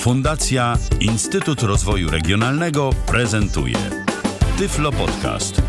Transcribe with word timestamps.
Fundacja 0.00 0.76
Instytut 1.00 1.62
Rozwoju 1.62 2.10
Regionalnego 2.10 2.90
prezentuje 3.06 3.76
Tyflo 4.58 4.92
Podcast. 4.92 5.62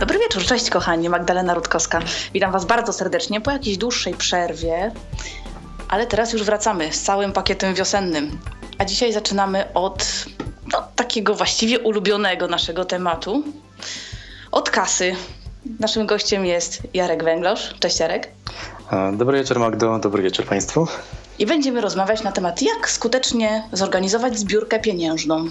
Dobry 0.00 0.18
wieczór, 0.18 0.42
cześć 0.42 0.70
kochani, 0.70 1.08
Magdalena 1.08 1.54
Rutkowska. 1.54 2.00
Witam 2.34 2.52
Was 2.52 2.64
bardzo 2.64 2.92
serdecznie 2.92 3.40
po 3.40 3.50
jakiejś 3.50 3.78
dłuższej 3.78 4.14
przerwie, 4.14 4.92
ale 5.92 6.06
teraz 6.06 6.32
już 6.32 6.42
wracamy 6.42 6.92
z 6.92 7.02
całym 7.02 7.32
pakietem 7.32 7.74
wiosennym. 7.74 8.38
A 8.78 8.84
dzisiaj 8.84 9.12
zaczynamy 9.12 9.72
od 9.74 10.24
no, 10.72 10.88
takiego 10.96 11.34
właściwie 11.34 11.80
ulubionego 11.80 12.48
naszego 12.48 12.84
tematu. 12.84 13.42
Od 14.52 14.70
kasy. 14.70 15.16
Naszym 15.80 16.06
gościem 16.06 16.46
jest 16.46 16.82
Jarek 16.94 17.24
Węglosz. 17.24 17.74
Cześć 17.80 18.00
Jarek. 18.00 18.28
Dobry 19.12 19.38
wieczór 19.38 19.58
Magdo, 19.58 19.98
dobry 19.98 20.22
wieczór 20.22 20.46
Państwu. 20.46 20.86
I 21.38 21.46
będziemy 21.46 21.80
rozmawiać 21.80 22.22
na 22.22 22.32
temat, 22.32 22.62
jak 22.62 22.90
skutecznie 22.90 23.68
zorganizować 23.72 24.38
zbiórkę 24.38 24.80
pieniężną. 24.80 25.48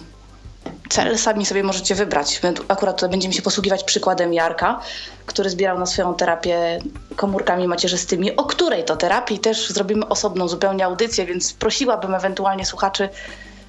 Cel 0.90 1.18
sami 1.18 1.46
sobie 1.46 1.64
możecie 1.64 1.96
wybrać. 1.96 2.42
Akurat 2.68 2.96
tutaj 2.96 3.10
będziemy 3.10 3.34
się 3.34 3.42
posługiwać 3.42 3.84
przykładem 3.84 4.34
Jarka, 4.34 4.80
który 5.26 5.50
zbierał 5.50 5.80
na 5.80 5.86
swoją 5.86 6.14
terapię 6.14 6.80
komórkami 7.16 7.68
macierzystymi, 7.68 8.36
o 8.36 8.44
której 8.44 8.86
to 8.86 8.96
terapii 8.96 9.40
też 9.40 9.70
zrobimy 9.70 10.08
osobną 10.08 10.48
zupełnie 10.48 10.86
audycję, 10.86 11.26
więc 11.26 11.54
prosiłabym 11.54 12.16
ewentualnie 12.16 12.66
słuchaczy 12.66 13.10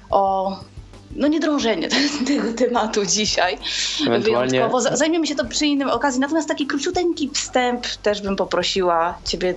o 0.09 0.51
no 1.15 1.27
nie 1.27 1.39
drążenie 1.39 1.89
tego 2.27 2.53
tematu 2.53 3.05
dzisiaj. 3.05 3.57
Ewentualnie- 4.07 4.49
Wyjątkowo. 4.49 4.81
Zajmiemy 4.81 5.27
się 5.27 5.35
to 5.35 5.45
przy 5.45 5.65
innym 5.65 5.89
okazji. 5.89 6.19
Natomiast 6.19 6.47
taki 6.47 6.67
króciuteńki 6.67 7.29
wstęp 7.33 7.85
też 7.87 8.21
bym 8.21 8.35
poprosiła 8.35 9.17
ciebie. 9.25 9.55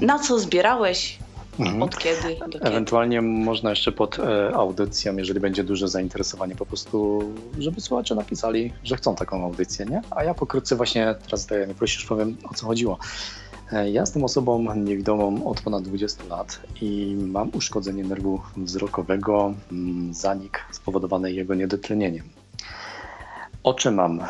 Na 0.00 0.18
co 0.18 0.38
zbierałeś? 0.38 1.18
Mhm. 1.60 1.82
Od 1.82 1.98
kiedy? 1.98 2.36
Do 2.40 2.48
kiedy? 2.48 2.64
Ewentualnie 2.64 3.22
można 3.22 3.70
jeszcze 3.70 3.92
pod 3.92 4.18
e, 4.18 4.54
audycją, 4.54 5.16
jeżeli 5.16 5.40
będzie 5.40 5.64
duże 5.64 5.88
zainteresowanie, 5.88 6.54
po 6.56 6.66
prostu, 6.66 7.22
żeby 7.58 7.80
słuchacze 7.80 8.14
napisali, 8.14 8.72
że 8.84 8.96
chcą 8.96 9.14
taką 9.14 9.44
audycję, 9.44 9.86
nie? 9.86 10.02
A 10.10 10.24
ja 10.24 10.34
pokrótce 10.34 10.76
właśnie 10.76 11.14
teraz, 11.24 11.46
tak 11.46 11.58
jak 11.58 11.74
prosisz, 11.74 12.04
powiem 12.04 12.36
o 12.50 12.54
co 12.54 12.66
chodziło. 12.66 12.98
E, 13.72 13.90
Ja 13.90 14.00
jestem 14.00 14.24
osobą 14.24 14.74
niewidomą 14.74 15.46
od 15.50 15.60
ponad 15.60 15.82
20 15.82 16.24
lat 16.24 16.60
i 16.80 17.16
mam 17.18 17.50
uszkodzenie 17.54 18.04
nerwu 18.04 18.40
wzrokowego, 18.56 19.54
mm, 19.72 20.14
zanik 20.14 20.64
spowodowany 20.72 21.32
jego 21.32 21.54
niedotlenieniem. 21.54 22.24
Oczy 23.62 23.90
mam, 23.90 24.20
e, 24.20 24.26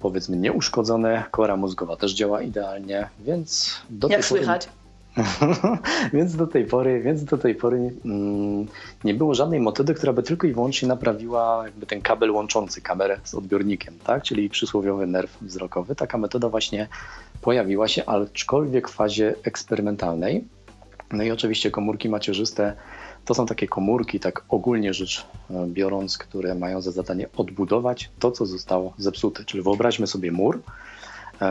powiedzmy, 0.00 0.36
nieuszkodzone, 0.36 1.24
kora 1.30 1.56
mózgowa 1.56 1.96
też 1.96 2.12
działa 2.14 2.42
idealnie, 2.42 3.08
więc 3.20 3.76
do 3.90 4.08
Jak 4.08 4.20
tej 4.20 4.28
pory 4.28 4.40
słychać? 4.40 4.68
więc 6.12 6.36
do 6.36 6.46
tej 6.46 6.64
pory, 6.64 7.00
więc 7.00 7.24
do 7.24 7.38
tej 7.38 7.54
pory 7.54 7.92
mm, 8.04 8.66
nie 9.04 9.14
było 9.14 9.34
żadnej 9.34 9.60
metody, 9.60 9.94
która 9.94 10.12
by 10.12 10.22
tylko 10.22 10.46
i 10.46 10.52
wyłącznie 10.52 10.88
naprawiła 10.88 11.62
jakby 11.64 11.86
ten 11.86 12.02
kabel 12.02 12.30
łączący 12.30 12.80
kamerę 12.80 13.20
z 13.24 13.34
odbiornikiem, 13.34 13.94
tak? 14.04 14.22
czyli 14.22 14.50
przysłowiowy 14.50 15.06
nerw 15.06 15.42
wzrokowy. 15.42 15.94
Taka 15.94 16.18
metoda 16.18 16.48
właśnie 16.48 16.88
pojawiła 17.40 17.88
się, 17.88 18.06
aczkolwiek 18.06 18.88
w 18.88 18.94
fazie 18.94 19.34
eksperymentalnej. 19.44 20.44
No 21.12 21.22
i 21.22 21.30
oczywiście 21.30 21.70
komórki 21.70 22.08
macierzyste 22.08 22.76
to 23.24 23.34
są 23.34 23.46
takie 23.46 23.68
komórki, 23.68 24.20
tak 24.20 24.44
ogólnie 24.48 24.94
rzecz 24.94 25.26
e, 25.50 25.66
biorąc, 25.66 26.18
które 26.18 26.54
mają 26.54 26.80
za 26.80 26.90
zadanie 26.90 27.26
odbudować 27.36 28.10
to, 28.18 28.30
co 28.30 28.46
zostało 28.46 28.94
zepsute. 28.98 29.44
Czyli 29.44 29.62
wyobraźmy 29.62 30.06
sobie 30.06 30.32
mur, 30.32 30.62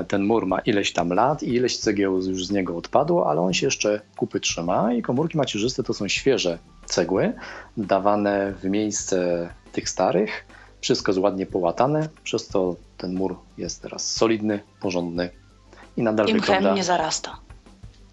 ten 0.08 0.24
mur 0.24 0.46
ma 0.46 0.60
ileś 0.60 0.94
tam 0.94 1.14
lat 1.14 1.44
i 1.44 1.54
ileś 1.54 1.78
cegieł 1.78 2.16
już 2.16 2.46
z 2.46 2.52
niego 2.52 2.78
odpadło, 2.78 3.30
ale 3.30 3.42
on 3.42 3.54
się 3.54 3.68
jeszcze 3.68 4.02
kupy 4.16 4.40
trzyma 4.40 4.94
i 4.94 5.02
komórki 5.02 5.38
macierzyste 5.38 5.84
to 5.84 5.94
są 5.94 6.08
świeże 6.08 6.58
cegły 6.86 7.34
dawane 7.78 8.54
w 8.54 8.64
miejsce 8.64 9.50
tych 9.72 9.90
starych. 9.90 10.46
Wszystko 10.82 11.12
jest 11.12 11.22
ładnie 11.22 11.46
połatane, 11.46 12.10
przez 12.24 12.48
to 12.48 12.76
ten 12.98 13.14
mur 13.14 13.36
jest 13.58 13.82
teraz 13.82 14.12
solidny, 14.12 14.60
porządny 14.82 15.30
i 15.98 16.04
nadal 16.04 16.28
Im 16.28 16.40
wygląda... 16.40 16.74
nie 16.74 16.84
zarasta. 16.84 17.40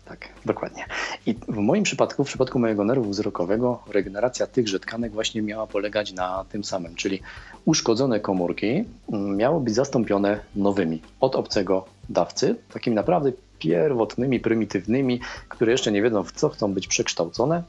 Tak, 0.05 0.29
dokładnie. 0.45 0.85
I 1.27 1.35
w 1.49 1.57
moim 1.57 1.85
przypadku, 1.85 2.25
w 2.25 2.29
przypadku 2.29 2.59
mojego 2.59 2.85
nerwu 2.85 3.11
wzrokowego, 3.11 3.83
regeneracja 3.89 4.47
tychże 4.47 4.81
tkanek 4.81 5.13
właśnie 5.13 5.43
miała 5.43 5.67
polegać 5.67 6.13
na 6.13 6.45
tym 6.51 6.65
samym, 6.65 6.95
czyli 6.95 7.21
uszkodzone 7.67 8.21
komórki 8.21 8.85
mm, 9.13 9.37
miały 9.37 9.61
być 9.61 9.75
zastąpione 9.75 10.41
nowymi 10.57 11.03
od 11.21 11.37
obcego 11.37 11.85
dawcy, 12.09 12.57
takimi 12.73 12.97
naprawdę 12.97 13.33
pierwotnymi, 13.59 14.41
prymitywnymi, 14.41 15.21
które 15.49 15.73
jeszcze 15.73 15.93
nie 15.93 16.03
wiedzą 16.03 16.23
w 16.23 16.33
co 16.33 16.49
chcą 16.49 16.75
być 16.75 16.89
przekształcone. 16.89 17.63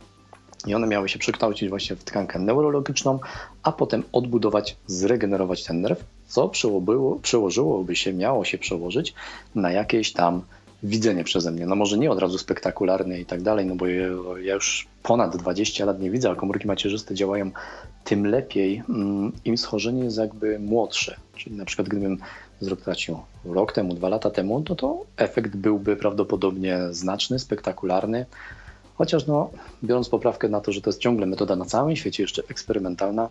I 0.67 0.75
one 0.75 0.87
miały 0.87 1.09
się 1.09 1.19
przekształcić 1.19 1.69
właśnie 1.69 1.95
w 1.95 2.03
tkankę 2.03 2.39
neurologiczną, 2.39 3.19
a 3.63 3.71
potem 3.71 4.03
odbudować, 4.11 4.77
zregenerować 4.87 5.63
ten 5.63 5.81
nerw, 5.81 6.03
co 6.27 6.49
przełożyło, 6.49 7.19
przełożyłoby 7.21 7.95
się, 7.95 8.13
miało 8.13 8.45
się 8.45 8.57
przełożyć 8.57 9.13
na 9.55 9.71
jakieś 9.71 10.13
tam 10.13 10.41
widzenie 10.83 11.23
przeze 11.23 11.51
mnie. 11.51 11.65
No 11.65 11.75
może 11.75 11.97
nie 11.97 12.11
od 12.11 12.19
razu 12.19 12.37
spektakularne 12.37 13.19
i 13.19 13.25
tak 13.25 13.41
dalej, 13.41 13.65
no 13.65 13.75
bo 13.75 13.87
ja 14.37 14.53
już 14.53 14.87
ponad 15.03 15.37
20 15.37 15.85
lat 15.85 16.01
nie 16.01 16.11
widzę, 16.11 16.29
a 16.29 16.35
komórki 16.35 16.67
macierzyste 16.67 17.15
działają 17.15 17.51
tym 18.03 18.27
lepiej, 18.27 18.83
mm, 18.89 19.31
im 19.45 19.57
schorzenie 19.57 20.03
jest 20.03 20.17
jakby 20.17 20.59
młodsze. 20.59 21.15
Czyli 21.35 21.55
na 21.55 21.65
przykład 21.65 21.87
gdybym 21.87 22.17
wzrok 22.61 22.81
tracił 22.81 23.19
rok 23.45 23.73
temu, 23.73 23.93
dwa 23.93 24.09
lata 24.09 24.29
temu, 24.29 24.63
no 24.69 24.75
to 24.75 25.05
efekt 25.17 25.55
byłby 25.55 25.95
prawdopodobnie 25.95 26.79
znaczny, 26.91 27.39
spektakularny. 27.39 28.25
Chociaż 28.95 29.27
no, 29.27 29.49
biorąc 29.83 30.09
poprawkę 30.09 30.49
na 30.49 30.61
to, 30.61 30.71
że 30.71 30.81
to 30.81 30.89
jest 30.89 30.99
ciągle 30.99 31.25
metoda 31.25 31.55
na 31.55 31.65
całym 31.65 31.95
świecie 31.95 32.23
jeszcze 32.23 32.43
eksperymentalna, 32.49 33.29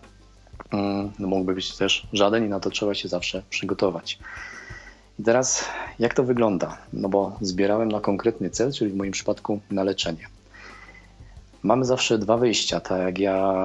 mm, 0.72 1.12
no 1.18 1.28
mógłby 1.28 1.54
być 1.54 1.76
też 1.76 2.06
żaden 2.12 2.46
i 2.46 2.48
na 2.48 2.60
to 2.60 2.70
trzeba 2.70 2.94
się 2.94 3.08
zawsze 3.08 3.42
przygotować. 3.50 4.18
I 5.18 5.22
teraz 5.22 5.64
jak 5.98 6.14
to 6.14 6.24
wygląda? 6.24 6.78
No 6.92 7.08
bo 7.08 7.36
zbierałem 7.40 7.92
na 7.92 8.00
konkretny 8.00 8.50
cel, 8.50 8.72
czyli 8.72 8.90
w 8.90 8.96
moim 8.96 9.12
przypadku 9.12 9.60
na 9.70 9.82
leczenie. 9.82 10.26
Mamy 11.62 11.84
zawsze 11.84 12.18
dwa 12.18 12.36
wyjścia, 12.36 12.80
tak 12.80 13.00
jak 13.00 13.18
ja 13.18 13.56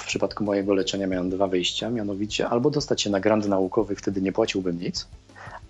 w 0.00 0.06
przypadku 0.06 0.44
mojego 0.44 0.74
leczenia 0.74 1.06
miałem 1.06 1.30
dwa 1.30 1.46
wyjścia, 1.46 1.90
mianowicie 1.90 2.48
albo 2.48 2.70
dostać 2.70 3.02
się 3.02 3.10
na 3.10 3.20
grant 3.20 3.48
naukowy, 3.48 3.96
wtedy 3.96 4.22
nie 4.22 4.32
płaciłbym 4.32 4.80
nic, 4.80 5.06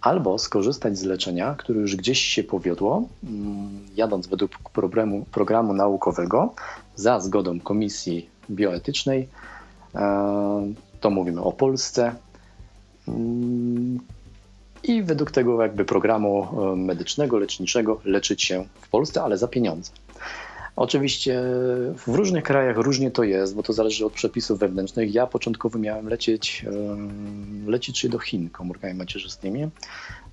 albo 0.00 0.38
skorzystać 0.38 0.98
z 0.98 1.02
leczenia, 1.02 1.54
które 1.58 1.80
już 1.80 1.96
gdzieś 1.96 2.20
się 2.20 2.44
powiodło, 2.44 3.08
mm, 3.24 3.88
jadąc 3.96 4.26
według 4.26 4.70
programu, 4.72 5.24
programu 5.32 5.72
naukowego 5.72 6.54
za 6.96 7.20
zgodą 7.20 7.60
Komisji 7.60 8.28
Bioetycznej. 8.50 9.28
E, 9.94 10.72
To 11.00 11.10
mówimy 11.10 11.40
o 11.42 11.52
Polsce. 11.52 12.14
I 14.84 15.02
według 15.02 15.30
tego 15.30 15.62
jakby 15.62 15.84
programu 15.84 16.48
e, 16.72 16.76
medycznego, 16.76 17.38
leczniczego 17.38 18.00
leczyć 18.04 18.42
się 18.42 18.64
w 18.80 18.88
Polsce, 18.88 19.22
ale 19.22 19.38
za 19.38 19.48
pieniądze. 19.48 19.92
Oczywiście 20.76 21.42
w 21.96 22.02
różnych 22.06 22.44
krajach 22.44 22.76
różnie 22.76 23.10
to 23.10 23.22
jest, 23.22 23.54
bo 23.54 23.62
to 23.62 23.72
zależy 23.72 24.06
od 24.06 24.12
przepisów 24.12 24.58
wewnętrznych. 24.58 25.14
Ja 25.14 25.26
początkowo 25.26 25.78
miałem 25.78 26.08
lecieć, 26.08 26.66
lecieć 27.66 27.98
się 27.98 28.08
do 28.08 28.18
Chin 28.18 28.50
komórkami 28.50 28.94
macierzystymi, 28.94 29.68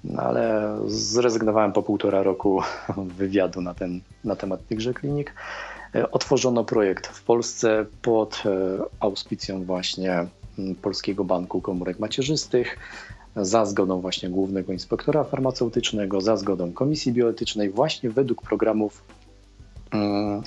no 0.03 0.21
ale 0.21 0.75
zrezygnowałem 0.87 1.73
po 1.73 1.83
półtora 1.83 2.23
roku 2.23 2.61
wywiadu 3.17 3.61
na, 3.61 3.73
ten, 3.73 4.01
na 4.23 4.35
temat 4.35 4.67
tychże 4.67 4.93
klinik. 4.93 5.33
E, 5.95 6.11
Otworzono 6.11 6.63
projekt 6.63 7.07
w 7.07 7.23
Polsce 7.23 7.85
pod 8.01 8.43
e, 8.45 8.49
auspicją 8.99 9.63
właśnie 9.63 10.25
Polskiego 10.81 11.23
Banku 11.23 11.61
Komórek 11.61 11.99
Macierzystych 11.99 12.77
za 13.35 13.65
zgodą 13.65 14.01
właśnie 14.01 14.29
głównego 14.29 14.73
inspektora 14.73 15.23
farmaceutycznego, 15.23 16.21
za 16.21 16.37
zgodą 16.37 16.71
komisji 16.71 17.13
bioetycznej, 17.13 17.69
właśnie 17.69 18.09
według 18.09 18.41
programów 18.41 19.03
mm, 19.91 20.41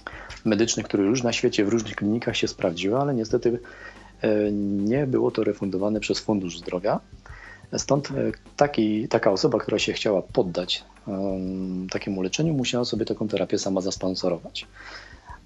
medycznych, 0.45 0.87
które 0.87 1.05
już 1.05 1.23
na 1.23 1.33
świecie 1.33 1.65
w 1.65 1.69
różnych 1.69 1.97
klinikach 1.97 2.37
się 2.37 2.49
sprawdziły, 2.49 2.99
ale 2.99 3.15
niestety 3.15 3.59
e, 4.21 4.53
nie 4.53 5.07
było 5.07 5.31
to 5.31 5.45
refundowane 5.45 6.01
przez 6.01 6.19
Fundusz 6.21 6.59
Zdrowia. 6.59 7.01
Stąd 7.77 8.11
e, 8.11 8.13
taki, 8.57 9.09
taka 9.09 9.31
osoba, 9.31 9.59
która 9.59 9.79
się 9.79 9.93
chciała 9.93 10.23
poddać 10.23 10.85
em, 11.09 11.87
takiemu 11.91 12.23
leczeniu, 12.23 12.55
musiała 12.55 12.85
sobie 12.85 13.05
taką 13.05 13.29
terapię 13.29 13.59
sama 13.59 13.81
zasponsorować. 13.81 14.67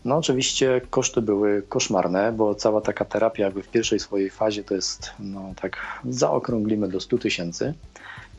No 0.07 0.17
oczywiście 0.17 0.81
koszty 0.91 1.23
były 1.23 1.63
koszmarne, 1.69 2.33
bo 2.33 2.55
cała 2.55 2.81
taka 2.81 3.05
terapia 3.05 3.45
jakby 3.45 3.63
w 3.63 3.69
pierwszej 3.69 4.01
swojej 4.01 4.31
fazie 4.31 4.65
to 4.65 4.75
jest, 4.75 5.11
no 5.19 5.53
tak 5.63 5.77
zaokrąglimy 6.09 6.89
do 6.89 7.01
100 7.01 7.19
tysięcy, 7.19 7.75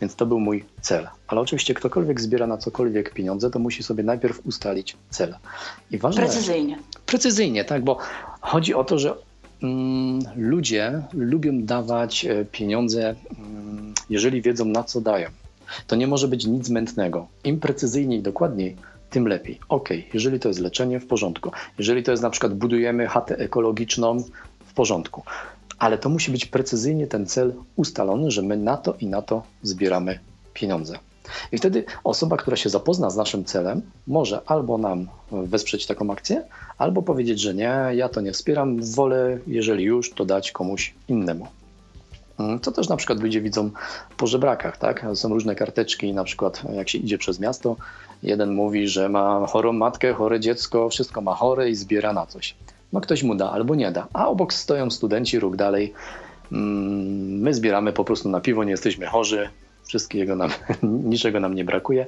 więc 0.01 0.15
to 0.15 0.25
był 0.25 0.39
mój 0.39 0.65
cel. 0.81 1.07
Ale 1.27 1.41
oczywiście 1.41 1.73
ktokolwiek 1.73 2.21
zbiera 2.21 2.47
na 2.47 2.57
cokolwiek 2.57 3.13
pieniądze, 3.13 3.49
to 3.49 3.59
musi 3.59 3.83
sobie 3.83 4.03
najpierw 4.03 4.45
ustalić 4.45 4.97
cel. 5.09 5.35
I 5.91 5.97
ważne, 5.97 6.21
Precyzyjnie. 6.21 6.79
precyzyjnie, 7.05 7.65
tak, 7.65 7.83
bo 7.83 7.97
chodzi 8.41 8.73
o 8.73 8.83
to, 8.83 8.99
że 8.99 9.13
mm, 9.63 10.19
ludzie 10.35 11.01
lubią 11.13 11.63
dawać 11.63 12.25
e, 12.25 12.45
pieniądze, 12.45 13.15
mm, 13.39 13.93
jeżeli 14.09 14.41
wiedzą 14.41 14.65
na 14.65 14.83
co 14.83 15.01
dają. 15.01 15.29
To 15.87 15.95
nie 15.95 16.07
może 16.07 16.27
być 16.27 16.45
nic 16.45 16.69
mętnego. 16.69 17.27
Im 17.43 17.59
precyzyjniej, 17.59 18.21
dokładniej, 18.21 18.75
tym 19.09 19.27
lepiej. 19.27 19.59
Ok, 19.69 19.89
jeżeli 20.13 20.39
to 20.39 20.48
jest 20.48 20.59
leczenie, 20.59 21.00
w 21.00 21.07
porządku. 21.07 21.51
Jeżeli 21.77 22.04
to 22.04 22.12
jest 22.12 22.24
na 22.24 22.30
przykład 22.30 22.54
budujemy 22.54 23.07
chatę 23.07 23.38
ekologiczną, 23.38 24.24
w 24.65 24.74
porządku. 24.74 25.24
Ale 25.80 25.98
to 25.98 26.09
musi 26.09 26.31
być 26.31 26.45
precyzyjnie 26.45 27.07
ten 27.07 27.25
cel 27.25 27.54
ustalony, 27.75 28.31
że 28.31 28.42
my 28.42 28.57
na 28.57 28.77
to 28.77 28.95
i 29.00 29.07
na 29.07 29.21
to 29.21 29.44
zbieramy 29.63 30.19
pieniądze. 30.54 31.00
I 31.51 31.57
wtedy 31.57 31.86
osoba, 32.04 32.38
która 32.38 32.57
się 32.57 32.69
zapozna 32.69 33.09
z 33.09 33.18
naszym 33.18 33.45
celem, 33.45 33.81
może 34.07 34.42
albo 34.45 34.77
nam 34.77 35.07
wesprzeć 35.31 35.86
taką 35.86 36.12
akcję, 36.12 36.44
albo 36.77 37.01
powiedzieć, 37.01 37.39
że 37.39 37.54
nie, 37.54 37.80
ja 37.94 38.09
to 38.09 38.21
nie 38.21 38.31
wspieram, 38.31 38.83
wolę, 38.83 39.39
jeżeli 39.48 39.83
już, 39.83 40.12
to 40.12 40.25
dać 40.25 40.51
komuś 40.51 40.94
innemu. 41.07 41.48
Mm, 42.39 42.59
to 42.59 42.71
też 42.71 42.89
na 42.89 42.98
przykład 42.98 43.19
ludzie 43.19 43.42
widzą 43.42 43.71
po 44.18 44.27
żebrakach, 44.27 44.77
tak? 44.77 45.06
Są 45.13 45.30
różne 45.30 45.56
karteczki, 45.56 46.13
na 46.13 46.24
przykład 46.24 46.63
jak 46.75 46.89
się 46.89 46.98
idzie 46.98 47.18
przez 47.18 47.39
miasto, 47.39 47.75
jeden 48.23 48.53
mówi, 48.53 48.87
że 48.87 49.09
ma 49.09 49.47
chorą 49.47 49.73
matkę, 49.73 50.13
chore 50.13 50.39
dziecko, 50.39 50.89
wszystko 50.89 51.21
ma 51.21 51.35
chore 51.35 51.69
i 51.69 51.75
zbiera 51.75 52.13
na 52.13 52.25
coś. 52.25 52.55
No 52.93 53.01
ktoś 53.01 53.23
mu 53.23 53.35
da 53.35 53.51
albo 53.51 53.75
nie 53.75 53.91
da, 53.91 54.07
a 54.13 54.27
obok 54.27 54.53
stoją 54.53 54.91
studenci, 54.91 55.39
róg 55.39 55.55
dalej. 55.55 55.93
Mm, 56.51 57.41
my 57.41 57.53
zbieramy 57.53 57.93
po 57.93 58.03
prostu 58.03 58.29
na 58.29 58.39
piwo, 58.39 58.63
nie 58.63 58.71
jesteśmy 58.71 59.05
chorzy, 59.05 59.49
wszystkiego 59.87 60.35
nam, 60.35 60.49
niczego 61.11 61.39
nam 61.39 61.55
nie 61.55 61.65
brakuje 61.65 62.05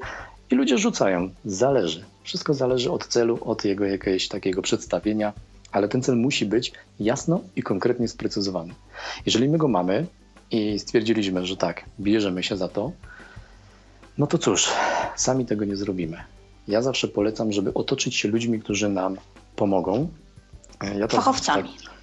i 0.51 0.55
ludzie 0.55 0.77
rzucają. 0.77 1.29
Zależy. 1.45 2.03
Wszystko 2.23 2.53
zależy 2.53 2.91
od 2.91 3.07
celu, 3.07 3.39
od 3.41 3.65
jego 3.65 3.85
jakiegoś 3.85 4.27
takiego 4.27 4.61
przedstawienia, 4.61 5.33
ale 5.71 5.87
ten 5.87 6.01
cel 6.01 6.17
musi 6.17 6.45
być 6.45 6.71
jasno 6.99 7.41
i 7.55 7.63
konkretnie 7.63 8.07
sprecyzowany. 8.07 8.73
Jeżeli 9.25 9.49
my 9.49 9.57
go 9.57 9.67
mamy 9.67 10.05
i 10.51 10.79
stwierdziliśmy, 10.79 11.45
że 11.45 11.57
tak, 11.57 11.85
bierzemy 11.99 12.43
się 12.43 12.57
za 12.57 12.67
to, 12.67 12.91
no 14.19 14.27
to 14.27 14.37
cóż, 14.37 14.69
sami 15.15 15.45
tego 15.45 15.65
nie 15.65 15.75
zrobimy. 15.75 16.17
Ja 16.67 16.81
zawsze 16.81 17.07
polecam, 17.07 17.51
żeby 17.51 17.73
otoczyć 17.73 18.15
się 18.15 18.27
ludźmi, 18.27 18.59
którzy 18.59 18.89
nam 18.89 19.17
pomogą. 19.55 20.09
Ja 20.99 21.07
to, 21.07 21.17
Fachowcami. 21.17 21.69
Tak, 21.83 21.99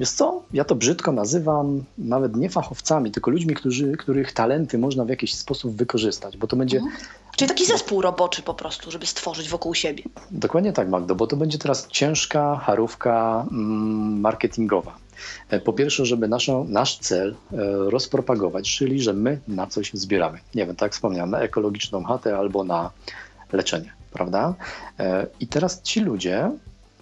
Wiesz 0.00 0.10
co, 0.10 0.42
ja 0.52 0.64
to 0.64 0.74
brzydko 0.74 1.12
nazywam 1.12 1.84
nawet 1.98 2.36
nie 2.36 2.50
fachowcami, 2.50 3.10
tylko 3.10 3.30
ludźmi, 3.30 3.54
którzy, 3.54 3.92
których 3.92 4.32
talenty 4.32 4.78
można 4.78 5.04
w 5.04 5.08
jakiś 5.08 5.34
sposób 5.34 5.76
wykorzystać, 5.76 6.36
bo 6.36 6.46
to 6.46 6.56
będzie... 6.56 6.78
Mhm. 6.78 6.96
Czyli 7.36 7.48
taki 7.48 7.66
zespół 7.66 8.02
roboczy 8.02 8.42
po 8.42 8.54
prostu, 8.54 8.90
żeby 8.90 9.06
stworzyć 9.06 9.48
wokół 9.48 9.74
siebie. 9.74 10.02
Dokładnie 10.30 10.72
tak, 10.72 10.88
Magdo, 10.88 11.14
bo 11.14 11.26
to 11.26 11.36
będzie 11.36 11.58
teraz 11.58 11.88
ciężka 11.88 12.56
harówka 12.56 13.46
mm, 13.50 14.20
marketingowa. 14.20 14.96
E, 15.50 15.60
po 15.60 15.72
pierwsze, 15.72 16.06
żeby 16.06 16.28
naszą, 16.28 16.64
nasz 16.64 16.98
cel 16.98 17.30
e, 17.30 17.56
rozpropagować, 17.90 18.76
czyli 18.76 19.00
że 19.00 19.12
my 19.12 19.40
na 19.48 19.66
coś 19.66 19.90
zbieramy. 19.94 20.38
Nie 20.54 20.66
wiem, 20.66 20.76
tak 20.76 20.92
wspomniałem, 20.92 21.30
na 21.30 21.40
ekologiczną 21.40 22.04
chatę 22.04 22.38
albo 22.38 22.64
na 22.64 22.90
leczenie, 23.52 23.92
prawda? 24.12 24.54
E, 24.98 25.26
I 25.40 25.46
teraz 25.46 25.82
ci 25.82 26.00
ludzie 26.00 26.50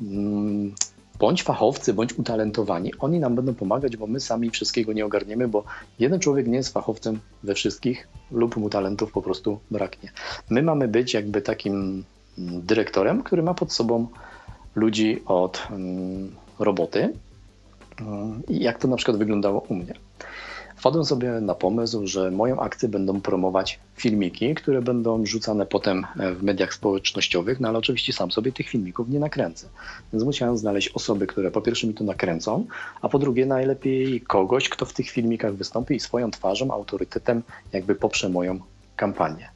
mm, 0.01 0.75
bądź 1.19 1.43
fachowcy, 1.43 1.95
bądź 1.95 2.13
utalentowani, 2.19 2.93
oni 2.99 3.19
nam 3.19 3.35
będą 3.35 3.55
pomagać, 3.55 3.97
bo 3.97 4.07
my 4.07 4.21
sami 4.21 4.51
wszystkiego 4.51 4.93
nie 4.93 5.07
ogarniemy, 5.07 5.49
bo 5.49 5.65
jeden 5.99 6.21
człowiek 6.21 6.47
nie 6.47 6.57
jest 6.57 6.73
fachowcem 6.73 7.21
we 7.43 7.55
wszystkich 7.55 8.09
lub 8.31 8.57
mu 8.57 8.71
talentów 8.71 9.13
po 9.13 9.23
prostu 9.23 9.59
braknie. 9.71 10.13
My 10.51 10.63
mamy 10.63 10.89
być 10.89 11.15
jakby 11.15 11.43
takim 11.43 12.05
mm, 12.39 12.67
dyrektorem, 12.67 13.23
który 13.23 13.43
ma 13.43 13.55
pod 13.55 13.73
sobą 13.73 14.07
ludzi 14.75 15.23
od 15.27 15.67
mm, 15.71 16.35
roboty. 16.59 17.13
I 18.49 18.63
jak 18.63 18.79
to 18.79 18.89
na 18.89 18.97
przykład 18.97 19.17
wyglądało 19.17 19.61
u 19.61 19.75
mnie? 19.75 19.95
wpadłem 20.85 21.05
sobie 21.05 21.31
na 21.31 21.55
pomysł, 21.55 22.07
że 22.07 22.31
moją 22.31 22.61
akcję 22.61 22.89
będą 22.89 23.21
promować 23.21 23.79
filmiki, 23.97 24.55
które 24.55 24.83
będą 24.83 25.27
rzucane 25.27 25.67
potem 25.67 26.07
w 26.17 26.43
mediach 26.43 26.75
społecznościowych, 26.75 27.61
no 27.61 27.69
ale 27.69 27.79
oczywiście 27.79 28.13
sam 28.13 28.31
sobie 28.31 28.53
tych 28.53 28.69
filmików 28.69 29.09
nie 29.09 29.19
nakręcę. 29.19 29.69
Więc 30.13 30.25
musiałem 30.25 30.59
znaleźć 30.59 30.89
osoby, 30.89 31.27
które 31.27 31.51
po 31.51 31.61
pierwsze 31.61 31.87
mi 31.87 31.95
to 31.95 32.05
nakręcą, 32.05 32.67
a 33.03 33.09
po 33.09 33.19
drugie 33.19 33.47
najlepiej 33.47 34.21
kogoś, 34.21 34.69
kto 34.69 34.87
w 34.87 34.93
tych 34.93 35.11
filmikach 35.11 35.55
wystąpi 35.55 35.95
i 35.95 36.01
swoją 36.01 36.31
twarzą, 36.31 36.71
autorytetem 36.71 37.43
jakby 37.73 37.95
poprze 37.95 38.29
moją 38.29 38.59
kampanię. 38.97 39.49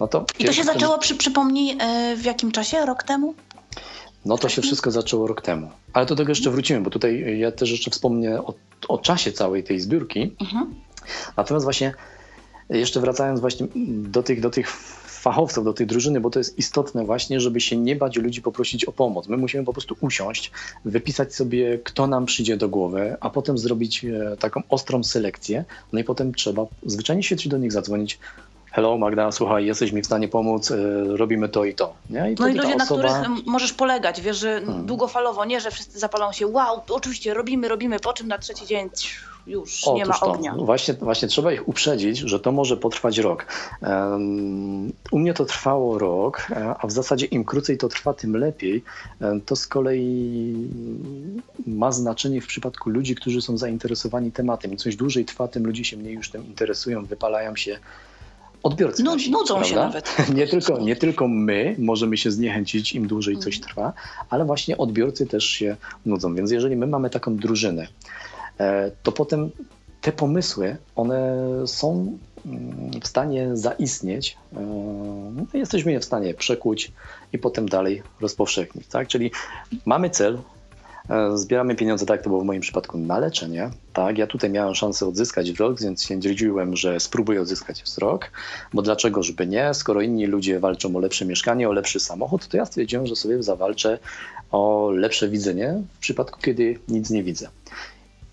No 0.00 0.08
to 0.08 0.26
I 0.38 0.44
to 0.44 0.52
się 0.52 0.64
zaczęło, 0.64 0.98
przy, 0.98 1.14
przypomnij, 1.14 1.76
e, 1.80 2.16
w 2.16 2.24
jakim 2.24 2.52
czasie? 2.52 2.86
Rok 2.86 3.02
temu? 3.02 3.34
No 4.24 4.38
to 4.38 4.48
się 4.48 4.62
wszystko 4.62 4.90
zaczęło 4.90 5.26
rok 5.26 5.42
temu. 5.42 5.70
Ale 5.92 6.06
do 6.06 6.16
tego 6.16 6.30
jeszcze 6.30 6.50
wrócimy, 6.50 6.80
bo 6.80 6.90
tutaj 6.90 7.38
ja 7.38 7.52
też 7.52 7.70
jeszcze 7.70 7.90
wspomnę 7.90 8.42
o, 8.42 8.54
o 8.88 8.98
czasie 8.98 9.32
całej 9.32 9.64
tej 9.64 9.80
zbiórki. 9.80 10.36
Mhm. 10.40 10.74
Natomiast 11.36 11.64
właśnie 11.64 11.94
jeszcze 12.70 13.00
wracając 13.00 13.40
właśnie 13.40 13.66
do 13.86 14.22
tych, 14.22 14.40
do 14.40 14.50
tych 14.50 14.70
fachowców, 15.24 15.64
do 15.64 15.72
tej 15.72 15.86
drużyny, 15.86 16.20
bo 16.20 16.30
to 16.30 16.38
jest 16.38 16.58
istotne 16.58 17.04
właśnie, 17.04 17.40
żeby 17.40 17.60
się 17.60 17.76
nie 17.76 17.96
bać 17.96 18.16
ludzi 18.16 18.42
poprosić 18.42 18.84
o 18.84 18.92
pomoc. 18.92 19.28
My 19.28 19.36
musimy 19.36 19.64
po 19.64 19.72
prostu 19.72 19.96
usiąść, 20.00 20.50
wypisać 20.84 21.34
sobie, 21.34 21.78
kto 21.78 22.06
nam 22.06 22.26
przyjdzie 22.26 22.56
do 22.56 22.68
głowy, 22.68 23.16
a 23.20 23.30
potem 23.30 23.58
zrobić 23.58 24.04
e, 24.04 24.36
taką 24.36 24.62
ostrą 24.68 25.04
selekcję. 25.04 25.64
No 25.92 26.00
i 26.00 26.04
potem 26.04 26.34
trzeba 26.34 26.66
zwyczajnie 26.86 27.22
świetnie 27.22 27.50
do 27.50 27.58
nich 27.58 27.72
zadzwonić, 27.72 28.18
hello 28.74 28.98
Magda, 28.98 29.32
słuchaj, 29.32 29.66
jesteś 29.66 29.92
mi 29.92 30.02
w 30.02 30.06
stanie 30.06 30.28
pomóc, 30.28 30.70
y, 30.70 31.16
robimy 31.16 31.48
to 31.48 31.64
i 31.64 31.74
to. 31.74 31.94
Nie? 32.10 32.32
I 32.32 32.34
no 32.38 32.48
i 32.48 32.54
ludzie, 32.54 32.76
osoba... 32.76 32.76
na 32.78 32.84
których 32.84 33.46
możesz 33.46 33.72
polegać, 33.72 34.20
wiesz, 34.20 34.36
że 34.36 34.60
hmm. 34.60 34.86
długofalowo, 34.86 35.44
nie, 35.44 35.60
że 35.60 35.70
wszyscy 35.70 35.98
zapalą 35.98 36.32
się, 36.32 36.46
wow, 36.46 36.80
oczywiście 36.90 37.34
robimy, 37.34 37.68
robimy, 37.68 38.00
po 38.00 38.12
czym 38.12 38.28
na 38.28 38.38
trzeci 38.38 38.66
dzień 38.66 38.90
już 39.46 39.84
Otóż 39.84 39.98
nie 39.98 40.06
ma 40.06 40.20
ognia. 40.20 40.54
To. 40.54 40.64
Właśnie, 40.64 40.94
właśnie 40.94 41.28
trzeba 41.28 41.52
ich 41.52 41.68
uprzedzić, 41.68 42.18
że 42.18 42.40
to 42.40 42.52
może 42.52 42.76
potrwać 42.76 43.18
rok. 43.18 43.46
Um, 43.82 44.92
u 45.10 45.18
mnie 45.18 45.34
to 45.34 45.44
trwało 45.44 45.98
rok, 45.98 46.46
e, 46.50 46.74
a 46.78 46.86
w 46.86 46.92
zasadzie 46.92 47.26
im 47.26 47.44
krócej 47.44 47.78
to 47.78 47.88
trwa, 47.88 48.14
tym 48.14 48.36
lepiej. 48.36 48.82
E, 49.20 49.40
to 49.46 49.56
z 49.56 49.66
kolei 49.66 50.54
ma 51.66 51.92
znaczenie 51.92 52.40
w 52.40 52.46
przypadku 52.46 52.90
ludzi, 52.90 53.14
którzy 53.14 53.42
są 53.42 53.58
zainteresowani 53.58 54.32
tematem. 54.32 54.72
Im 54.72 54.78
coś 54.78 54.96
dłużej 54.96 55.24
trwa, 55.24 55.48
tym 55.48 55.66
ludzie 55.66 55.84
się 55.84 55.96
mniej 55.96 56.14
już 56.14 56.30
tym 56.30 56.46
interesują, 56.46 57.04
wypalają 57.04 57.56
się 57.56 57.78
odbiorcy. 58.64 59.02
No, 59.02 59.14
nasi, 59.14 59.30
nudzą 59.30 59.54
prawda? 59.54 59.68
się 59.68 59.76
nawet. 59.76 60.16
Nie 60.34 60.46
tylko, 60.46 60.78
nie 60.78 60.96
tylko 60.96 61.28
my 61.28 61.76
możemy 61.78 62.16
się 62.16 62.30
zniechęcić, 62.30 62.94
im 62.94 63.06
dłużej 63.06 63.38
coś 63.38 63.56
mhm. 63.56 63.68
trwa, 63.68 63.92
ale 64.30 64.44
właśnie 64.44 64.78
odbiorcy 64.78 65.26
też 65.26 65.44
się 65.44 65.76
nudzą. 66.06 66.34
Więc 66.34 66.50
jeżeli 66.50 66.76
my 66.76 66.86
mamy 66.86 67.10
taką 67.10 67.36
drużynę, 67.36 67.88
e, 68.60 68.90
to 69.02 69.12
potem 69.12 69.50
te 70.00 70.12
pomysły, 70.12 70.76
one 70.96 71.36
są 71.66 72.18
mm, 72.46 73.00
w 73.00 73.06
stanie 73.06 73.50
zaistnieć, 73.52 74.36
e, 74.52 74.60
no 75.36 75.46
jesteśmy 75.54 75.92
je 75.92 76.00
w 76.00 76.04
stanie 76.04 76.34
przekuć 76.34 76.92
i 77.32 77.38
potem 77.38 77.68
dalej 77.68 78.02
rozpowszechnić. 78.20 78.86
Tak? 78.86 79.08
Czyli 79.08 79.30
mamy 79.84 80.10
cel, 80.10 80.38
zbieramy 81.34 81.74
pieniądze, 81.74 82.06
tak 82.06 82.22
to 82.22 82.30
było 82.30 82.40
w 82.40 82.44
moim 82.44 82.60
przypadku, 82.60 82.98
na 82.98 83.18
leczenie. 83.18 83.70
Tak, 83.92 84.18
ja 84.18 84.26
tutaj 84.26 84.50
miałem 84.50 84.74
szansę 84.74 85.06
odzyskać 85.06 85.52
wzrok, 85.52 85.80
więc 85.80 86.02
się 86.02 86.20
dzierdziłem, 86.20 86.76
że 86.76 87.00
spróbuję 87.00 87.40
odzyskać 87.42 87.82
wzrok, 87.82 88.30
bo 88.72 88.82
dlaczego, 88.82 89.22
żeby 89.22 89.46
nie? 89.46 89.74
Skoro 89.74 90.00
inni 90.00 90.26
ludzie 90.26 90.60
walczą 90.60 90.96
o 90.96 90.98
lepsze 90.98 91.24
mieszkanie, 91.24 91.68
o 91.68 91.72
lepszy 91.72 92.00
samochód, 92.00 92.48
to 92.48 92.56
ja 92.56 92.66
stwierdziłem, 92.66 93.06
że 93.06 93.16
sobie 93.16 93.42
zawalczę 93.42 93.98
o 94.50 94.90
lepsze 94.90 95.28
widzenie 95.28 95.82
w 95.94 95.98
przypadku, 95.98 96.40
kiedy 96.40 96.78
nic 96.88 97.10
nie 97.10 97.22
widzę. 97.22 97.48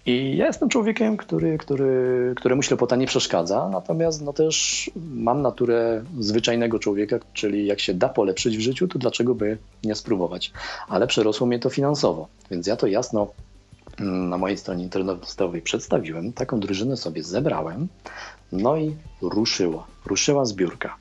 I 0.05 0.37
ja 0.37 0.47
jestem 0.47 0.69
człowiekiem, 0.69 1.17
który, 1.17 1.57
który, 1.57 2.33
któremu 2.37 2.61
ślepota 2.61 2.95
nie 2.95 3.07
przeszkadza, 3.07 3.69
natomiast 3.71 4.21
no 4.21 4.33
też 4.33 4.89
mam 5.13 5.41
naturę 5.41 6.03
zwyczajnego 6.19 6.79
człowieka, 6.79 7.19
czyli 7.33 7.65
jak 7.65 7.79
się 7.79 7.93
da 7.93 8.09
polepszyć 8.09 8.57
w 8.57 8.61
życiu, 8.61 8.87
to 8.87 8.99
dlaczego 8.99 9.35
by 9.35 9.57
nie 9.83 9.95
spróbować? 9.95 10.51
Ale 10.87 11.07
przerosło 11.07 11.47
mnie 11.47 11.59
to 11.59 11.69
finansowo, 11.69 12.27
więc 12.51 12.67
ja 12.67 12.75
to 12.75 12.87
jasno 12.87 13.27
mm, 13.99 14.29
na 14.29 14.37
mojej 14.37 14.57
stronie 14.57 14.83
internetowej 14.83 15.61
przedstawiłem, 15.61 16.33
taką 16.33 16.59
drużynę 16.59 16.97
sobie 16.97 17.23
zebrałem, 17.23 17.87
no 18.51 18.77
i 18.77 18.95
ruszyła, 19.21 19.87
ruszyła 20.05 20.45
zbiórka. 20.45 20.95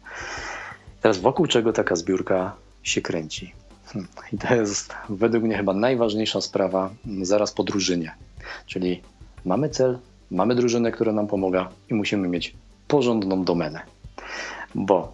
Teraz 1.00 1.18
wokół 1.18 1.46
czego 1.46 1.72
taka 1.72 1.96
zbiórka 1.96 2.56
się 2.82 3.00
kręci? 3.00 3.52
Hmm, 3.86 4.08
I 4.32 4.38
to 4.38 4.54
jest 4.54 4.94
według 5.08 5.44
mnie 5.44 5.56
chyba 5.56 5.74
najważniejsza 5.74 6.40
sprawa 6.40 6.90
zaraz 7.22 7.52
po 7.52 7.62
drużynie. 7.62 8.14
Czyli 8.66 9.02
mamy 9.44 9.68
cel, 9.68 9.98
mamy 10.30 10.54
drużynę, 10.54 10.92
która 10.92 11.12
nam 11.12 11.26
pomaga 11.26 11.68
i 11.90 11.94
musimy 11.94 12.28
mieć 12.28 12.54
porządną 12.88 13.44
domenę. 13.44 13.80
Bo 14.74 15.12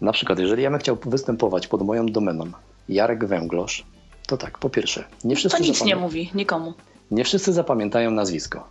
na 0.00 0.12
przykład, 0.12 0.38
jeżeli 0.38 0.62
ja 0.62 0.70
bym 0.70 0.78
chciał 0.80 0.98
występować 1.06 1.66
pod 1.66 1.82
moją 1.82 2.06
domeną 2.06 2.44
Jarek 2.88 3.24
Węglosz, 3.24 3.84
to 4.26 4.36
tak, 4.36 4.58
po 4.58 4.70
pierwsze, 4.70 5.04
nie 5.24 5.36
wszyscy. 5.36 5.58
To 5.58 5.64
nic 5.64 5.84
nie 5.84 5.96
mówi 5.96 6.30
nikomu. 6.34 6.74
Nie 7.10 7.24
wszyscy 7.24 7.52
zapamiętają 7.52 8.10
nazwisko. 8.10 8.68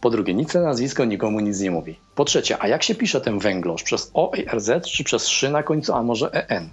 Po 0.00 0.10
drugie, 0.10 0.34
nic 0.34 0.54
na 0.54 0.60
nazwisko 0.60 1.04
nikomu 1.04 1.40
nic 1.40 1.60
nie 1.60 1.70
mówi. 1.70 1.98
Po 2.14 2.24
trzecie, 2.24 2.62
a 2.62 2.68
jak 2.68 2.82
się 2.82 2.94
pisze 2.94 3.20
ten 3.20 3.38
węglosz? 3.38 3.82
Przez 3.82 4.10
O 4.14 4.32
i 4.36 4.56
RZ, 4.56 4.70
czy 4.86 5.04
przez 5.04 5.28
szy 5.28 5.50
na 5.50 5.62
końcu, 5.62 5.94
a 5.94 6.02
może 6.02 6.32
EN? 6.32 6.70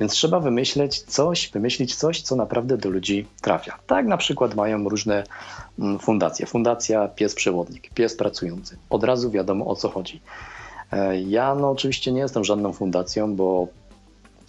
Więc 0.00 0.12
trzeba 0.12 0.40
wymyśleć 0.40 1.02
coś, 1.02 1.50
wymyślić 1.50 1.94
coś, 1.94 2.22
co 2.22 2.36
naprawdę 2.36 2.76
do 2.76 2.90
ludzi 2.90 3.26
trafia. 3.40 3.78
Tak 3.86 4.06
na 4.06 4.16
przykład 4.16 4.54
mają 4.54 4.88
różne 4.88 5.24
mm, 5.78 5.98
fundacje. 5.98 6.46
Fundacja 6.46 7.08
Pies 7.08 7.34
Przewodnik, 7.34 7.90
Pies 7.94 8.16
Pracujący. 8.16 8.76
Od 8.90 9.04
razu 9.04 9.30
wiadomo 9.30 9.66
o 9.66 9.76
co 9.76 9.88
chodzi. 9.88 10.20
E, 10.92 11.20
ja 11.20 11.54
no 11.54 11.70
oczywiście 11.70 12.12
nie 12.12 12.20
jestem 12.20 12.44
żadną 12.44 12.72
fundacją, 12.72 13.36
bo 13.36 13.68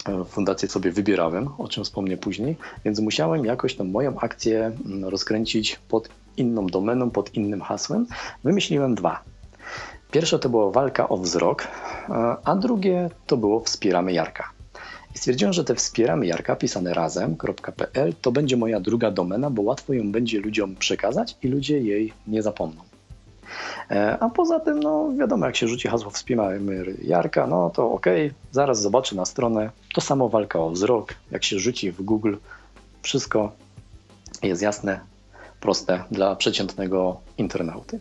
e, 0.08 0.24
fundację 0.24 0.68
sobie 0.68 0.92
wybierałem, 0.92 1.48
o 1.58 1.68
czym 1.68 1.84
wspomnę 1.84 2.16
później, 2.16 2.56
więc 2.84 3.00
musiałem 3.00 3.44
jakoś 3.44 3.76
tą 3.76 3.84
moją 3.84 4.18
akcję 4.18 4.72
mm, 4.86 5.04
rozkręcić 5.04 5.80
pod 5.88 6.08
inną 6.36 6.66
domeną, 6.66 7.10
pod 7.10 7.34
innym 7.34 7.60
hasłem. 7.60 8.06
Wymyśliłem 8.44 8.94
dwa. 8.94 9.22
Pierwsze 10.10 10.38
to 10.38 10.48
była 10.48 10.70
walka 10.70 11.08
o 11.08 11.16
wzrok, 11.16 11.62
e, 11.62 12.36
a 12.44 12.56
drugie 12.56 13.10
to 13.26 13.36
było 13.36 13.60
wspieramy 13.60 14.12
Jarka. 14.12 14.55
I 15.16 15.18
stwierdziłem, 15.18 15.52
że 15.52 15.64
te 15.64 15.74
wspieramy 15.74 16.26
Jarka 16.26 16.56
pisane 16.56 16.94
razem.pl 16.94 18.14
to 18.22 18.32
będzie 18.32 18.56
moja 18.56 18.80
druga 18.80 19.10
domena, 19.10 19.50
bo 19.50 19.62
łatwo 19.62 19.92
ją 19.92 20.12
będzie 20.12 20.40
ludziom 20.40 20.76
przekazać 20.76 21.36
i 21.42 21.48
ludzie 21.48 21.80
jej 21.80 22.12
nie 22.26 22.42
zapomną. 22.42 22.82
E, 23.90 24.18
a 24.20 24.28
poza 24.28 24.60
tym, 24.60 24.80
no 24.80 25.12
wiadomo, 25.18 25.46
jak 25.46 25.56
się 25.56 25.68
rzuci 25.68 25.88
hasło 25.88 26.10
wspieramy 26.10 26.84
Jarka, 27.02 27.46
no 27.46 27.70
to 27.70 27.92
ok, 27.92 28.06
zaraz 28.52 28.82
zobaczę 28.82 29.16
na 29.16 29.24
stronę. 29.24 29.70
To 29.94 30.00
samo 30.00 30.28
walka 30.28 30.58
o 30.58 30.70
wzrok. 30.70 31.14
Jak 31.30 31.44
się 31.44 31.58
rzuci 31.58 31.92
w 31.92 32.02
Google, 32.02 32.36
wszystko 33.02 33.52
jest 34.42 34.62
jasne, 34.62 35.00
proste 35.60 36.04
dla 36.10 36.36
przeciętnego 36.36 37.20
internauty. 37.38 38.00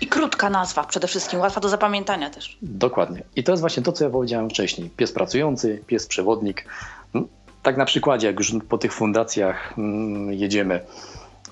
I 0.00 0.06
krótka 0.06 0.50
nazwa 0.50 0.84
przede 0.84 1.06
wszystkim, 1.06 1.40
łatwa 1.40 1.60
do 1.60 1.68
zapamiętania 1.68 2.30
też. 2.30 2.58
Dokładnie. 2.62 3.22
I 3.36 3.44
to 3.44 3.52
jest 3.52 3.60
właśnie 3.60 3.82
to, 3.82 3.92
co 3.92 4.04
ja 4.04 4.10
powiedziałem 4.10 4.50
wcześniej. 4.50 4.90
Pies 4.90 5.12
pracujący, 5.12 5.82
pies 5.86 6.06
przewodnik. 6.06 6.64
Mm, 7.14 7.28
tak 7.62 7.76
na 7.76 7.84
przykładzie, 7.84 8.26
jak 8.26 8.38
już 8.38 8.52
po 8.68 8.78
tych 8.78 8.92
fundacjach 8.92 9.78
mm, 9.78 10.32
jedziemy, 10.32 10.80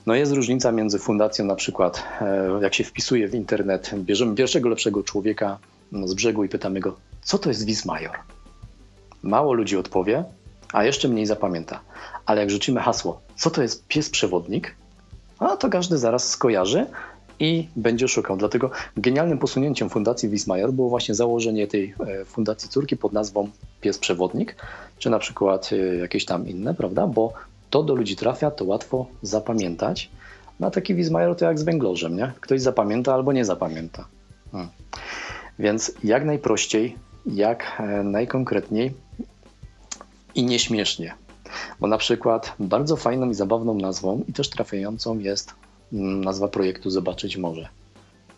no 0.07 0.15
jest 0.15 0.33
różnica 0.33 0.73
między 0.73 0.99
fundacją 0.99 1.45
na 1.45 1.55
przykład, 1.55 2.03
e, 2.21 2.59
jak 2.63 2.75
się 2.75 2.85
wpisuje 2.85 3.29
w 3.29 3.35
internet, 3.35 3.91
bierzemy 3.95 4.35
pierwszego 4.35 4.69
lepszego 4.69 5.03
człowieka 5.03 5.59
mm, 5.93 6.09
z 6.09 6.15
brzegu 6.15 6.45
i 6.45 6.49
pytamy 6.49 6.81
go, 6.81 6.97
co 7.23 7.39
to 7.39 7.49
jest 7.49 7.65
Wismajor? 7.65 8.19
Mało 9.23 9.53
ludzi 9.53 9.77
odpowie, 9.77 10.25
a 10.73 10.85
jeszcze 10.85 11.09
mniej 11.09 11.27
zapamięta. 11.27 11.81
Ale 12.27 12.41
jak 12.41 12.51
rzucimy 12.51 12.81
hasło, 12.81 13.21
co 13.37 13.51
to 13.51 13.63
jest 13.63 13.87
pies 13.87 14.11
przewodnik, 14.11 14.75
a 15.39 15.57
to 15.57 15.69
każdy 15.69 15.99
zaraz 15.99 16.29
skojarzy 16.29 16.87
i 17.43 17.69
będzie 17.77 18.09
szukał. 18.09 18.37
Dlatego 18.37 18.71
genialnym 18.97 19.39
posunięciem 19.39 19.91
Fundacji 19.91 20.29
Wismajer 20.29 20.73
było 20.73 20.89
właśnie 20.89 21.15
założenie 21.15 21.67
tej 21.67 21.95
e, 22.01 22.25
fundacji 22.25 22.69
córki 22.69 22.97
pod 22.97 23.13
nazwą 23.13 23.49
Pies 23.81 23.99
Przewodnik, 23.99 24.57
czy 24.99 25.11
na 25.11 25.19
przykład 25.19 25.71
e, 25.73 25.97
jakieś 25.97 26.25
tam 26.25 26.49
inne, 26.49 26.75
prawda? 26.75 27.07
Bo 27.07 27.33
to 27.71 27.83
do 27.83 27.95
ludzi 27.95 28.17
trafia, 28.17 28.51
to 28.51 28.65
łatwo 28.65 29.07
zapamiętać. 29.23 30.11
No 30.61 30.67
a 30.67 30.71
taki 30.71 30.95
Wismajer 30.95 31.37
to 31.37 31.45
jak 31.45 31.59
z 31.59 31.63
węglorzem, 31.63 32.17
nie? 32.17 32.33
Ktoś 32.41 32.61
zapamięta 32.61 33.15
albo 33.15 33.33
nie 33.33 33.45
zapamięta. 33.45 34.05
Hmm. 34.53 34.71
Więc 35.59 35.93
jak 36.05 36.25
najprościej, 36.25 36.97
jak 37.27 37.81
e, 37.81 38.03
najkonkretniej 38.03 38.95
i 40.35 40.45
nieśmiesznie. 40.45 41.15
Bo 41.81 41.87
na 41.87 41.99
przykład 41.99 42.53
bardzo 42.59 42.97
fajną 42.97 43.31
i 43.31 43.35
zabawną 43.35 43.75
nazwą 43.75 44.25
i 44.29 44.33
też 44.33 44.51
trafiającą 44.51 45.19
jest 45.19 45.62
nazwa 45.93 46.49
projektu 46.49 46.91
Zobaczyć 46.91 47.37
Może. 47.37 47.69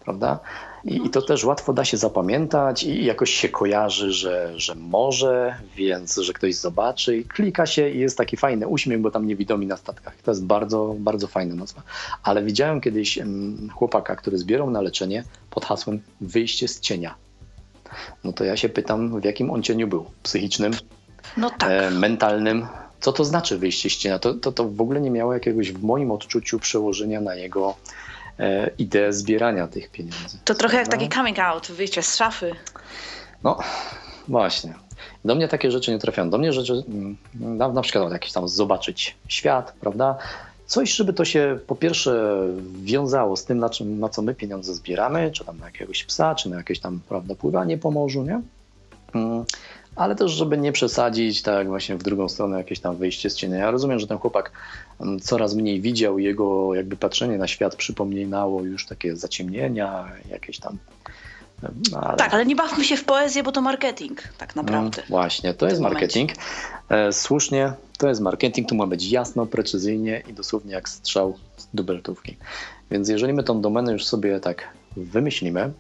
Prawda? 0.05 0.39
I, 0.85 1.07
I, 1.07 1.11
to 1.11 1.23
też 1.23 1.45
łatwo 1.45 1.73
da 1.73 1.85
się 1.85 1.97
zapamiętać 1.97 2.83
i 2.83 3.05
jakoś 3.05 3.31
się 3.31 3.49
kojarzy, 3.49 4.13
że, 4.13 4.53
że 4.57 4.75
może, 4.75 5.55
więc 5.77 6.17
że 6.17 6.33
ktoś 6.33 6.55
zobaczy 6.55 7.17
i 7.17 7.25
klika 7.25 7.67
się 7.67 7.91
i 7.91 7.99
jest 7.99 8.19
taki 8.19 8.37
fajny 8.37 8.69
uśmiech, 8.69 9.01
bo 9.01 9.11
tam 9.11 9.27
niewidomi 9.27 9.67
na 9.67 9.77
statkach. 9.77 10.17
To 10.23 10.31
jest 10.31 10.45
bardzo, 10.45 10.95
bardzo 10.99 11.27
fajna 11.27 11.55
nazwa. 11.55 11.83
Ale 12.23 12.43
widziałem 12.43 12.81
kiedyś 12.81 13.19
chłopaka, 13.73 14.17
który 14.17 14.39
zbierał 14.39 14.71
na 14.71 14.81
leczenie 14.81 15.25
pod 15.51 15.65
hasłem 15.65 16.01
wyjście 16.21 16.69
z 16.69 16.81
cienia. 16.81 17.15
No 18.25 18.33
to 18.33 18.45
ja 18.45 18.57
się 18.57 18.69
pytam, 18.69 19.21
w 19.21 19.25
jakim 19.25 19.51
on 19.51 19.63
cieniu 19.63 19.89
był? 19.89 20.05
Psychicznym? 20.23 20.73
No 21.37 21.51
tak. 21.51 21.71
E, 21.71 21.91
mentalnym? 21.91 22.67
Co 23.05 23.13
to 23.13 23.25
znaczy 23.25 23.59
wyjście 23.59 23.91
z 23.91 23.97
cienia? 23.97 24.19
To, 24.19 24.35
to, 24.35 24.53
to 24.53 24.69
w 24.69 24.81
ogóle 24.81 25.01
nie 25.01 25.11
miało 25.11 25.35
jakiegoś 25.35 25.73
w 25.73 25.83
moim 25.83 26.11
odczuciu 26.11 26.59
przełożenia 26.59 27.21
na 27.21 27.35
jego 27.35 27.77
e, 28.39 28.71
ideę 28.79 29.13
zbierania 29.13 29.69
tych 29.69 29.91
pieniędzy. 29.91 30.39
To 30.45 30.55
trochę 30.55 30.77
jak 30.77 30.89
taki 30.89 31.09
coming 31.09 31.39
out, 31.39 31.67
wyjście 31.67 32.03
z 32.03 32.17
szafy. 32.17 32.53
No, 33.43 33.59
właśnie. 34.29 34.75
Do 35.25 35.35
mnie 35.35 35.49
takie 35.49 35.71
rzeczy 35.71 35.91
nie 35.91 35.99
trafiają. 35.99 36.31
Do 36.31 36.39
mnie 36.39 36.53
rzeczy, 36.53 36.73
mm, 36.89 37.17
na, 37.35 37.69
na 37.69 37.83
przykład 37.83 38.13
jakieś 38.13 38.33
tam 38.33 38.49
zobaczyć 38.49 39.17
świat, 39.29 39.75
prawda? 39.81 40.19
Coś, 40.67 40.95
żeby 40.95 41.13
to 41.13 41.25
się 41.25 41.59
po 41.67 41.77
pierwsze 41.77 42.39
wiązało 42.83 43.37
z 43.37 43.45
tym, 43.45 43.59
na, 43.59 43.71
czym, 43.71 44.01
na 44.01 44.09
co 44.09 44.23
my 44.23 44.35
pieniądze 44.35 44.75
zbieramy, 44.75 45.31
czy 45.31 45.45
tam 45.45 45.59
na 45.59 45.67
jakiegoś 45.67 46.05
psa, 46.05 46.35
czy 46.35 46.51
na 46.51 46.57
jakieś 46.57 46.81
tam 46.81 47.01
prawda, 47.09 47.35
pływanie 47.35 47.79
po 47.79 47.91
morzu, 47.91 48.23
nie? 48.23 48.41
Mm 49.97 50.05
ale 50.05 50.15
też, 50.15 50.33
żeby 50.33 50.59
nie 50.59 50.73
przesadzić, 50.73 51.43
tak 51.43 51.69
właśnie 51.69 51.97
w 51.97 52.03
drugą 52.03 52.29
stronę 52.29 52.59
jakieś 52.59 52.81
tam 52.81 52.97
wyjście 52.97 53.31
z 53.31 53.35
cienia. 53.35 53.57
Ja 53.57 53.71
rozumiem, 53.71 53.99
że 53.99 54.07
ten 54.07 54.19
chłopak 54.19 54.53
mm, 55.01 55.21
coraz 55.21 55.55
mniej 55.55 55.81
widział, 55.81 56.19
jego 56.19 56.75
jakby 56.75 56.97
patrzenie 56.97 57.39
na 57.39 57.49
świat 57.49 57.77
przypominało 57.77 58.63
już 58.63 58.87
takie 58.87 59.17
zaciemnienia, 59.17 60.13
jakieś 60.31 60.59
tam 60.59 60.79
no, 61.93 62.01
ale... 62.01 62.17
Tak, 62.17 62.35
ale 62.35 62.47
nie 62.47 62.57
bawmy 62.57 62.85
się 62.85 62.97
w 62.97 63.05
poezję, 63.05 63.43
bo 63.43 63.53
to 63.53 63.61
marketing 63.61 64.23
tak 64.39 64.57
naprawdę. 64.57 65.03
Mm, 65.03 65.09
właśnie, 65.09 65.55
to 65.55 65.67
jest 65.67 65.81
marketing. 65.81 66.31
E, 66.89 67.13
słusznie, 67.13 67.73
to 67.99 68.09
jest 68.09 68.21
marketing, 68.21 68.69
tu 68.69 68.75
ma 68.75 68.87
być 68.87 69.11
jasno, 69.11 69.47
precyzyjnie 69.47 70.23
i 70.29 70.33
dosłownie 70.33 70.73
jak 70.73 70.89
strzał 70.89 71.39
z 71.57 71.69
dubeltówki. 71.75 72.37
Więc 72.91 73.09
jeżeli 73.09 73.33
my 73.33 73.43
tą 73.43 73.61
domenę 73.61 73.93
już 73.93 74.05
sobie 74.05 74.41
tak 74.41 74.69
wymyślimy, 74.97 75.73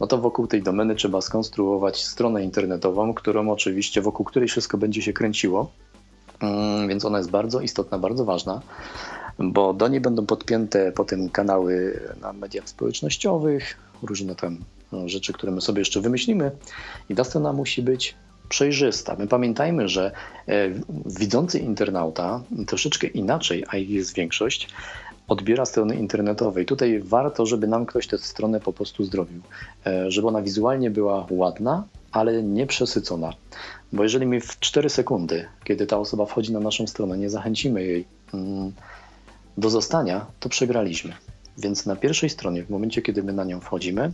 no 0.00 0.06
to 0.06 0.18
wokół 0.18 0.46
tej 0.46 0.62
domeny 0.62 0.94
trzeba 0.94 1.20
skonstruować 1.20 2.04
stronę 2.04 2.44
internetową, 2.44 3.14
którą 3.14 3.50
oczywiście 3.50 4.02
wokół 4.02 4.26
której 4.26 4.48
wszystko 4.48 4.78
będzie 4.78 5.02
się 5.02 5.12
kręciło. 5.12 5.70
Mm, 6.40 6.88
więc 6.88 7.04
ona 7.04 7.18
jest 7.18 7.30
bardzo 7.30 7.60
istotna, 7.60 7.98
bardzo 7.98 8.24
ważna, 8.24 8.60
bo 9.38 9.74
do 9.74 9.88
niej 9.88 10.00
będą 10.00 10.26
podpięte 10.26 10.92
potem 10.92 11.28
kanały 11.28 12.00
na 12.20 12.32
mediach 12.32 12.68
społecznościowych, 12.68 13.78
różne 14.02 14.34
tam 14.34 14.58
no, 14.92 15.08
rzeczy, 15.08 15.32
które 15.32 15.52
my 15.52 15.60
sobie 15.60 15.78
jeszcze 15.78 16.00
wymyślimy 16.00 16.50
i 17.08 17.14
ta 17.14 17.24
strona 17.24 17.52
musi 17.52 17.82
być 17.82 18.14
przejrzysta. 18.48 19.16
My 19.18 19.26
pamiętajmy, 19.26 19.88
że 19.88 20.12
e, 20.48 20.52
widzący 21.06 21.58
internauta 21.58 22.42
troszeczkę 22.66 23.06
inaczej, 23.06 23.64
a 23.68 23.76
ich 23.76 23.90
jest 23.90 24.14
większość, 24.14 24.68
odbiera 25.28 25.64
strony 25.64 25.96
internetowej. 25.96 26.66
Tutaj 26.66 27.00
warto, 27.00 27.46
żeby 27.46 27.66
nam 27.66 27.86
ktoś 27.86 28.06
tę 28.06 28.18
stronę 28.18 28.60
po 28.60 28.72
prostu 28.72 29.04
zdrowił, 29.04 29.40
e, 29.86 30.10
żeby 30.10 30.28
ona 30.28 30.42
wizualnie 30.42 30.90
była 30.90 31.26
ładna, 31.30 31.84
ale 32.12 32.42
nie 32.42 32.66
przesycona. 32.66 33.32
Bo 33.92 34.02
jeżeli 34.02 34.26
my 34.26 34.40
w 34.40 34.60
4 34.60 34.90
sekundy, 34.90 35.46
kiedy 35.64 35.86
ta 35.86 35.98
osoba 35.98 36.26
wchodzi 36.26 36.52
na 36.52 36.60
naszą 36.60 36.86
stronę, 36.86 37.18
nie 37.18 37.30
zachęcimy 37.30 37.82
jej 37.84 38.04
mm, 38.34 38.72
do 39.58 39.70
zostania, 39.70 40.26
to 40.40 40.48
przegraliśmy. 40.48 41.12
Więc 41.58 41.86
na 41.86 41.96
pierwszej 41.96 42.30
stronie, 42.30 42.64
w 42.64 42.70
momencie, 42.70 43.02
kiedy 43.02 43.22
my 43.22 43.32
na 43.32 43.44
nią 43.44 43.60
wchodzimy, 43.60 44.12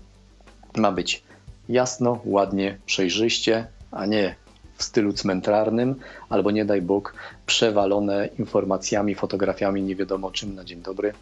ma 0.77 0.93
być 0.93 1.23
jasno, 1.69 2.21
ładnie, 2.25 2.79
przejrzyście, 2.87 3.67
a 3.91 4.07
nie 4.07 4.35
w 4.81 4.83
stylu 4.83 5.13
cmentarnym, 5.13 5.95
albo 6.29 6.51
nie 6.51 6.65
daj 6.65 6.83
Bóg, 6.83 7.15
przewalone 7.47 8.29
informacjami, 8.39 9.15
fotografiami, 9.15 9.83
nie 9.83 9.97
wiadomo 9.97 10.31
czym 10.31 10.55
na 10.55 10.65
dzień 10.65 10.83
dobry. 10.83 11.13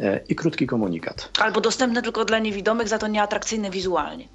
E, 0.00 0.20
I 0.28 0.34
krótki 0.34 0.66
komunikat. 0.66 1.30
Albo 1.40 1.60
dostępne 1.60 2.02
tylko 2.02 2.24
dla 2.24 2.38
niewidomych, 2.38 2.88
za 2.88 2.98
to 2.98 3.06
nieatrakcyjne 3.06 3.70
wizualnie. 3.70 4.28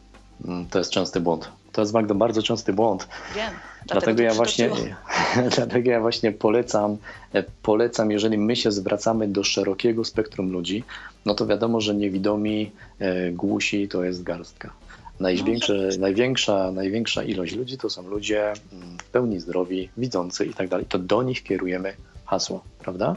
Mm, 0.46 0.66
to 0.66 0.80
jest 0.80 0.92
częsty 0.92 1.20
błąd. 1.20 1.52
To 1.72 1.82
jest 1.82 1.94
Magdo, 1.94 2.16
bardzo 2.16 2.44
częsty 2.44 2.74
błąd. 2.74 3.08
Wiem. 3.36 3.54
Dlatego, 3.86 4.24
ja 4.24 4.34
właśnie, 4.34 4.70
dlatego 5.56 5.92
ja 5.92 6.00
właśnie 6.00 6.32
polecam, 6.32 6.98
e, 7.34 7.44
polecam, 7.62 8.12
jeżeli 8.12 8.38
my 8.38 8.56
się 8.56 8.72
zwracamy 8.72 9.28
do 9.28 9.44
szerokiego 9.44 10.06
spektrum 10.06 10.52
ludzi, 10.52 10.84
no 11.26 11.34
to 11.34 11.48
wiadomo, 11.48 11.82
że 11.82 11.96
niewidomi, 11.96 12.72
e, 13.00 13.32
głusi 13.32 13.88
to 13.88 14.04
jest 14.04 14.24
garstka. 14.24 14.72
Największe, 15.20 15.90
największa, 16.00 16.72
największa 16.72 17.24
ilość 17.24 17.56
ludzi 17.56 17.78
to 17.78 17.90
są 17.90 18.08
ludzie 18.08 18.54
mm, 18.74 18.98
w 18.98 19.04
pełni 19.04 19.40
zdrowi, 19.40 19.90
widzący 19.98 20.46
i 20.46 20.54
tak 20.54 20.68
dalej. 20.68 20.86
To 20.86 21.00
do 21.00 21.24
nich 21.24 21.44
kierujemy 21.44 21.94
hasło, 22.26 22.64
prawda? 22.80 23.16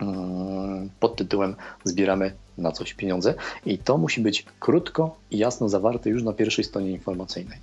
Mm, 0.00 0.90
pod 1.00 1.16
tytułem 1.16 1.56
zbieramy 1.84 2.32
na 2.58 2.72
coś 2.72 2.94
pieniądze 2.94 3.34
i 3.66 3.78
to 3.78 3.98
musi 3.98 4.20
być 4.20 4.44
krótko 4.60 5.16
i 5.30 5.38
jasno 5.38 5.68
zawarte 5.68 6.10
już 6.10 6.22
na 6.22 6.32
pierwszej 6.32 6.64
stronie 6.64 6.90
informacyjnej. 6.90 7.58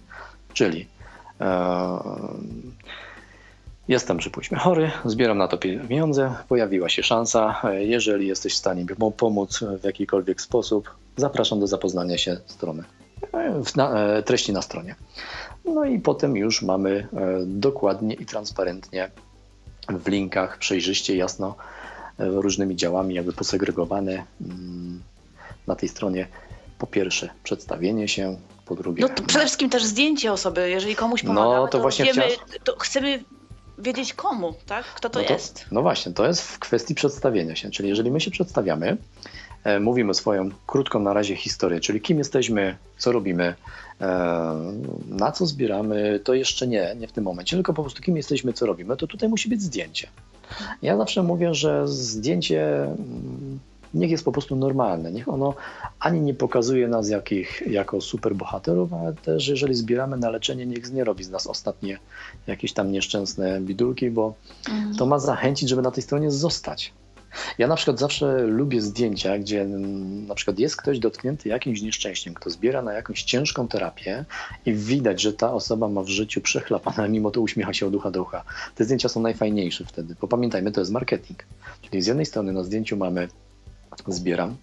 Czyli 0.53 0.87
e, 1.41 1.99
Jestem, 3.87 4.17
przypuśćmy, 4.17 4.57
chory, 4.57 4.91
zbieram 5.05 5.37
na 5.37 5.47
to 5.47 5.57
pieniądze, 5.57 6.35
pojawiła 6.49 6.89
się 6.89 7.03
szansa. 7.03 7.61
Jeżeli 7.79 8.27
jesteś 8.27 8.53
w 8.53 8.57
stanie 8.57 8.85
pomóc 9.17 9.59
w 9.81 9.83
jakikolwiek 9.83 10.41
sposób, 10.41 10.89
zapraszam 11.17 11.59
do 11.59 11.67
zapoznania 11.67 12.17
się 12.17 12.37
strony, 12.45 12.83
na, 13.75 13.89
e, 13.89 14.23
treści 14.23 14.53
na 14.53 14.61
stronie. 14.61 14.95
No 15.65 15.85
i 15.85 15.99
potem 15.99 16.37
już 16.37 16.61
mamy 16.61 17.07
e, 17.13 17.39
dokładnie 17.45 18.15
i 18.15 18.25
transparentnie 18.25 19.09
w 19.89 20.07
linkach, 20.07 20.57
przejrzyście, 20.57 21.15
jasno, 21.15 21.55
e, 22.19 22.25
różnymi 22.25 22.75
działami, 22.75 23.15
jakby 23.15 23.33
posegregowane 23.33 24.23
mm, 24.41 25.01
na 25.67 25.75
tej 25.75 25.89
stronie. 25.89 26.27
Po 26.77 26.87
pierwsze, 26.87 27.29
przedstawienie 27.43 28.07
się, 28.07 28.37
po 28.65 28.75
drugie. 28.75 29.01
No 29.01 29.09
to 29.09 29.23
przede 29.23 29.45
wszystkim 29.45 29.69
też 29.69 29.85
zdjęcie 29.85 30.31
osoby, 30.31 30.69
jeżeli 30.69 30.95
komuś 30.95 31.23
pomagamy, 31.23 31.55
no, 31.55 31.67
to, 31.67 31.71
to 31.71 31.79
właśnie 31.79 32.05
wiemy, 32.05 32.27
to 32.63 32.75
chcemy 32.79 33.23
wiedzieć 33.77 34.13
komu, 34.13 34.53
tak? 34.65 34.85
Kto 34.85 35.09
to, 35.09 35.19
no 35.19 35.25
to, 35.25 35.33
jest. 35.33 35.65
No 35.71 35.81
właśnie, 35.81 36.13
to 36.13 36.27
jest 36.27 36.41
w 36.41 36.59
kwestii 36.59 36.95
przedstawienia 36.95 37.55
się. 37.55 37.71
Czyli 37.71 37.89
jeżeli 37.89 38.11
my 38.11 38.21
się 38.21 38.31
przedstawiamy, 38.31 38.97
mówimy 39.81 40.13
swoją 40.13 40.49
krótką 40.67 40.99
na 40.99 41.13
razie 41.13 41.35
historię, 41.35 41.79
czyli 41.79 42.01
kim 42.01 42.17
jesteśmy, 42.17 42.75
co 42.97 43.11
robimy, 43.11 43.55
e, 44.01 44.05
na 45.07 45.31
co 45.31 45.45
zbieramy, 45.45 46.19
to 46.23 46.33
jeszcze 46.33 46.67
nie, 46.67 46.95
nie 46.99 47.07
w 47.07 47.11
tym 47.11 47.23
momencie, 47.23 47.55
tylko 47.55 47.73
po 47.73 47.81
prostu 47.83 48.01
kim 48.01 48.17
jesteśmy, 48.17 48.53
co 48.53 48.65
robimy, 48.65 48.97
to 48.97 49.07
tutaj 49.07 49.29
musi 49.29 49.49
być 49.49 49.61
zdjęcie. 49.61 50.07
Ja 50.81 50.97
zawsze 50.97 51.23
mówię, 51.23 51.53
że 51.53 51.87
zdjęcie 51.87 52.83
mm, 52.83 53.59
niech 53.93 54.11
jest 54.11 54.25
po 54.25 54.31
prostu 54.31 54.55
normalne. 54.55 55.11
Niech 55.11 55.29
ono 55.29 55.53
ani 55.99 56.21
nie 56.21 56.33
pokazuje 56.33 56.87
nas 56.87 57.09
jakich, 57.09 57.63
jako 57.67 58.01
superbohaterów, 58.01 58.93
ale 58.93 59.13
też 59.13 59.47
jeżeli 59.47 59.75
zbieramy 59.75 60.17
na 60.17 60.29
leczenie, 60.29 60.65
niech 60.65 60.93
nie 60.93 61.03
robi 61.03 61.23
z 61.23 61.29
nas 61.29 61.47
ostatnie 61.47 61.99
jakieś 62.47 62.73
tam 62.73 62.91
nieszczęsne 62.91 63.61
bidulki, 63.61 64.11
bo 64.11 64.33
mhm. 64.69 64.95
to 64.95 65.05
ma 65.05 65.19
zachęcić, 65.19 65.69
żeby 65.69 65.81
na 65.81 65.91
tej 65.91 66.03
stronie 66.03 66.31
zostać. 66.31 66.93
Ja 67.57 67.67
na 67.67 67.75
przykład 67.75 67.99
zawsze 67.99 68.41
lubię 68.41 68.81
zdjęcia, 68.81 69.37
gdzie 69.37 69.61
mm, 69.61 70.27
na 70.27 70.35
przykład 70.35 70.59
jest 70.59 70.77
ktoś 70.77 70.99
dotknięty 70.99 71.49
jakimś 71.49 71.81
nieszczęściem, 71.81 72.33
kto 72.33 72.49
zbiera 72.49 72.81
na 72.81 72.93
jakąś 72.93 73.23
ciężką 73.23 73.67
terapię 73.67 74.25
i 74.65 74.73
widać, 74.73 75.21
że 75.21 75.33
ta 75.33 75.53
osoba 75.53 75.87
ma 75.87 76.03
w 76.03 76.07
życiu 76.07 76.41
przechlapane, 76.41 77.09
mimo 77.15 77.31
to 77.31 77.41
uśmiecha 77.41 77.73
się 77.73 77.87
od 77.87 77.95
ucha 77.95 78.11
do 78.11 78.21
ucha. 78.21 78.43
Te 78.75 78.83
zdjęcia 78.83 79.09
są 79.09 79.21
najfajniejsze 79.21 79.85
wtedy, 79.85 80.15
bo 80.21 80.27
pamiętajmy, 80.27 80.71
to 80.71 80.81
jest 80.81 80.91
marketing. 80.91 81.45
Czyli 81.81 82.01
z 82.01 82.07
jednej 82.07 82.25
strony 82.25 82.51
na 82.53 82.63
zdjęciu 82.63 82.97
mamy 82.97 83.27
zbieram, 84.07 84.55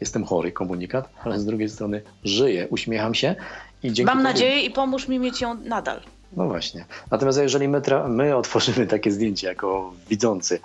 jestem 0.00 0.24
chory, 0.24 0.52
komunikat, 0.52 1.08
ale 1.24 1.40
z 1.40 1.44
drugiej 1.44 1.68
strony 1.68 2.02
żyję, 2.24 2.68
uśmiecham 2.70 3.14
się 3.14 3.34
i 3.82 3.92
dzięki 3.92 4.14
Mam 4.14 4.22
nadzieję 4.22 4.60
i 4.60 4.70
pomóż 4.70 5.08
mi 5.08 5.18
mieć 5.18 5.40
ją 5.40 5.54
nadal. 5.54 6.00
No 6.36 6.46
właśnie. 6.46 6.84
Natomiast 7.10 7.38
jeżeli 7.38 7.68
my, 7.68 7.82
my 8.08 8.36
otworzymy 8.36 8.86
takie 8.86 9.10
zdjęcie 9.10 9.46
jako 9.46 9.92
widzący 10.08 10.60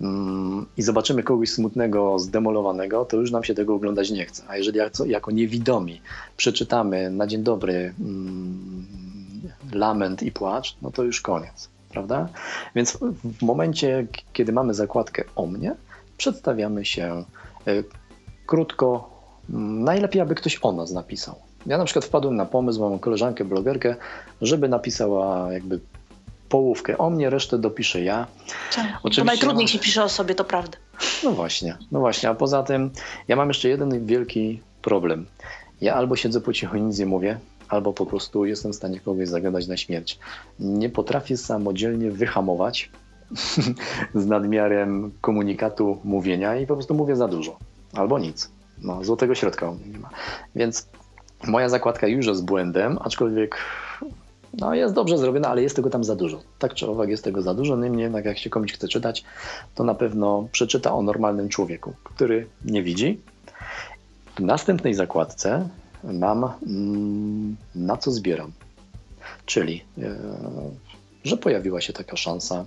mm, 0.00 0.66
i 0.76 0.82
zobaczymy 0.82 1.22
kogoś 1.22 1.50
smutnego, 1.50 2.18
zdemolowanego, 2.18 3.04
to 3.04 3.16
już 3.16 3.30
nam 3.30 3.44
się 3.44 3.54
tego 3.54 3.74
oglądać 3.74 4.10
nie 4.10 4.26
chce. 4.26 4.42
A 4.48 4.56
jeżeli 4.56 4.78
jako, 4.78 5.04
jako 5.04 5.30
niewidomi 5.30 6.00
przeczytamy 6.36 7.10
na 7.10 7.26
dzień 7.26 7.42
dobry 7.42 7.94
mm, 8.00 8.86
lament 9.72 10.22
i 10.22 10.32
płacz, 10.32 10.76
no 10.82 10.90
to 10.90 11.02
już 11.02 11.20
koniec, 11.20 11.68
prawda? 11.90 12.28
Więc 12.74 12.98
w 13.24 13.42
momencie, 13.42 14.06
kiedy 14.32 14.52
mamy 14.52 14.74
zakładkę 14.74 15.24
o 15.36 15.46
mnie, 15.46 15.74
przedstawiamy 16.16 16.84
się 16.84 17.24
E, 17.66 17.82
krótko, 18.46 19.10
mm, 19.50 19.84
najlepiej, 19.84 20.22
aby 20.22 20.34
ktoś 20.34 20.58
o 20.62 20.72
nas 20.72 20.90
napisał. 20.90 21.49
Ja 21.66 21.78
na 21.78 21.84
przykład 21.84 22.04
wpadłem 22.04 22.36
na 22.36 22.46
pomysł, 22.46 22.80
mam 22.80 22.98
koleżankę, 22.98 23.44
blogerkę, 23.44 23.96
żeby 24.42 24.68
napisała 24.68 25.52
jakby 25.52 25.80
połówkę 26.48 26.98
o 26.98 27.10
mnie, 27.10 27.30
resztę 27.30 27.58
dopiszę 27.58 28.02
ja. 28.02 28.26
Oczywiście, 29.02 29.22
to 29.22 29.26
najtrudniej 29.26 29.68
się 29.68 29.78
pisze 29.78 30.04
o 30.04 30.08
sobie, 30.08 30.34
to 30.34 30.44
prawda. 30.44 30.78
No 31.24 31.30
właśnie, 31.30 31.76
no 31.92 32.00
właśnie, 32.00 32.28
a 32.28 32.34
poza 32.34 32.62
tym 32.62 32.90
ja 33.28 33.36
mam 33.36 33.48
jeszcze 33.48 33.68
jeden 33.68 34.06
wielki 34.06 34.60
problem. 34.82 35.26
Ja 35.80 35.94
albo 35.94 36.16
siedzę 36.16 36.40
po 36.40 36.52
cichu 36.52 36.76
i 36.76 36.82
nic 36.82 36.98
nie 36.98 37.06
mówię, 37.06 37.38
albo 37.68 37.92
po 37.92 38.06
prostu 38.06 38.44
jestem 38.44 38.72
w 38.72 38.76
stanie 38.76 39.00
kogoś 39.00 39.28
zagadać 39.28 39.66
na 39.66 39.76
śmierć. 39.76 40.18
Nie 40.60 40.90
potrafię 40.90 41.36
samodzielnie 41.36 42.10
wyhamować 42.10 42.90
z 44.14 44.26
nadmiarem 44.26 45.12
komunikatu, 45.20 45.98
mówienia 46.04 46.56
i 46.56 46.66
po 46.66 46.74
prostu 46.74 46.94
mówię 46.94 47.16
za 47.16 47.28
dużo. 47.28 47.58
Albo 47.92 48.18
nic. 48.18 48.50
No, 48.82 49.04
złotego 49.04 49.34
środka 49.34 49.70
u 49.70 49.74
mnie 49.74 49.86
nie 49.86 49.98
ma. 49.98 50.10
Więc 50.56 50.88
moja 51.46 51.68
zakładka 51.68 52.06
już 52.06 52.26
jest 52.26 52.44
błędem, 52.44 52.98
aczkolwiek 53.00 53.56
no, 54.58 54.74
jest 54.74 54.94
dobrze 54.94 55.18
zrobiona, 55.18 55.48
ale 55.48 55.62
jest 55.62 55.76
tego 55.76 55.90
tam 55.90 56.04
za 56.04 56.16
dużo. 56.16 56.40
Tak 56.58 56.74
czy 56.74 56.86
owak 56.86 57.08
jest 57.08 57.24
tego 57.24 57.42
za 57.42 57.54
dużo. 57.54 57.76
Niemniej 57.76 58.02
jednak 58.02 58.24
jak 58.24 58.38
się 58.38 58.50
komuś 58.50 58.72
chce 58.72 58.88
czytać, 58.88 59.24
to 59.74 59.84
na 59.84 59.94
pewno 59.94 60.48
przeczyta 60.52 60.94
o 60.94 61.02
normalnym 61.02 61.48
człowieku, 61.48 61.94
który 62.04 62.46
nie 62.64 62.82
widzi. 62.82 63.20
W 64.36 64.40
następnej 64.40 64.94
zakładce 64.94 65.68
mam 66.04 66.52
mm, 66.66 67.56
na 67.74 67.96
co 67.96 68.10
zbieram. 68.10 68.52
Czyli 69.46 69.84
e, 69.98 70.16
że 71.24 71.36
pojawiła 71.36 71.80
się 71.80 71.92
taka 71.92 72.16
szansa, 72.16 72.64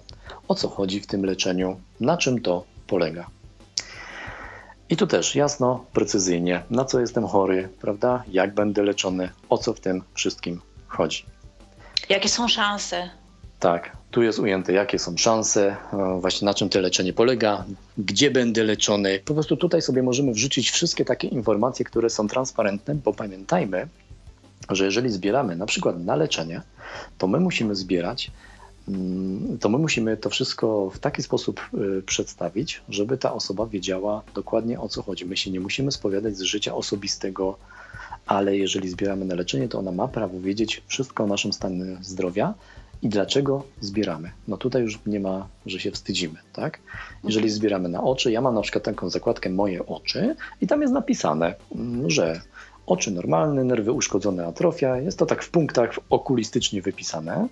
o 0.47 0.55
co 0.55 0.69
chodzi 0.69 0.99
w 0.99 1.07
tym 1.07 1.25
leczeniu, 1.25 1.79
na 1.99 2.17
czym 2.17 2.41
to 2.41 2.63
polega. 2.88 3.27
I 4.93 4.97
tu 4.97 5.08
też 5.08 5.36
jasno, 5.36 5.86
precyzyjnie, 5.93 6.63
na 6.69 6.86
co 6.86 6.99
jestem 6.99 7.27
chory, 7.27 7.69
prawda? 7.82 8.23
Jak 8.32 8.53
będę 8.53 8.84
leczony, 8.84 9.29
o 9.49 9.58
co 9.58 9.73
w 9.73 9.79
tym 9.79 10.01
wszystkim 10.13 10.62
chodzi. 10.88 11.25
Jakie 12.10 12.29
są 12.29 12.47
szanse? 12.47 13.10
Tak, 13.60 13.97
tu 14.12 14.23
jest 14.23 14.39
ujęte, 14.39 14.73
jakie 14.73 14.99
są 14.99 15.17
szanse, 15.17 15.75
e, 15.93 16.19
właśnie 16.19 16.45
na 16.45 16.53
czym 16.53 16.69
to 16.69 16.79
leczenie 16.79 17.13
polega, 17.13 17.65
gdzie 17.97 18.32
będę 18.32 18.63
leczony. 18.63 19.19
Po 19.25 19.34
prostu 19.34 19.58
tutaj 19.58 19.82
sobie 19.82 20.03
możemy 20.03 20.34
wrzucić 20.34 20.71
wszystkie 20.71 21.06
takie 21.06 21.27
informacje, 21.27 21.86
które 21.86 22.10
są 22.10 22.27
transparentne, 22.27 22.95
bo 22.95 23.13
pamiętajmy, 23.13 23.88
że 24.69 24.86
jeżeli 24.86 25.10
zbieramy 25.10 25.56
na 25.56 25.65
przykład 25.65 26.03
na 26.03 26.15
leczenie, 26.15 26.62
to 27.17 27.27
my 27.27 27.39
musimy 27.39 27.75
zbierać, 27.75 28.32
to 29.60 29.69
my 29.69 29.78
musimy 29.78 30.17
to 30.17 30.30
wszystko 30.30 30.89
w 30.89 31.00
taki 31.00 31.24
sposób 31.24 31.62
y, 31.74 32.02
przedstawić, 32.02 32.82
żeby 32.89 33.17
ta 33.17 33.34
osoba 33.34 33.65
wiedziała 33.65 34.22
dokładnie 34.34 34.80
o 34.80 34.89
co 34.89 35.02
chodzi. 35.02 35.26
My 35.26 35.38
się 35.38 35.52
nie 35.52 35.60
musimy 35.60 35.91
spowiadać 35.91 36.38
z 36.38 36.41
życia 36.41 36.76
osobistego, 36.76 37.58
ale 38.28 38.58
jeżeli 38.58 38.89
zbieramy 38.89 39.26
na 39.26 39.36
leczenie, 39.36 39.67
to 39.67 39.80
ona 39.80 39.91
ma 39.91 40.08
prawo 40.08 40.39
wiedzieć 40.39 40.84
wszystko 40.88 41.24
o 41.24 41.28
naszym 41.28 41.54
stanie 41.54 41.86
zdrowia 42.02 42.54
i 43.02 43.10
dlaczego 43.10 43.63
zbieramy. 43.82 44.32
No 44.48 44.58
tutaj 44.58 44.82
już 44.82 45.00
nie 45.06 45.19
ma, 45.19 45.48
że 45.65 45.80
się 45.80 45.91
wstydzimy, 45.91 46.39
tak? 46.54 46.80
Jeżeli 47.24 47.50
zbieramy 47.50 47.89
na 47.89 48.04
oczy, 48.04 48.32
ja 48.32 48.41
mam 48.41 48.56
na 48.56 48.62
przykład 48.62 48.84
taką 48.84 49.10
zakładkę 49.10 49.50
moje 49.50 49.86
oczy 49.86 50.36
i 50.62 50.67
tam 50.67 50.82
jest 50.82 50.93
napisane, 50.93 51.56
mm, 51.76 52.10
że 52.10 52.41
Oczy 52.86 53.12
normalne, 53.12 53.63
nerwy 53.63 53.91
uszkodzone, 53.91 54.46
atrofia. 54.46 54.98
Jest 54.98 55.19
to 55.19 55.26
tak 55.26 55.43
w 55.43 55.50
punktach 55.50 56.00
okulistycznie 56.10 56.82
wypisane. 56.82 57.48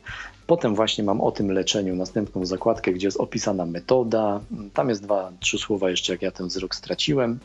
Potem 0.48 0.76
właśnie 0.76 1.04
mam 1.04 1.22
o 1.22 1.32
tym 1.32 1.52
leczeniu 1.52 1.96
następną 1.96 2.46
zakładkę, 2.46 2.94
gdzie 2.94 3.08
jest 3.08 3.20
opisana 3.20 3.65
metoda. 3.65 4.41
Tam 4.74 4.89
jest 4.89 5.04
dwa, 5.04 5.32
trzy 5.39 5.58
słowa 5.58 5.89
jeszcze, 5.89 6.13
jak 6.13 6.22
ja 6.22 6.32
ten 6.32 6.48
wzrok 6.48 6.76
straciłem, 6.76 7.39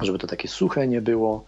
żeby 0.00 0.18
to 0.18 0.26
takie 0.26 0.48
suche 0.48 0.88
nie 0.88 1.02
było. 1.02 1.44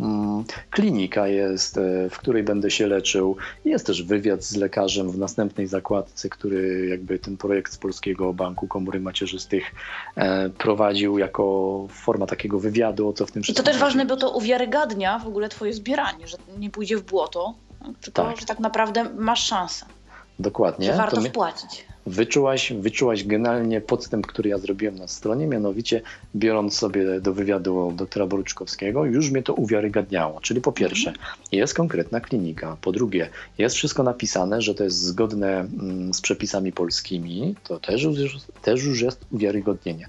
Mm, 0.00 0.44
klinika 0.70 1.28
jest, 1.28 1.78
e, 1.78 2.10
w 2.10 2.18
której 2.18 2.42
będę 2.42 2.70
się 2.70 2.86
leczył. 2.86 3.36
Jest 3.64 3.86
też 3.86 4.02
wywiad 4.02 4.44
z 4.44 4.56
lekarzem 4.56 5.10
w 5.10 5.18
następnej 5.18 5.66
zakładce, 5.66 6.28
który 6.28 6.86
jakby 6.86 7.18
ten 7.18 7.36
projekt 7.36 7.72
z 7.72 7.76
Polskiego 7.76 8.32
Banku 8.32 8.68
Komory 8.68 9.00
Macierzystych 9.00 9.74
e, 10.16 10.50
prowadził 10.50 11.18
jako 11.18 11.86
forma 11.90 12.26
takiego 12.26 12.58
wywiadu, 12.58 13.08
o 13.08 13.12
co 13.12 13.26
w 13.26 13.30
tym 13.30 13.42
wszystkim. 13.42 13.62
I 13.62 13.66
to 13.66 13.72
też 13.72 13.80
ważne, 13.80 14.06
bo 14.06 14.16
to 14.16 14.30
uwiarygadnia 14.30 15.18
w 15.18 15.26
ogóle 15.26 15.48
twoje 15.48 15.72
zbieranie, 15.72 16.28
że 16.28 16.36
nie 16.58 16.70
pójdzie 16.70 16.96
w 16.96 17.02
błoto, 17.02 17.54
tylko 18.00 18.22
tak. 18.22 18.40
że 18.40 18.46
tak 18.46 18.58
naprawdę 18.58 19.04
masz 19.14 19.46
szansę. 19.46 19.86
Dokładnie. 20.42 20.86
Że 20.86 20.96
warto 20.96 21.20
wpłacić 21.20 21.84
wyczułaś, 22.06 22.72
wyczułaś 22.72 23.24
generalnie 23.24 23.80
podstęp, 23.80 24.26
który 24.26 24.50
ja 24.50 24.58
zrobiłem 24.58 24.94
na 24.94 25.08
stronie, 25.08 25.46
mianowicie 25.46 26.00
biorąc 26.36 26.74
sobie 26.78 27.20
do 27.20 27.32
wywiadu 27.32 27.92
doktora 27.96 28.26
Boruczkowskiego, 28.26 29.04
już 29.04 29.30
mnie 29.30 29.42
to 29.42 29.54
uwiarygadniało. 29.54 30.40
Czyli 30.40 30.60
po 30.60 30.72
pierwsze, 30.72 31.10
mhm. 31.10 31.36
jest 31.52 31.74
konkretna 31.74 32.20
klinika, 32.20 32.76
po 32.80 32.92
drugie, 32.92 33.28
jest 33.58 33.76
wszystko 33.76 34.02
napisane, 34.02 34.62
że 34.62 34.74
to 34.74 34.84
jest 34.84 34.98
zgodne 34.98 35.60
mm, 35.60 36.14
z 36.14 36.20
przepisami 36.20 36.72
polskimi, 36.72 37.54
to 37.64 37.80
też 37.80 38.02
już, 38.02 38.16
też 38.62 38.84
już 38.84 39.00
jest 39.00 39.20
uwiarygodnienie. 39.30 40.08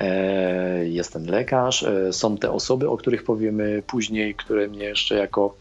E, 0.00 0.88
jest 0.88 1.12
ten 1.12 1.26
lekarz, 1.26 1.82
e, 1.82 2.12
są 2.12 2.36
te 2.36 2.50
osoby, 2.50 2.88
o 2.88 2.96
których 2.96 3.24
powiemy 3.24 3.82
później, 3.86 4.34
które 4.34 4.68
mnie 4.68 4.84
jeszcze 4.84 5.14
jako 5.14 5.56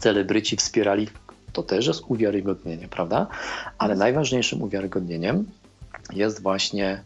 celebryci 0.00 0.56
wspierali 0.56 1.08
to 1.54 1.62
też 1.62 1.86
jest 1.86 2.02
uwiarygodnienie, 2.08 2.88
prawda? 2.88 3.26
Ale 3.78 3.96
najważniejszym 3.96 4.62
uwiarygodnieniem 4.62 5.44
jest 6.12 6.42
właśnie 6.42 7.02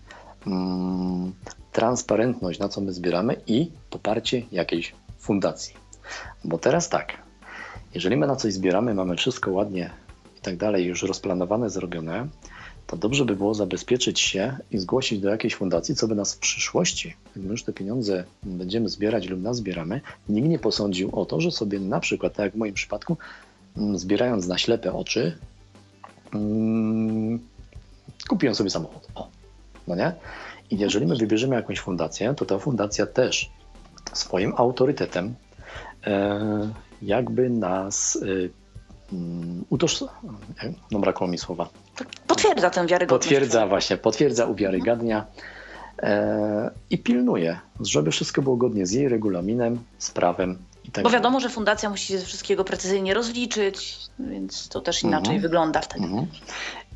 mm, 0.46 1.32
transparentność, 1.72 2.58
na 2.58 2.68
co 2.68 2.80
my 2.80 2.92
zbieramy 2.92 3.36
i 3.46 3.70
poparcie 3.90 4.42
jakiejś 4.52 4.94
fundacji. 5.18 5.74
Bo 6.44 6.58
teraz 6.58 6.88
tak, 6.88 7.16
jeżeli 7.94 8.16
my 8.16 8.26
na 8.26 8.36
coś 8.36 8.52
zbieramy, 8.52 8.94
mamy 8.94 9.16
wszystko 9.16 9.50
ładnie 9.50 9.90
i 10.38 10.40
tak 10.40 10.56
dalej 10.56 10.86
już 10.86 11.02
rozplanowane, 11.02 11.70
zrobione, 11.70 12.28
to 12.86 12.96
dobrze 12.96 13.24
by 13.24 13.36
było 13.36 13.54
zabezpieczyć 13.54 14.20
się 14.20 14.56
i 14.70 14.78
zgłosić 14.78 15.20
do 15.20 15.28
jakiejś 15.28 15.54
fundacji, 15.54 15.94
co 15.94 16.08
by 16.08 16.14
nas 16.14 16.34
w 16.34 16.38
przyszłości, 16.38 17.08
jak 17.36 17.44
my 17.44 17.50
już 17.50 17.62
te 17.62 17.72
pieniądze 17.72 18.24
będziemy 18.42 18.88
zbierać 18.88 19.28
lub 19.28 19.40
nazbieramy, 19.40 20.00
nikt 20.28 20.48
nie 20.48 20.58
posądził 20.58 21.10
o 21.12 21.26
to, 21.26 21.40
że 21.40 21.50
sobie 21.50 21.80
na 21.80 22.00
przykład, 22.00 22.34
tak 22.34 22.44
jak 22.44 22.54
w 22.54 22.56
moim 22.56 22.74
przypadku, 22.74 23.16
zbierając 23.94 24.46
na 24.46 24.58
ślepe 24.58 24.92
oczy, 24.92 25.38
mm, 26.34 27.38
kupiłem 28.28 28.54
sobie 28.54 28.70
samochód. 28.70 29.08
O, 29.14 29.28
no 29.88 29.94
nie? 29.94 30.12
I 30.70 30.78
jeżeli 30.78 31.06
my 31.06 31.16
wybierzemy 31.16 31.56
jakąś 31.56 31.78
fundację, 31.78 32.34
to 32.34 32.46
ta 32.46 32.58
fundacja 32.58 33.06
też 33.06 33.50
swoim 34.12 34.52
autorytetem 34.56 35.34
e, 36.06 36.70
jakby 37.02 37.50
nas 37.50 38.18
e, 38.22 38.26
mm, 39.12 39.64
utożsamia. 39.70 40.12
No 40.90 40.98
brakło 40.98 41.26
mi 41.26 41.38
słowa. 41.38 41.68
Potwierdza 42.26 42.70
tę 42.70 42.86
wiarygodność. 42.86 43.28
Potwierdza 43.28 43.66
właśnie, 43.66 43.96
potwierdza, 43.96 44.46
uwiarygadnia 44.46 45.26
e, 46.02 46.70
i 46.90 46.98
pilnuje, 46.98 47.58
żeby 47.80 48.10
wszystko 48.10 48.42
było 48.42 48.56
godnie 48.56 48.86
z 48.86 48.92
jej 48.92 49.08
regulaminem, 49.08 49.78
z 49.98 50.10
prawem 50.10 50.58
tak 50.92 51.04
Bo 51.04 51.10
wiadomo, 51.10 51.40
że 51.40 51.48
fundacja 51.48 51.90
musi 51.90 52.06
się 52.06 52.18
ze 52.18 52.26
wszystkiego 52.26 52.64
precyzyjnie 52.64 53.14
rozliczyć, 53.14 53.96
więc 54.18 54.68
to 54.68 54.80
też 54.80 55.02
inaczej 55.02 55.34
Mhm. 55.34 55.42
wygląda 55.42 55.80
wtedy. 55.80 56.04
Mhm. 56.04 56.26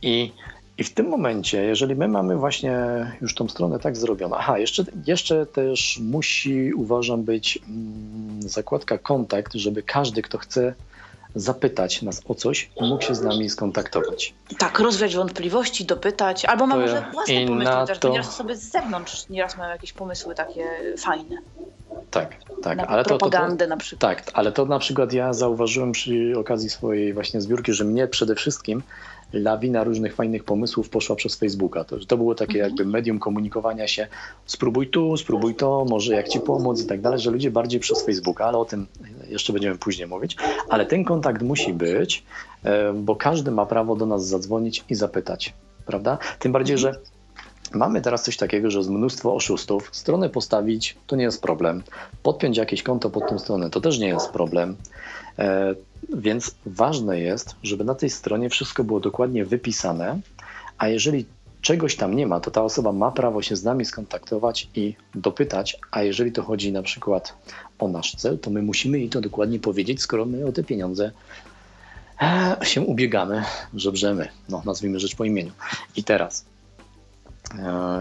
I, 0.02 0.32
I 0.78 0.84
w 0.84 0.94
tym 0.94 1.08
momencie, 1.08 1.62
jeżeli 1.64 1.94
my 1.94 2.08
mamy 2.08 2.36
właśnie 2.36 2.76
już 3.20 3.34
tą 3.34 3.48
stronę 3.48 3.78
tak 3.78 3.96
zrobioną, 3.96 4.36
aha, 4.36 4.58
jeszcze, 4.58 4.84
jeszcze 5.06 5.46
też 5.46 5.98
musi, 6.02 6.74
uważam, 6.74 7.22
być 7.22 7.58
mm, 7.68 8.42
zakładka 8.48 8.98
kontakt, 8.98 9.54
żeby 9.54 9.82
każdy, 9.82 10.22
kto 10.22 10.38
chce 10.38 10.74
zapytać 11.34 12.02
nas 12.02 12.20
o 12.28 12.34
coś, 12.34 12.70
mógł 12.80 13.02
się 13.04 13.14
z 13.14 13.22
nami 13.22 13.50
skontaktować. 13.50 14.34
Tak, 14.58 14.78
rozwiać 14.78 15.16
wątpliwości, 15.16 15.84
dopytać, 15.84 16.44
albo 16.44 16.66
ma 16.66 16.74
To 16.74 16.80
może 16.80 17.06
własne 17.12 17.46
pomysły, 17.46 17.74
chociażby 17.74 18.00
to- 18.02 18.08
nieraz 18.08 18.28
osoby 18.28 18.56
z 18.56 18.70
zewnątrz 18.70 19.28
nieraz 19.28 19.56
mają 19.56 19.70
jakieś 19.70 19.92
pomysły 19.92 20.34
takie 20.34 20.64
fajne, 20.98 21.36
Tak, 22.10 22.36
tak, 22.62 22.78
na 22.78 22.86
ale 22.86 23.04
to, 23.04 23.08
to, 23.10 23.18
to, 23.18 23.30
propagandę 23.30 23.66
na 23.66 23.76
przykład. 23.76 24.16
Tak, 24.16 24.30
ale 24.34 24.52
to 24.52 24.64
na 24.64 24.78
przykład 24.78 25.12
ja 25.12 25.32
zauważyłem 25.32 25.92
przy 25.92 26.32
okazji 26.36 26.70
swojej 26.70 27.14
właśnie 27.14 27.40
zbiórki, 27.40 27.72
że 27.72 27.84
mnie 27.84 28.06
przede 28.08 28.34
wszystkim 28.34 28.82
lawina 29.32 29.84
różnych 29.84 30.14
fajnych 30.14 30.44
pomysłów 30.44 30.88
poszła 30.88 31.16
przez 31.16 31.36
Facebooka. 31.36 31.84
To, 31.84 31.98
to 31.98 32.16
było 32.16 32.34
takie 32.34 32.58
jakby 32.58 32.84
medium 32.84 33.18
komunikowania 33.18 33.88
się, 33.88 34.06
spróbuj 34.46 34.90
tu, 34.90 35.16
spróbuj 35.16 35.54
to, 35.54 35.86
może 35.90 36.14
jak 36.14 36.28
ci 36.28 36.40
pomóc 36.40 36.82
i 36.82 36.86
tak 36.86 37.00
dalej, 37.00 37.18
że 37.18 37.30
ludzie 37.30 37.50
bardziej 37.50 37.80
przez 37.80 38.04
Facebooka, 38.04 38.44
ale 38.44 38.58
o 38.58 38.64
tym 38.64 38.86
jeszcze 39.28 39.52
będziemy 39.52 39.78
później 39.78 40.08
mówić. 40.08 40.36
Ale 40.68 40.86
ten 40.86 41.04
kontakt 41.04 41.42
musi 41.42 41.72
być, 41.72 42.24
e, 42.64 42.92
bo 42.92 43.16
każdy 43.16 43.50
ma 43.50 43.66
prawo 43.66 43.96
do 43.96 44.06
nas 44.06 44.26
zadzwonić 44.26 44.84
i 44.90 44.94
zapytać, 44.94 45.54
prawda? 45.86 46.18
Tym 46.38 46.52
bardziej, 46.52 46.78
że 46.78 46.92
Mamy 47.74 48.00
teraz 48.00 48.24
coś 48.24 48.36
takiego, 48.36 48.70
że 48.70 48.78
jest 48.78 48.90
mnóstwo 48.90 49.34
oszustów. 49.34 49.88
Stronę 49.92 50.28
postawić 50.28 50.96
to 51.06 51.16
nie 51.16 51.24
jest 51.24 51.42
problem. 51.42 51.82
Podpiąć 52.22 52.56
jakieś 52.56 52.82
konto 52.82 53.10
pod 53.10 53.28
tą 53.28 53.38
stronę 53.38 53.70
to 53.70 53.80
też 53.80 53.98
nie 53.98 54.08
jest 54.08 54.30
problem. 54.30 54.76
E, 55.38 55.74
więc 56.14 56.54
ważne 56.66 57.20
jest, 57.20 57.56
żeby 57.62 57.84
na 57.84 57.94
tej 57.94 58.10
stronie 58.10 58.50
wszystko 58.50 58.84
było 58.84 59.00
dokładnie 59.00 59.44
wypisane, 59.44 60.20
a 60.78 60.88
jeżeli 60.88 61.24
czegoś 61.60 61.96
tam 61.96 62.16
nie 62.16 62.26
ma, 62.26 62.40
to 62.40 62.50
ta 62.50 62.62
osoba 62.62 62.92
ma 62.92 63.10
prawo 63.10 63.42
się 63.42 63.56
z 63.56 63.64
nami 63.64 63.84
skontaktować 63.84 64.68
i 64.74 64.94
dopytać, 65.14 65.76
a 65.90 66.02
jeżeli 66.02 66.32
to 66.32 66.42
chodzi 66.42 66.72
na 66.72 66.82
przykład 66.82 67.34
o 67.78 67.88
nasz 67.88 68.14
cel, 68.16 68.38
to 68.38 68.50
my 68.50 68.62
musimy 68.62 68.98
jej 68.98 69.08
to 69.08 69.20
dokładnie 69.20 69.58
powiedzieć, 69.58 70.02
skoro 70.02 70.24
my 70.26 70.46
o 70.46 70.52
te 70.52 70.64
pieniądze 70.64 71.10
e, 72.22 72.56
się 72.62 72.80
ubiegamy, 72.80 73.44
żebrzemy, 73.74 74.28
no 74.48 74.62
nazwijmy 74.64 75.00
rzecz 75.00 75.16
po 75.16 75.24
imieniu. 75.24 75.52
I 75.96 76.04
teraz 76.04 76.51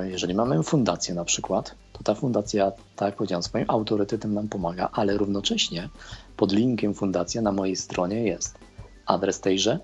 jeżeli 0.03 0.33
mamy 0.33 0.63
fundację 0.63 1.15
na 1.15 1.25
przykład, 1.25 1.75
to 1.93 2.03
ta 2.03 2.15
fundacja, 2.15 2.71
tak 2.95 3.05
jak 3.05 3.15
powiedziałem, 3.15 3.43
swoim 3.43 3.65
autorytetem 3.67 4.33
nam 4.33 4.47
pomaga, 4.47 4.89
ale 4.93 5.17
równocześnie 5.17 5.89
pod 6.37 6.51
linkiem 6.51 6.93
fundacja 6.93 7.41
na 7.41 7.51
mojej 7.51 7.75
stronie 7.75 8.23
jest 8.23 8.57
adres 9.05 9.39
tejże, 9.41 9.79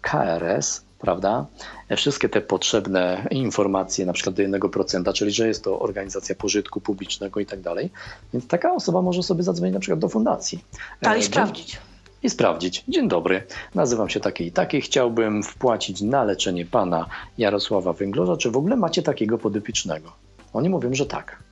KRS, 0.00 0.84
prawda? 0.98 1.46
E, 1.88 1.96
Wszystkie 1.96 2.28
te 2.28 2.40
potrzebne 2.40 3.26
informacje, 3.30 4.06
na 4.06 4.12
przykład 4.12 4.36
do 4.36 4.42
1%, 4.42 5.12
czyli 5.12 5.32
że 5.32 5.48
jest 5.48 5.64
to 5.64 5.80
organizacja 5.80 6.34
pożytku 6.34 6.80
publicznego 6.80 7.40
i 7.40 7.46
tak 7.46 7.60
dalej. 7.60 7.90
Więc 8.32 8.46
taka 8.46 8.72
osoba 8.74 9.02
może 9.02 9.22
sobie 9.22 9.42
zadzwonić 9.42 9.74
na 9.74 9.80
przykład 9.80 9.98
do 10.00 10.08
fundacji. 10.08 10.64
Tak, 11.00 11.14
E, 11.14 11.18
i 11.18 11.20
dzień- 11.20 11.30
sprawdzić. 11.30 11.78
I 12.22 12.30
sprawdzić. 12.30 12.84
Dzień 12.88 13.08
dobry, 13.08 13.46
nazywam 13.74 14.08
się 14.08 14.20
taki 14.20 14.46
i 14.46 14.52
taki. 14.52 14.80
Chciałbym 14.80 15.42
wpłacić 15.42 16.00
na 16.00 16.24
leczenie 16.24 16.66
pana 16.66 17.06
Jarosława 17.38 17.92
Węglorza. 17.92 18.36
Czy 18.36 18.50
w 18.50 18.56
ogóle 18.56 18.76
macie 18.76 19.02
takiego 19.02 19.38
podopiecznego? 19.38 20.12
Oni 20.52 20.68
mówią, 20.68 20.94
że 20.94 21.06
tak. 21.06 21.42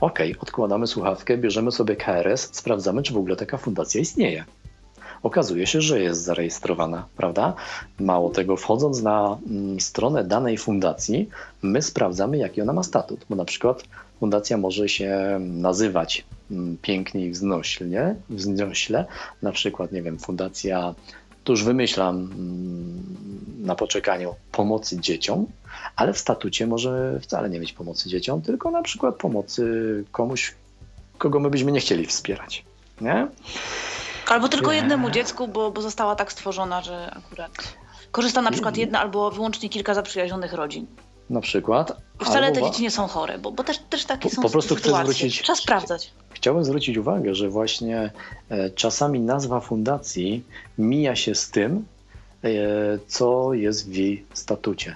Okej, 0.00 0.36
odkładamy 0.40 0.86
słuchawkę, 0.86 1.38
bierzemy 1.38 1.72
sobie 1.72 1.96
KRS, 1.96 2.48
sprawdzamy, 2.52 3.02
czy 3.02 3.12
w 3.12 3.16
ogóle 3.16 3.36
taka 3.36 3.56
fundacja 3.56 4.00
istnieje. 4.00 4.44
Okazuje 5.22 5.66
się, 5.66 5.80
że 5.80 6.00
jest 6.00 6.22
zarejestrowana, 6.22 7.06
prawda? 7.16 7.54
Mało 8.00 8.30
tego, 8.30 8.56
wchodząc 8.56 9.02
na 9.02 9.38
mm, 9.50 9.80
stronę 9.80 10.24
danej 10.24 10.58
fundacji, 10.58 11.28
my 11.62 11.82
sprawdzamy, 11.82 12.36
jaki 12.36 12.62
ona 12.62 12.72
ma 12.72 12.82
statut, 12.82 13.26
bo 13.30 13.36
na 13.36 13.44
przykład 13.44 13.84
fundacja 14.20 14.56
może 14.56 14.88
się 14.88 15.38
nazywać 15.40 16.24
mm, 16.50 16.76
pięknie 16.82 17.26
i 17.26 17.30
wznośle, 17.30 18.14
wznośle, 18.30 19.04
na 19.42 19.52
przykład, 19.52 19.92
nie 19.92 20.02
wiem, 20.02 20.18
fundacja, 20.18 20.94
to 21.44 21.52
już 21.52 21.64
wymyślam 21.64 22.16
mm, 22.16 23.04
na 23.58 23.74
poczekaniu, 23.74 24.34
pomocy 24.52 25.00
dzieciom, 25.00 25.46
ale 25.96 26.12
w 26.12 26.18
statucie 26.18 26.66
może 26.66 27.20
wcale 27.22 27.50
nie 27.50 27.60
mieć 27.60 27.72
pomocy 27.72 28.08
dzieciom, 28.08 28.42
tylko 28.42 28.70
na 28.70 28.82
przykład 28.82 29.16
pomocy 29.16 29.64
komuś, 30.12 30.54
kogo 31.18 31.40
my 31.40 31.50
byśmy 31.50 31.72
nie 31.72 31.80
chcieli 31.80 32.06
wspierać. 32.06 32.64
Nie? 33.00 33.28
Albo 34.28 34.48
tylko 34.48 34.72
jednemu 34.72 35.10
dziecku, 35.10 35.48
bo, 35.48 35.70
bo 35.70 35.82
została 35.82 36.16
tak 36.16 36.32
stworzona, 36.32 36.82
że 36.82 37.10
akurat 37.10 37.52
korzysta 38.10 38.42
na 38.42 38.50
przykład 38.50 38.76
jedna 38.76 39.00
albo 39.00 39.30
wyłącznie 39.30 39.68
kilka 39.68 39.94
zaprzyjaźnionych 39.94 40.52
rodzin. 40.52 40.86
Na 41.30 41.40
przykład. 41.40 41.96
Wcale 42.20 42.46
albo 42.46 42.60
te 42.60 42.62
dzieci 42.66 42.82
nie 42.82 42.90
są 42.90 43.06
chore, 43.06 43.38
bo, 43.38 43.52
bo 43.52 43.64
też, 43.64 43.78
też 43.90 44.04
takie 44.04 44.28
Po- 44.28 44.34
są 44.34 44.42
po 44.42 44.50
prostu 44.50 44.74
chcę 44.74 44.84
sytuacje. 44.84 45.04
zwrócić- 45.14 45.42
Trzeba 45.42 45.56
sprawdzać. 45.56 46.10
Chciałbym 46.30 46.64
zwrócić 46.64 46.96
uwagę, 46.96 47.34
że 47.34 47.48
właśnie 47.48 48.10
e, 48.50 48.70
czasami 48.70 49.20
nazwa 49.20 49.60
fundacji 49.60 50.42
mija 50.78 51.16
się 51.16 51.34
z 51.34 51.50
tym, 51.50 51.84
e, 52.44 52.48
co 53.08 53.54
jest 53.54 53.90
w 53.90 53.94
jej 53.94 54.24
statucie. 54.34 54.94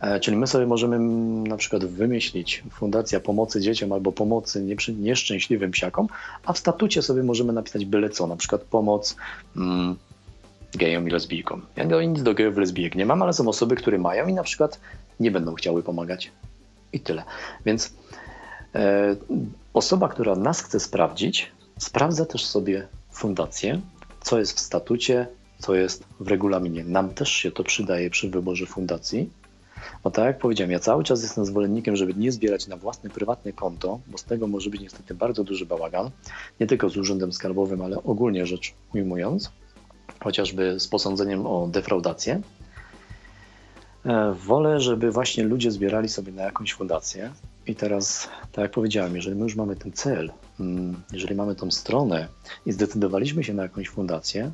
E, 0.00 0.20
Czyli 0.20 0.36
my 0.36 0.46
sobie 0.46 0.66
możemy 0.66 0.96
mm, 0.96 1.46
na 1.46 1.56
przykład 1.56 1.84
wymyślić 1.84 2.62
Fundacja 2.70 3.20
Pomocy 3.20 3.60
Dzieciom 3.60 3.92
albo 3.92 4.12
Pomocy 4.12 4.62
nieprzy- 4.62 4.98
Nieszczęśliwym 4.98 5.70
Psiakom, 5.70 6.06
a 6.44 6.52
w 6.52 6.58
statucie 6.58 7.02
sobie 7.02 7.22
możemy 7.22 7.52
napisać 7.52 7.84
byle 7.84 8.10
co, 8.10 8.26
na 8.26 8.36
przykład 8.36 8.60
pomoc 8.62 9.16
mm, 9.56 9.96
gejom 10.76 11.08
i 11.08 11.10
lesbijkom. 11.10 11.66
Ja 11.76 11.84
no, 11.84 12.02
nic 12.02 12.22
do 12.22 12.34
gejów, 12.34 12.56
lesbijek 12.56 12.94
nie 12.94 13.06
mam, 13.06 13.22
ale 13.22 13.32
są 13.32 13.48
osoby, 13.48 13.76
które 13.76 13.98
mają 13.98 14.26
i 14.26 14.34
na 14.34 14.42
przykład 14.42 14.80
nie 15.20 15.30
będą 15.30 15.54
chciały 15.54 15.82
pomagać. 15.82 16.30
I 16.92 17.00
tyle. 17.00 17.22
Więc 17.66 17.92
e, 18.74 19.16
osoba, 19.74 20.08
która 20.08 20.36
nas 20.36 20.62
chce 20.62 20.80
sprawdzić, 20.80 21.52
sprawdza 21.78 22.26
też 22.26 22.46
sobie 22.46 22.88
fundację, 23.10 23.80
co 24.22 24.38
jest 24.38 24.56
w 24.56 24.60
statucie, 24.60 25.26
co 25.58 25.74
jest 25.74 26.04
w 26.20 26.28
regulaminie. 26.28 26.84
Nam 26.84 27.10
też 27.10 27.32
się 27.32 27.50
to 27.50 27.64
przydaje 27.64 28.10
przy 28.10 28.30
wyborze 28.30 28.66
fundacji. 28.66 29.30
Bo 30.04 30.10
tak 30.10 30.24
jak 30.24 30.38
powiedziałem, 30.38 30.70
ja 30.70 30.78
cały 30.78 31.04
czas 31.04 31.22
jestem 31.22 31.46
zwolennikiem, 31.46 31.96
żeby 31.96 32.14
nie 32.14 32.32
zbierać 32.32 32.66
na 32.66 32.76
własne 32.76 33.10
prywatne 33.10 33.52
konto, 33.52 34.00
bo 34.06 34.18
z 34.18 34.24
tego 34.24 34.46
może 34.46 34.70
być 34.70 34.80
niestety 34.80 35.14
bardzo 35.14 35.44
duży 35.44 35.66
bałagan. 35.66 36.10
Nie 36.60 36.66
tylko 36.66 36.88
z 36.88 36.96
urzędem 36.96 37.32
skarbowym, 37.32 37.82
ale 37.82 38.02
ogólnie 38.02 38.46
rzecz 38.46 38.74
ujmując, 38.94 39.50
chociażby 40.24 40.80
z 40.80 40.88
posądzeniem 40.88 41.46
o 41.46 41.66
defraudację. 41.68 42.40
E, 44.06 44.32
Wolę, 44.32 44.80
żeby 44.80 45.10
właśnie 45.10 45.44
ludzie 45.44 45.70
zbierali 45.70 46.08
sobie 46.08 46.32
na 46.32 46.42
jakąś 46.42 46.72
fundację. 46.72 47.32
I 47.66 47.74
teraz, 47.74 48.28
tak 48.52 48.62
jak 48.62 48.70
powiedziałem, 48.72 49.16
jeżeli 49.16 49.36
my 49.36 49.42
już 49.42 49.56
mamy 49.56 49.76
ten 49.76 49.92
cel, 49.92 50.32
mm, 50.60 51.02
jeżeli 51.12 51.34
mamy 51.34 51.54
tą 51.54 51.70
stronę 51.70 52.28
i 52.66 52.72
zdecydowaliśmy 52.72 53.44
się 53.44 53.54
na 53.54 53.62
jakąś 53.62 53.88
fundację, 53.88 54.50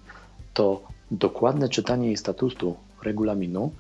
to 0.55 0.83
dokładne 1.11 1.69
czytanie 1.69 2.07
jej 2.07 2.17
statutu, 2.17 2.77
regulaminu 3.03 3.73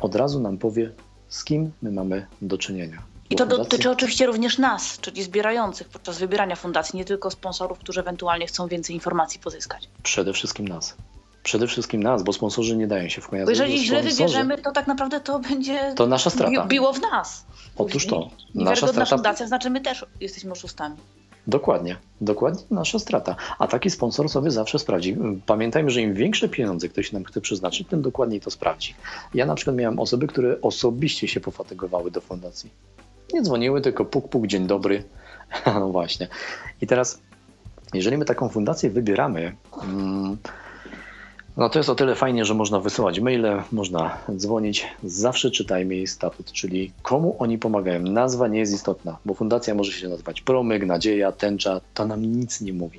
od 0.00 0.14
razu 0.14 0.40
nam 0.40 0.58
powie, 0.58 0.92
z 1.28 1.44
kim 1.44 1.70
my 1.82 1.90
mamy 1.92 2.26
do 2.42 2.58
czynienia. 2.58 3.02
I 3.30 3.36
to 3.36 3.44
fundacje- 3.44 3.58
dotyczy 3.58 3.90
oczywiście 3.90 4.26
również 4.26 4.58
nas, 4.58 4.98
czyli 5.00 5.22
zbierających 5.22 5.88
podczas 5.88 6.18
wybierania 6.18 6.56
fundacji, 6.56 6.96
nie 6.96 7.04
tylko 7.04 7.30
sponsorów, 7.30 7.78
którzy 7.78 8.00
ewentualnie 8.00 8.46
chcą 8.46 8.66
więcej 8.68 8.94
informacji 8.94 9.40
pozyskać. 9.40 9.88
Przede 10.02 10.32
wszystkim 10.32 10.68
nas. 10.68 10.96
Przede 11.48 11.66
wszystkim 11.66 12.02
nas, 12.02 12.22
bo 12.22 12.32
sponsorzy 12.32 12.76
nie 12.76 12.86
dają 12.86 13.08
się 13.08 13.20
wchłaniać. 13.20 13.46
Bo 13.46 13.50
jeżeli 13.50 13.78
źle 13.86 14.02
wybierzemy, 14.02 14.58
to 14.58 14.72
tak 14.72 14.86
naprawdę 14.86 15.20
to 15.20 15.38
będzie 15.38 15.92
To 15.96 16.06
nasza 16.06 16.30
strata. 16.30 16.50
bi- 16.62 16.68
biło 16.68 16.92
w 16.92 17.00
nas. 17.00 17.46
Otóż 17.76 18.06
to. 18.06 18.30
Nasza 18.54 18.88
strata 18.88 19.16
fundacja 19.16 19.46
znaczy 19.46 19.70
my 19.70 19.80
też 19.80 20.06
jesteśmy 20.20 20.52
oszustami. 20.52 20.96
Dokładnie, 21.46 21.96
dokładnie 22.20 22.62
nasza 22.70 22.98
strata. 22.98 23.36
A 23.58 23.66
taki 23.66 23.90
sponsor 23.90 24.28
sobie 24.28 24.50
zawsze 24.50 24.78
sprawdzi. 24.78 25.16
Pamiętajmy, 25.46 25.90
że 25.90 26.00
im 26.00 26.14
większe 26.14 26.48
pieniądze 26.48 26.88
ktoś 26.88 27.12
nam 27.12 27.24
chce 27.24 27.40
przeznaczyć, 27.40 27.88
tym 27.88 28.02
dokładniej 28.02 28.40
to 28.40 28.50
sprawdzi. 28.50 28.94
Ja 29.34 29.46
na 29.46 29.54
przykład 29.54 29.76
miałem 29.76 29.98
osoby, 29.98 30.26
które 30.26 30.60
osobiście 30.62 31.28
się 31.28 31.40
pofatygowały 31.40 32.10
do 32.10 32.20
fundacji. 32.20 32.70
Nie 33.32 33.42
dzwoniły, 33.42 33.80
tylko 33.80 34.04
puk, 34.04 34.28
puk, 34.28 34.46
dzień 34.46 34.66
dobry. 34.66 35.04
no 35.66 35.88
właśnie. 35.88 36.28
I 36.80 36.86
teraz, 36.86 37.20
jeżeli 37.94 38.18
my 38.18 38.24
taką 38.24 38.48
fundację 38.48 38.90
wybieramy, 38.90 39.56
mm, 39.82 40.36
no 41.58 41.68
to 41.68 41.78
jest 41.78 41.88
o 41.88 41.94
tyle 41.94 42.14
fajnie, 42.14 42.44
że 42.44 42.54
można 42.54 42.80
wysyłać 42.80 43.20
maile, 43.20 43.62
można 43.72 44.18
dzwonić. 44.36 44.86
Zawsze 45.04 45.50
czytajmy 45.50 45.94
jej 45.94 46.06
statut, 46.06 46.52
czyli 46.52 46.92
komu 47.02 47.36
oni 47.38 47.58
pomagają. 47.58 48.02
Nazwa 48.02 48.48
nie 48.48 48.58
jest 48.58 48.74
istotna, 48.74 49.18
bo 49.24 49.34
fundacja 49.34 49.74
może 49.74 49.92
się 49.92 50.08
nazywać 50.08 50.40
Promyk, 50.40 50.86
Nadzieja, 50.86 51.32
Tęcza, 51.32 51.80
to 51.94 52.06
nam 52.06 52.22
nic 52.22 52.60
nie 52.60 52.72
mówi. 52.72 52.98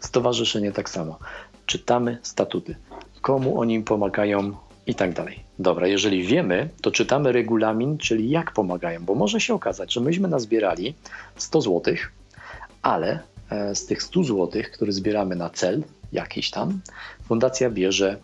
Stowarzyszenie 0.00 0.72
tak 0.72 0.90
samo. 0.90 1.18
Czytamy 1.66 2.18
statuty. 2.22 2.76
Komu 3.20 3.60
oni 3.60 3.80
pomagają 3.80 4.52
i 4.86 4.94
tak 4.94 5.12
dalej. 5.12 5.40
Dobra, 5.58 5.86
jeżeli 5.86 6.22
wiemy, 6.22 6.68
to 6.82 6.90
czytamy 6.90 7.32
regulamin, 7.32 7.98
czyli 7.98 8.30
jak 8.30 8.52
pomagają, 8.52 9.04
bo 9.04 9.14
może 9.14 9.40
się 9.40 9.54
okazać, 9.54 9.92
że 9.92 10.00
myśmy 10.00 10.28
nazbierali 10.28 10.94
100 11.36 11.60
zł, 11.60 11.94
ale 12.82 13.18
e, 13.50 13.74
z 13.74 13.86
tych 13.86 14.02
100 14.02 14.24
zł, 14.24 14.62
które 14.72 14.92
zbieramy 14.92 15.36
na 15.36 15.50
cel, 15.50 15.82
jakiś 16.16 16.50
tam, 16.50 16.80
fundacja 17.28 17.70
bierze 17.70 18.18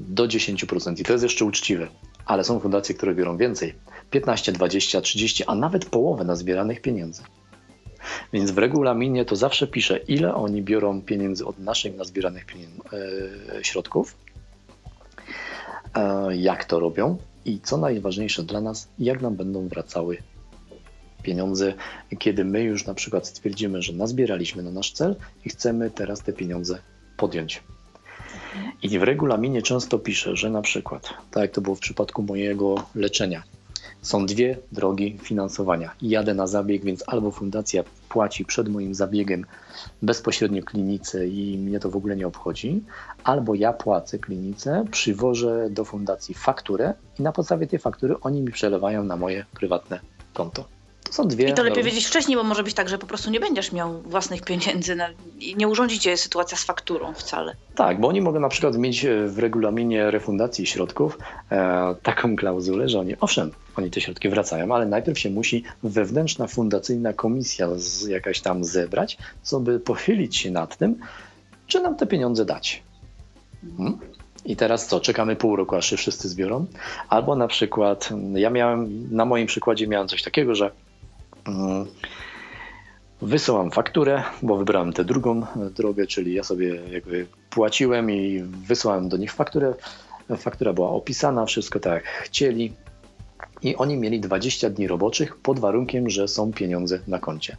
do 0.00 0.24
10%. 0.24 1.00
I 1.00 1.04
to 1.04 1.12
jest 1.12 1.22
jeszcze 1.22 1.44
uczciwe, 1.44 1.88
ale 2.26 2.44
są 2.44 2.60
fundacje, 2.60 2.94
które 2.94 3.14
biorą 3.14 3.36
więcej 3.36 3.74
15, 4.10 4.52
20, 4.52 5.00
30, 5.00 5.44
a 5.46 5.54
nawet 5.54 5.84
połowę 5.84 6.24
na 6.24 6.36
zbieranych 6.36 6.80
pieniędzy. 6.80 7.22
Więc 8.32 8.50
w 8.50 8.58
regulaminie 8.58 9.24
to 9.24 9.36
zawsze 9.36 9.66
pisze, 9.66 9.96
ile 9.96 10.34
oni 10.34 10.62
biorą 10.62 11.02
pieniędzy 11.02 11.46
od 11.46 11.58
naszych 11.58 11.96
nazbieranych 11.96 12.46
e, 12.52 13.64
środków, 13.64 14.16
e, 15.94 16.36
jak 16.36 16.64
to 16.64 16.80
robią 16.80 17.16
i 17.44 17.60
co 17.60 17.76
najważniejsze 17.76 18.42
dla 18.42 18.60
nas, 18.60 18.88
jak 18.98 19.22
nam 19.22 19.36
będą 19.36 19.68
wracały 19.68 20.18
pieniądze, 21.22 21.74
kiedy 22.18 22.44
my 22.44 22.62
już 22.62 22.86
na 22.86 22.94
przykład 22.94 23.26
stwierdzimy, 23.26 23.82
że 23.82 23.92
nazbieraliśmy 23.92 24.62
na 24.62 24.70
nasz 24.70 24.92
cel 24.92 25.16
i 25.44 25.48
chcemy 25.48 25.90
teraz 25.90 26.22
te 26.22 26.32
pieniądze 26.32 26.78
podjąć. 27.16 27.62
I 28.82 28.98
w 28.98 29.02
regulaminie 29.02 29.62
często 29.62 29.98
pisze, 29.98 30.36
że 30.36 30.50
na 30.50 30.62
przykład, 30.62 31.14
tak 31.30 31.42
jak 31.42 31.50
to 31.50 31.60
było 31.60 31.76
w 31.76 31.80
przypadku 31.80 32.22
mojego 32.22 32.74
leczenia, 32.94 33.42
są 34.02 34.26
dwie 34.26 34.58
drogi 34.72 35.18
finansowania. 35.22 35.94
Jadę 36.02 36.34
na 36.34 36.46
zabieg, 36.46 36.84
więc 36.84 37.04
albo 37.06 37.30
fundacja 37.30 37.84
płaci 38.08 38.44
przed 38.44 38.68
moim 38.68 38.94
zabiegiem 38.94 39.46
bezpośrednio 40.02 40.62
klinice 40.62 41.28
i 41.28 41.58
mnie 41.58 41.80
to 41.80 41.90
w 41.90 41.96
ogóle 41.96 42.16
nie 42.16 42.26
obchodzi, 42.26 42.82
albo 43.24 43.54
ja 43.54 43.72
płacę 43.72 44.18
klinice, 44.18 44.84
przywożę 44.90 45.70
do 45.70 45.84
fundacji 45.84 46.34
fakturę 46.34 46.94
i 47.18 47.22
na 47.22 47.32
podstawie 47.32 47.66
tej 47.66 47.78
faktury 47.78 48.14
oni 48.20 48.42
mi 48.42 48.52
przelewają 48.52 49.04
na 49.04 49.16
moje 49.16 49.44
prywatne 49.54 50.00
konto 50.34 50.81
są 51.12 51.28
dwie. 51.28 51.48
I 51.48 51.54
to 51.54 51.62
lepiej 51.62 51.84
wiedzieć 51.84 52.06
wcześniej, 52.06 52.36
bo 52.36 52.42
może 52.42 52.62
być 52.62 52.74
tak, 52.74 52.88
że 52.88 52.98
po 52.98 53.06
prostu 53.06 53.30
nie 53.30 53.40
będziesz 53.40 53.72
miał 53.72 54.02
własnych 54.02 54.42
pieniędzy 54.42 54.96
na, 54.96 55.08
i 55.38 55.56
nie 55.56 55.68
urządzi 55.68 55.98
cię 55.98 56.16
sytuacja 56.16 56.58
z 56.58 56.64
fakturą 56.64 57.14
wcale. 57.14 57.56
Tak, 57.74 58.00
bo 58.00 58.08
oni 58.08 58.20
mogą 58.20 58.40
na 58.40 58.48
przykład 58.48 58.78
mieć 58.78 59.04
e, 59.04 59.26
w 59.26 59.38
regulaminie 59.38 60.10
refundacji 60.10 60.66
środków 60.66 61.18
e, 61.50 61.94
taką 62.02 62.36
klauzulę, 62.36 62.88
że 62.88 63.00
oni, 63.00 63.14
owszem, 63.20 63.50
oni 63.76 63.90
te 63.90 64.00
środki 64.00 64.28
wracają, 64.28 64.74
ale 64.74 64.86
najpierw 64.86 65.18
się 65.18 65.30
musi 65.30 65.64
wewnętrzna 65.82 66.46
fundacyjna 66.46 67.12
komisja 67.12 67.68
z, 67.76 68.06
jakaś 68.06 68.40
tam 68.40 68.64
zebrać, 68.64 69.18
co 69.42 69.60
by 69.60 69.80
pochylić 69.80 70.36
się 70.36 70.50
nad 70.50 70.76
tym, 70.76 70.98
czy 71.66 71.80
nam 71.80 71.96
te 71.96 72.06
pieniądze 72.06 72.44
dać. 72.44 72.82
Hmm? 73.76 73.98
I 74.44 74.56
teraz 74.56 74.86
co? 74.86 75.00
Czekamy 75.00 75.36
pół 75.36 75.56
roku, 75.56 75.76
aż 75.76 75.90
się 75.90 75.96
wszyscy 75.96 76.28
zbiorą. 76.28 76.66
Albo 77.08 77.36
na 77.36 77.48
przykład, 77.48 78.08
ja 78.34 78.50
miałem, 78.50 79.08
na 79.10 79.24
moim 79.24 79.46
przykładzie 79.46 79.86
miałem 79.86 80.08
coś 80.08 80.22
takiego, 80.22 80.54
że 80.54 80.64
Mm. 80.64 80.81
Wysyłam 83.22 83.70
fakturę, 83.70 84.22
bo 84.42 84.56
wybrałem 84.56 84.92
tę 84.92 85.04
drugą 85.04 85.46
drogę, 85.76 86.06
czyli 86.06 86.34
ja 86.34 86.42
sobie 86.42 86.80
jakby 86.90 87.26
płaciłem 87.50 88.10
i 88.10 88.42
wysłałem 88.66 89.08
do 89.08 89.16
nich 89.16 89.32
fakturę. 89.32 89.74
Faktura 90.36 90.72
była 90.72 90.90
opisana, 90.90 91.46
wszystko 91.46 91.80
tak 91.80 91.92
jak 91.92 92.04
chcieli. 92.04 92.72
I 93.62 93.76
oni 93.76 93.96
mieli 93.96 94.20
20 94.20 94.70
dni 94.70 94.86
roboczych 94.86 95.36
pod 95.36 95.58
warunkiem, 95.58 96.10
że 96.10 96.28
są 96.28 96.52
pieniądze 96.52 96.98
na 97.08 97.18
koncie. 97.18 97.56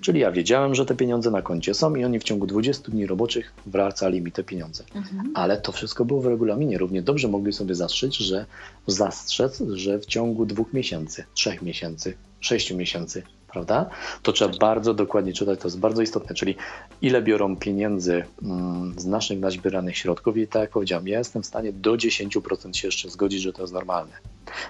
Czyli 0.00 0.20
ja 0.20 0.32
wiedziałem, 0.32 0.74
że 0.74 0.86
te 0.86 0.94
pieniądze 0.94 1.30
na 1.30 1.42
koncie 1.42 1.74
są 1.74 1.94
i 1.94 2.04
oni 2.04 2.18
w 2.18 2.24
ciągu 2.24 2.46
20 2.46 2.92
dni 2.92 3.06
roboczych 3.06 3.52
wracali 3.66 4.22
mi 4.22 4.32
te 4.32 4.44
pieniądze. 4.44 4.84
Mhm. 4.94 5.32
Ale 5.34 5.60
to 5.60 5.72
wszystko 5.72 6.04
było 6.04 6.20
w 6.20 6.26
regulaminie. 6.26 6.78
Równie 6.78 7.02
dobrze 7.02 7.28
mogli 7.28 7.52
sobie 7.52 7.74
zastrzec, 7.74 8.12
że 8.14 8.46
zastrzec, 8.86 9.62
że 9.72 9.98
w 9.98 10.06
ciągu 10.06 10.46
dwóch 10.46 10.72
miesięcy, 10.72 11.24
trzech 11.34 11.62
miesięcy 11.62 12.16
6 12.44 12.70
miesięcy, 12.70 13.22
prawda? 13.48 13.90
To 14.22 14.32
trzeba 14.32 14.58
bardzo 14.58 14.94
dokładnie 14.94 15.32
czytać, 15.32 15.60
to 15.60 15.68
jest 15.68 15.78
bardzo 15.78 16.02
istotne, 16.02 16.34
czyli 16.34 16.56
ile 17.02 17.22
biorą 17.22 17.56
pieniędzy 17.56 18.24
mm, 18.42 18.94
z 18.98 19.06
naszych 19.06 19.40
nazbieranych 19.40 19.96
środków 19.96 20.36
i 20.36 20.46
tak 20.46 20.60
jak 20.60 20.70
powiedziałem, 20.70 21.08
ja 21.08 21.18
jestem 21.18 21.42
w 21.42 21.46
stanie 21.46 21.72
do 21.72 21.92
10% 21.92 22.76
się 22.76 22.88
jeszcze 22.88 23.10
zgodzić, 23.10 23.42
że 23.42 23.52
to 23.52 23.62
jest 23.62 23.74
normalne. 23.74 24.12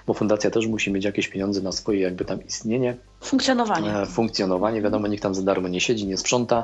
Bo 0.07 0.13
fundacja 0.13 0.51
też 0.51 0.67
musi 0.67 0.91
mieć 0.91 1.05
jakieś 1.05 1.27
pieniądze 1.27 1.61
na 1.61 1.71
swoje 1.71 1.99
jakby 1.99 2.25
tam 2.25 2.45
istnienie. 2.47 2.95
Funkcjonowanie. 3.21 3.97
E, 3.97 4.05
funkcjonowanie, 4.05 4.81
wiadomo, 4.81 5.07
nikt 5.07 5.23
tam 5.23 5.35
za 5.35 5.41
darmo 5.41 5.67
nie 5.67 5.81
siedzi, 5.81 6.07
nie 6.07 6.17
sprząta, 6.17 6.63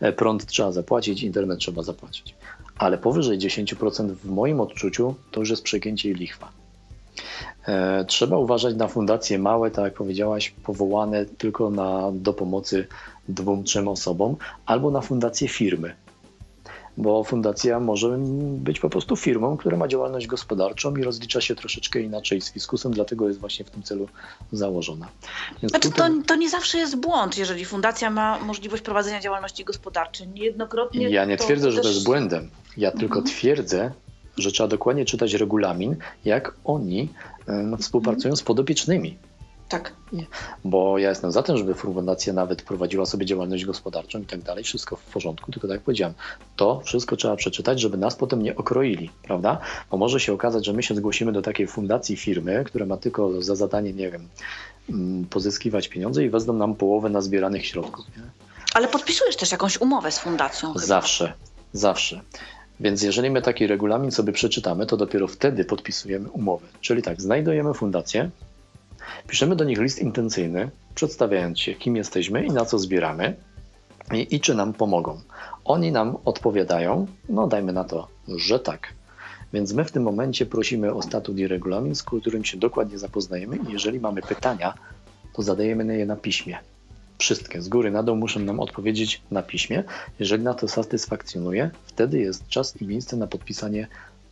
e, 0.00 0.12
prąd 0.12 0.46
trzeba 0.46 0.72
zapłacić, 0.72 1.22
internet 1.22 1.58
trzeba 1.58 1.82
zapłacić. 1.82 2.34
Ale 2.78 2.98
powyżej 2.98 3.38
10% 3.38 4.12
w 4.12 4.30
moim 4.30 4.60
odczuciu 4.60 5.14
to 5.30 5.40
już 5.40 5.50
jest 5.50 5.62
przegięcie 5.62 6.10
i 6.10 6.14
lichwa. 6.14 6.52
E, 7.68 8.04
trzeba 8.04 8.36
uważać 8.36 8.76
na 8.76 8.88
fundacje 8.88 9.38
małe, 9.38 9.70
tak 9.70 9.84
jak 9.84 9.94
powiedziałaś, 9.94 10.54
powołane 10.64 11.24
tylko 11.24 11.70
na, 11.70 12.10
do 12.12 12.32
pomocy 12.32 12.86
dwóm, 13.28 13.64
trzem 13.64 13.88
osobom, 13.88 14.36
albo 14.66 14.90
na 14.90 15.00
fundacje 15.00 15.48
firmy. 15.48 15.94
Bo 16.96 17.24
fundacja 17.24 17.80
może 17.80 18.18
być 18.38 18.80
po 18.80 18.90
prostu 18.90 19.16
firmą, 19.16 19.56
która 19.56 19.76
ma 19.76 19.88
działalność 19.88 20.26
gospodarczą 20.26 20.96
i 20.96 21.02
rozlicza 21.02 21.40
się 21.40 21.54
troszeczkę 21.54 22.00
inaczej 22.00 22.40
z 22.40 22.52
fiskusem, 22.52 22.92
dlatego 22.92 23.28
jest 23.28 23.40
właśnie 23.40 23.64
w 23.64 23.70
tym 23.70 23.82
celu 23.82 24.08
założona. 24.52 25.08
Więc 25.62 25.72
znaczy, 25.72 25.90
tutaj... 25.90 26.10
to, 26.10 26.26
to 26.26 26.36
nie 26.36 26.50
zawsze 26.50 26.78
jest 26.78 26.96
błąd, 26.96 27.38
jeżeli 27.38 27.64
fundacja 27.64 28.10
ma 28.10 28.38
możliwość 28.38 28.82
prowadzenia 28.82 29.20
działalności 29.20 29.64
gospodarczej. 29.64 30.28
Niejednokrotnie. 30.28 31.10
Ja 31.10 31.24
nie 31.24 31.36
twierdzę, 31.36 31.66
też... 31.66 31.74
że 31.74 31.80
to 31.80 31.88
jest 31.88 32.04
błędem. 32.04 32.50
Ja 32.76 32.88
mhm. 32.88 33.00
tylko 33.00 33.22
twierdzę, 33.22 33.92
że 34.36 34.52
trzeba 34.52 34.68
dokładnie 34.68 35.04
czytać 35.04 35.34
regulamin, 35.34 35.96
jak 36.24 36.54
oni 36.64 37.08
no, 37.46 37.76
współpracują 37.76 38.36
z 38.36 38.42
podopiecznymi. 38.42 39.18
Tak. 39.72 39.92
Bo 40.64 40.98
ja 40.98 41.08
jestem 41.08 41.32
za 41.32 41.42
tym, 41.42 41.56
żeby 41.56 41.74
fundacja 41.74 42.32
nawet 42.32 42.62
prowadziła 42.62 43.06
sobie 43.06 43.26
działalność 43.26 43.64
gospodarczą 43.64 44.20
i 44.20 44.26
tak 44.26 44.42
dalej, 44.42 44.64
wszystko 44.64 44.96
w 44.96 45.04
porządku, 45.04 45.52
tylko 45.52 45.68
tak 45.68 45.74
jak 45.74 45.84
powiedziałem, 45.84 46.14
to 46.56 46.80
wszystko 46.84 47.16
trzeba 47.16 47.36
przeczytać, 47.36 47.80
żeby 47.80 47.96
nas 47.96 48.16
potem 48.16 48.42
nie 48.42 48.56
okroili, 48.56 49.10
prawda? 49.22 49.58
Bo 49.90 49.96
może 49.96 50.20
się 50.20 50.32
okazać, 50.32 50.66
że 50.66 50.72
my 50.72 50.82
się 50.82 50.94
zgłosimy 50.94 51.32
do 51.32 51.42
takiej 51.42 51.66
fundacji 51.66 52.16
firmy, 52.16 52.64
która 52.66 52.86
ma 52.86 52.96
tylko 52.96 53.42
za 53.42 53.54
zadanie, 53.54 53.92
nie 53.92 54.10
wiem, 54.10 54.28
mm, 54.90 55.24
pozyskiwać 55.24 55.88
pieniądze 55.88 56.24
i 56.24 56.30
wezmą 56.30 56.52
nam 56.52 56.74
połowę 56.74 57.08
na 57.08 57.20
zbieranych 57.20 57.66
środków. 57.66 58.06
Nie? 58.16 58.22
Ale 58.74 58.88
podpisujesz 58.88 59.36
też 59.36 59.52
jakąś 59.52 59.80
umowę 59.80 60.12
z 60.12 60.18
fundacją? 60.18 60.72
Zawsze, 60.76 61.26
chyba. 61.26 61.38
zawsze. 61.72 62.20
Więc 62.80 63.02
jeżeli 63.02 63.30
my 63.30 63.42
taki 63.42 63.66
regulamin 63.66 64.10
sobie 64.10 64.32
przeczytamy, 64.32 64.86
to 64.86 64.96
dopiero 64.96 65.28
wtedy 65.28 65.64
podpisujemy 65.64 66.30
umowę. 66.30 66.66
Czyli 66.80 67.02
tak, 67.02 67.22
znajdujemy 67.22 67.74
fundację, 67.74 68.30
piszemy 69.28 69.56
do 69.56 69.64
nich 69.64 69.78
list 69.78 69.98
intencyjny, 69.98 70.70
przedstawiając 70.94 71.60
się, 71.60 71.74
kim 71.74 71.96
jesteśmy 71.96 72.44
i 72.44 72.50
na 72.50 72.64
co 72.64 72.78
zbieramy 72.78 73.36
i, 74.12 74.36
i 74.36 74.40
czy 74.40 74.54
nam 74.54 74.72
pomogą. 74.72 75.20
Oni 75.64 75.92
nam 75.92 76.16
odpowiadają, 76.24 77.06
no 77.28 77.46
dajmy 77.46 77.72
na 77.72 77.84
to, 77.84 78.08
że 78.36 78.58
tak. 78.58 78.88
Więc 79.52 79.72
my 79.72 79.84
w 79.84 79.92
tym 79.92 80.02
momencie 80.02 80.46
prosimy 80.46 80.94
o 80.94 81.02
statut 81.02 81.38
i 81.38 81.46
regulamin, 81.46 81.94
z 81.94 82.02
którym 82.02 82.44
się 82.44 82.58
dokładnie 82.58 82.98
zapoznajemy 82.98 83.56
i 83.56 83.72
jeżeli 83.72 84.00
mamy 84.00 84.22
pytania, 84.22 84.74
to 85.32 85.42
zadajemy 85.42 85.98
je 85.98 86.06
na 86.06 86.16
piśmie 86.16 86.58
wszystkie 87.22 87.62
z 87.62 87.68
góry 87.68 87.90
na 87.90 88.02
dół 88.02 88.16
muszą 88.16 88.40
nam 88.40 88.60
odpowiedzieć 88.60 89.22
na 89.30 89.42
piśmie. 89.42 89.84
Jeżeli 90.18 90.42
na 90.42 90.54
to 90.54 90.68
satysfakcjonuje, 90.68 91.70
wtedy 91.86 92.18
jest 92.18 92.48
czas 92.48 92.82
i 92.82 92.86
miejsce 92.86 93.16
na 93.16 93.26
podpisanie 93.26 93.86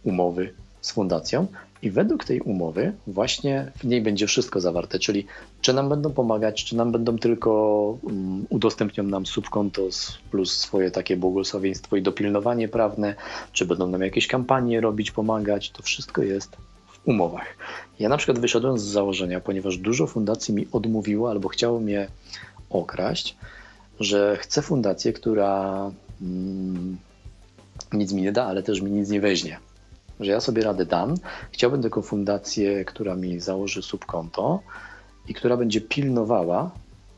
umowy 0.05 0.53
z 0.81 0.92
fundacją 0.92 1.46
i 1.83 1.90
według 1.90 2.24
tej 2.24 2.40
umowy 2.40 2.92
właśnie 3.07 3.72
w 3.76 3.85
niej 3.85 4.03
będzie 4.03 4.26
wszystko 4.26 4.61
zawarte, 4.61 4.98
czyli 4.98 5.26
czy 5.61 5.72
nam 5.72 5.88
będą 5.88 6.12
pomagać, 6.12 6.64
czy 6.64 6.76
nam 6.76 6.92
będą 6.92 7.18
tylko 7.18 7.53
um, 8.03 8.46
udostępnią 8.48 9.05
nam 9.05 9.26
subkonto 9.26 9.83
plus 10.31 10.59
swoje 10.59 10.90
takie 10.90 11.16
błogosławieństwo 11.16 11.96
i 11.96 12.03
dopilnowanie 12.03 12.68
prawne, 12.68 13.14
czy 13.53 13.66
będą 13.66 13.87
nam 13.87 14.03
jakieś 14.03 14.26
kampanie 14.26 14.81
robić, 14.81 15.11
pomagać, 15.11 15.70
to 15.70 15.83
wszystko 15.83 16.22
jest 16.22 16.57
w 16.87 17.09
umowach. 17.09 17.57
Ja 17.98 18.09
na 18.09 18.16
przykład 18.16 18.38
wyszedłem 18.38 18.79
z 18.79 18.83
założenia, 18.83 19.40
ponieważ 19.40 19.76
dużo 19.76 20.07
fundacji 20.07 20.55
mi 20.55 20.66
odmówiło 20.72 21.31
albo 21.31 21.48
chciało 21.48 21.81
mnie 21.81 22.09
okraść, 22.71 23.37
że 24.01 24.37
chcę 24.41 24.63
fundację, 24.63 25.13
która 25.13 25.91
mm, 26.23 26.99
nic 27.93 28.13
mi 28.13 28.23
nie 28.23 28.33
da, 28.33 28.45
ale 28.45 28.63
też 28.63 28.81
mi 28.81 28.91
nic 28.91 29.11
nie 29.11 29.21
weźmie. 29.21 29.59
Że 30.21 30.33
ja 30.33 30.41
sobie 30.41 30.63
radę 30.63 30.87
dam. 30.87 31.15
Chciałbym 31.53 31.83
taką 31.83 32.03
fundację, 32.03 32.85
która 32.85 33.15
mi 33.15 33.41
założy 33.41 33.83
subkonto 33.83 34.61
i 35.29 35.35
która 35.35 35.57
będzie 35.57 35.81
pilnowała, 35.81 36.71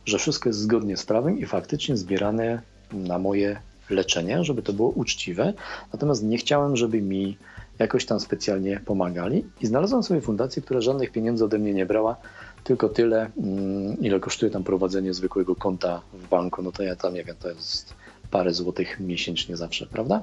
że 0.07 0.19
wszystko 0.19 0.49
jest 0.49 0.59
zgodnie 0.59 0.97
z 0.97 1.05
prawem 1.07 1.39
i 1.39 1.47
faktycznie 1.47 1.97
zbierane 1.97 2.63
na 2.93 3.19
moje 3.19 3.61
leczenie, 3.91 4.45
żeby 4.45 4.63
to 4.63 4.73
było 4.73 4.89
uczciwe. 4.89 5.53
Natomiast 5.93 6.23
nie 6.23 6.39
chciałem, 6.39 6.77
żeby 6.77 7.03
mi 7.03 7.37
jakoś 7.79 8.07
tam 8.07 8.21
specjalnie 8.21 8.81
pomagali 8.81 9.45
i 9.61 9.67
znalazłem 9.67 10.03
sobie 10.03 10.21
fundację, 10.21 10.63
która 10.63 10.81
żadnych 10.81 11.13
pieniędzy 11.13 11.45
ode 11.45 11.59
mnie 11.59 11.75
nie 11.75 11.87
brała, 11.87 12.17
tylko 12.65 12.89
tyle, 12.89 13.31
mm, 13.39 14.01
ile 14.01 14.21
kosztuje 14.21 14.51
tam 14.51 14.65
prowadzenie 14.65 15.15
zwykłego 15.15 15.55
konta 15.57 16.01
w 16.13 16.29
banku. 16.29 16.63
No 16.63 16.73
to 16.73 16.83
ja 16.83 16.97
tam 16.97 17.15
nie 17.15 17.25
wiem, 17.25 17.37
to 17.41 17.49
jest 17.49 17.95
parę 18.31 18.55
złotych 18.55 19.01
miesięcznie 19.01 19.57
zawsze, 19.57 19.87
prawda? 19.87 20.23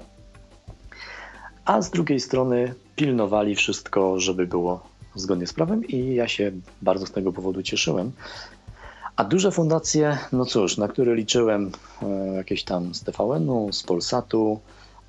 A 1.66 1.82
z 1.82 1.90
drugiej 1.90 2.20
strony 2.20 2.74
pilnowali 2.96 3.56
wszystko, 3.56 4.20
żeby 4.20 4.48
było 4.48 4.84
zgodnie 5.16 5.48
z 5.48 5.54
prawem 5.54 5.86
i 5.86 6.16
ja 6.16 6.28
się 6.28 6.52
bardzo 6.82 7.06
z 7.06 7.12
tego 7.12 7.34
powodu 7.34 7.64
cieszyłem. 7.64 8.12
A 9.16 9.24
duże 9.24 9.52
fundacje, 9.52 10.18
no 10.32 10.46
cóż, 10.46 10.78
na 10.78 10.88
które 10.88 11.16
liczyłem 11.16 11.72
e, 12.02 12.08
jakieś 12.36 12.64
tam 12.64 12.96
z 12.96 13.04
TVN-u, 13.04 13.74
z 13.74 13.84
Polsatu, 13.84 14.60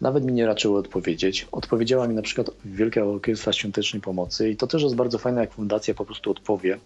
nawet 0.00 0.24
mi 0.24 0.32
nie 0.32 0.46
raczyły 0.46 0.78
odpowiedzieć. 0.78 1.46
Odpowiedziała 1.52 2.08
mi 2.08 2.14
na 2.14 2.22
przykład 2.22 2.50
Wielka 2.64 3.04
Orkiestra 3.04 3.52
Świątecznej 3.52 4.02
Pomocy 4.02 4.50
i 4.50 4.56
to 4.56 4.66
też 4.66 4.82
jest 4.82 4.94
bardzo 4.94 5.18
fajne, 5.18 5.40
jak 5.40 5.52
fundacja 5.52 5.94
po 5.94 6.04
prostu 6.04 6.30
odpowie, 6.30 6.78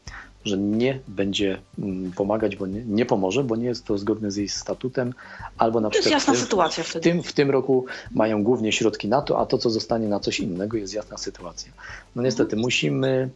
że 0.45 0.59
nie 0.59 0.99
będzie 1.09 1.59
mm, 1.79 2.13
pomagać, 2.13 2.57
bo 2.57 2.67
nie, 2.67 2.85
nie 2.85 3.07
pomoże, 3.07 3.45
bo 3.45 3.57
nie 3.57 3.67
jest 3.67 3.85
to 3.85 3.99
zgodne 3.99 4.31
z 4.31 4.37
jej 4.37 4.49
statutem, 4.49 5.15
albo 5.59 5.81
na 5.81 5.89
to 5.89 5.91
przykład 5.91 6.13
jest 6.13 6.27
jasna 6.27 6.33
w 6.33 6.37
tym, 6.37 6.45
sytuacja 6.45 6.85
wtedy. 6.85 7.01
W 7.01 7.13
tym, 7.13 7.23
w 7.23 7.33
tym 7.33 7.51
roku 7.51 7.87
mają 8.11 8.43
głównie 8.43 8.73
środki 8.73 9.09
na 9.09 9.23
to, 9.23 9.39
a 9.41 9.47
to, 9.47 9.59
co 9.59 9.71
zostanie 9.71 10.09
na 10.09 10.21
coś 10.21 10.41
innego, 10.41 10.77
jest 10.77 10.95
jasna 10.95 11.19
sytuacja. 11.19 11.73
No 12.17 12.23
niestety 12.23 12.53
mhm. 12.53 12.63
musimy 12.63 13.31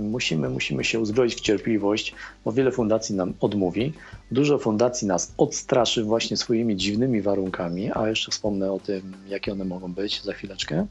musimy, 0.00 0.48
musimy 0.48 0.84
się 0.84 1.00
uzbroić 1.00 1.34
w 1.34 1.40
cierpliwość, 1.40 2.14
bo 2.44 2.52
wiele 2.52 2.72
fundacji 2.72 3.14
nam 3.14 3.34
odmówi. 3.40 3.92
Dużo 4.30 4.58
fundacji 4.58 5.06
nas 5.06 5.32
odstraszy 5.38 6.04
właśnie 6.04 6.36
swoimi 6.36 6.76
dziwnymi 6.76 7.22
warunkami, 7.22 7.90
a 7.94 8.08
jeszcze 8.08 8.32
wspomnę 8.32 8.72
o 8.72 8.80
tym, 8.80 9.12
jakie 9.28 9.52
one 9.52 9.64
mogą 9.64 9.92
być 9.92 10.22
za 10.22 10.32
chwileczkę. 10.32 10.86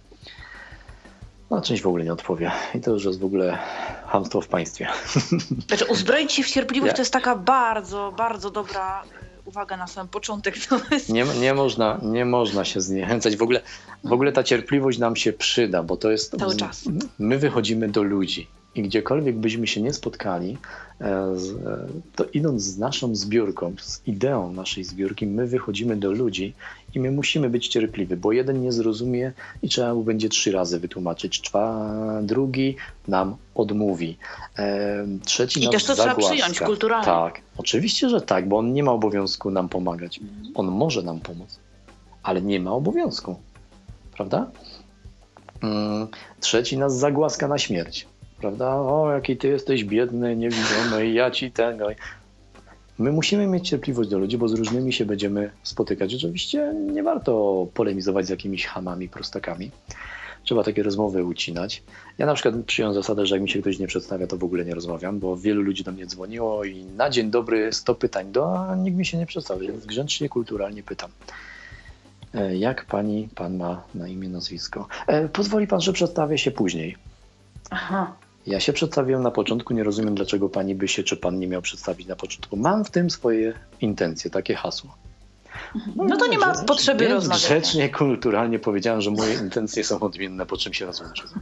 No, 1.49 1.62
część 1.62 1.82
w 1.82 1.88
ogóle 1.88 2.04
nie 2.04 2.13
odpowie. 2.13 2.52
I 2.76 2.82
to 2.82 2.91
już 2.91 3.06
jest 3.06 3.19
w 3.19 3.26
ogóle 3.26 3.58
hamstwo 4.06 4.41
w 4.41 4.47
państwie. 4.47 4.88
Znaczy, 5.67 5.86
uzbroić 5.86 6.32
się 6.32 6.43
w 6.43 6.52
cierpliwość 6.52 6.95
to 6.95 7.02
jest 7.02 7.13
taka 7.13 7.36
bardzo, 7.36 8.13
bardzo 8.17 8.52
dobra 8.52 9.04
e, 9.04 9.33
uwaga 9.45 9.77
na 9.77 9.88
sam 9.88 10.08
początek. 10.08 10.56
Nie, 11.10 11.23
nie, 11.23 11.53
można, 11.53 11.99
nie 12.03 12.25
można 12.25 12.65
się 12.65 12.82
zniechęcać. 12.82 13.36
W 13.36 13.41
ogóle, 13.41 13.62
w 14.03 14.12
ogóle 14.12 14.32
ta 14.32 14.43
cierpliwość 14.43 14.99
nam 14.99 15.15
się 15.15 15.34
przyda, 15.34 15.84
bo 15.84 15.97
to 15.97 16.12
jest. 16.12 16.36
Cały 16.39 16.56
czas. 16.56 16.84
My 17.19 17.38
wychodzimy 17.38 17.89
do 17.89 18.03
ludzi 18.03 18.47
i 18.75 18.81
gdziekolwiek 18.81 19.36
byśmy 19.36 19.67
się 19.67 19.81
nie 19.81 19.93
spotkali, 19.93 20.57
e, 21.01 21.05
e, 21.05 21.36
to 22.15 22.25
idąc 22.33 22.63
z 22.63 22.77
naszą 22.77 23.15
zbiórką, 23.15 23.73
z 23.81 24.01
ideą 24.07 24.53
naszej 24.53 24.83
zbiórki, 24.83 25.27
my 25.27 25.47
wychodzimy 25.47 25.95
do 25.95 26.12
ludzi 26.12 26.53
i 26.95 26.99
my 26.99 27.12
musimy 27.12 27.49
być 27.49 27.67
cierpliwi, 27.67 28.15
bo 28.15 28.31
jeden 28.31 28.62
nie 28.62 28.71
zrozumie 28.71 29.31
i 29.63 29.69
trzeba 29.69 29.93
mu 29.93 30.03
będzie 30.03 30.29
trzy 30.29 30.51
razy 30.51 30.79
wytłumaczyć, 30.79 31.41
czwa, 31.41 31.89
drugi 32.21 32.75
nam 33.07 33.36
odmówi, 33.55 34.17
e, 34.57 35.05
trzeci 35.25 35.59
I 35.59 35.63
nas 35.63 35.71
też 35.71 35.83
to 35.83 35.95
zagłaska. 35.95 36.21
trzeba 36.21 36.31
przyjąć 36.31 36.59
kulturalnie. 36.59 37.05
Tak, 37.05 37.41
oczywiście, 37.57 38.09
że 38.09 38.21
tak, 38.21 38.47
bo 38.47 38.57
on 38.57 38.73
nie 38.73 38.83
ma 38.83 38.91
obowiązku 38.91 39.51
nam 39.51 39.69
pomagać. 39.69 40.19
On 40.55 40.67
może 40.67 41.01
nam 41.01 41.19
pomóc, 41.19 41.59
ale 42.23 42.41
nie 42.41 42.59
ma 42.59 42.71
obowiązku, 42.71 43.36
prawda? 44.13 44.51
Mm, 45.63 46.07
trzeci 46.39 46.77
nas 46.77 46.97
zagłaska 46.97 47.47
na 47.47 47.57
śmierć 47.57 48.12
prawda? 48.43 48.75
O, 48.75 49.12
jaki 49.12 49.38
ty 49.38 49.47
jesteś 49.47 49.84
biedny, 49.84 50.36
niewidomy 50.36 51.10
ja 51.13 51.32
ci 51.32 51.51
tego. 51.51 51.88
My 52.99 53.12
musimy 53.12 53.47
mieć 53.47 53.69
cierpliwość 53.69 54.10
do 54.10 54.19
ludzi, 54.19 54.38
bo 54.38 54.47
z 54.47 54.53
różnymi 54.53 54.93
się 54.93 55.06
będziemy 55.06 55.51
spotykać. 55.63 56.15
Oczywiście 56.15 56.73
nie 56.91 57.03
warto 57.03 57.67
polemizować 57.73 58.25
z 58.25 58.29
jakimiś 58.29 58.65
hamami, 58.65 59.10
prostakami. 59.10 59.71
Trzeba 60.43 60.63
takie 60.63 60.84
rozmowy 60.84 61.23
ucinać. 61.23 61.84
Ja 62.17 62.25
na 62.25 62.34
przykład 62.34 62.56
przyjąłem 62.65 62.95
zasadę, 62.95 63.25
że 63.25 63.36
jak 63.36 63.41
mi 63.41 63.49
się 63.49 63.62
ktoś 63.62 63.79
nie 63.79 63.88
przedstawia, 63.88 64.27
to 64.27 64.38
w 64.38 64.43
ogóle 64.43 64.65
nie 64.65 64.75
rozmawiam, 64.75 65.19
bo 65.19 65.38
wielu 65.38 65.62
ludzi 65.62 65.84
do 65.84 65.91
mnie 65.91 66.06
dzwoniło 66.06 66.63
i 66.63 66.86
na 66.86 67.10
dzień 67.10 67.32
dobry 67.32 67.73
100 67.73 67.95
pytań, 67.95 68.32
do, 68.32 68.60
a 68.60 68.75
nikt 68.75 68.97
mi 68.97 69.06
się 69.06 69.17
nie 69.17 69.25
przedstawia, 69.25 69.71
więc 69.71 69.86
grzecznie, 69.86 70.29
kulturalnie 70.29 70.84
pytam. 70.84 71.12
E, 72.34 72.58
jak 72.58 72.86
pani, 72.86 73.29
pan 73.36 73.58
ma 73.58 73.84
na 73.95 74.08
imię, 74.08 74.29
nazwisko? 74.29 74.88
E, 75.08 75.29
pozwoli 75.29 75.67
pan, 75.67 75.82
że 75.82 75.93
przedstawię 75.93 76.38
się 76.38 76.51
później. 76.51 76.97
Aha. 77.69 78.13
Ja 78.47 78.60
się 78.60 78.73
przedstawiłem 78.73 79.23
na 79.23 79.32
początku, 79.32 79.73
nie 79.73 79.84
rozumiem, 79.84 80.15
dlaczego 80.15 80.49
pani 80.49 80.75
by 80.75 80.88
się, 80.88 81.03
czy 81.03 81.17
pan 81.17 81.39
nie 81.39 81.47
miał 81.47 81.62
przedstawić 81.62 82.08
na 82.08 82.15
początku. 82.15 82.58
Mam 82.58 82.86
w 82.86 82.91
tym 82.91 83.10
swoje 83.10 83.53
intencje, 83.82 84.32
takie 84.32 84.56
hasło. 84.56 84.95
No, 85.95 86.03
no 86.03 86.17
to 86.17 86.27
nie 86.27 86.38
ma 86.38 86.63
potrzeby 86.63 87.08
rozmawiania. 87.08 87.45
Grzecznie, 87.47 87.89
kulturalnie 87.89 88.60
powiedziałem, 88.60 89.01
że 89.01 89.12
moje 89.12 89.34
intencje 89.34 89.84
są 89.84 89.99
odmienne, 89.99 90.45
po 90.45 90.58
czym 90.58 90.73
się 90.73 90.86
rozłączyłem. 90.86 91.39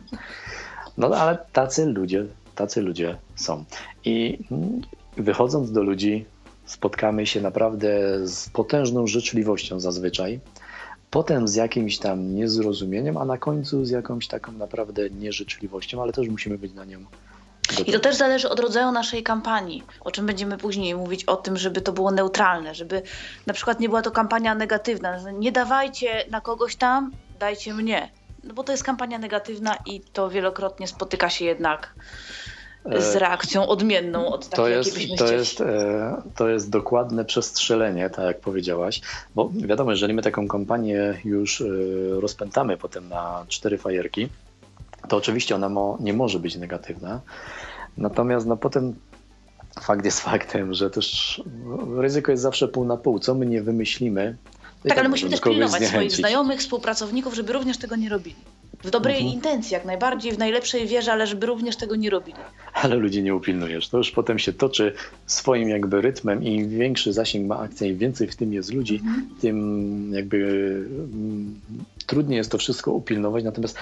No 0.98 1.08
ale 1.08 1.38
tacy 1.54 1.86
ludzie, 1.86 2.26
tacy 2.56 2.82
ludzie 2.82 3.18
są. 3.36 3.66
I 4.06 4.40
wychodząc 5.18 5.72
do 5.72 5.84
ludzi, 5.84 6.26
spotkamy 6.66 7.28
się 7.28 7.42
naprawdę 7.42 7.90
z 8.28 8.50
potężną 8.50 9.08
życzliwością 9.08 9.80
zazwyczaj 9.80 10.40
potem 11.12 11.47
z 11.47 11.56
jakimś 11.56 11.97
tam 11.97 12.36
niezrozumieniem, 12.36 13.17
a 13.17 13.26
na 13.26 13.38
końcu 13.38 13.86
z 13.86 13.89
jakąś 13.89 14.28
taką 14.28 14.52
naprawdę 14.52 15.10
nieżyczliwością, 15.10 16.02
ale 16.02 16.13
też 16.13 16.28
musimy 16.28 16.58
być 16.58 16.74
na 16.74 16.86
nią. 16.86 17.06
I 17.86 17.91
to 17.91 18.00
też 18.00 18.15
zależy 18.15 18.50
od 18.50 18.60
rodzaju 18.60 18.91
naszej 18.91 19.24
kampanii, 19.24 19.84
o 20.00 20.12
czym 20.12 20.26
będziemy 20.26 20.58
później 20.58 20.95
mówić, 20.95 21.26
o 21.26 21.36
tym, 21.36 21.58
żeby 21.58 21.82
to 21.82 21.91
było 21.91 22.12
neutralne, 22.12 22.76
żeby 22.76 23.02
na 23.47 23.54
przykład 23.54 23.80
nie 23.80 23.89
była 23.89 24.02
to 24.02 24.12
kampania 24.12 24.56
negatywna. 24.56 25.32
Nie 25.32 25.52
dawajcie 25.52 26.26
na 26.30 26.41
kogoś 26.41 26.76
tam, 26.76 27.12
dajcie 27.39 27.74
mnie. 27.74 28.10
No 28.43 28.54
bo 28.54 28.63
to 28.63 28.71
jest 28.71 28.84
kampania 28.84 29.17
negatywna 29.17 29.78
i 29.86 30.02
to 30.02 30.30
wielokrotnie 30.30 30.88
spotyka 30.88 31.30
się 31.30 31.45
jednak 31.45 31.93
z 32.86 33.15
e, 33.15 33.20
reakcją 33.20 33.67
odmienną 33.67 34.28
od 34.28 34.50
takiej, 34.50 34.56
to 34.56 34.70
jest, 34.70 34.98
to 35.17 35.34
jest, 35.34 35.62
e, 35.62 36.22
to 36.36 36.50
jest 36.50 36.70
dokładne 36.70 37.26
przestrzelenie, 37.26 38.10
tak 38.10 38.26
jak 38.26 38.39
powiedziałaś, 38.39 39.02
bo 39.36 39.52
wiadomo, 39.56 39.91
jeżeli 39.91 40.13
my 40.13 40.22
taką 40.22 40.48
kampanię 40.48 41.22
już 41.26 41.62
e, 41.62 41.65
rozpętamy 42.10 42.78
potem 42.78 43.10
na 43.10 43.46
cztery 43.48 43.78
fajerki, 43.78 44.30
to 45.08 45.17
oczywiście 45.17 45.56
ona 45.56 45.70
mo, 45.70 45.98
nie 46.00 46.13
może 46.13 46.39
być 46.39 46.56
negatywna, 46.56 47.22
natomiast 47.98 48.48
no 48.48 48.58
potem 48.58 48.96
fakt 49.82 50.06
jest 50.06 50.20
faktem, 50.30 50.74
że 50.74 50.89
też 50.89 51.41
ryzyko 51.98 52.32
jest 52.32 52.44
zawsze 52.44 52.67
pół 52.67 52.86
na 52.86 52.98
pół. 52.98 53.20
Co 53.20 53.36
my 53.36 53.46
nie 53.46 53.62
wymyślimy, 53.62 54.38
tak, 54.84 54.89
tak 54.89 54.98
ale 55.00 55.10
musimy 55.10 55.32
też 55.32 55.41
pilnować 55.41 55.84
swoich 55.84 56.12
znajomych, 56.12 56.60
współpracowników, 56.60 57.34
żeby 57.34 57.54
również 57.54 57.78
tego 57.78 57.96
nie 57.96 58.10
robili. 58.10 58.36
W 58.84 58.89
dobrej 58.89 59.15
mhm. 59.15 59.34
intencji, 59.34 59.74
jak 59.74 59.86
najbardziej, 59.86 60.32
w 60.32 60.38
najlepszej 60.38 60.88
wierze, 60.88 61.12
ale 61.12 61.28
żeby 61.28 61.46
również 61.46 61.76
tego 61.76 61.96
nie 61.96 62.10
robili. 62.10 62.38
Ale 62.74 62.96
ludzi 62.96 63.24
nie 63.24 63.36
upilnujesz. 63.36 63.89
To 63.89 63.98
już 63.98 64.12
potem 64.12 64.39
się 64.39 64.54
toczy 64.54 64.94
swoim 65.26 65.70
jakby 65.70 66.02
rytmem 66.02 66.44
i 66.44 66.56
im 66.56 66.70
większy 66.70 67.13
zasięg 67.13 67.48
ma 67.48 67.60
akcja, 67.60 67.88
im 67.88 67.98
więcej 67.98 68.28
w 68.28 68.36
tym 68.36 68.54
jest 68.54 68.74
ludzi, 68.74 68.96
mhm. 68.96 69.30
tym 69.41 70.12
jakby 70.13 70.38
mm, 71.13 71.60
trudniej 72.08 72.38
jest 72.38 72.52
to 72.52 72.58
wszystko 72.58 72.91
upilnować. 72.91 73.44
Natomiast 73.44 73.78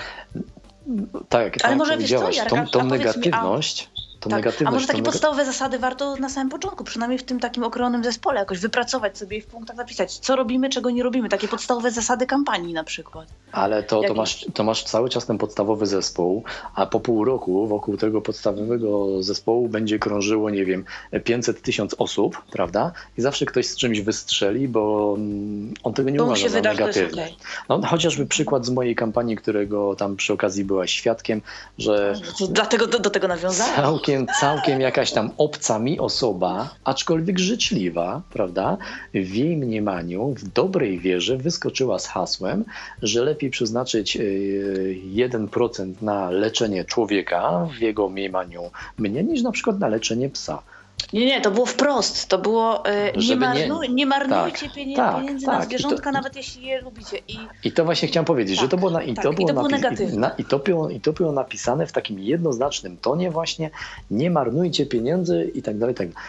tak, 1.30 1.54
tak 1.54 1.66
ale 1.66 1.76
może 1.76 1.94
powiedziałaś, 1.94 2.36
wiesz 2.36 2.48
co, 2.48 2.56
Jarka, 2.56 2.72
tą, 2.72 2.80
tą 2.80 2.88
negatywność... 2.88 3.82
Mi, 3.82 3.90
a 3.96 3.99
tak. 4.20 4.46
A 4.66 4.72
może 4.72 4.88
takie 4.88 5.04
podstawowe 5.04 5.46
zasady 5.46 5.80
warto 5.80 6.16
na 6.16 6.30
samym 6.30 6.50
początku, 6.50 6.84
przynajmniej 6.84 7.20
w 7.20 7.24
tym 7.24 7.40
takim 7.40 7.64
okrojonym 7.64 8.04
zespole, 8.04 8.40
jakoś 8.40 8.60
wypracować 8.60 9.18
sobie 9.18 9.38
i 9.38 9.42
w 9.42 9.46
punktach 9.46 9.78
napisać, 9.78 10.18
co 10.18 10.36
robimy, 10.36 10.70
czego 10.70 10.90
nie 10.90 11.04
robimy. 11.04 11.30
Takie 11.30 11.48
podstawowe 11.48 11.92
zasady 11.92 12.26
kampanii 12.26 12.74
na 12.74 12.84
przykład. 12.84 13.28
Ale 13.52 13.84
to, 13.84 14.02
to, 14.08 14.14
masz, 14.14 14.46
to 14.54 14.64
masz 14.64 14.84
cały 14.84 15.10
czas 15.10 15.26
ten 15.26 15.38
podstawowy 15.38 15.88
zespół, 15.88 16.44
a 16.76 16.86
po 16.86 17.00
pół 17.00 17.26
roku 17.26 17.68
wokół 17.68 17.98
tego 17.98 18.22
podstawowego 18.22 19.24
zespołu 19.24 19.70
będzie 19.70 20.00
krążyło, 20.00 20.50
nie 20.50 20.66
wiem, 20.66 20.86
500 21.24 21.62
tysiąc 21.62 21.96
osób, 21.98 22.42
prawda? 22.52 22.92
I 23.18 23.22
zawsze 23.22 23.46
ktoś 23.46 23.68
z 23.68 23.76
czymś 23.76 24.02
wystrzeli, 24.02 24.68
bo 24.68 25.14
mm, 25.18 25.74
on 25.84 25.94
tego 25.94 26.10
nie 26.10 26.24
uważa 26.24 26.50
za 26.50 26.62
negatywne. 26.62 27.24
Okay. 27.24 27.36
No, 27.70 27.82
chociażby 27.88 28.26
przykład 28.26 28.66
z 28.66 28.70
mojej 28.70 28.96
kampanii, 28.96 29.36
którego 29.36 29.96
tam 29.96 30.16
przy 30.16 30.34
okazji 30.34 30.66
byłaś 30.66 30.92
świadkiem, 30.92 31.42
że... 31.78 32.14
Dlatego 32.50 32.88
do, 32.88 33.00
do 33.00 33.10
tego 33.10 33.28
nawiązałem. 33.28 33.76
Całkiem 34.10 34.28
całkiem, 34.40 34.82
jakaś 34.82 35.12
tam 35.12 35.32
obca 35.38 35.80
mi 35.80 36.00
osoba, 36.00 36.76
aczkolwiek 36.84 37.40
życzliwa, 37.40 38.22
prawda, 38.34 38.78
w 39.14 39.36
jej 39.36 39.58
mniemaniu, 39.58 40.34
w 40.38 40.48
dobrej 40.48 41.00
wierze 41.00 41.38
wyskoczyła 41.38 42.00
z 42.00 42.08
hasłem, 42.08 42.66
że 43.02 43.24
lepiej 43.24 43.50
przeznaczyć 43.50 44.18
1% 44.18 45.92
e, 45.92 46.06
na 46.06 46.30
leczenie 46.30 46.86
człowieka 46.86 47.68
w 47.78 47.82
jego 47.82 48.10
mniemaniu 48.10 48.72
mnie, 48.98 49.24
niż 49.24 49.42
na 49.42 49.52
przykład 49.52 49.80
na 49.80 49.88
leczenie 49.88 50.30
psa. 50.30 50.62
Nie, 51.14 51.26
nie, 51.26 51.42
to 51.42 51.52
było 51.52 51.66
wprost. 51.66 52.28
To 52.28 52.38
było 52.38 52.86
e, 52.86 53.12
nie, 53.12 53.22
Żeby 53.22 53.42
nie- 53.48 53.48
marnu, 53.68 53.84
nie 53.84 54.06
marnujcie 54.06 54.66
Tak, 54.66 54.76
pienie, 54.76 54.96
tak, 54.96 55.16
pieniędzy 55.16 55.46
tak. 55.46 55.60
na 55.60 55.66
zwierzątka, 55.66 56.04
to- 56.04 56.12
nawet 56.12 56.36
jeśli 56.36 56.66
je 56.66 56.82
lubicie. 56.82 57.18
I 57.28 57.38
I 57.64 57.72
to 57.72 57.86
właśnie 57.86 58.08
chciałem 58.08 58.26
powiedzieć, 58.26 58.56
że 58.56 58.62
Tak, 58.62 58.72
to 58.72 58.78
było, 58.78 58.92
na, 58.92 59.04
i 59.04 59.14
tak, 59.14 59.24
to 59.24 59.32
i 59.32 59.36
było, 59.36 59.48
to 59.48 59.54
było 59.54 59.68
negatywne. 59.68 60.16
i, 60.16 60.18
na, 60.20 60.30
i, 60.30 60.46
to 60.46 60.60
było, 60.60 60.90
I 60.90 61.00
to 61.02 61.14
było 61.14 61.32
napisane 61.32 61.88
w 61.88 61.92
takim 61.92 62.20
jednoznacznym 62.20 62.98
tonie 62.98 63.32
właśnie, 63.32 63.70
nie 64.12 64.32
marnujcie 64.32 64.86
pieniędzy 64.86 65.52
i 65.56 65.62
tak 65.62 65.78
dalej, 65.78 65.94
i 65.96 65.98
tak 65.98 66.08
dalej. 66.08 66.24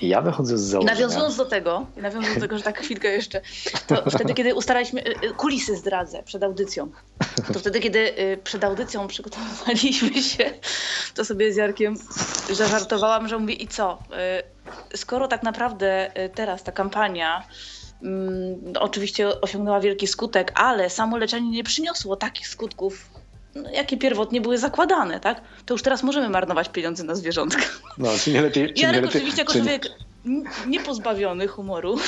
I 0.00 0.08
ja 0.08 0.20
wychodzę 0.22 0.58
z 0.58 0.60
założenia... 0.60 0.94
nawiązując 0.94 1.36
do 1.36 1.44
tego, 1.44 1.86
nawiązując 1.96 2.34
do 2.34 2.40
tego, 2.40 2.58
że 2.58 2.64
tak 2.64 2.78
chwilkę 2.80 3.08
jeszcze, 3.08 3.40
to 3.86 4.02
wtedy, 4.10 4.34
kiedy 4.34 4.54
ustalaliśmy, 4.54 5.00
y, 5.00 5.10
y, 5.26 5.34
kulisy 5.36 5.76
zdradzę 5.76 6.22
przed 6.22 6.42
audycją, 6.42 6.90
to 7.52 7.58
wtedy, 7.58 7.80
kiedy 7.80 7.98
y, 7.98 8.38
przed 8.44 8.64
audycją 8.64 9.08
przygotowywaliśmy 9.08 10.22
się, 10.22 10.50
to 11.14 11.24
sobie 11.24 11.52
z 11.52 11.56
Jarkiem 11.56 11.96
zażartowałam, 12.52 13.28
że 13.28 13.38
mówię 13.38 13.54
i 13.54 13.68
co, 13.68 13.98
y, 14.92 14.96
skoro 14.96 15.28
tak 15.28 15.42
naprawdę 15.42 16.10
y, 16.24 16.28
teraz 16.28 16.62
ta 16.62 16.72
kampania 16.72 17.42
mm, 18.02 18.56
oczywiście 18.80 19.40
osiągnęła 19.40 19.80
wielki 19.80 20.06
skutek, 20.06 20.52
ale 20.54 20.90
samo 20.90 21.16
leczenie 21.16 21.50
nie 21.50 21.64
przyniosło 21.64 22.16
takich 22.16 22.48
skutków, 22.48 23.08
no, 23.54 23.70
jakie 23.70 23.96
pierwotnie 23.96 24.40
były 24.40 24.58
zakładane, 24.58 25.20
tak? 25.20 25.40
To 25.66 25.74
już 25.74 25.82
teraz 25.82 26.02
możemy 26.02 26.28
marnować 26.28 26.68
pieniądze 26.68 27.04
na 27.04 27.14
zwierzątka. 27.14 27.62
No, 27.98 28.08
czy 28.24 28.32
nie 28.32 28.42
lepiej, 28.42 28.66
czy 28.68 28.74
nie 28.74 28.82
Jarek 28.82 29.02
lepiej, 29.02 29.20
oczywiście 29.20 29.40
jako 29.40 29.52
czy, 29.52 29.58
człowiek 29.58 29.86
niepozbawiony 30.66 31.48
humoru, 31.48 31.98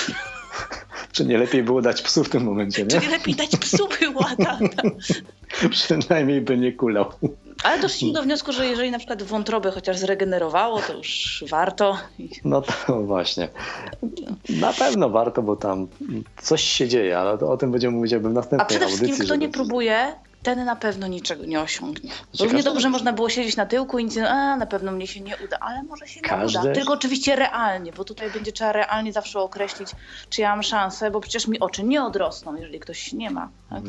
czy 1.13 1.25
nie 1.25 1.39
lepiej 1.39 1.63
było 1.63 1.83
dać 1.83 2.03
psu 2.03 2.25
w 2.25 2.29
tym 2.29 2.45
momencie, 2.45 2.83
nie? 2.83 2.89
czyli 2.89 3.09
lepiej 3.09 3.35
dać 3.35 3.57
psu 3.57 3.89
wyłata. 4.01 4.59
Przynajmniej 5.71 6.41
by 6.41 6.59
nie 6.59 6.73
kulał. 6.73 7.07
Ale 7.63 7.81
doszliśmy 7.83 8.13
do 8.13 8.23
wniosku, 8.23 8.53
że 8.53 8.67
jeżeli 8.67 8.91
na 8.91 8.99
przykład 8.99 9.23
wątrobę 9.23 9.71
chociaż 9.71 9.99
zregenerowało, 9.99 10.81
to 10.83 10.93
już 10.97 11.45
warto. 11.51 11.99
No 12.45 12.63
to 12.63 13.03
właśnie. 13.03 13.49
Na 14.49 14.73
pewno 14.73 15.11
warto, 15.11 15.43
bo 15.43 15.57
tam 15.57 15.87
coś 16.43 16.63
się 16.63 16.89
dzieje, 16.89 17.19
ale 17.19 17.33
o 17.33 17.57
tym 17.57 17.71
będziemy 17.73 17.97
mówić 17.97 18.13
jakby 18.13 18.29
w 18.29 18.33
A 18.33 18.35
następnej 18.35 18.67
przede 18.69 18.87
wszystkim 18.87 19.09
audycji. 19.11 19.27
kto 19.27 19.37
nie 19.37 19.47
żeby- 19.47 19.53
próbuje, 19.55 20.13
ten 20.43 20.64
na 20.64 20.76
pewno 20.76 21.07
niczego 21.07 21.45
nie 21.45 21.61
osiągnie. 21.61 22.11
Równie 22.41 22.62
dobrze 22.62 22.91
można 22.91 23.12
było 23.12 23.28
siedzieć 23.28 23.57
na 23.57 23.66
tyłku 23.66 23.99
i 23.99 24.05
nic, 24.05 24.16
nie- 24.16 24.28
a 24.30 24.57
na 24.57 24.66
pewno 24.66 24.93
mnie 24.93 25.07
się 25.07 25.20
nie 25.20 25.36
uda, 25.45 25.57
ale 25.61 25.82
może 25.82 26.07
się 26.09 26.20
nie 26.20 26.28
Każdy- 26.28 26.59
uda. 26.61 26.72
Tylko 26.72 26.93
oczywiście 26.93 27.36
realnie, 27.36 27.93
bo 27.93 28.05
tutaj 28.05 28.30
będzie 28.30 28.53
trzeba 28.53 28.72
realnie 28.72 29.12
zawsze 29.12 29.41
określić, 29.41 29.88
czy 30.30 30.41
ja 30.41 30.51
mam 30.51 30.62
szansę, 30.62 31.11
bo 31.11 31.20
przecież 31.20 31.49
mi 31.49 31.61
oczy 31.61 31.82
nie 31.84 32.05
odrosną, 32.05 32.55
jeżeli 32.57 32.80
ktoś 32.80 33.12
nie 33.12 33.30
ma. 33.30 33.49
Tak? 33.70 33.82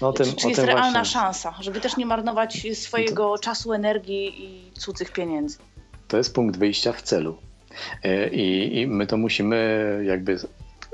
No, 0.00 0.08
o 0.08 0.12
tym, 0.12 0.26
czy 0.26 0.36
czy 0.36 0.48
jest 0.48 0.60
realna 0.60 0.82
właśnie. 0.92 1.04
szansa, 1.04 1.54
żeby 1.60 1.80
też 1.80 1.96
nie 1.96 2.06
marnować 2.06 2.66
swojego 2.74 3.38
czasu, 3.38 3.72
energii 3.72 4.44
i 4.44 4.72
cudzych 4.72 5.12
pieniędzy? 5.12 5.58
To 6.08 6.16
jest 6.16 6.34
punkt 6.34 6.56
wyjścia 6.58 6.92
w 6.92 7.02
celu. 7.02 7.36
E, 8.04 8.28
I, 8.28 8.78
I 8.80 8.86
my 8.86 9.06
to 9.06 9.16
musimy 9.16 10.00
jakby 10.06 10.38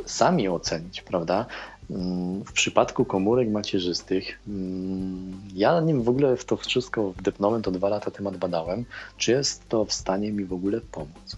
sami 0.07 0.49
ocenić, 0.49 1.03
prawda? 1.03 1.47
Mm, 1.91 2.45
W 2.45 2.53
przypadku 2.53 3.05
komórek 3.05 3.51
macierzystych, 3.51 4.39
mm, 4.49 5.33
ja 5.55 5.81
nim 5.81 6.03
w 6.03 6.09
ogóle 6.09 6.37
w 6.37 6.45
to 6.45 6.57
wszystko 6.57 7.13
wdepnąłem, 7.13 7.63
to 7.63 7.71
dwa 7.71 7.89
lata 7.89 8.11
temat 8.11 8.37
badałem, 8.37 8.85
czy 9.17 9.33
jest 9.33 9.69
to 9.69 9.85
w 9.85 9.93
stanie 9.93 10.33
mi 10.33 10.45
w 10.45 10.53
ogóle 10.53 10.81
pomóc. 10.81 11.37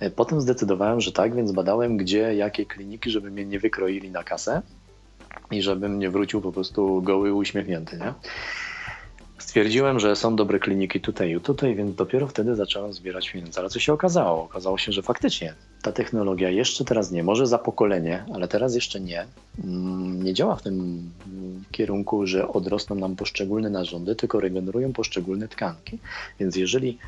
E, 0.00 0.10
Potem 0.10 0.40
zdecydowałem, 0.40 1.00
że 1.00 1.12
tak, 1.12 1.34
więc 1.34 1.52
badałem, 1.52 1.96
gdzie, 1.96 2.34
jakie 2.34 2.66
kliniki, 2.66 3.10
żeby 3.10 3.30
mnie 3.30 3.44
nie 3.44 3.58
wykroili 3.60 4.10
na 4.10 4.24
kasę 4.24 4.62
i 5.50 5.62
żebym 5.62 5.98
nie 5.98 6.10
wrócił 6.10 6.40
po 6.40 6.52
prostu 6.52 7.02
goły, 7.02 7.34
uśmiechnięty, 7.34 7.96
nie? 7.98 8.14
Stwierdziłem, 9.42 10.00
że 10.00 10.16
są 10.16 10.36
dobre 10.36 10.58
kliniki 10.58 11.00
tutaj 11.00 11.36
i 11.36 11.40
tutaj, 11.40 11.74
więc 11.74 11.96
dopiero 11.96 12.26
wtedy 12.28 12.56
zacząłem 12.56 12.92
zbierać 12.92 13.30
pieniądze. 13.30 13.60
Ale 13.60 13.70
co 13.70 13.80
się 13.80 13.92
okazało? 13.92 14.42
Okazało 14.42 14.78
się, 14.78 14.92
że 14.92 15.02
faktycznie 15.02 15.54
ta 15.82 15.92
technologia 15.92 16.50
jeszcze 16.50 16.84
teraz 16.84 17.10
nie, 17.10 17.22
może 17.22 17.46
za 17.46 17.58
pokolenie, 17.58 18.24
ale 18.34 18.48
teraz 18.48 18.74
jeszcze 18.74 19.00
nie, 19.00 19.26
mm, 19.64 20.22
nie 20.22 20.34
działa 20.34 20.56
w 20.56 20.62
tym 20.62 21.02
kierunku, 21.70 22.26
że 22.26 22.48
odrosną 22.48 22.96
nam 22.96 23.16
poszczególne 23.16 23.70
narządy, 23.70 24.16
tylko 24.16 24.40
regenerują 24.40 24.92
poszczególne 24.92 25.48
tkanki. 25.48 25.98
Więc 26.40 26.56
jeżeli 26.56 26.98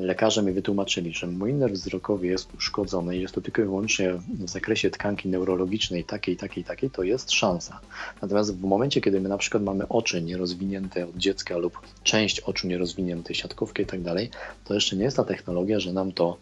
lekarze 0.00 0.42
mi 0.42 0.52
wytłumaczyli, 0.52 1.14
że 1.14 1.26
mój 1.26 1.54
nerw 1.54 1.72
wzrokowy 1.72 2.26
jest 2.26 2.54
uszkodzony 2.54 3.16
i 3.16 3.20
jest 3.20 3.34
to 3.34 3.40
tylko 3.40 3.62
i 3.62 3.64
wyłącznie 3.64 4.12
w 4.12 4.50
zakresie 4.50 4.90
tkanki 4.90 5.28
neurologicznej 5.28 6.04
takiej, 6.04 6.36
takiej, 6.36 6.64
takiej, 6.64 6.90
to 6.90 7.02
jest 7.02 7.32
szansa. 7.32 7.80
Natomiast 8.22 8.56
w 8.56 8.64
momencie, 8.64 9.00
kiedy 9.00 9.20
my 9.20 9.28
na 9.28 9.38
przykład 9.38 9.62
mamy 9.62 9.88
oczy 9.88 10.22
nierozwinięte 10.22 11.04
od 11.04 11.16
dziecka 11.16 11.56
lub 11.56 11.78
część 12.02 12.40
oczu 12.40 12.68
nierozwinięte, 12.68 13.34
siatkówkę 13.34 13.82
i 13.82 13.86
tak 13.86 14.02
dalej, 14.02 14.30
to 14.64 14.74
jeszcze 14.74 14.96
nie 14.96 15.04
jest 15.04 15.16
ta 15.16 15.24
technologia, 15.24 15.80
że 15.80 15.92
nam 15.92 16.12
to 16.12 16.36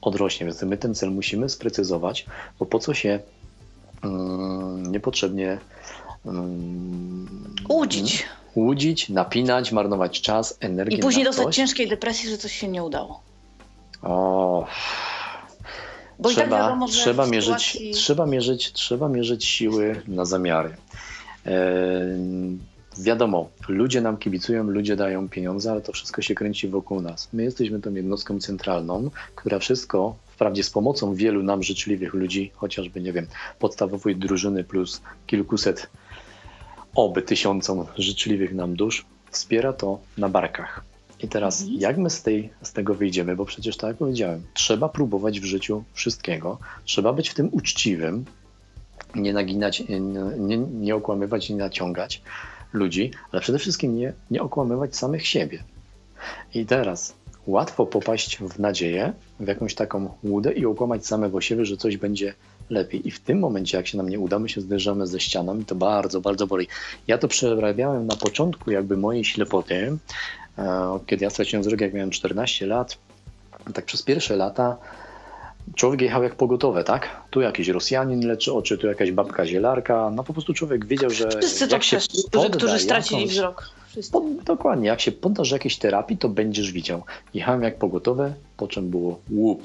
odrośnie. 0.00 0.46
Więc 0.46 0.62
my 0.62 0.76
ten 0.76 0.94
cel 0.94 1.10
musimy 1.10 1.48
sprecyzować, 1.48 2.26
bo 2.58 2.66
po 2.66 2.78
co 2.78 2.94
się 2.94 3.20
mm, 4.02 4.92
niepotrzebnie 4.92 5.58
mm, 6.26 7.54
Łudzić. 7.68 8.26
Łudzić, 8.56 9.08
napinać, 9.08 9.72
marnować 9.72 10.20
czas, 10.20 10.58
energię 10.60 10.96
I 10.96 11.00
później 11.00 11.24
dostać 11.24 11.56
ciężkiej 11.56 11.88
depresji, 11.88 12.30
że 12.30 12.38
coś 12.38 12.52
się 12.52 12.68
nie 12.68 12.84
udało. 12.84 13.20
O, 14.02 14.66
Bo 16.18 16.28
tak 16.28 16.38
trzeba, 16.38 16.58
wiadomo, 16.58 16.88
że 16.88 16.94
trzeba, 16.94 17.26
w 17.26 17.30
mierzyć, 17.30 17.66
sytuacji... 17.66 17.90
trzeba, 17.90 18.26
mierzyć, 18.26 18.72
trzeba 18.72 19.08
mierzyć 19.08 19.44
siły 19.44 20.02
na 20.08 20.24
zamiary. 20.24 20.76
E, 21.46 21.52
wiadomo, 22.98 23.48
ludzie 23.68 24.00
nam 24.00 24.16
kibicują, 24.16 24.64
ludzie 24.64 24.96
dają 24.96 25.28
pieniądze, 25.28 25.70
ale 25.70 25.80
to 25.80 25.92
wszystko 25.92 26.22
się 26.22 26.34
kręci 26.34 26.68
wokół 26.68 27.00
nas. 27.00 27.28
My 27.32 27.42
jesteśmy 27.42 27.80
tą 27.80 27.94
jednostką 27.94 28.40
centralną, 28.40 29.10
która 29.34 29.58
wszystko, 29.58 30.16
wprawdzie 30.26 30.62
z 30.62 30.70
pomocą 30.70 31.14
wielu 31.14 31.42
nam 31.42 31.62
życzliwych 31.62 32.14
ludzi, 32.14 32.52
chociażby, 32.54 33.00
nie 33.00 33.12
wiem, 33.12 33.26
podstawowej 33.58 34.16
drużyny 34.16 34.64
plus 34.64 35.00
kilkuset, 35.26 35.88
oby 36.98 37.22
tysiącom 37.22 37.86
życzliwych 37.98 38.54
nam 38.54 38.76
dusz, 38.76 39.06
wspiera 39.30 39.72
to 39.72 39.98
na 40.18 40.28
barkach. 40.28 40.84
I 41.22 41.28
teraz, 41.28 41.60
Mhm. 41.60 41.80
jak 41.80 41.98
my 41.98 42.10
z, 42.10 42.22
tej, 42.22 42.50
z 42.62 42.72
tego 42.72 42.94
wyjdziemy? 42.94 43.36
Bo 43.36 43.44
przecież, 43.44 43.76
tak 43.76 43.88
jak 43.88 43.96
powiedziałem, 43.96 44.42
trzeba 44.54 44.88
próbować 44.88 45.40
w 45.40 45.44
życiu 45.44 45.84
wszystkiego, 45.92 46.58
trzeba 46.84 47.12
być 47.12 47.28
w 47.28 47.34
tym 47.34 47.48
uczciwym, 47.52 48.24
nie 49.14 49.32
naginać, 49.32 49.82
nie, 49.88 50.00
nie, 50.38 50.56
nie 50.58 50.96
okłamywać, 50.96 51.50
nie 51.50 51.56
naciągać 51.56 52.22
ludzi, 52.72 53.10
ale 53.32 53.42
przede 53.42 53.58
wszystkim 53.58 53.96
nie, 53.96 54.12
nie 54.30 54.42
okłamywać 54.42 54.96
samych 54.96 55.26
siebie. 55.26 55.64
I 56.54 56.66
teraz 56.66 57.14
łatwo 57.46 57.86
popaść 57.86 58.38
w 58.38 58.58
nadzieję, 58.58 59.12
w 59.40 59.46
jakąś 59.46 59.74
taką 59.74 60.14
łudę 60.24 60.52
i 60.52 60.66
okłamać 60.66 61.06
samego 61.06 61.40
siebie, 61.40 61.64
że 61.64 61.76
coś 61.76 61.96
będzie 61.96 62.34
lepiej. 62.70 63.08
I 63.08 63.10
w 63.10 63.20
tym 63.20 63.38
momencie, 63.38 63.76
jak 63.76 63.86
się 63.86 63.96
nam 63.96 64.08
nie 64.08 64.20
uda, 64.20 64.38
my 64.38 64.48
się 64.48 64.60
zderzamy 64.60 65.06
ze 65.06 65.20
ścianą 65.20 65.58
i 65.58 65.64
to 65.64 65.74
bardzo, 65.74 66.20
bardzo 66.20 66.46
boli. 66.46 66.68
Ja 67.06 67.18
to 67.18 67.28
przerabiałem 67.28 68.06
na 68.06 68.16
początku 68.16 68.70
jakby 68.70 68.96
mojej 68.96 69.24
ślepoty, 69.24 69.96
e, 70.58 70.98
kiedy 71.06 71.24
ja 71.24 71.30
straciłem 71.30 71.62
wzrok, 71.62 71.80
jak 71.80 71.94
miałem 71.94 72.10
14 72.10 72.66
lat. 72.66 72.98
Tak 73.74 73.84
przez 73.84 74.02
pierwsze 74.02 74.36
lata 74.36 74.76
człowiek 75.74 76.00
jechał 76.00 76.22
jak 76.22 76.34
pogotowe, 76.34 76.84
tak? 76.84 77.08
Tu 77.30 77.40
jakiś 77.40 77.68
Rosjanin 77.68 78.26
leczy 78.26 78.52
oczy, 78.52 78.78
tu 78.78 78.86
jakaś 78.86 79.12
babka 79.12 79.46
zielarka. 79.46 80.10
No 80.14 80.24
po 80.24 80.32
prostu 80.32 80.54
człowiek 80.54 80.86
wiedział, 80.86 81.10
że 81.10 81.28
Wszyscy 81.30 81.68
to 81.68 81.74
jak 81.74 81.82
się 81.82 81.96
którzy, 81.96 82.22
podda 82.30 82.56
którzy 82.56 82.78
stracili 82.78 83.20
jakąś- 83.20 83.34
wzrok. 83.34 83.70
Wszyscy. 83.88 84.12
po, 84.12 84.22
dokładnie, 84.44 84.88
jak 84.88 85.00
się 85.00 85.12
poddasz 85.12 85.50
jakiejś 85.50 85.76
terapii, 85.76 86.18
to 86.18 86.28
będziesz 86.28 86.72
widział. 86.72 87.02
Jechałem 87.34 87.62
jak 87.62 87.78
pogotowe, 87.78 88.34
po 88.56 88.68
czym 88.68 88.90
było 88.90 89.20
łup. 89.30 89.62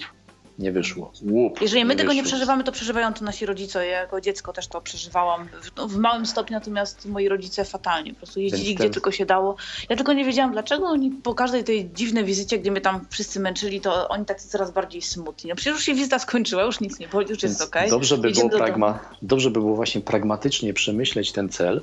Nie 0.59 0.71
wyszło. 0.71 1.11
Łup. 1.29 1.61
Jeżeli 1.61 1.85
my 1.85 1.95
tego 1.95 2.13
nie 2.13 2.21
wyszło. 2.21 2.31
przeżywamy, 2.37 2.63
to 2.63 2.71
przeżywają 2.71 3.13
to 3.13 3.25
nasi 3.25 3.45
rodzice. 3.45 3.87
Ja 3.87 3.99
jako 3.99 4.21
dziecko 4.21 4.53
też 4.53 4.67
to 4.67 4.81
przeżywałam 4.81 5.47
w, 5.61 5.77
no, 5.77 5.87
w 5.87 5.97
małym 5.97 6.25
stopniu, 6.25 6.53
natomiast 6.53 7.05
moi 7.05 7.27
rodzice 7.27 7.65
fatalnie. 7.65 8.11
Po 8.11 8.17
prostu 8.17 8.39
jeździli 8.39 8.63
Więc 8.65 8.75
gdzie 8.75 8.83
ten- 8.83 8.93
tylko 8.93 9.11
się 9.11 9.25
dało. 9.25 9.55
Ja 9.89 9.95
tylko 9.95 10.13
nie 10.13 10.25
wiedziałam, 10.25 10.51
dlaczego 10.51 10.85
oni 10.87 11.11
po 11.11 11.33
każdej 11.35 11.63
tej 11.63 11.89
dziwnej 11.93 12.25
wizycie, 12.25 12.59
gdzie 12.59 12.71
mnie 12.71 12.81
tam 12.81 13.05
wszyscy 13.09 13.39
męczyli, 13.39 13.81
to 13.81 14.07
oni 14.07 14.25
tacy 14.25 14.47
coraz 14.49 14.71
bardziej 14.71 15.01
smutni. 15.01 15.49
No 15.49 15.55
przecież 15.55 15.73
już 15.73 15.83
się 15.83 15.93
wizyta 15.93 16.19
skończyła, 16.19 16.63
już 16.63 16.79
nic 16.79 16.99
nie 16.99 17.07
boli, 17.07 17.29
już 17.29 17.43
jest 17.43 17.61
okej. 17.61 17.89
Dobrze 17.89 18.17
by, 18.17 18.31
było 18.31 18.49
do 18.49 18.57
pragma, 18.57 18.99
dobrze 19.21 19.49
by 19.51 19.59
było 19.59 19.75
właśnie 19.75 20.01
pragmatycznie 20.01 20.73
przemyśleć 20.73 21.31
ten 21.31 21.49
cel, 21.49 21.81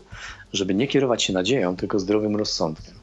żeby 0.52 0.74
nie 0.74 0.88
kierować 0.88 1.22
się 1.22 1.32
nadzieją, 1.32 1.76
tylko 1.76 1.98
zdrowym 1.98 2.36
rozsądkiem. 2.36 2.94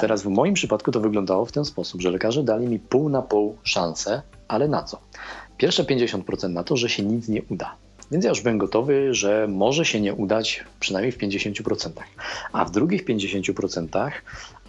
Teraz 0.00 0.22
w 0.22 0.26
moim 0.28 0.54
przypadku 0.54 0.92
to 0.92 1.00
wyglądało 1.00 1.44
w 1.44 1.52
ten 1.52 1.64
sposób, 1.64 2.02
że 2.02 2.10
lekarze 2.10 2.42
dali 2.42 2.66
mi 2.66 2.78
pół 2.78 3.08
na 3.08 3.22
pół 3.22 3.56
szansę, 3.62 4.22
ale 4.48 4.68
na 4.68 4.82
co? 4.82 5.00
Pierwsze 5.56 5.84
50% 5.84 6.50
na 6.50 6.64
to, 6.64 6.76
że 6.76 6.88
się 6.88 7.02
nic 7.02 7.28
nie 7.28 7.42
uda. 7.42 7.76
Więc 8.10 8.24
ja 8.24 8.30
już 8.30 8.40
byłem 8.40 8.58
gotowy, 8.58 9.14
że 9.14 9.48
może 9.48 9.84
się 9.84 10.00
nie 10.00 10.14
udać 10.14 10.64
przynajmniej 10.80 11.12
w 11.12 11.18
50%. 11.18 11.90
A 12.52 12.64
w 12.64 12.70
drugich 12.70 13.04
50%, 13.04 14.10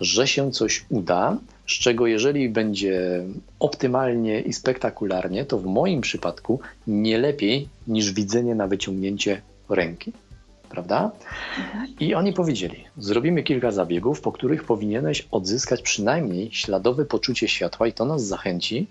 że 0.01 0.28
się 0.28 0.51
coś 0.51 0.86
uda, 0.89 1.38
z 1.67 1.71
czego 1.71 2.07
jeżeli 2.07 2.49
będzie 2.49 3.23
optymalnie 3.59 4.41
i 4.41 4.53
spektakularnie, 4.53 5.45
to 5.45 5.57
w 5.57 5.65
moim 5.65 6.01
przypadku 6.01 6.59
nie 6.88 7.17
lepiej 7.17 7.69
niż 7.88 8.13
widzenie 8.13 8.55
na 8.55 8.67
wyciągnięcie 8.67 9.41
ręki. 9.69 10.13
Prawda? 10.69 11.11
I 11.99 12.15
oni 12.15 12.34
powiedzieli: 12.34 12.86
Zrobimy 12.97 13.43
kilka 13.43 13.71
zabiegów, 13.71 14.21
po 14.21 14.32
których 14.32 14.63
powinieneś 14.63 15.28
odzyskać 15.32 15.82
przynajmniej 15.82 16.49
śladowe 16.51 17.05
poczucie 17.05 17.47
światła, 17.47 17.88
i 17.88 17.93
to 17.93 18.05
nas 18.05 18.23
zachęci 18.23 18.88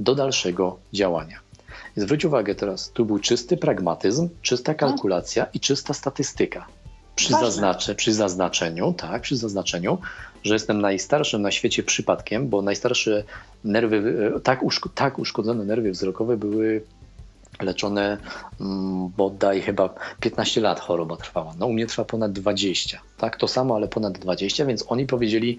do 0.00 0.14
dalszego 0.14 0.78
działania. 0.92 1.40
Zwróć 1.96 2.24
uwagę 2.24 2.54
teraz, 2.54 2.90
tu 2.90 3.04
był 3.04 3.18
czysty 3.18 3.56
pragmatyzm, 3.56 4.28
czysta 4.42 4.74
kalkulacja 4.74 5.46
i 5.54 5.60
czysta 5.60 5.94
statystyka. 5.94 6.66
Przy, 7.16 7.32
zaznacze, 7.32 7.94
przy 7.94 8.14
zaznaczeniu, 8.14 8.92
tak, 8.92 9.22
przy 9.22 9.36
zaznaczeniu, 9.36 9.98
że 10.42 10.54
jestem 10.54 10.80
najstarszym 10.80 11.42
na 11.42 11.50
świecie 11.50 11.82
przypadkiem, 11.82 12.48
bo 12.48 12.62
najstarsze 12.62 13.24
nerwy, 13.64 14.32
e, 14.36 14.40
tak, 14.40 14.60
tak 14.94 15.18
uszkodzone 15.18 15.64
nerwy 15.64 15.90
wzrokowe 15.90 16.36
były 16.36 16.82
leczone 17.60 18.18
mm, 18.60 19.08
bodaj 19.08 19.60
chyba 19.60 19.94
15 20.20 20.60
lat 20.60 20.80
choroba 20.80 21.16
trwała. 21.16 21.54
No 21.58 21.66
u 21.66 21.72
mnie 21.72 21.86
trwa 21.86 22.04
ponad 22.04 22.32
20. 22.32 23.00
Tak, 23.18 23.36
to 23.36 23.48
samo, 23.48 23.74
ale 23.74 23.88
ponad 23.88 24.18
20, 24.18 24.64
więc 24.64 24.84
oni 24.88 25.06
powiedzieli, 25.06 25.58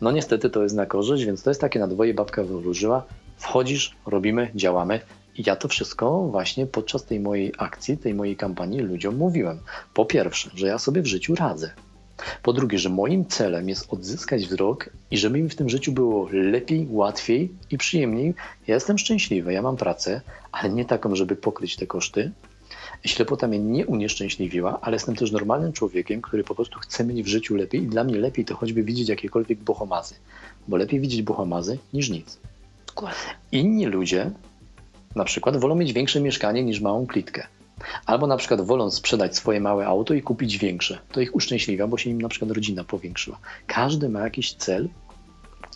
no 0.00 0.10
niestety 0.10 0.50
to 0.50 0.62
jest 0.62 0.74
na 0.74 0.86
korzyść, 0.86 1.24
więc 1.24 1.42
to 1.42 1.50
jest 1.50 1.60
takie 1.60 1.80
na 1.80 1.88
dwoje 1.88 2.14
babka 2.14 2.42
wywróżyła. 2.42 3.02
Wchodzisz, 3.42 3.96
robimy, 4.06 4.50
działamy. 4.54 5.00
I 5.36 5.42
ja 5.46 5.56
to 5.56 5.68
wszystko 5.68 6.28
właśnie 6.30 6.66
podczas 6.66 7.04
tej 7.04 7.20
mojej 7.20 7.52
akcji, 7.58 7.98
tej 7.98 8.14
mojej 8.14 8.36
kampanii 8.36 8.80
ludziom 8.80 9.16
mówiłem. 9.16 9.58
Po 9.94 10.04
pierwsze, 10.04 10.50
że 10.54 10.66
ja 10.66 10.78
sobie 10.78 11.02
w 11.02 11.06
życiu 11.06 11.34
radzę. 11.34 11.70
Po 12.42 12.52
drugie, 12.52 12.78
że 12.78 12.88
moim 12.88 13.26
celem 13.26 13.68
jest 13.68 13.92
odzyskać 13.92 14.46
wzrok 14.46 14.90
i 15.10 15.18
żeby 15.18 15.42
mi 15.42 15.48
w 15.48 15.54
tym 15.54 15.68
życiu 15.68 15.92
było 15.92 16.28
lepiej, 16.32 16.86
łatwiej 16.90 17.50
i 17.70 17.78
przyjemniej. 17.78 18.34
Ja 18.66 18.74
jestem 18.74 18.98
szczęśliwy, 18.98 19.52
ja 19.52 19.62
mam 19.62 19.76
pracę, 19.76 20.20
ale 20.52 20.70
nie 20.70 20.84
taką, 20.84 21.16
żeby 21.16 21.36
pokryć 21.36 21.76
te 21.76 21.86
koszty. 21.86 22.32
Ślepota 23.04 23.48
mnie 23.48 23.58
nie 23.58 23.86
unieszczęśliwiła, 23.86 24.78
ale 24.80 24.94
jestem 24.94 25.16
też 25.16 25.32
normalnym 25.32 25.72
człowiekiem, 25.72 26.22
który 26.22 26.44
po 26.44 26.54
prostu 26.54 26.78
chce 26.78 27.04
mieć 27.04 27.22
w 27.22 27.26
życiu 27.26 27.54
lepiej 27.54 27.82
i 27.82 27.86
dla 27.86 28.04
mnie 28.04 28.18
lepiej 28.18 28.44
to 28.44 28.56
choćby 28.56 28.82
widzieć 28.82 29.08
jakiekolwiek 29.08 29.58
bohomazy, 29.58 30.14
bo 30.68 30.76
lepiej 30.76 31.00
widzieć 31.00 31.22
bohomazy 31.22 31.78
niż 31.92 32.10
nic. 32.10 32.38
Inni 33.52 33.86
ludzie 33.86 34.30
na 35.16 35.24
przykład 35.24 35.56
wolą 35.56 35.74
mieć 35.74 35.92
większe 35.92 36.20
mieszkanie 36.20 36.64
niż 36.64 36.80
małą 36.80 37.06
klitkę. 37.06 37.46
Albo 38.06 38.26
na 38.26 38.36
przykład 38.36 38.60
wolą 38.60 38.90
sprzedać 38.90 39.36
swoje 39.36 39.60
małe 39.60 39.86
auto 39.86 40.14
i 40.14 40.22
kupić 40.22 40.58
większe. 40.58 40.98
To 41.12 41.20
ich 41.20 41.34
uszczęśliwia, 41.34 41.86
bo 41.86 41.98
się 41.98 42.10
im 42.10 42.22
na 42.22 42.28
przykład 42.28 42.50
rodzina 42.50 42.84
powiększyła. 42.84 43.38
Każdy 43.66 44.08
ma 44.08 44.20
jakiś 44.20 44.54
cel 44.54 44.88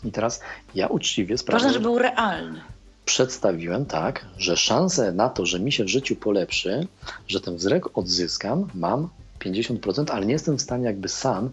i 0.03 0.11
teraz 0.11 0.41
ja 0.75 0.87
uczciwie 0.87 1.37
sprawdzę. 1.37 1.65
Ważne, 1.65 1.73
żeby 1.73 1.83
był 1.83 1.99
realny. 1.99 2.61
Przedstawiłem 3.05 3.85
tak, 3.85 4.25
że 4.37 4.57
szanse 4.57 5.11
na 5.11 5.29
to, 5.29 5.45
że 5.45 5.59
mi 5.59 5.71
się 5.71 5.83
w 5.83 5.87
życiu 5.87 6.15
polepszy, 6.15 6.87
że 7.27 7.41
ten 7.41 7.55
wzrok 7.55 7.97
odzyskam, 7.97 8.67
mam 8.75 9.09
50%, 9.39 10.11
ale 10.11 10.25
nie 10.25 10.33
jestem 10.33 10.57
w 10.57 10.61
stanie 10.61 10.85
jakby 10.85 11.09
sam 11.09 11.49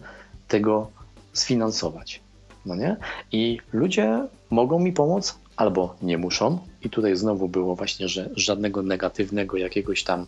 tego 0.47 0.91
sfinansować. 1.33 2.21
No 2.65 2.75
nie? 2.75 2.97
I 3.31 3.59
ludzie 3.73 4.27
mogą 4.49 4.79
mi 4.79 4.93
pomóc, 4.93 5.37
albo 5.57 5.95
nie 6.01 6.17
muszą. 6.17 6.59
I 6.83 6.89
tutaj 6.89 7.15
znowu 7.15 7.49
było 7.49 7.75
właśnie, 7.75 8.07
że 8.07 8.29
żadnego 8.35 8.81
negatywnego 8.81 9.57
jakiegoś 9.57 10.03
tam 10.03 10.25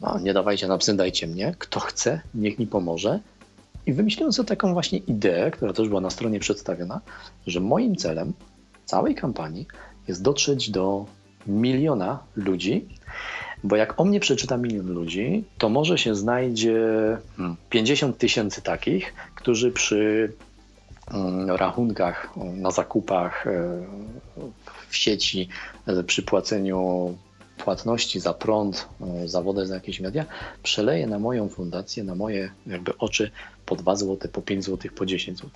no, 0.00 0.18
nie 0.18 0.32
dawajcie 0.32 0.68
na 0.68 0.78
psy, 0.78 0.94
dajcie 0.96 1.26
mnie. 1.26 1.54
Kto 1.58 1.80
chce, 1.80 2.20
niech 2.34 2.58
mi 2.58 2.66
pomoże. 2.66 3.20
I 3.86 3.92
wymyśliłem 3.92 4.32
sobie 4.32 4.48
taką 4.48 4.72
właśnie 4.72 4.98
ideę, 4.98 5.50
która 5.50 5.72
też 5.72 5.88
była 5.88 6.00
na 6.00 6.10
stronie 6.10 6.40
przedstawiona, 6.40 7.00
że 7.46 7.60
moim 7.60 7.96
celem 7.96 8.32
całej 8.84 9.14
kampanii 9.14 9.66
jest 10.08 10.22
dotrzeć 10.22 10.70
do 10.70 11.06
miliona 11.46 12.18
ludzi, 12.36 12.88
bo 13.64 13.76
jak 13.76 14.00
o 14.00 14.04
mnie 14.04 14.20
przeczyta 14.20 14.56
milion 14.56 14.92
ludzi, 14.92 15.44
to 15.58 15.68
może 15.68 15.98
się 15.98 16.14
znajdzie 16.14 16.78
50 17.70 18.00
hmm, 18.00 18.18
tysięcy 18.18 18.62
takich, 18.62 19.14
którzy 19.34 19.72
przy 19.72 20.32
rachunkach, 21.48 22.36
na 22.36 22.70
zakupach 22.70 23.46
e, 23.46 23.82
w 24.88 24.96
sieci, 24.96 25.48
e, 25.86 26.04
przy 26.04 26.22
płaceniu 26.22 27.14
płatności 27.64 28.20
za 28.20 28.34
prąd, 28.34 28.88
e, 29.00 29.28
za 29.28 29.42
wodę, 29.42 29.66
za 29.66 29.74
jakieś 29.74 30.00
media, 30.00 30.24
przeleję 30.62 31.06
na 31.06 31.18
moją 31.18 31.48
fundację, 31.48 32.04
na 32.04 32.14
moje 32.14 32.50
jakby 32.66 32.98
oczy 32.98 33.30
po 33.66 33.76
2 33.76 33.96
zł, 33.96 34.30
po 34.32 34.42
5 34.42 34.64
zł, 34.64 34.90
po 34.94 35.06
10 35.06 35.38
zł. 35.38 35.50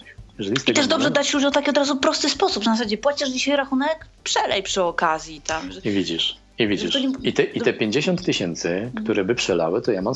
I 0.68 0.72
też 0.72 0.86
dobrze 0.86 1.10
dać 1.10 1.34
ludziom 1.34 1.52
taki 1.52 1.70
od 1.70 1.76
razu 1.76 1.96
prosty 1.96 2.30
sposób. 2.30 2.64
Na 2.64 2.76
zasadzie 2.76 2.98
płacisz 2.98 3.28
dzisiaj 3.28 3.56
rachunek, 3.56 4.06
przelej 4.24 4.62
przy 4.62 4.82
okazji. 4.82 5.40
Tam, 5.40 5.72
że... 5.72 5.80
I 5.80 5.90
widzisz. 5.90 6.36
I 6.58 6.68
widzisz, 6.68 6.98
i 7.22 7.32
te, 7.32 7.42
i 7.42 7.60
te 7.60 7.72
50 7.72 8.24
tysięcy, 8.24 8.90
które 9.02 9.24
by 9.24 9.34
przelały, 9.34 9.82
to 9.82 9.92
ja, 9.92 10.02
mam 10.02 10.14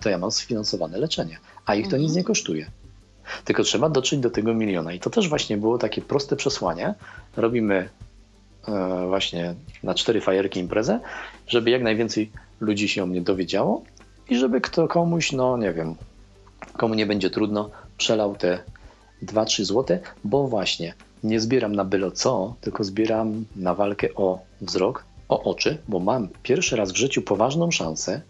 to 0.00 0.08
ja 0.08 0.18
mam 0.18 0.30
sfinansowane 0.30 0.98
leczenie, 0.98 1.38
a 1.66 1.74
ich 1.74 1.88
to 1.88 1.96
nic 1.96 2.14
nie 2.14 2.24
kosztuje. 2.24 2.70
Tylko 3.44 3.62
trzeba 3.62 3.88
dotrzeć 3.88 4.20
do 4.20 4.30
tego 4.30 4.54
miliona. 4.54 4.92
I 4.92 5.00
to 5.00 5.10
też 5.10 5.28
właśnie 5.28 5.56
było 5.56 5.78
takie 5.78 6.02
proste 6.02 6.36
przesłanie. 6.36 6.94
Robimy 7.36 7.88
e, 8.68 9.06
właśnie 9.06 9.54
na 9.82 9.94
cztery 9.94 10.20
fajerki 10.20 10.60
imprezę, 10.60 11.00
żeby 11.46 11.70
jak 11.70 11.82
najwięcej 11.82 12.30
ludzi 12.60 12.88
się 12.88 13.02
o 13.02 13.06
mnie 13.06 13.20
dowiedziało 13.20 13.82
i 14.28 14.36
żeby 14.36 14.60
kto 14.60 14.88
komuś, 14.88 15.32
no 15.32 15.56
nie 15.56 15.72
wiem, 15.72 15.94
komu 16.76 16.94
nie 16.94 17.06
będzie 17.06 17.30
trudno, 17.30 17.70
przelał 17.98 18.36
te 18.36 18.58
2-3 19.22 19.64
złote, 19.64 20.00
bo 20.24 20.48
właśnie 20.48 20.94
nie 21.24 21.40
zbieram 21.40 21.74
na 21.74 21.84
byle 21.84 22.10
co, 22.10 22.54
tylko 22.60 22.84
zbieram 22.84 23.44
na 23.56 23.74
walkę 23.74 24.08
o 24.14 24.38
wzrok, 24.60 25.04
o 25.28 25.42
oczy, 25.42 25.78
bo 25.88 26.00
mam 26.00 26.28
pierwszy 26.42 26.76
raz 26.76 26.92
w 26.92 26.96
życiu 26.96 27.22
poważną 27.22 27.70
szansę 27.70 28.20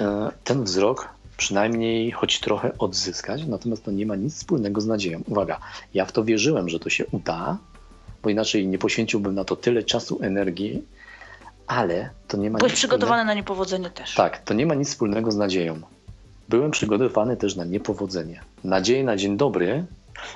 e, 0.00 0.30
ten 0.44 0.64
wzrok 0.64 1.15
przynajmniej 1.36 2.10
choć 2.10 2.40
trochę 2.40 2.78
odzyskać, 2.78 3.46
natomiast 3.46 3.84
to 3.84 3.90
nie 3.90 4.06
ma 4.06 4.16
nic 4.16 4.34
wspólnego 4.34 4.80
z 4.80 4.86
nadzieją. 4.86 5.22
Uwaga, 5.28 5.60
ja 5.94 6.04
w 6.04 6.12
to 6.12 6.24
wierzyłem, 6.24 6.68
że 6.68 6.80
to 6.80 6.90
się 6.90 7.06
uda, 7.06 7.58
bo 8.22 8.30
inaczej 8.30 8.68
nie 8.68 8.78
poświęciłbym 8.78 9.34
na 9.34 9.44
to 9.44 9.56
tyle 9.56 9.82
czasu, 9.82 10.18
energii, 10.22 10.82
ale 11.66 12.10
to 12.28 12.36
nie 12.36 12.50
ma 12.50 12.58
Byłeś 12.58 12.72
przygotowany 12.72 13.24
na 13.24 13.34
niepowodzenie 13.34 13.90
też. 13.90 14.14
Tak, 14.14 14.42
to 14.42 14.54
nie 14.54 14.66
ma 14.66 14.74
nic 14.74 14.88
wspólnego 14.88 15.32
z 15.32 15.36
nadzieją. 15.36 15.80
Byłem 16.48 16.70
przygotowany 16.70 17.36
też 17.36 17.56
na 17.56 17.64
niepowodzenie. 17.64 18.40
Nadzieję 18.64 19.04
na 19.04 19.16
dzień 19.16 19.36
dobry. 19.36 19.84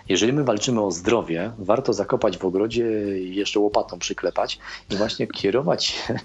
Jeżeli 0.09 0.33
my 0.33 0.45
walczymy 0.45 0.81
o 0.81 0.91
zdrowie, 0.91 1.53
warto 1.59 1.93
zakopać 1.93 2.39
w 2.39 2.45
ogrodzie 2.45 3.19
i 3.19 3.35
jeszcze 3.35 3.61
łopatą 3.61 3.99
przyklepać 3.99 4.59
i 4.91 4.97
właśnie 4.97 5.27
kierować 5.27 5.85
się 5.85 6.19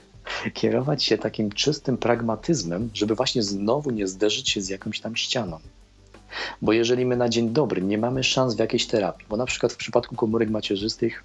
kierować 0.53 1.03
się 1.03 1.17
takim 1.17 1.51
czystym 1.51 1.97
pragmatyzmem, 1.97 2.89
żeby 2.93 3.15
właśnie 3.15 3.43
znowu 3.43 3.91
nie 3.91 4.07
zderzyć 4.07 4.49
się 4.49 4.61
z 4.61 4.69
jakąś 4.69 4.99
tam 4.99 5.15
ścianą. 5.15 5.59
Bo 6.61 6.73
jeżeli 6.73 7.05
my 7.05 7.17
na 7.17 7.29
dzień 7.29 7.49
dobry 7.49 7.81
nie 7.81 7.97
mamy 7.97 8.23
szans 8.23 8.55
w 8.55 8.59
jakiejś 8.59 8.87
terapii, 8.87 9.25
bo 9.29 9.37
na 9.37 9.45
przykład 9.45 9.73
w 9.73 9.77
przypadku 9.77 10.15
komórek 10.15 10.49
macierzystych 10.49 11.23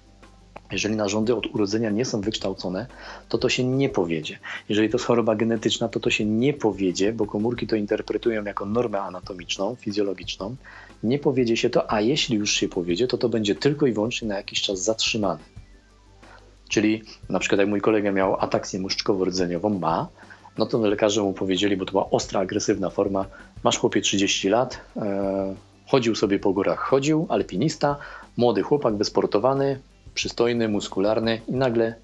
jeżeli 0.71 0.95
narządy 0.95 1.35
od 1.35 1.55
urodzenia 1.55 1.89
nie 1.89 2.05
są 2.05 2.21
wykształcone, 2.21 2.87
to 3.29 3.37
to 3.37 3.49
się 3.49 3.63
nie 3.63 3.89
powiedzie. 3.89 4.39
Jeżeli 4.69 4.89
to 4.89 4.97
jest 4.97 5.05
choroba 5.05 5.35
genetyczna, 5.35 5.87
to 5.87 5.99
to 5.99 6.09
się 6.09 6.25
nie 6.25 6.53
powiedzie, 6.53 7.13
bo 7.13 7.25
komórki 7.25 7.67
to 7.67 7.75
interpretują 7.75 8.43
jako 8.43 8.65
normę 8.65 9.01
anatomiczną, 9.01 9.75
fizjologiczną. 9.75 10.55
Nie 11.03 11.19
powiedzie 11.19 11.57
się 11.57 11.69
to, 11.69 11.91
a 11.91 12.01
jeśli 12.01 12.37
już 12.37 12.51
się 12.51 12.67
powiedzie, 12.69 13.07
to 13.07 13.17
to 13.17 13.29
będzie 13.29 13.55
tylko 13.55 13.87
i 13.87 13.91
wyłącznie 13.91 14.27
na 14.27 14.37
jakiś 14.37 14.61
czas 14.61 14.83
zatrzymane. 14.83 15.50
Czyli 16.71 17.03
na 17.29 17.39
przykład 17.39 17.59
jak 17.59 17.69
mój 17.69 17.81
kolega 17.81 18.11
miał 18.11 18.35
ataksję 18.39 18.79
muszczkowo-rdzeniową, 18.79 19.79
ma, 19.79 20.07
no 20.57 20.65
to 20.65 20.77
lekarze 20.77 21.21
mu 21.21 21.33
powiedzieli, 21.33 21.77
bo 21.77 21.85
to 21.85 21.91
była 21.91 22.09
ostra, 22.09 22.39
agresywna 22.39 22.89
forma, 22.89 23.25
masz 23.63 23.77
chłopie 23.77 24.01
30 24.01 24.49
lat, 24.49 24.79
e, 24.97 25.55
chodził 25.87 26.15
sobie 26.15 26.39
po 26.39 26.53
górach, 26.53 26.79
chodził, 26.79 27.25
alpinista, 27.29 27.95
młody 28.37 28.61
chłopak, 28.61 28.95
wysportowany, 28.95 29.79
przystojny, 30.13 30.67
muskularny 30.67 31.41
i 31.47 31.51
nagle 31.51 31.95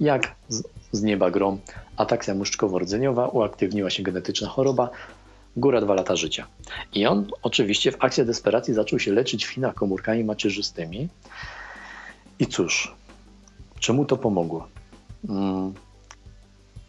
jak 0.00 0.34
z, 0.48 0.62
z 0.92 1.02
nieba 1.02 1.30
grom, 1.30 1.58
ataksja 1.96 2.34
muszczkowo-rdzeniowa, 2.34 3.28
uaktywniła 3.28 3.90
się 3.90 4.02
genetyczna 4.02 4.48
choroba, 4.48 4.90
góra 5.56 5.80
dwa 5.80 5.94
lata 5.94 6.16
życia. 6.16 6.46
I 6.94 7.06
on 7.06 7.26
oczywiście 7.42 7.92
w 7.92 7.96
akcji 8.04 8.24
desperacji 8.24 8.74
zaczął 8.74 8.98
się 8.98 9.12
leczyć 9.12 9.44
w 9.44 9.48
Chinach 9.48 9.74
komórkami 9.74 10.24
macierzystymi. 10.24 11.08
I 12.38 12.46
cóż, 12.46 12.94
Czemu 13.84 14.04
to 14.04 14.16
pomogło? 14.16 14.68
Hmm. 15.26 15.74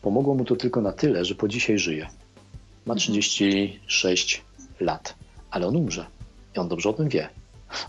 Pomogło 0.02 0.36
mu 0.36 0.46
to 0.46 0.56
tylko 0.56 0.82
na 0.82 0.92
tyle, 0.92 1.26
że 1.26 1.36
po 1.36 1.48
dzisiaj 1.48 1.80
żyje. 1.80 2.08
Ma 2.86 2.96
36 2.96 4.44
mhm. 4.60 4.86
lat, 4.86 5.16
ale 5.52 5.68
on 5.68 5.76
umrze. 5.76 6.06
I 6.56 6.60
on 6.60 6.68
dobrze 6.68 6.90
o 6.90 6.94
tym 6.94 7.10
wie, 7.10 7.30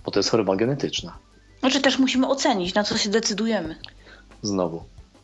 bo 0.05 0.11
to 0.11 0.19
jest 0.19 0.31
choroba 0.31 0.57
genetyczna. 0.57 1.19
Znaczy 1.61 1.81
też 1.81 1.99
musimy 1.99 2.29
ocenić, 2.29 2.75
na 2.75 2.85
co 2.85 2.99
się 2.99 3.11
decydujemy. 3.11 3.77
Znowu, 4.43 4.83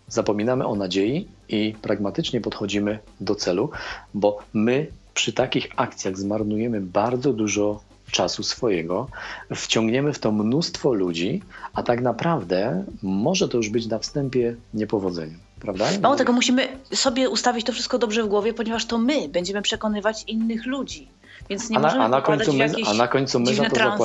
zapominamy 0.09 0.67
o 0.67 0.75
nadziei 0.75 1.29
i 1.49 1.75
pragmatycznie 1.83 2.41
podchodzimy 2.41 2.99
do 3.21 3.35
celu, 3.35 3.71
bo 4.15 4.39
my 4.53 4.87
przy 5.15 5.33
takich 5.33 5.69
akcjach 5.77 6.19
zmarnujemy 6.19 6.81
bardzo 6.81 7.33
dużo 7.33 7.81
czasu 8.13 8.43
swojego, 8.43 9.09
wciągniemy 9.55 10.13
w 10.13 10.19
to 10.19 10.33
mnóstwo 10.33 10.93
ludzi, 10.93 11.43
a 11.75 11.83
tak 11.83 12.01
naprawdę 12.01 12.85
może 13.03 13.49
to 13.49 13.57
już 13.57 13.69
być 13.69 13.87
na 13.87 13.99
wstępie 13.99 14.57
niepowodzeniem. 14.75 15.39
Prawda? 15.61 15.85
Mało 16.03 16.17
tego, 16.17 16.33
musimy 16.33 16.69
sobie 16.95 17.31
ustawić 17.31 17.67
to 17.67 17.73
wszystko 17.73 17.99
dobrze 17.99 18.23
w 18.23 18.29
głowie, 18.29 18.55
ponieważ 18.55 18.87
to 18.87 18.99
my 18.99 19.29
będziemy 19.29 19.63
przekonywać 19.63 20.25
innych 20.27 20.67
ludzi. 20.67 21.09
Więc 21.51 21.71
nie 21.71 21.77
a 21.77 21.81
na, 21.81 21.89
możemy 21.89 22.05
a 22.05 22.09
na 22.09 22.21
końcu 22.21 22.53
my, 22.53 22.67
A 22.87 22.95
na 22.95 23.09
końcu 23.09 23.41
my 23.41 23.55
za 23.55 23.71
to 23.71 23.99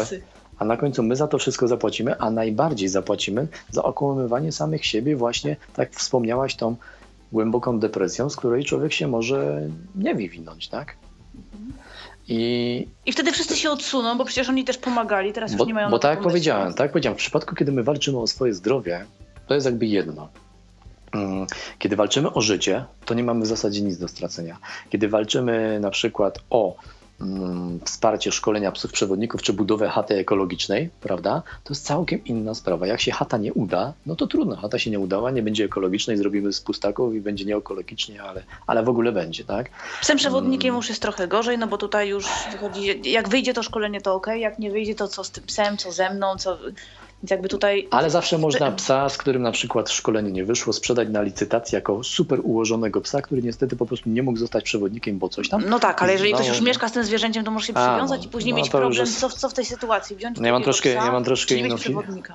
a 0.60 0.66
na 0.66 0.78
końcu 0.78 1.04
my 1.04 1.16
za 1.16 1.28
to 1.28 1.38
wszystko 1.38 1.68
zapłacimy, 1.68 2.20
a 2.20 2.30
najbardziej 2.32 2.90
zapłacimy 2.90 3.48
za 3.72 3.84
okłamywanie 3.84 4.52
samych 4.52 4.86
siebie 4.86 5.16
właśnie, 5.16 5.56
tak 5.74 5.92
wspomniałaś, 5.92 6.56
tą 6.56 6.76
głęboką 7.32 7.80
depresją, 7.80 8.30
z 8.30 8.36
której 8.36 8.64
człowiek 8.64 8.94
się 8.94 9.08
może 9.08 9.62
nie 9.96 10.16
wywinąć, 10.16 10.68
tak? 10.68 10.96
I, 12.28 12.88
I 13.06 13.12
wtedy 13.12 13.32
wszyscy 13.32 13.56
się 13.56 13.72
odsuną, 13.72 14.18
bo 14.18 14.26
przecież 14.26 14.50
oni 14.50 14.66
też 14.66 14.78
pomagali, 14.78 15.34
teraz 15.34 15.56
bo, 15.56 15.64
już 15.64 15.68
nie 15.68 15.74
mają 15.74 15.90
Bo 15.90 16.00
tak 16.00 16.12
jak 16.12 16.22
powiedziałem, 16.22 16.74
tak 16.74 16.80
jak 16.80 16.92
powiedziałem, 16.92 17.16
w 17.18 17.20
przypadku, 17.20 17.56
kiedy 17.56 17.72
my 17.72 17.84
walczymy 17.84 18.20
o 18.20 18.28
swoje 18.28 18.54
zdrowie, 18.54 19.06
to 19.48 19.54
jest 19.54 19.66
jakby 19.66 19.86
jedno. 19.86 20.30
Mm, 21.12 21.48
kiedy 21.80 21.96
walczymy 21.96 22.34
o 22.34 22.42
życie, 22.42 22.86
to 23.06 23.14
nie 23.14 23.24
mamy 23.24 23.42
w 23.42 23.48
zasadzie 23.48 23.82
nic 23.82 23.98
do 23.98 24.08
stracenia. 24.08 24.58
Kiedy 24.90 25.10
walczymy 25.10 25.80
na 25.80 25.90
przykład 25.90 26.40
o 26.50 26.76
wsparcie 27.86 28.32
szkolenia 28.32 28.72
psów 28.72 28.92
przewodników 28.92 29.42
czy 29.42 29.54
budowę 29.54 29.90
chaty 29.90 30.16
ekologicznej, 30.16 30.90
prawda? 31.02 31.44
To 31.64 31.74
jest 31.74 31.86
całkiem 31.86 32.26
inna 32.26 32.54
sprawa. 32.54 32.88
Jak 32.88 33.02
się 33.02 33.12
chata 33.12 33.38
nie 33.38 33.54
uda, 33.54 33.94
no 34.06 34.16
to 34.16 34.28
trudno, 34.28 34.56
chata 34.56 34.80
się 34.80 34.92
nie 34.92 35.00
udała, 35.00 35.32
nie 35.32 35.44
będzie 35.44 35.66
ekologiczna 35.66 36.14
i 36.14 36.18
zrobimy 36.18 36.54
z 36.54 36.62
pustaków 36.62 37.16
i 37.16 37.22
będzie 37.22 37.46
nieekologicznie, 37.46 38.24
ale, 38.24 38.44
ale 38.68 38.84
w 38.84 38.90
ogóle 38.90 39.12
będzie, 39.12 39.44
tak? 39.44 39.70
Psem 40.02 40.18
przewodnikiem 40.18 40.70
hmm. 40.70 40.78
już 40.78 40.90
jest 40.90 41.02
trochę 41.02 41.28
gorzej, 41.28 41.58
no 41.58 41.68
bo 41.68 41.78
tutaj 41.78 42.10
już 42.10 42.28
wychodzi, 42.52 43.12
jak 43.12 43.30
wyjdzie 43.30 43.54
to 43.54 43.64
szkolenie 43.64 44.02
to 44.02 44.16
ok, 44.16 44.28
jak 44.36 44.60
nie 44.60 44.72
wyjdzie 44.72 44.96
to 44.96 45.08
co 45.08 45.24
z 45.24 45.32
tym 45.32 45.44
psem, 45.44 45.78
co 45.78 45.92
ze 45.92 46.14
mną, 46.14 46.36
co 46.38 46.58
więc 47.24 47.32
jakby 47.32 47.50
tutaj... 47.50 47.88
Ale 47.92 48.10
zawsze 48.10 48.38
można 48.38 48.72
psa, 48.72 49.10
z 49.10 49.18
którym 49.18 49.42
na 49.42 49.52
przykład 49.52 49.90
szkolenie 49.90 50.32
nie 50.32 50.46
wyszło, 50.46 50.74
sprzedać 50.74 51.10
na 51.10 51.22
licytacji 51.22 51.76
jako 51.76 52.04
super 52.04 52.40
ułożonego 52.44 53.02
psa, 53.02 53.22
który 53.22 53.42
niestety 53.44 53.76
po 53.76 53.86
prostu 53.86 54.10
nie 54.10 54.24
mógł 54.24 54.40
zostać 54.40 54.64
przewodnikiem, 54.64 55.20
bo 55.20 55.30
coś 55.30 55.50
tam. 55.50 55.64
No 55.70 55.80
tak, 55.80 56.04
ale 56.04 56.14
jeżeli 56.14 56.34
ktoś 56.34 56.48
już 56.48 56.62
mieszka 56.62 56.90
z 56.90 56.92
tym 56.92 57.04
zwierzęciem, 57.04 57.44
to 57.44 57.52
może 57.52 57.68
się 57.68 57.74
przywiązać 57.74 58.20
A, 58.20 58.24
no, 58.24 58.28
i 58.28 58.30
później 58.30 58.54
no, 58.54 58.58
mieć 58.58 58.70
problem, 58.70 58.94
jest... 58.94 59.20
co, 59.20 59.30
co 59.30 59.50
w 59.50 59.54
tej 59.54 59.66
sytuacji 59.66 60.16
wziąć. 60.16 60.40
No 60.40 60.48
ja 60.48 60.54
mam 60.54 60.64
troszkę, 60.64 60.96
psa, 60.96 61.06
ja 61.06 61.12
mam 61.12 61.24
troszkę 61.24 61.56
inną, 61.56 61.76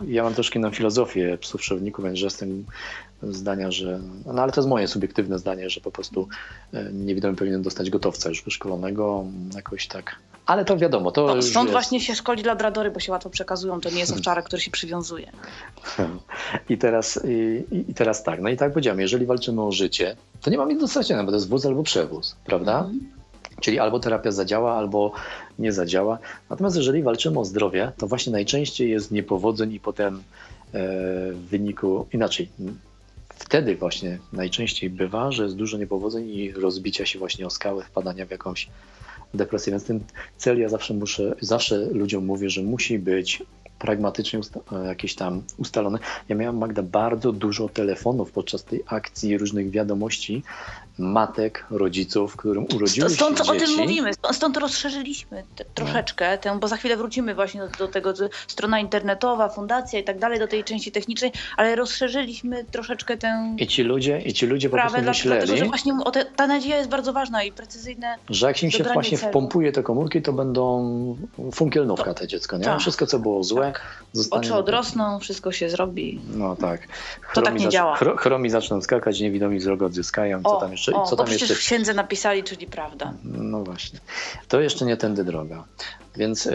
ja 0.06 0.22
mam 0.22 0.34
troszkę 0.34 0.58
inną 0.58 0.70
filozofię 0.70 1.38
psów 1.40 1.60
przewodników, 1.60 2.04
więc 2.04 2.20
jestem 2.20 2.64
zdania, 3.22 3.70
że. 3.70 4.00
No 4.26 4.42
ale 4.42 4.52
to 4.52 4.60
jest 4.60 4.68
moje 4.68 4.88
subiektywne 4.88 5.38
zdanie, 5.38 5.70
że 5.70 5.80
po 5.80 5.90
prostu 5.90 6.28
e, 6.74 6.92
niewidomy 6.92 7.36
powinien 7.36 7.62
dostać 7.62 7.90
gotowca 7.90 8.28
już 8.28 8.42
wyszkolonego, 8.44 9.24
jakoś 9.54 9.86
tak. 9.86 10.16
Ale 10.46 10.64
to 10.64 10.76
wiadomo. 10.76 11.10
To 11.10 11.34
no, 11.34 11.42
stąd 11.42 11.66
jest... 11.66 11.72
właśnie 11.72 12.00
się 12.00 12.14
szkoli 12.14 12.42
labradory, 12.42 12.90
bo 12.90 13.00
się 13.00 13.12
łatwo 13.12 13.30
przekazują. 13.30 13.80
To 13.80 13.90
nie 13.90 13.98
jest 13.98 14.12
owczarek, 14.16 14.44
który 14.44 14.62
się 14.62 14.70
przywiązuje. 14.70 15.32
I 16.68 16.78
teraz, 16.78 17.20
i, 17.24 17.64
i, 17.90 17.94
teraz 17.94 18.22
tak. 18.22 18.40
No 18.40 18.48
i 18.48 18.56
tak 18.56 18.72
powiedziałem, 18.72 19.00
jeżeli 19.00 19.26
walczymy 19.26 19.62
o 19.62 19.72
życie, 19.72 20.16
to 20.40 20.50
nie 20.50 20.58
mamy 20.58 20.72
nic 20.72 20.80
do 20.80 20.88
stracenia, 20.88 21.24
bo 21.24 21.30
to 21.30 21.36
jest 21.36 21.48
wóz 21.48 21.66
albo 21.66 21.82
przewóz, 21.82 22.36
prawda? 22.44 22.78
Mhm. 22.78 23.00
Czyli 23.60 23.78
albo 23.78 24.00
terapia 24.00 24.30
zadziała, 24.30 24.74
albo 24.74 25.12
nie 25.58 25.72
zadziała. 25.72 26.18
Natomiast 26.50 26.76
jeżeli 26.76 27.02
walczymy 27.02 27.40
o 27.40 27.44
zdrowie, 27.44 27.92
to 27.98 28.06
właśnie 28.06 28.32
najczęściej 28.32 28.90
jest 28.90 29.10
niepowodzeń 29.10 29.72
i 29.72 29.80
potem 29.80 30.16
e, 30.16 30.20
w 31.32 31.46
wyniku 31.50 32.06
inaczej 32.12 32.48
wtedy 33.28 33.76
właśnie 33.76 34.18
najczęściej 34.32 34.90
bywa, 34.90 35.32
że 35.32 35.42
jest 35.42 35.56
dużo 35.56 35.78
niepowodzeń 35.78 36.28
i 36.28 36.52
rozbicia 36.52 37.06
się 37.06 37.18
właśnie 37.18 37.46
o 37.46 37.50
skałę, 37.50 37.84
wpadania 37.84 38.26
w 38.26 38.30
jakąś 38.30 38.68
depresję. 39.34 39.70
Więc 39.70 39.84
ten 39.84 40.00
cel 40.36 40.58
ja 40.58 40.68
zawsze 40.68 40.94
muszę, 40.94 41.34
zawsze 41.40 41.78
ludziom 41.78 42.24
mówię, 42.24 42.50
że 42.50 42.62
musi 42.62 42.98
być 42.98 43.42
pragmatycznie 43.78 44.40
e, 44.72 44.86
jakieś 44.86 45.14
tam 45.14 45.42
ustalone. 45.56 45.98
Ja 46.28 46.36
miałem, 46.36 46.58
Magda, 46.58 46.82
bardzo 46.82 47.32
dużo 47.32 47.68
telefonów 47.68 48.32
podczas 48.32 48.64
tej 48.64 48.82
akcji, 48.86 49.38
różnych 49.38 49.70
wiadomości 49.70 50.42
matek, 50.98 51.66
rodziców, 51.70 52.36
którym 52.36 52.66
urodziły 52.74 53.08
się 53.08 53.14
Stąd 53.14 53.38
dzieci. 53.38 53.50
o 53.50 53.54
tym 53.54 53.76
mówimy, 53.76 54.10
stąd 54.32 54.56
rozszerzyliśmy 54.56 55.42
te, 55.56 55.64
troszeczkę, 55.74 56.38
tę, 56.38 56.58
bo 56.60 56.68
za 56.68 56.76
chwilę 56.76 56.96
wrócimy 56.96 57.34
właśnie 57.34 57.60
do, 57.60 57.68
do 57.68 57.88
tego, 57.88 58.14
strona 58.46 58.80
internetowa, 58.80 59.48
fundacja 59.48 59.98
i 59.98 60.04
tak 60.04 60.18
dalej, 60.18 60.38
do 60.38 60.48
tej 60.48 60.64
części 60.64 60.92
technicznej, 60.92 61.32
ale 61.56 61.76
rozszerzyliśmy 61.76 62.64
troszeczkę 62.64 63.16
tę 63.16 63.54
I 63.58 63.66
ci 63.66 63.82
ludzie, 63.82 64.20
i 64.20 64.32
ci 64.32 64.46
ludzie 64.46 64.70
po 64.70 64.76
prostu 64.76 65.02
myśleli, 65.02 65.38
dlatego, 65.38 65.56
że 65.56 65.64
właśnie 65.64 65.92
te, 66.12 66.24
ta 66.24 66.46
nadzieja 66.46 66.76
jest 66.76 66.90
bardzo 66.90 67.12
ważna 67.12 67.42
i 67.42 67.52
precyzyjne 67.52 68.16
Że 68.30 68.46
jak 68.46 68.62
im 68.62 68.70
się 68.70 68.84
właśnie 68.84 69.18
celu. 69.18 69.30
wpompuje 69.30 69.72
te 69.72 69.82
komórki, 69.82 70.22
to 70.22 70.32
będą 70.32 70.82
funkielnówka 71.52 72.14
to, 72.14 72.20
te 72.20 72.28
dziecko, 72.28 72.56
nie? 72.56 72.64
Tak. 72.64 72.80
Wszystko, 72.80 73.06
co 73.06 73.18
było 73.18 73.44
złe, 73.44 73.62
tak. 73.62 74.04
zostanie... 74.12 74.40
Oczy 74.40 74.54
odrosną, 74.54 75.18
wszystko 75.18 75.52
się 75.52 75.70
zrobi. 75.70 76.20
No 76.34 76.56
tak. 76.56 76.80
Chromi 77.20 77.34
to 77.34 77.42
tak 77.42 77.60
nie 77.60 77.68
działa. 77.68 77.98
Chromi 78.16 78.50
zaczną 78.50 78.82
skakać, 78.82 79.20
niewidomi 79.20 79.58
wzrok 79.58 79.82
odzyskają, 79.82 80.42
co 80.42 80.56
tam 80.56 80.72
jeszcze 80.72 80.91
jeszcze, 80.92 81.02
o, 81.02 81.06
co 81.06 81.16
tam 81.16 81.32
jeszcze... 81.32 81.54
w 81.54 81.58
księdze 81.58 81.94
napisali, 81.94 82.44
czyli 82.44 82.66
prawda. 82.66 83.12
No 83.24 83.64
właśnie. 83.64 83.98
To 84.48 84.60
jeszcze 84.60 84.84
nie 84.84 84.96
tędy 84.96 85.24
droga. 85.24 85.64
Więc 86.16 86.44
yy, 86.44 86.52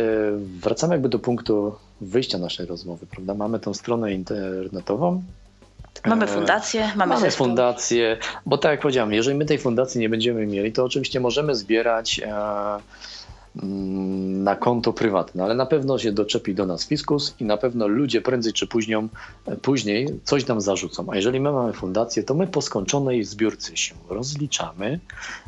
wracamy 0.60 0.94
jakby 0.94 1.10
do 1.10 1.20
punktu 1.20 1.76
wyjścia 2.02 2.38
naszej 2.38 2.66
rozmowy, 2.66 3.06
prawda? 3.06 3.34
Mamy 3.34 3.60
tą 3.60 3.74
stronę 3.74 4.14
internetową, 4.14 5.24
Mamy 6.06 6.26
e, 6.26 6.28
fundację, 6.28 6.92
mamy, 6.96 7.14
mamy 7.14 7.32
fundację, 7.32 8.18
bo 8.46 8.58
tak 8.58 8.72
jak 8.72 8.82
powiedziałem, 8.82 9.14
jeżeli 9.14 9.38
my 9.38 9.46
tej 9.46 9.58
fundacji 9.58 10.02
nie 10.02 10.10
będziemy 10.10 10.46
mieli, 10.46 10.72
to 10.72 10.84
oczywiście 10.84 11.20
możemy 11.20 11.56
zbierać 11.56 12.20
e, 12.20 12.28
na 14.44 14.56
konto 14.56 14.94
prywatne, 14.94 15.44
ale 15.44 15.56
na 15.56 15.66
pewno 15.66 15.98
się 15.98 16.12
doczepi 16.12 16.56
do 16.56 16.66
nas 16.66 16.88
fiskus 16.88 17.36
i 17.40 17.46
na 17.46 17.58
pewno 17.58 17.88
ludzie 17.88 18.22
prędzej 18.22 18.54
czy 18.54 18.68
później, 18.68 18.98
później 19.62 20.08
coś 20.24 20.48
nam 20.48 20.62
zarzucą. 20.62 21.06
A 21.12 21.16
jeżeli 21.16 21.40
my 21.40 21.52
mamy 21.52 21.74
fundację, 21.74 22.24
to 22.24 22.34
my 22.34 22.48
po 22.48 22.62
skończonej 22.62 23.24
zbiórce 23.24 23.78
się 23.78 23.96
rozliczamy, 24.10 25.00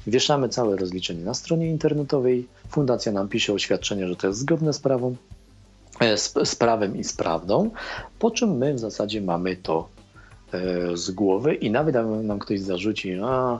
wieszamy 0.08 0.50
całe 0.50 0.76
rozliczenie 0.76 1.24
na 1.24 1.34
stronie 1.34 1.70
internetowej, 1.70 2.48
fundacja 2.70 3.12
nam 3.12 3.28
pisze 3.28 3.54
oświadczenie, 3.54 4.08
że 4.08 4.16
to 4.16 4.28
jest 4.28 4.40
zgodne 4.40 4.74
z 4.74 4.80
prawem, 4.80 5.16
z, 6.16 6.34
z 6.50 6.56
prawem 6.56 6.98
i 6.98 7.04
z 7.04 7.14
prawdą, 7.14 7.70
po 8.20 8.32
czym 8.32 8.58
my 8.58 8.74
w 8.74 8.80
zasadzie 8.80 9.22
mamy 9.22 9.56
to 9.56 9.88
e, 10.54 10.98
z 10.98 11.12
głowy 11.12 11.54
i 11.54 11.72
nawet 11.72 11.96
nam 12.24 12.40
ktoś 12.40 12.60
zarzuci, 12.60 13.20
a 13.24 13.60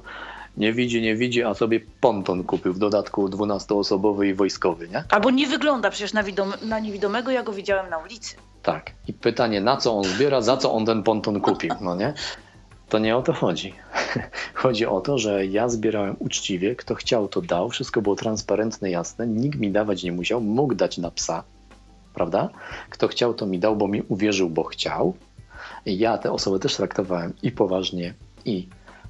nie 0.58 0.74
widzi, 0.74 1.02
nie 1.02 1.16
widzi, 1.16 1.44
a 1.44 1.54
sobie 1.54 1.80
ponton 2.02 2.44
kupił, 2.44 2.74
w 2.74 2.80
dodatku 2.80 3.28
12-osobowy 3.28 4.28
i 4.28 4.34
wojskowy, 4.34 4.88
nie? 4.88 5.04
Albo 5.10 5.32
nie 5.32 5.48
wygląda 5.48 5.90
przecież 5.90 6.14
na, 6.14 6.24
widom, 6.24 6.54
na 6.62 6.80
niewidomego, 6.80 7.32
ja 7.32 7.44
go 7.44 7.54
widziałem 7.54 7.90
na 7.90 7.98
ulicy. 7.98 8.36
Tak. 8.64 8.92
I 9.08 9.14
pytanie, 9.14 9.62
na 9.62 9.78
co 9.78 9.98
on 9.98 10.04
zbiera, 10.04 10.42
za 10.42 10.58
co 10.58 10.74
on 10.74 10.86
ten 10.86 11.04
ponton 11.04 11.42
kupił, 11.42 11.72
no 11.82 11.96
nie? 11.96 12.14
To 12.90 13.00
nie 13.00 13.18
o 13.18 13.22
to 13.22 13.34
chodzi. 13.34 13.74
Chodzi 14.54 14.86
o 14.86 15.02
to, 15.02 15.18
że 15.18 15.46
ja 15.46 15.70
zbierałem 15.70 16.16
uczciwie, 16.20 16.76
kto 16.76 16.96
chciał 16.96 17.28
to 17.28 17.42
dał, 17.42 17.70
wszystko 17.70 18.02
było 18.02 18.16
transparentne, 18.16 18.90
jasne, 18.90 19.28
nikt 19.28 19.60
mi 19.60 19.72
dawać 19.72 20.04
nie 20.04 20.12
musiał, 20.12 20.42
mógł 20.42 20.76
dać 20.76 20.98
na 20.98 21.12
psa, 21.12 21.44
prawda? 22.14 22.50
Kto 22.90 23.08
chciał 23.08 23.34
to 23.34 23.46
mi 23.46 23.60
dał, 23.60 23.76
bo 23.76 23.88
mi 23.88 24.02
uwierzył, 24.02 24.50
bo 24.50 24.64
chciał. 24.64 25.14
Ja 25.86 26.18
te 26.18 26.32
osoby 26.32 26.60
też 26.60 26.76
traktowałem 26.76 27.34
i 27.44 27.52
poważnie, 27.52 28.14
i 28.46 28.68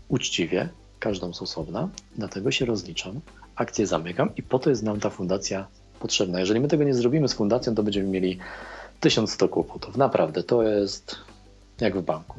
uczciwie, 0.09 0.69
każdą 0.99 1.33
z 1.33 1.41
osobna, 1.41 1.89
dlatego 2.15 2.51
się 2.51 2.65
rozliczam, 2.65 3.19
akcję 3.55 3.87
zamykam 3.87 4.35
i 4.35 4.43
po 4.43 4.59
to 4.59 4.69
jest 4.69 4.83
nam 4.83 4.99
ta 4.99 5.09
fundacja 5.09 5.67
potrzebna. 5.99 6.39
Jeżeli 6.39 6.59
my 6.59 6.67
tego 6.67 6.83
nie 6.83 6.93
zrobimy 6.93 7.27
z 7.27 7.33
fundacją, 7.33 7.75
to 7.75 7.83
będziemy 7.83 8.09
mieli 8.09 8.39
1100 8.99 9.49
kłopotów. 9.49 9.97
Naprawdę, 9.97 10.43
to 10.43 10.63
jest 10.63 11.15
jak 11.79 11.97
w 11.97 12.01
banku. 12.01 12.35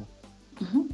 Mhm. 0.61 0.87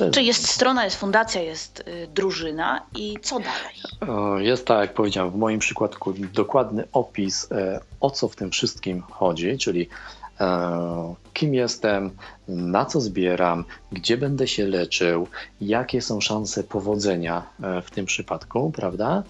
Jest... 0.00 0.14
Czy 0.14 0.22
jest 0.22 0.48
strona, 0.48 0.84
jest 0.84 0.96
fundacja, 0.96 1.42
jest 1.42 1.80
y, 1.80 2.08
drużyna 2.14 2.86
i 2.96 3.16
co 3.22 3.40
dalej? 3.40 4.46
Jest 4.46 4.66
tak, 4.66 4.80
jak 4.80 4.94
powiedziałem, 4.94 5.30
w 5.30 5.36
moim 5.36 5.58
przypadku 5.58 6.12
dokładny 6.12 6.84
opis, 6.92 7.52
e, 7.52 7.80
o 8.00 8.10
co 8.10 8.28
w 8.28 8.36
tym 8.36 8.50
wszystkim 8.50 9.02
chodzi, 9.02 9.58
czyli 9.58 9.88
kim 11.32 11.54
jestem, 11.54 12.10
na 12.48 12.84
co 12.84 13.00
zbieram, 13.00 13.64
gdzie 13.92 14.16
będę 14.16 14.48
się 14.48 14.66
leczył, 14.66 15.26
jakie 15.60 16.02
są 16.02 16.20
szanse 16.20 16.64
powodzenia 16.64 17.46
e, 17.62 17.82
w 17.82 17.90
tym 17.90 18.06
przypadku, 18.06 18.72
prawda? 18.74 19.22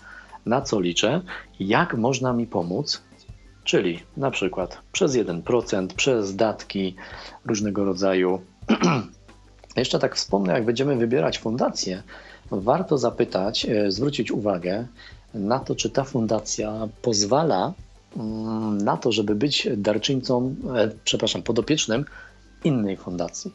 Na 0.47 0.61
co 0.61 0.81
liczę, 0.81 1.23
jak 1.61 1.95
można 1.95 2.33
mi 2.33 2.47
pomóc, 2.47 3.03
czyli 3.65 4.03
na 4.17 4.31
przykład 4.31 4.79
przez 4.93 5.13
1%, 5.13 5.87
przez 5.87 6.37
datki 6.37 6.95
różnego 7.47 7.85
rodzaju. 7.85 8.41
Jeszcze 9.77 9.99
tak 9.99 10.17
wspomnę, 10.17 10.53
jak 10.53 10.65
będziemy 10.65 10.97
wybierać 10.97 11.39
fundację, 11.39 12.03
warto 12.51 12.99
zapytać, 12.99 13.67
e, 13.67 13.91
zwrócić 13.91 14.31
uwagę 14.31 14.87
na 15.35 15.59
to, 15.59 15.75
czy 15.75 15.91
ta 15.91 16.05
fundacja 16.05 16.89
pozwala 17.03 17.73
na 18.83 18.97
to, 18.97 19.13
żeby 19.13 19.35
być 19.35 19.69
darczyńcą, 19.77 20.55
e, 20.77 20.91
przepraszam, 21.05 21.43
podopiecznym 21.43 22.05
innej 22.65 22.97
fundacji. 22.97 23.53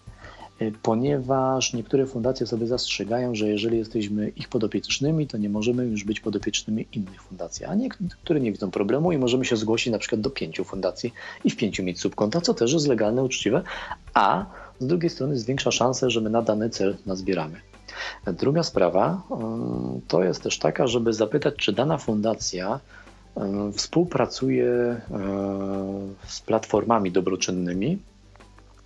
E, 0.60 0.72
ponieważ 0.72 1.74
niektóre 1.74 2.06
fundacje 2.06 2.48
sobie 2.48 2.68
zastrzegają, 2.68 3.36
że 3.36 3.50
jeżeli 3.50 3.78
jesteśmy 3.78 4.30
ich 4.30 4.50
podopiecznymi, 4.50 5.28
to 5.28 5.38
nie 5.38 5.50
możemy 5.50 5.86
już 5.86 6.04
być 6.04 6.20
podopiecznymi 6.20 6.88
innych 6.94 7.22
fundacji, 7.22 7.66
a 7.66 7.76
niektóre 7.76 8.40
nie 8.40 8.52
widzą 8.52 8.72
problemu 8.72 9.12
i 9.12 9.18
możemy 9.18 9.46
się 9.46 9.58
zgłosić 9.58 9.92
na 9.92 10.00
przykład 10.00 10.22
do 10.22 10.30
pięciu 10.30 10.64
fundacji 10.64 11.14
i 11.44 11.50
w 11.50 11.58
pięciu 11.58 11.84
mieć 11.84 12.00
subkonta, 12.00 12.42
co 12.42 12.54
też 12.54 12.74
jest 12.74 12.88
legalne, 12.88 13.24
uczciwe, 13.24 13.64
a 14.14 14.46
z 14.80 14.88
drugiej 14.88 15.10
strony 15.10 15.38
zwiększa 15.38 15.72
szansę, 15.72 16.10
że 16.10 16.22
my 16.22 16.30
na 16.30 16.42
dany 16.42 16.70
cel 16.70 16.98
nazbieramy. 17.06 17.62
Druga 18.28 18.64
sprawa 18.64 19.22
mm, 19.32 20.02
to 20.08 20.24
jest 20.24 20.44
też 20.44 20.60
taka, 20.60 20.88
żeby 20.88 21.14
zapytać, 21.14 21.56
czy 21.56 21.74
dana 21.74 21.98
fundacja 21.98 22.80
współpracuje 23.74 25.02
z 26.28 26.42
platformami 26.42 27.12
dobroczynnymi. 27.12 27.98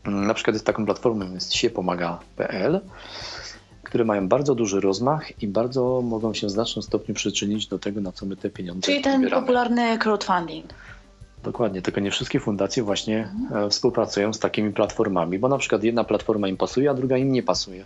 Na 0.05 0.33
przykład 0.33 0.55
jest 0.55 0.65
taką 0.65 0.85
platformą 0.85 1.33
jest 1.33 1.53
siepomaga.pl, 1.53 2.81
które 3.83 4.05
mają 4.05 4.27
bardzo 4.27 4.55
duży 4.55 4.79
rozmach 4.81 5.43
i 5.43 5.47
bardzo 5.47 6.01
mogą 6.01 6.33
się 6.33 6.47
w 6.47 6.49
znacznym 6.49 6.83
stopniu 6.83 7.15
przyczynić 7.15 7.67
do 7.67 7.79
tego, 7.79 8.01
na 8.01 8.11
co 8.11 8.25
my 8.25 8.35
te 8.35 8.49
pieniądze 8.49 8.81
Czyli 8.81 9.01
ten 9.01 9.21
zbieramy. 9.21 9.41
popularny 9.41 9.97
crowdfunding. 9.97 10.65
Dokładnie, 11.43 11.81
tylko 11.81 11.99
nie 12.01 12.11
wszystkie 12.11 12.39
fundacje 12.39 12.83
właśnie 12.83 13.29
e, 13.55 13.69
współpracują 13.69 14.33
z 14.33 14.39
takimi 14.39 14.73
platformami, 14.73 15.39
bo 15.39 15.47
na 15.49 15.57
przykład 15.57 15.83
jedna 15.83 16.03
platforma 16.03 16.47
im 16.47 16.57
pasuje, 16.57 16.89
a 16.89 16.93
druga 16.93 17.17
im 17.17 17.31
nie 17.31 17.43
pasuje. 17.43 17.85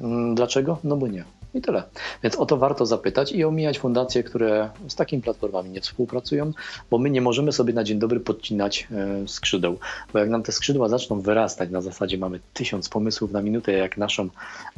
Mm, 0.00 0.34
Dlaczego? 0.34 0.78
No 0.84 0.96
bo 0.96 1.08
nie. 1.08 1.24
I 1.54 1.60
tyle. 1.60 1.82
Więc 2.22 2.36
o 2.36 2.46
to 2.46 2.56
warto 2.56 2.86
zapytać 2.86 3.32
i 3.32 3.44
omijać 3.44 3.78
fundacje, 3.78 4.22
które 4.22 4.70
z 4.88 4.94
takimi 4.94 5.22
platformami 5.22 5.70
nie 5.70 5.80
współpracują, 5.80 6.52
bo 6.90 6.98
my 6.98 7.10
nie 7.10 7.20
możemy 7.20 7.52
sobie 7.52 7.72
na 7.72 7.84
dzień 7.84 7.98
dobry 7.98 8.20
podcinać 8.20 8.88
e, 8.92 9.28
skrzydeł. 9.28 9.78
Bo 10.12 10.18
jak 10.18 10.28
nam 10.28 10.42
te 10.42 10.52
skrzydła 10.52 10.88
zaczną 10.88 11.20
wyrastać, 11.20 11.70
na 11.70 11.80
zasadzie 11.80 12.18
mamy 12.18 12.40
tysiąc 12.54 12.88
pomysłów 12.88 13.32
na 13.32 13.42
minutę, 13.42 13.72
jak 13.72 13.96
naszą 13.96 14.28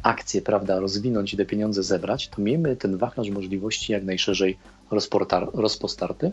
akcję, 0.03 0.41
prawda, 0.41 0.79
rozwinąć 0.79 1.33
i 1.33 1.37
te 1.37 1.45
pieniądze 1.45 1.83
zebrać, 1.83 2.27
to 2.27 2.41
miejmy 2.41 2.75
ten 2.75 2.97
wachlarz 2.97 3.29
możliwości 3.29 3.91
jak 3.91 4.03
najszerzej 4.03 4.57
rozpostarty 5.53 6.31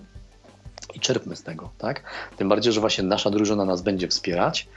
i 0.94 1.00
czerpmy 1.00 1.36
z 1.36 1.42
tego, 1.42 1.70
tak? 1.78 2.02
Tym 2.36 2.48
bardziej, 2.48 2.72
że 2.72 2.80
właśnie 2.80 3.04
nasza 3.04 3.30
drużyna 3.30 3.64
nas 3.64 3.82
będzie 3.82 4.08
wspierać. 4.08 4.68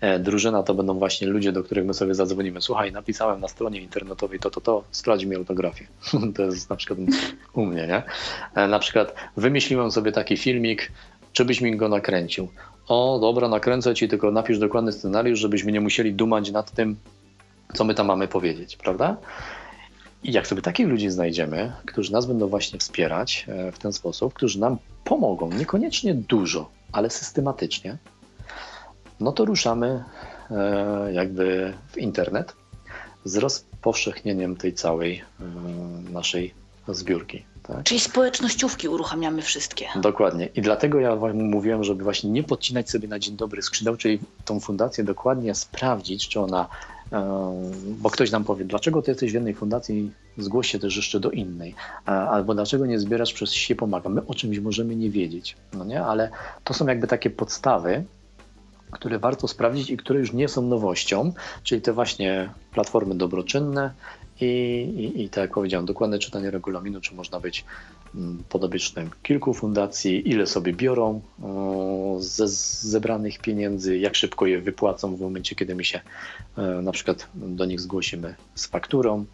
E, 0.00 0.18
Drużyna 0.18 0.62
to 0.62 0.74
będą 0.74 0.98
właśnie 0.98 1.28
ludzie, 1.28 1.52
do 1.52 1.64
których 1.64 1.84
my 1.86 1.94
sobie 1.94 2.14
zadzwonimy. 2.14 2.60
Słuchaj, 2.60 2.92
napisałem 2.92 3.40
na 3.40 3.48
stronie 3.48 3.80
internetowej 3.80 4.38
to, 4.38 4.50
to, 4.50 4.60
to, 4.60 4.84
sprawdź 4.90 5.24
mi 5.24 5.36
autografię. 5.36 5.86
To 6.36 6.42
jest 6.42 6.70
na 6.70 6.76
przykład 6.76 6.98
u 7.54 7.66
mnie, 7.66 7.86
nie? 7.86 8.02
E, 8.62 8.68
Na 8.68 8.78
przykład 8.78 9.14
wymyśliłem 9.36 9.90
sobie 9.90 10.12
taki 10.12 10.36
filmik, 10.36 10.92
czy 11.32 11.44
byś 11.44 11.60
mi 11.60 11.76
go 11.76 11.88
nakręcił. 11.88 12.48
O, 12.88 13.18
dobra, 13.20 13.48
nakręcę 13.48 13.94
ci, 13.94 14.08
tylko 14.08 14.30
napisz 14.30 14.58
dokładny 14.58 14.92
scenariusz, 14.92 15.38
żebyśmy 15.38 15.72
nie 15.72 15.80
musieli 15.80 16.14
dumać 16.14 16.50
nad 16.50 16.70
tym, 16.70 16.96
co 17.74 17.84
my 17.84 17.94
tam 17.94 18.06
mamy 18.06 18.28
powiedzieć, 18.28 18.76
prawda? 18.76 19.16
I 20.24 20.32
jak 20.32 20.46
sobie 20.46 20.62
takich 20.62 20.88
ludzi 20.88 21.10
znajdziemy, 21.10 21.72
którzy 21.86 22.12
nas 22.12 22.26
będą 22.26 22.46
właśnie 22.48 22.78
wspierać 22.78 23.46
e, 23.48 23.72
w 23.72 23.78
ten 23.78 23.92
sposób, 23.92 24.34
którzy 24.34 24.60
nam 24.60 24.76
pomogą, 25.04 25.50
niekoniecznie 25.50 26.14
dużo, 26.14 26.70
ale 26.92 27.10
systematycznie, 27.10 27.96
no 29.20 29.32
to 29.32 29.44
ruszamy 29.44 30.04
e, 30.50 31.12
jakby 31.12 31.74
w 31.88 31.98
internet 31.98 32.54
z 33.24 33.36
rozpowszechnieniem 33.36 34.56
tej 34.56 34.74
całej 34.74 35.22
e, 35.40 35.44
naszej 36.12 36.54
zbiórki. 36.88 37.44
Tak? 37.62 37.82
Czyli 37.82 38.00
społecznościówki 38.00 38.88
uruchamiamy 38.88 39.42
wszystkie. 39.42 39.86
Dokładnie. 39.96 40.48
I 40.54 40.62
dlatego 40.62 41.00
ja 41.00 41.16
wam 41.16 41.42
mówiłem, 41.42 41.84
żeby 41.84 42.04
właśnie 42.04 42.30
nie 42.30 42.42
podcinać 42.42 42.90
sobie 42.90 43.08
na 43.08 43.18
dzień 43.18 43.36
dobry 43.36 43.62
skrzydeł, 43.62 43.96
czyli 43.96 44.18
tą 44.44 44.60
fundację 44.60 45.04
dokładnie 45.04 45.54
sprawdzić, 45.54 46.28
czy 46.28 46.40
ona, 46.40 46.68
e, 47.12 47.52
bo 47.86 48.10
ktoś 48.10 48.30
nam 48.30 48.44
powie, 48.44 48.64
dlaczego 48.64 49.02
ty 49.02 49.10
jesteś 49.10 49.30
w 49.30 49.34
jednej 49.34 49.54
fundacji, 49.54 50.10
zgłoś 50.38 50.72
się 50.72 50.78
też 50.78 50.96
jeszcze 50.96 51.20
do 51.20 51.30
innej, 51.30 51.74
albo 52.06 52.54
dlaczego 52.54 52.86
nie 52.86 52.98
zbierasz 52.98 53.32
przez 53.32 53.52
się 53.52 53.74
pomaga. 53.74 54.08
My 54.08 54.26
o 54.26 54.34
czymś 54.34 54.58
możemy 54.58 54.96
nie 54.96 55.10
wiedzieć, 55.10 55.56
no 55.72 55.84
nie? 55.84 56.04
Ale 56.04 56.30
to 56.64 56.74
są 56.74 56.86
jakby 56.86 57.06
takie 57.06 57.30
podstawy, 57.30 58.04
które 58.94 59.18
warto 59.18 59.48
sprawdzić 59.48 59.90
i 59.90 59.96
które 59.96 60.20
już 60.20 60.32
nie 60.32 60.48
są 60.48 60.62
nowością, 60.62 61.32
czyli 61.62 61.80
te 61.80 61.92
właśnie 61.92 62.50
platformy 62.72 63.14
dobroczynne 63.14 63.90
i, 64.40 64.44
i, 65.14 65.22
i 65.22 65.28
tak 65.28 65.42
jak 65.42 65.54
powiedziałem, 65.54 65.86
dokładne 65.86 66.18
czytanie 66.18 66.50
regulaminu, 66.50 67.00
czy 67.00 67.14
można 67.14 67.40
być 67.40 67.64
mm, 68.14 68.44
podobiecznym 68.48 69.10
kilku 69.22 69.54
fundacji, 69.54 70.28
ile 70.28 70.46
sobie 70.46 70.72
biorą 70.72 71.20
o, 71.42 72.16
ze 72.20 72.48
zebranych 72.48 73.38
pieniędzy, 73.38 73.98
jak 73.98 74.14
szybko 74.14 74.46
je 74.46 74.60
wypłacą 74.60 75.16
w 75.16 75.20
momencie, 75.20 75.54
kiedy 75.54 75.74
my 75.74 75.84
się 75.84 76.00
e, 76.58 76.62
na 76.62 76.92
przykład 76.92 77.28
do 77.34 77.64
nich 77.64 77.80
zgłosimy 77.80 78.34
z 78.54 78.66
fakturą, 78.66 79.24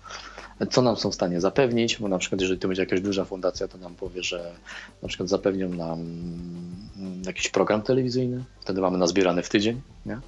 co 0.70 0.82
nam 0.82 0.96
są 0.96 1.10
w 1.10 1.14
stanie 1.14 1.40
zapewnić, 1.40 1.98
bo 1.98 2.08
na 2.08 2.18
przykład 2.18 2.40
jeżeli 2.40 2.60
to 2.60 2.68
będzie 2.68 2.82
jakaś 2.82 3.00
duża 3.00 3.24
fundacja, 3.24 3.68
to 3.68 3.78
nam 3.78 3.94
powie, 3.94 4.22
że 4.22 4.52
na 5.02 5.08
przykład 5.08 5.28
zapewnią 5.28 5.68
nam 5.68 5.98
jakiś 7.26 7.48
program 7.48 7.82
telewizyjny, 7.82 8.44
wtedy 8.60 8.80
mamy 8.80 8.98
nazbierany 8.98 9.42
w 9.42 9.48
tydzień, 9.48 9.80
nie? 10.06 10.18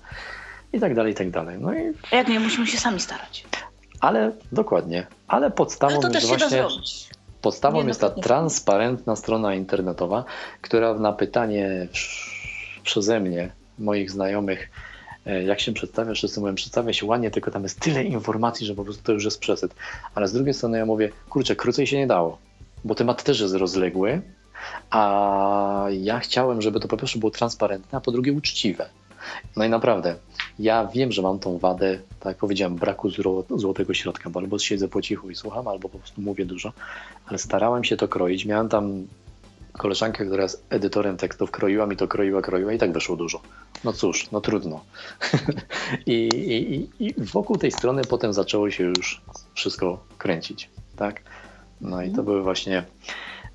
i 0.73 0.81
tak 0.81 0.95
dalej, 0.95 1.13
i 1.13 1.17
tak 1.17 1.31
dalej. 1.31 1.57
No 1.61 1.75
i, 1.75 1.93
jak 2.13 2.29
nie, 2.29 2.41
musimy 2.41 2.67
się 2.67 2.79
sami 2.79 3.01
starać. 3.01 3.45
ale 4.01 4.33
dokładnie, 4.53 5.07
ale 5.29 5.51
podstawą 5.51 5.93
Ale 5.93 6.03
to 6.03 6.09
też 6.09 6.23
jest 6.23 6.27
się 6.27 6.39
da 6.39 6.49
właśnie 6.49 6.59
zrobić. 6.59 7.11
Podstawą 7.43 7.87
jest 7.87 8.01
ta 8.01 8.11
transparentna 8.11 9.17
strona 9.17 9.55
internetowa, 9.55 10.25
która 10.61 10.95
na 10.95 11.13
pytanie 11.13 11.89
przeze 12.83 13.21
mnie, 13.21 13.53
moich 13.79 14.11
znajomych, 14.11 14.71
e, 15.27 15.43
jak 15.43 15.61
się 15.61 15.73
przedstawia, 15.73 16.15
wszyscy 16.15 16.41
mówią, 16.41 16.55
przedstawia 16.55 16.93
się 16.93 17.07
ładnie, 17.07 17.31
tylko 17.31 17.51
tam 17.51 17.63
jest 17.63 17.81
tyle 17.81 18.05
informacji, 18.05 18.67
że 18.67 18.75
po 18.75 18.85
prostu 18.85 19.03
to 19.03 19.13
już 19.13 19.25
jest 19.25 19.41
przesyt. 19.41 19.75
Ale 20.15 20.29
z 20.29 20.33
drugiej 20.33 20.55
strony 20.55 20.79
ja 20.79 20.87
mówię, 20.87 21.11
kurczę, 21.29 21.57
krócej 21.57 21.87
się 21.87 21.97
nie 21.97 22.07
dało, 22.07 22.39
bo 22.85 22.95
temat 22.95 23.23
też 23.23 23.41
jest 23.41 23.55
rozległy, 23.55 24.23
a 24.91 25.87
ja 25.91 26.19
chciałem, 26.19 26.63
żeby 26.63 26.81
to 26.81 26.89
po 26.89 26.97
pierwsze 26.97 27.19
było 27.19 27.31
transparentne, 27.31 27.99
a 27.99 28.01
po 28.01 28.13
drugie 28.13 28.33
uczciwe. 28.33 28.89
No 29.57 29.65
i 29.65 29.69
naprawdę, 29.69 30.17
ja 30.59 30.87
wiem, 30.87 31.13
że 31.13 31.23
mam 31.23 31.39
tą 31.39 31.59
wadę, 31.59 31.99
tak 32.21 32.27
jak 32.31 32.37
powiedziałem, 32.37 32.77
braku 32.77 33.09
zło- 33.09 33.59
złotego 33.59 33.95
środka, 33.95 34.31
bo 34.31 34.41
albo 34.41 34.59
siedzę 34.59 34.89
po 34.89 35.03
cichu 35.03 35.31
i 35.31 35.35
słucham, 35.35 35.69
albo 35.69 35.89
po 35.89 35.99
prostu 35.99 36.21
mówię 36.21 36.45
dużo, 36.47 36.73
ale 37.27 37.39
starałem 37.39 37.85
się 37.85 37.97
to 37.97 38.09
kroić. 38.09 38.45
Miałem 38.47 38.69
tam 38.69 39.07
koleżankę, 39.73 40.27
która 40.27 40.43
jest 40.43 40.67
edytorem 40.71 41.17
tekstów, 41.17 41.51
kroiła 41.51 41.87
mi 41.87 41.97
to, 41.97 42.09
kroiła, 42.09 42.43
kroiła 42.43 42.73
i 42.73 42.79
tak 42.79 42.93
wyszło 42.93 43.17
dużo. 43.17 43.41
No 43.85 43.93
cóż, 43.93 44.31
no 44.33 44.41
trudno. 44.41 44.81
I, 46.07 46.13
i, 46.13 46.75
i- 46.75 46.89
I 47.07 47.15
wokół 47.19 47.57
tej 47.59 47.73
strony 47.73 48.03
potem 48.05 48.33
zaczęło 48.33 48.71
się 48.71 48.85
już 48.85 49.23
wszystko 49.55 50.05
kręcić, 50.19 50.71
tak? 50.97 51.23
No 51.81 52.03
i 52.03 52.11
to 52.13 52.23
były 52.23 52.43
właśnie 52.43 52.85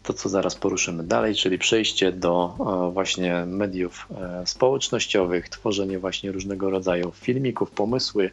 to, 0.08 0.14
co 0.14 0.30
zaraz 0.30 0.56
poruszymy 0.56 1.04
dalej, 1.04 1.36
czyli 1.36 1.58
przejście 1.58 2.12
do 2.12 2.56
e, 2.90 2.92
właśnie 2.94 3.46
mediów 3.46 4.08
e, 4.18 4.48
społecznościowych, 4.48 5.50
tworzenie 5.50 6.00
właśnie 6.00 6.32
różnego 6.32 6.70
rodzaju 6.70 7.12
filmików, 7.12 7.72
pomysły. 7.72 8.32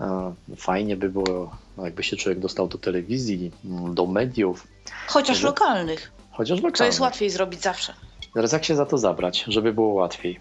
E, 0.00 0.34
Fajnie 0.56 0.96
by 0.96 1.10
było, 1.10 1.56
no, 1.76 1.84
jakby 1.84 2.02
się 2.02 2.16
człowiek 2.16 2.38
dostał 2.38 2.68
do 2.68 2.78
telewizji, 2.78 3.50
m, 3.64 3.94
do 3.94 4.06
mediów, 4.06 4.66
Chociaż 5.08 5.42
lokalnych. 5.42 6.10
chociaż 6.30 6.60
To 6.60 6.66
lokalnych. 6.66 6.92
jest 6.92 7.00
łatwiej 7.00 7.30
zrobić 7.30 7.60
zawsze. 7.62 7.94
Teraz 8.34 8.52
jak 8.52 8.64
się 8.64 8.76
za 8.76 8.86
to 8.86 8.98
zabrać, 8.98 9.44
żeby 9.48 9.72
było 9.72 9.94
łatwiej? 9.94 10.40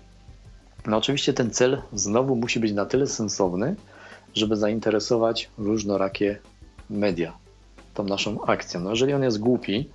No 0.85 0.97
oczywiście 0.97 1.33
ten 1.33 1.51
cel 1.51 1.81
znowu 1.93 2.35
musi 2.35 2.59
być 2.59 2.71
na 2.71 2.85
tyle 2.85 3.07
sensowny, 3.07 3.75
żeby 4.33 4.55
zainteresować 4.55 5.49
różnorakie 5.57 6.39
media 6.89 7.33
tą 7.93 8.03
naszą 8.03 8.45
akcją. 8.45 8.79
No 8.81 8.89
jeżeli 8.89 9.13
on 9.13 9.23
jest 9.23 9.39
głupi, 9.39 9.89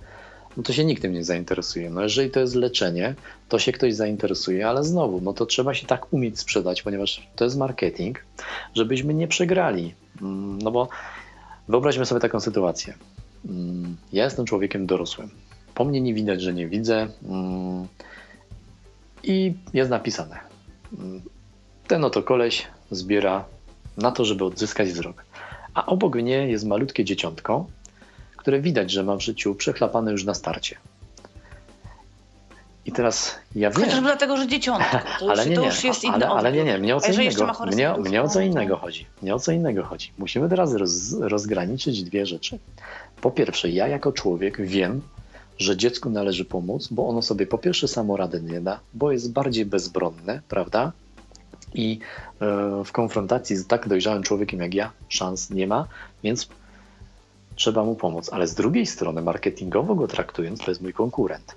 no 0.57 0.63
to 0.63 0.73
się 0.73 0.85
nikt 0.85 1.01
tym 1.01 1.13
nie 1.13 1.23
zainteresuje. 1.23 1.89
No 1.89 2.01
jeżeli 2.03 2.29
to 2.31 2.39
jest 2.39 2.55
leczenie, 2.55 3.15
to 3.49 3.59
się 3.59 3.71
ktoś 3.71 3.95
zainteresuje, 3.95 4.67
ale 4.67 4.83
znowu, 4.83 5.21
no 5.21 5.33
to 5.33 5.45
trzeba 5.45 5.73
się 5.73 5.87
tak 5.87 6.13
umieć 6.13 6.39
sprzedać, 6.39 6.81
ponieważ 6.83 7.27
to 7.35 7.43
jest 7.43 7.57
marketing, 7.57 8.25
żebyśmy 8.75 9.13
nie 9.13 9.27
przegrali. 9.27 9.93
Mm, 10.21 10.59
No 10.59 10.71
bo 10.71 10.87
wyobraźmy 11.67 12.05
sobie 12.05 12.21
taką 12.21 12.39
sytuację. 12.39 12.93
Mm, 13.49 13.97
Ja 14.13 14.23
jestem 14.23 14.45
człowiekiem 14.45 14.85
dorosłym. 14.85 15.29
Po 15.75 15.85
mnie 15.85 16.01
nie 16.01 16.13
widać, 16.13 16.41
że 16.41 16.53
nie 16.53 16.67
widzę. 16.67 17.07
mm, 17.29 17.87
I 19.23 19.53
jest 19.73 19.89
napisane. 19.91 20.39
Ten 21.87 22.03
oto 22.05 22.23
koleś 22.23 22.67
zbiera 22.91 23.45
na 23.97 24.11
to, 24.11 24.25
żeby 24.25 24.45
odzyskać 24.45 24.89
wzrok. 24.89 25.25
A 25.73 25.85
obok 25.85 26.15
mnie 26.15 26.47
jest 26.49 26.65
malutkie 26.65 27.05
dzieciątko, 27.05 27.67
które 28.39 28.61
widać, 28.61 28.91
że 28.91 29.03
ma 29.03 29.15
w 29.15 29.21
życiu 29.21 29.55
przechlapane 29.55 30.11
już 30.11 30.23
na 30.23 30.33
starcie. 30.33 30.75
I 32.85 32.91
teraz 32.91 33.35
ja 33.55 33.69
wiem. 33.69 33.81
Chociażby 33.81 34.01
dlatego, 34.01 34.37
że 34.37 34.47
dzieciątko. 34.47 34.97
To 35.19 35.25
już, 35.25 35.39
Ale 35.39 35.49
nie, 35.49 35.55
to 35.55 35.61
nie, 35.61 35.67
już 35.67 35.83
jest 35.83 36.03
inny 36.03 36.15
ale, 36.15 36.27
ale 36.27 36.51
nie, 36.51 36.63
nie, 36.63 36.77
mnie 36.77 36.95
o 36.95 36.99
co 36.99 37.11
innego, 37.11 37.53
mnie, 37.65 37.93
mnie 37.99 38.21
o 38.21 38.27
co 38.27 38.41
innego 38.41 38.77
chodzi. 38.77 39.05
Mnie 39.21 39.35
o 39.35 39.39
co 39.39 39.51
innego 39.51 39.83
chodzi. 39.83 40.11
Musimy 40.17 40.49
teraz 40.49 40.73
roz, 40.73 41.13
rozgraniczyć 41.19 42.03
dwie 42.03 42.25
rzeczy. 42.25 42.59
Po 43.21 43.31
pierwsze, 43.31 43.69
ja 43.69 43.87
jako 43.87 44.11
człowiek 44.11 44.61
wiem, 44.61 45.01
że 45.57 45.77
dziecku 45.77 46.09
należy 46.09 46.45
pomóc, 46.45 46.87
bo 46.91 47.07
ono 47.07 47.21
sobie 47.21 47.47
po 47.47 47.57
pierwsze 47.57 47.87
samo 47.87 48.17
rady 48.17 48.41
nie 48.41 48.61
da, 48.61 48.79
bo 48.93 49.11
jest 49.11 49.31
bardziej 49.31 49.65
bezbronne, 49.65 50.41
prawda? 50.47 50.91
I 51.73 51.99
e, 52.41 52.83
w 52.85 52.91
konfrontacji 52.91 53.55
z 53.55 53.67
tak 53.67 53.87
dojrzałym 53.87 54.23
człowiekiem 54.23 54.59
jak 54.59 54.73
ja 54.73 54.91
szans 55.09 55.49
nie 55.49 55.67
ma, 55.67 55.87
więc 56.23 56.49
trzeba 57.59 57.83
mu 57.83 57.95
pomóc. 57.95 58.29
Ale 58.33 58.47
z 58.47 58.55
drugiej 58.55 58.85
strony, 58.85 59.21
marketingowo 59.21 59.95
go 59.95 60.07
traktując, 60.07 60.59
to 60.59 60.71
jest 60.71 60.81
mój 60.81 60.93
konkurent. 60.93 61.55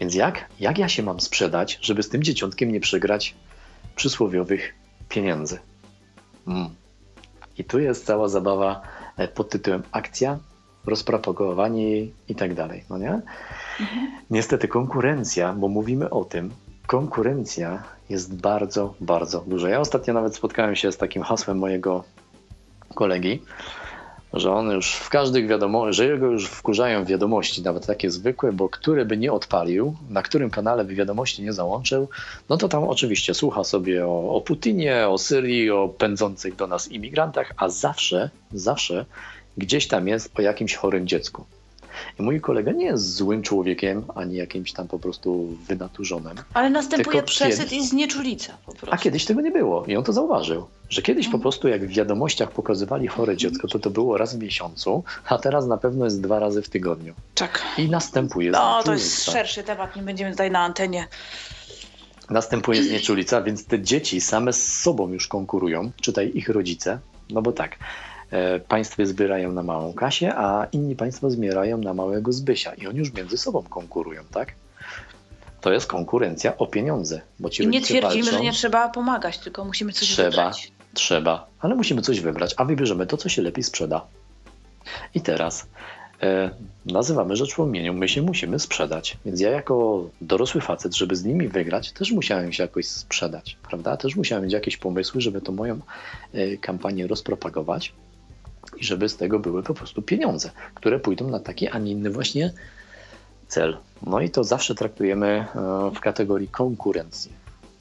Więc 0.00 0.14
jak, 0.14 0.48
jak 0.60 0.78
ja 0.78 0.88
się 0.88 1.02
mam 1.02 1.20
sprzedać, 1.20 1.78
żeby 1.82 2.02
z 2.02 2.08
tym 2.08 2.22
dzieciątkiem 2.22 2.72
nie 2.72 2.80
przegrać 2.80 3.34
przysłowiowych 3.96 4.74
pieniędzy? 5.08 5.58
Mm. 6.46 6.68
I 7.58 7.64
tu 7.64 7.78
jest 7.78 8.06
cała 8.06 8.28
zabawa 8.28 8.82
e, 9.16 9.28
pod 9.28 9.50
tytułem 9.50 9.82
akcja 9.92 10.38
rozpropagowani 10.86 12.12
i 12.28 12.34
tak 12.34 12.54
dalej, 12.54 12.84
no 12.90 12.98
nie? 12.98 13.20
Mhm. 13.80 14.12
Niestety 14.30 14.68
konkurencja, 14.68 15.52
bo 15.52 15.68
mówimy 15.68 16.10
o 16.10 16.24
tym, 16.24 16.50
konkurencja 16.86 17.82
jest 18.08 18.40
bardzo, 18.40 18.94
bardzo 19.00 19.44
duża. 19.46 19.68
Ja 19.68 19.80
ostatnio 19.80 20.14
nawet 20.14 20.36
spotkałem 20.36 20.76
się 20.76 20.92
z 20.92 20.96
takim 20.96 21.22
hasłem 21.22 21.58
mojego 21.58 22.04
kolegi, 22.94 23.42
że 24.34 24.52
on 24.52 24.70
już 24.70 24.94
w 24.94 25.08
każdych 25.08 25.46
wiadomości, 25.46 25.96
że 25.96 26.06
jego 26.06 26.26
już 26.26 26.46
wkurzają 26.46 27.04
wiadomości, 27.04 27.62
nawet 27.62 27.86
takie 27.86 28.10
zwykłe, 28.10 28.52
bo 28.52 28.68
który 28.68 29.04
by 29.04 29.16
nie 29.16 29.32
odpalił, 29.32 29.96
na 30.10 30.22
którym 30.22 30.50
kanale 30.50 30.84
by 30.84 30.94
wiadomości 30.94 31.42
nie 31.42 31.52
załączył, 31.52 32.08
no 32.48 32.56
to 32.56 32.68
tam 32.68 32.84
oczywiście 32.84 33.34
słucha 33.34 33.64
sobie 33.64 34.06
o, 34.06 34.34
o 34.34 34.40
Putinie, 34.40 35.08
o 35.08 35.18
Syrii, 35.18 35.70
o 35.70 35.88
pędzących 35.88 36.56
do 36.56 36.66
nas 36.66 36.88
imigrantach, 36.88 37.52
a 37.56 37.68
zawsze, 37.68 38.30
zawsze 38.52 39.06
gdzieś 39.56 39.88
tam 39.88 40.08
jest 40.08 40.38
o 40.38 40.42
jakimś 40.42 40.74
chorym 40.74 41.06
dziecku. 41.06 41.44
I 42.20 42.22
mój 42.22 42.40
kolega 42.40 42.72
nie 42.72 42.84
jest 42.84 43.14
złym 43.14 43.42
człowiekiem, 43.42 44.04
ani 44.14 44.36
jakimś 44.36 44.72
tam 44.72 44.88
po 44.88 44.98
prostu 44.98 45.56
wynaturzonym. 45.68 46.36
Ale 46.54 46.70
następuje 46.70 47.22
przesyt 47.22 47.72
i 47.72 47.86
znieczulica 47.86 48.52
po 48.66 48.72
prostu. 48.72 48.94
A 48.94 48.98
kiedyś 48.98 49.24
tego 49.24 49.40
nie 49.40 49.50
było 49.50 49.84
i 49.86 49.96
on 49.96 50.04
to 50.04 50.12
zauważył, 50.12 50.66
że 50.88 51.02
kiedyś 51.02 51.26
po 51.26 51.28
mhm. 51.28 51.42
prostu 51.42 51.68
jak 51.68 51.86
w 51.86 51.94
wiadomościach 51.94 52.50
pokazywali 52.50 53.06
chore 53.08 53.36
dziecko, 53.36 53.68
to 53.68 53.78
to 53.78 53.90
było 53.90 54.18
raz 54.18 54.36
w 54.36 54.38
miesiącu, 54.38 55.04
a 55.28 55.38
teraz 55.38 55.66
na 55.66 55.76
pewno 55.76 56.04
jest 56.04 56.20
dwa 56.20 56.38
razy 56.38 56.62
w 56.62 56.68
tygodniu. 56.68 57.14
Tak. 57.34 57.62
I 57.78 57.88
następuje 57.88 58.50
No, 58.50 58.82
to 58.82 58.92
jest 58.92 59.24
szerszy 59.24 59.62
temat, 59.62 59.96
nie 59.96 60.02
będziemy 60.02 60.30
tutaj 60.30 60.50
na 60.50 60.60
antenie 60.60 61.08
następuje 62.30 62.82
znieczulica, 62.82 63.42
więc 63.42 63.64
te 63.64 63.80
dzieci 63.80 64.20
same 64.20 64.52
z 64.52 64.80
sobą 64.80 65.12
już 65.12 65.28
konkurują, 65.28 65.90
czytaj 66.00 66.30
ich 66.34 66.48
rodzice, 66.48 66.98
no 67.30 67.42
bo 67.42 67.52
tak, 67.52 67.76
państwo 68.68 69.06
zbierają 69.06 69.52
na 69.52 69.62
małą 69.62 69.92
Kasię, 69.92 70.34
a 70.36 70.66
inni 70.72 70.96
państwo 70.96 71.30
zbierają 71.30 71.78
na 71.78 71.94
małego 71.94 72.32
Zbysia 72.32 72.74
i 72.74 72.86
oni 72.86 72.98
już 72.98 73.12
między 73.12 73.38
sobą 73.38 73.62
konkurują, 73.62 74.22
tak? 74.30 74.54
To 75.60 75.72
jest 75.72 75.86
konkurencja 75.86 76.58
o 76.58 76.66
pieniądze. 76.66 77.20
Bo 77.40 77.50
ci 77.50 77.62
I 77.62 77.66
nie 77.68 77.80
twierdzimy, 77.80 78.24
walczą. 78.24 78.38
że 78.38 78.44
nie 78.44 78.52
trzeba 78.52 78.88
pomagać, 78.88 79.38
tylko 79.38 79.64
musimy 79.64 79.92
coś 79.92 80.08
trzeba, 80.08 80.30
wybrać. 80.30 80.72
Trzeba, 80.94 81.46
ale 81.60 81.74
musimy 81.74 82.02
coś 82.02 82.20
wybrać, 82.20 82.54
a 82.56 82.64
wybierzemy 82.64 83.06
to, 83.06 83.16
co 83.16 83.28
się 83.28 83.42
lepiej 83.42 83.64
sprzeda. 83.64 84.06
I 85.14 85.20
teraz 85.20 85.66
e, 86.22 86.50
nazywamy 86.86 87.36
rzecz 87.36 87.54
w 87.54 87.58
imieniu, 87.58 87.94
my 87.94 88.08
się 88.08 88.22
musimy 88.22 88.58
sprzedać. 88.58 89.16
Więc 89.24 89.40
ja 89.40 89.50
jako 89.50 90.04
dorosły 90.20 90.60
facet, 90.60 90.96
żeby 90.96 91.16
z 91.16 91.24
nimi 91.24 91.48
wygrać, 91.48 91.92
też 91.92 92.12
musiałem 92.12 92.52
się 92.52 92.62
jakoś 92.62 92.86
sprzedać, 92.86 93.56
prawda? 93.68 93.96
Też 93.96 94.16
musiałem 94.16 94.44
mieć 94.44 94.52
jakieś 94.52 94.76
pomysły, 94.76 95.20
żeby 95.20 95.40
tą 95.40 95.52
moją 95.52 95.80
e, 96.32 96.56
kampanię 96.56 97.06
rozpropagować 97.06 97.92
i 98.82 98.84
żeby 98.84 99.08
z 99.08 99.16
tego 99.16 99.38
były 99.38 99.62
po 99.62 99.74
prostu 99.74 100.02
pieniądze, 100.02 100.50
które 100.74 101.00
pójdą 101.00 101.30
na 101.30 101.40
taki, 101.40 101.68
a 101.68 101.78
nie 101.78 101.90
inny 101.92 102.10
właśnie 102.10 102.52
cel. 103.48 103.76
No 104.06 104.20
i 104.20 104.30
to 104.30 104.44
zawsze 104.44 104.74
traktujemy 104.74 105.26
e, 105.26 105.46
w 105.94 106.00
kategorii 106.00 106.48
konkurencji. 106.48 107.32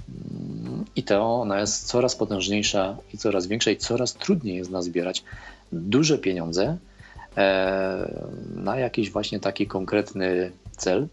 Mm, 0.09 0.85
I 0.95 1.03
to 1.03 1.41
ona 1.41 1.59
jest 1.59 1.87
coraz 1.87 2.15
potężniejsza 2.15 2.97
i 3.13 3.17
coraz 3.17 3.47
większa 3.47 3.71
i 3.71 3.77
coraz 3.77 4.13
trudniej 4.13 4.57
jest 4.57 4.71
nazbierać 4.71 5.23
duże 5.71 6.17
pieniądze 6.17 6.77
e, 7.37 8.11
na 8.55 8.77
jakiś 8.77 9.11
właśnie 9.11 9.39
taki 9.39 9.67
konkretny 9.67 10.51
cel. 10.77 11.07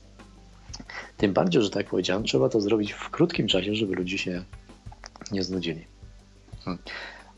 Tym 1.16 1.32
bardziej, 1.32 1.62
że 1.62 1.70
tak 1.70 1.86
powiedziałem, 1.86 2.24
trzeba 2.24 2.48
to 2.48 2.60
zrobić 2.60 2.92
w 2.92 3.10
krótkim 3.10 3.46
czasie, 3.46 3.74
żeby 3.74 3.94
ludzie 3.94 4.18
się 4.18 4.42
nie 5.32 5.42
znudzili. 5.42 5.84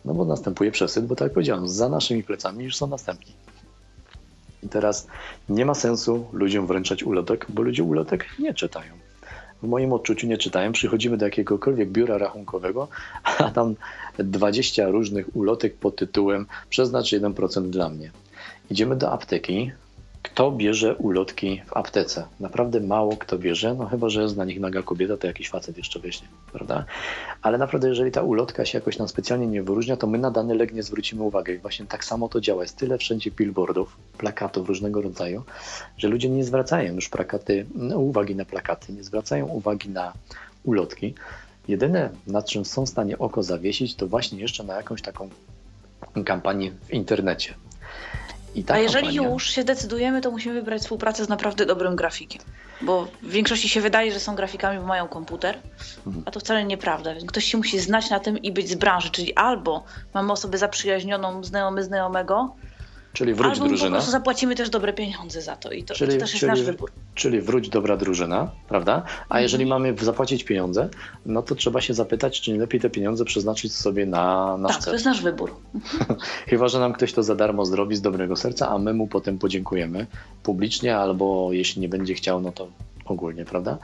No 0.05 0.15
bo 0.15 0.25
następuje 0.25 0.71
przesyt, 0.71 1.07
bo 1.07 1.17
tak 1.17 1.27
jak 1.27 1.33
powiedziałem, 1.33 1.69
za 1.69 1.89
naszymi 1.89 2.23
plecami 2.23 2.65
już 2.65 2.77
są 2.77 2.87
następni. 2.87 3.33
I 4.63 4.69
teraz 4.69 5.07
nie 5.49 5.67
ma 5.67 5.75
sensu 5.75 6.27
ludziom 6.33 6.67
wręczać 6.67 7.03
ulotek, 7.03 7.47
bo 7.49 7.63
ludzie 7.63 7.83
ulotek 7.83 8.27
nie 8.39 8.55
czytają. 8.55 8.93
W 9.63 9.69
moim 9.69 9.93
odczuciu 9.93 10.27
nie 10.27 10.39
czytają. 10.39 10.73
Przychodzimy 10.73 11.17
do 11.17 11.25
jakiegokolwiek 11.25 11.91
biura 11.91 12.19
rachunkowego, 12.19 12.89
a 13.39 13.51
tam 13.51 13.75
20 14.19 14.89
różnych 14.89 15.37
ulotek 15.37 15.75
pod 15.77 15.97
tytułem 15.97 16.47
przeznacz 16.69 17.13
1% 17.13 17.71
dla 17.71 17.89
mnie. 17.89 18.11
Idziemy 18.71 18.97
do 18.97 19.13
apteki, 19.13 19.73
kto 20.23 20.53
bierze 20.53 20.97
ulotki 20.97 21.63
w 21.67 21.77
aptece? 21.77 22.27
Naprawdę 22.41 22.81
mało 22.81 23.17
kto 23.17 23.39
bierze, 23.39 23.75
no 23.75 23.87
chyba, 23.87 24.09
że 24.09 24.23
jest 24.23 24.37
na 24.37 24.45
nich 24.45 24.61
naga 24.61 24.83
kobieta, 24.83 25.17
to 25.17 25.27
jakiś 25.27 25.49
facet 25.49 25.77
jeszcze 25.79 26.01
weźmie, 26.01 26.29
prawda? 26.53 26.85
Ale 27.43 27.59
naprawdę, 27.59 27.89
jeżeli 27.89 28.11
ta 28.11 28.23
ulotka 28.23 28.65
się 28.65 28.79
jakoś 28.79 28.99
nam 28.99 29.09
specjalnie 29.09 29.47
nie 29.47 29.63
wyróżnia, 29.63 29.97
to 29.97 30.07
my 30.07 30.19
na 30.19 30.31
dany 30.31 30.55
lek 30.55 30.73
nie 30.73 30.83
zwrócimy 30.83 31.23
uwagi. 31.23 31.53
I 31.53 31.59
właśnie 31.59 31.87
tak 31.87 32.05
samo 32.05 32.29
to 32.29 32.41
działa. 32.41 32.63
Jest 32.63 32.77
tyle 32.77 32.99
wszędzie 32.99 33.31
billboardów, 33.31 33.97
plakatów 34.19 34.69
różnego 34.69 35.03
rodzaju, 35.03 35.43
że 35.99 36.09
ludzie 36.09 36.29
nie 36.29 36.45
zwracają 36.45 36.95
już 36.95 37.09
plakaty, 37.09 37.67
no, 37.75 37.99
uwagi 37.99 38.37
na 38.37 38.45
plakaty, 38.45 38.93
nie 38.93 39.05
zwracają 39.05 39.47
uwagi 39.47 39.89
na 39.89 40.13
ulotki. 40.65 41.15
Jedyne, 41.69 42.11
na 42.27 42.43
czym 42.43 42.65
są 42.65 42.87
w 42.87 42.89
stanie 42.89 43.19
oko 43.19 43.43
zawiesić, 43.43 43.95
to 43.95 44.07
właśnie 44.07 44.41
jeszcze 44.41 44.65
na 44.65 44.75
jakąś 44.75 45.03
taką 45.03 45.29
kampanię 46.25 46.71
w 46.71 46.91
internecie. 46.91 47.55
A 48.69 48.79
jeżeli 48.79 49.15
już 49.15 49.51
się 49.51 49.65
decydujemy, 49.65 50.21
to 50.21 50.31
musimy 50.31 50.55
wybrać 50.55 50.83
współpracę 50.83 51.25
z 51.25 51.29
naprawdę 51.29 51.67
dobrym 51.67 51.97
grafikiem. 51.97 52.43
Bo 52.83 53.09
w 53.23 53.31
większości 53.31 53.69
się 53.69 53.81
wydaje, 53.81 54.13
że 54.13 54.21
są 54.21 54.35
grafikami, 54.35 54.79
bo 54.79 54.87
mają 54.87 55.09
komputer, 55.09 55.59
mhm. 56.07 56.25
a 56.27 56.31
to 56.31 56.41
wcale 56.41 56.65
nieprawda. 56.65 57.15
Więc 57.15 57.27
ktoś 57.27 57.45
się 57.45 57.59
musi 57.59 57.81
znać 57.81 58.11
na 58.11 58.21
tym 58.21 58.39
i 58.39 58.53
być 58.53 58.69
z 58.69 58.75
branży, 58.75 59.11
czyli 59.11 59.35
albo 59.35 59.85
mamy 60.15 60.33
osobę 60.33 60.59
zaprzyjaźnioną, 60.59 61.45
znajomy 61.45 61.85
znajomego, 61.85 62.55
Czyli 63.13 63.35
wróć 63.35 63.53
Albo 63.53 63.69
drużyna. 63.69 63.89
po 63.89 63.93
prostu 63.93 64.11
zapłacimy 64.11 64.55
też 64.55 64.71
dobre 64.71 64.93
pieniądze 64.93 65.43
za 65.43 65.57
to 65.57 65.73
i 65.73 65.83
to, 65.83 65.95
czyli, 65.95 66.13
to 66.13 66.19
też 66.19 66.31
jest 66.31 66.41
czyli, 66.41 66.51
nasz 66.51 66.63
wybór. 66.63 66.91
Czyli 67.15 67.41
wróć 67.41 67.69
dobra 67.69 67.97
drużyna, 67.97 68.51
prawda? 68.69 68.93
A 69.19 69.23
mhm. 69.23 69.43
jeżeli 69.43 69.67
mamy 69.67 69.95
zapłacić 70.01 70.45
pieniądze, 70.45 70.89
no 71.27 71.43
to 71.43 71.55
trzeba 71.55 71.81
się 71.81 71.95
zapytać, 71.95 72.41
czy 72.41 72.53
nie 72.53 72.59
lepiej 72.59 72.81
te 72.81 72.91
pieniądze 72.91 73.25
przeznaczyć 73.25 73.75
sobie 73.75 74.07
na 74.07 74.57
nasz 74.57 74.73
tak, 74.73 74.83
cel. 74.83 74.91
to 74.91 74.95
jest 74.95 75.05
nasz 75.05 75.23
wybór. 75.23 75.55
Chyba, 76.51 76.69
że 76.69 76.81
nam 76.81 76.93
ktoś 76.93 77.13
to 77.13 77.23
za 77.23 77.35
darmo 77.35 77.67
zrobi 77.67 77.97
z 77.97 78.01
dobrego 78.01 78.37
serca, 78.37 78.69
a 78.69 78.79
my 78.79 78.95
mu 78.95 79.07
potem 79.07 79.39
podziękujemy 79.39 80.07
publicznie, 80.43 80.97
albo 80.97 81.49
jeśli 81.53 81.83
nie 81.83 81.89
będzie 81.89 82.15
chciał, 82.15 82.41
no 82.41 82.53
to 82.53 82.69
ogólnie, 83.05 83.45
prawda? 83.45 83.79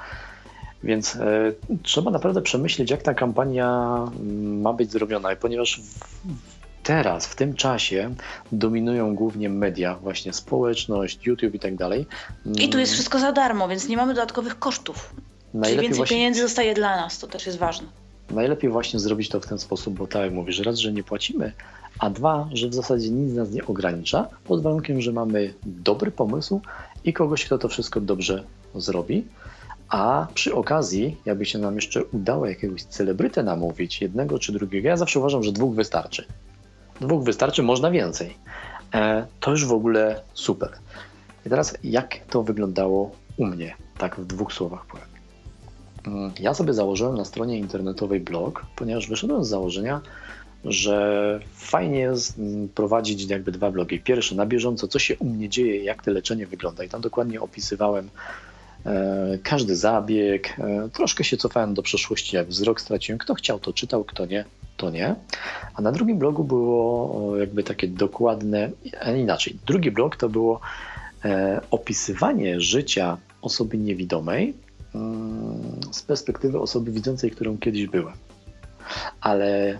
Więc 0.85 1.17
e, 1.17 1.53
trzeba 1.83 2.11
naprawdę 2.11 2.43
przemyśleć, 2.43 2.91
jak 2.91 3.03
ta 3.03 3.15
kampania 3.15 3.97
mm, 4.21 4.61
ma 4.61 4.73
być 4.73 4.93
zrobiona, 4.93 5.37
ponieważ 5.37 5.81
w, 5.81 6.56
teraz, 6.87 7.27
w 7.27 7.35
tym 7.35 7.55
czasie 7.55 8.15
dominują 8.53 9.15
głównie 9.15 9.49
media, 9.49 9.97
właśnie 9.97 10.33
społeczność, 10.33 11.27
YouTube 11.27 11.55
i 11.55 11.59
tak 11.59 11.77
dalej. 11.77 12.07
I 12.59 12.69
tu 12.69 12.79
jest 12.79 12.93
wszystko 12.93 13.19
za 13.19 13.33
darmo, 13.33 13.69
więc 13.69 13.89
nie 13.89 13.97
mamy 13.97 14.15
dodatkowych 14.15 14.59
kosztów. 14.59 15.15
Najlepiej 15.55 15.75
Czyli 15.75 15.83
więcej 15.83 15.97
właśnie... 15.97 16.17
pieniędzy 16.17 16.43
zostaje 16.43 16.75
dla 16.75 16.97
nas, 16.97 17.19
to 17.19 17.27
też 17.27 17.47
jest 17.47 17.59
ważne. 17.59 17.89
Najlepiej 18.31 18.71
właśnie 18.71 19.01
zrobić 19.01 19.29
to 19.29 19.41
w 19.41 19.47
ten 19.47 19.59
sposób, 19.59 19.95
bo 19.95 20.07
tak 20.07 20.23
jak 20.23 20.33
mówisz, 20.33 20.59
raz, 20.59 20.79
że 20.79 20.93
nie 20.93 21.03
płacimy, 21.03 21.53
a 21.99 22.11
dwa, 22.11 22.49
że 22.53 22.69
w 22.69 22.75
zasadzie 22.75 23.11
nic 23.11 23.35
nas 23.35 23.51
nie 23.51 23.67
ogranicza, 23.67 24.29
pod 24.45 24.63
warunkiem, 24.63 25.01
że 25.01 25.13
mamy 25.13 25.55
dobry 25.63 26.11
pomysł 26.11 26.61
i 27.05 27.13
kogoś, 27.13 27.45
kto 27.45 27.59
to 27.59 27.69
wszystko 27.69 28.01
dobrze 28.01 28.45
zrobi. 28.75 29.25
A 29.89 30.27
przy 30.35 30.55
okazji, 30.55 31.17
jakby 31.25 31.47
się 31.47 31.59
nam 31.59 31.75
jeszcze 31.75 32.05
udało 32.05 32.47
jakiegoś 32.47 32.83
celebrytę 32.83 33.43
namówić, 33.43 34.03
jednego 34.03 34.39
czy 34.39 34.53
drugiego, 34.53 34.89
ja 34.89 34.97
zawsze 34.97 35.19
uważam, 35.19 35.43
że 35.43 35.53
dwóch 35.53 35.75
wystarczy 35.75 36.27
dwóch 37.01 37.25
wystarczy, 37.25 37.63
można 37.63 37.91
więcej. 37.91 38.37
E, 38.95 39.27
to 39.41 39.51
już 39.51 39.65
w 39.65 39.73
ogóle 39.73 40.21
super. 40.35 40.71
I 41.47 41.51
teraz 41.51 41.79
jak 41.85 42.19
to 42.31 42.43
wyglądało 42.43 43.11
u 43.37 43.47
mnie, 43.47 43.75
tak 43.99 44.17
w 44.17 44.27
dwóch 44.27 44.53
słowach 44.53 44.87
powiem. 44.87 45.07
Mm, 46.07 46.33
ja 46.41 46.55
sobie 46.55 46.75
założyłem 46.75 47.17
na 47.17 47.25
stronie 47.25 47.59
internetowej 47.59 48.21
blog, 48.21 48.67
ponieważ 48.77 49.09
wyszedłem 49.09 49.45
z 49.45 49.49
założenia, 49.49 50.01
że 50.65 51.41
fajnie 51.55 51.99
jest 51.99 52.39
mm, 52.39 52.69
prowadzić 52.69 53.31
jakby 53.31 53.53
dwa 53.53 53.71
blogi. 53.71 54.01
Pierwszy 54.01 54.37
na 54.37 54.47
bieżąco, 54.47 54.89
co 54.89 54.99
się 54.99 55.17
u 55.19 55.25
mnie 55.25 55.49
dzieje, 55.49 55.85
jak 55.85 56.03
to 56.03 56.11
leczenie 56.11 56.47
wygląda. 56.47 56.85
I 56.85 56.89
tam 56.89 57.01
dokładnie 57.01 57.41
opisywałem 57.41 58.11
każdy 59.43 59.77
zabieg. 59.77 60.57
E, 60.59 60.89
troszkę 60.93 61.25
się 61.25 61.37
cofałem 61.37 61.75
do 61.75 61.83
przeszłości, 61.83 62.37
jak 62.37 62.49
wzrok 62.49 62.81
straciłem. 62.81 63.19
Kto 63.19 63.35
chciał, 63.35 63.59
to 63.59 63.73
czytał, 63.73 64.05
kto 64.05 64.27
nie, 64.27 64.45
to 64.77 64.91
nie. 64.91 65.15
A 65.75 65.83
na 65.83 65.93
drugim 65.93 66.19
blogu 66.19 66.45
było 66.45 67.37
jakby 67.37 67.63
takie 67.63 67.89
dokładne, 67.89 68.71
inaczej. 69.17 69.59
Drugi 69.67 69.91
blog 69.91 70.17
to 70.17 70.29
było 70.29 70.61
e, 71.25 71.61
opisywanie 71.71 72.61
życia 72.61 73.17
osoby 73.43 73.79
niewidomej 73.79 74.55
mm, 74.95 75.81
z 75.93 76.03
perspektywy 76.03 76.61
osoby 76.61 76.93
widzącej, 76.93 77.31
którą 77.31 77.59
kiedyś 77.59 77.87
byłem. 77.87 78.15
Ale 79.21 79.79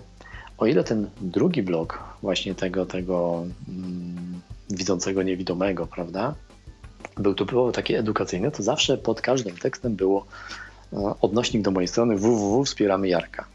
o 0.57 0.65
ile 0.65 0.83
ten 0.83 1.09
drugi 1.21 1.63
blog 1.63 2.03
właśnie 2.21 2.55
tego, 2.55 2.85
tego 2.85 3.45
mm, 3.69 4.41
widzącego 4.69 5.23
niewidomego, 5.23 5.87
prawda, 5.87 6.35
był 7.17 7.35
typowo 7.35 7.71
taki 7.71 7.95
edukacyjny, 7.95 8.51
to 8.51 8.63
zawsze 8.63 8.97
pod 8.97 9.21
każdym 9.21 9.57
tekstem 9.57 9.95
było 9.95 10.25
e, 10.93 11.13
odnośnik 11.21 11.61
do 11.61 11.71
mojej 11.71 11.87
strony 11.87 12.15
www 12.15 12.63
wspieramy 12.63 13.07
Jarka. 13.07 13.45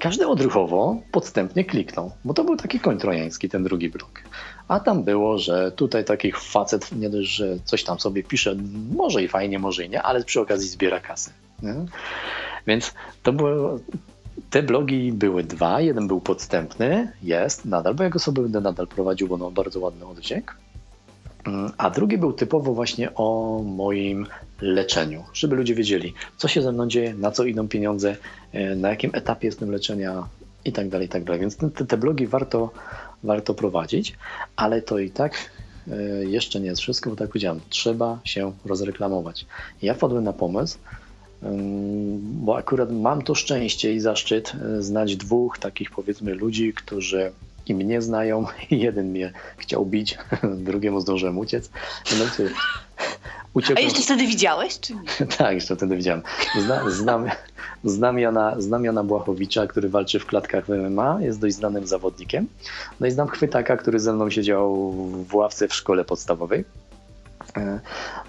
każdy 0.00 0.28
odruchowo 0.28 1.00
podstępnie 1.12 1.64
kliknął, 1.64 2.10
bo 2.24 2.34
to 2.34 2.44
był 2.44 2.56
taki 2.56 2.80
koń 2.80 2.98
trojański, 2.98 3.48
ten 3.48 3.64
drugi 3.64 3.90
blog. 3.90 4.22
A 4.68 4.80
tam 4.80 5.04
było, 5.04 5.38
że 5.38 5.72
tutaj 5.72 6.04
taki 6.04 6.32
facet 6.32 6.92
nie 6.92 7.10
dość, 7.10 7.30
że 7.30 7.58
coś 7.64 7.84
tam 7.84 8.00
sobie 8.00 8.22
pisze, 8.22 8.56
może 8.96 9.22
i 9.22 9.28
fajnie, 9.28 9.58
może 9.58 9.84
i 9.84 9.90
nie, 9.90 10.02
ale 10.02 10.24
przy 10.24 10.40
okazji 10.40 10.68
zbiera 10.68 11.00
kasę. 11.00 11.30
Nie? 11.62 11.74
Więc 12.66 12.94
to 13.22 13.32
było, 13.32 13.78
te 14.50 14.62
blogi 14.62 15.12
były 15.12 15.44
dwa. 15.44 15.80
Jeden 15.80 16.06
był 16.06 16.20
podstępny, 16.20 17.12
jest 17.22 17.64
nadal, 17.64 17.94
bo 17.94 18.04
ja 18.04 18.10
go 18.10 18.18
sobie 18.18 18.42
będę 18.42 18.60
nadal 18.60 18.86
prowadził, 18.86 19.28
bo 19.28 19.34
on 19.34 19.40
ma 19.40 19.50
bardzo 19.50 19.80
ładny 19.80 20.06
oddźwięk. 20.06 20.56
Mm, 21.46 21.72
a 21.78 21.90
drugi 21.90 22.18
był 22.18 22.32
typowo 22.32 22.74
właśnie 22.74 23.14
o 23.14 23.60
moim 23.66 24.26
leczeniu, 24.60 25.24
żeby 25.34 25.56
ludzie 25.56 25.74
wiedzieli, 25.74 26.14
co 26.36 26.48
się 26.48 26.62
ze 26.62 26.72
mną 26.72 26.88
dzieje, 26.88 27.14
na 27.14 27.30
co 27.30 27.44
idą 27.44 27.68
pieniądze, 27.68 28.16
e, 28.52 28.74
na 28.76 28.88
jakim 28.88 29.10
etapie 29.14 29.48
jestem 29.48 29.70
leczenia 29.70 30.28
i 30.64 30.72
tak 30.72 30.88
dalej, 30.88 31.06
i 31.06 31.10
tak 31.10 31.24
dalej. 31.24 31.40
Więc 31.40 31.56
te, 31.56 31.70
te 31.70 31.96
blogi 31.96 32.26
warto, 32.26 32.70
warto 33.22 33.54
prowadzić, 33.54 34.16
ale 34.56 34.82
to 34.82 34.98
i 34.98 35.10
tak 35.10 35.50
e, 35.90 35.94
jeszcze 36.24 36.60
nie 36.60 36.66
jest 36.66 36.82
wszystko, 36.82 37.10
bo 37.10 37.16
tak 37.16 37.28
powiedziałem, 37.28 37.60
trzeba 37.68 38.18
się 38.24 38.52
rozreklamować. 38.64 39.46
Ja 39.82 39.94
wpadłem 39.94 40.24
na 40.24 40.32
pomysł, 40.32 40.78
bo 42.22 42.56
akurat 42.56 42.92
mam 42.92 43.22
to 43.22 43.34
szczęście 43.34 43.92
i 43.92 44.00
zaszczyt 44.00 44.52
e, 44.54 44.82
znać 44.82 45.16
dwóch 45.16 45.58
takich 45.58 45.90
powiedzmy 45.90 46.34
ludzi, 46.34 46.72
którzy 46.74 47.32
i 47.72 47.84
mnie 47.84 48.02
znają. 48.02 48.46
Jeden 48.70 49.10
mnie 49.10 49.32
chciał 49.56 49.86
bić, 49.86 50.18
drugiemu 50.68 51.00
zdążyłem 51.00 51.38
uciec. 51.38 51.70
Znaczy, 52.04 52.50
uciekłem... 53.54 53.78
A 53.78 53.80
jeszcze 53.80 54.02
wtedy 54.02 54.26
widziałeś, 54.26 54.80
czy 54.80 54.94
nie? 54.94 55.26
tak, 55.38 55.54
jeszcze 55.54 55.76
wtedy 55.76 55.96
widziałem. 55.96 56.22
Zna, 56.64 56.90
znam, 56.90 57.26
znam, 57.84 58.18
Jana, 58.18 58.60
znam 58.60 58.84
Jana 58.84 59.04
Błachowicza, 59.04 59.66
który 59.66 59.88
walczy 59.88 60.20
w 60.20 60.26
klatkach 60.26 60.66
w 60.66 60.68
MMA, 60.68 61.18
jest 61.20 61.40
dość 61.40 61.54
znanym 61.54 61.86
zawodnikiem. 61.86 62.46
No 63.00 63.06
i 63.06 63.10
znam 63.10 63.28
Chwytaka, 63.28 63.76
który 63.76 64.00
ze 64.00 64.12
mną 64.12 64.30
siedział 64.30 64.92
w 65.28 65.34
ławce 65.34 65.68
w 65.68 65.74
szkole 65.74 66.04
podstawowej. 66.04 66.64
E, 67.56 67.80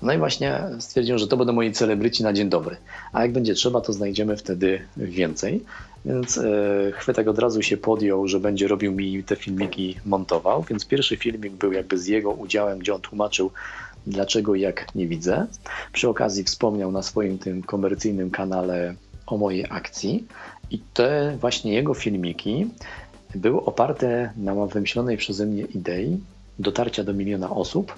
no 0.01 0.13
i 0.13 0.17
właśnie 0.17 0.61
stwierdziłem, 0.80 1.19
że 1.19 1.28
to 1.28 1.38
będą 1.38 1.53
moi 1.53 1.71
celebryci 1.71 2.24
na 2.24 2.34
dzień 2.34 2.49
dobry. 2.49 2.78
A 3.13 3.21
jak 3.21 3.32
będzie 3.32 3.53
trzeba, 3.53 3.82
to 3.82 3.93
znajdziemy 3.93 4.38
wtedy 4.38 4.82
więcej. 4.97 5.63
Więc 6.05 6.38
e, 6.38 6.91
Chwytek 6.91 7.28
od 7.28 7.39
razu 7.39 7.61
się 7.61 7.78
podjął, 7.78 8.28
że 8.28 8.39
będzie 8.39 8.67
robił 8.67 8.91
mi 8.91 9.24
te 9.24 9.36
filmiki, 9.36 9.99
montował. 10.05 10.63
Więc 10.69 10.86
pierwszy 10.86 11.17
filmik 11.17 11.53
był 11.53 11.71
jakby 11.71 11.97
z 11.97 12.07
jego 12.07 12.32
udziałem, 12.32 12.80
gdzie 12.80 12.95
on 12.95 13.01
tłumaczył, 13.01 13.51
dlaczego 14.07 14.55
jak 14.55 14.95
nie 14.95 15.07
widzę. 15.07 15.47
Przy 15.93 16.09
okazji 16.09 16.43
wspomniał 16.43 16.91
na 16.91 17.01
swoim 17.01 17.39
tym 17.39 17.63
komercyjnym 17.63 18.32
kanale 18.32 18.95
o 19.28 19.38
mojej 19.38 19.65
akcji. 19.69 20.28
I 20.71 20.80
te 20.93 21.38
właśnie 21.39 21.74
jego 21.74 21.93
filmiki 21.93 22.67
były 23.36 23.65
oparte 23.65 24.32
na 24.38 24.65
wymyślonej 24.65 25.17
przeze 25.17 25.45
mnie 25.45 25.63
idei 25.63 26.19
dotarcia 26.59 27.03
do 27.03 27.13
miliona 27.13 27.49
osób 27.49 27.93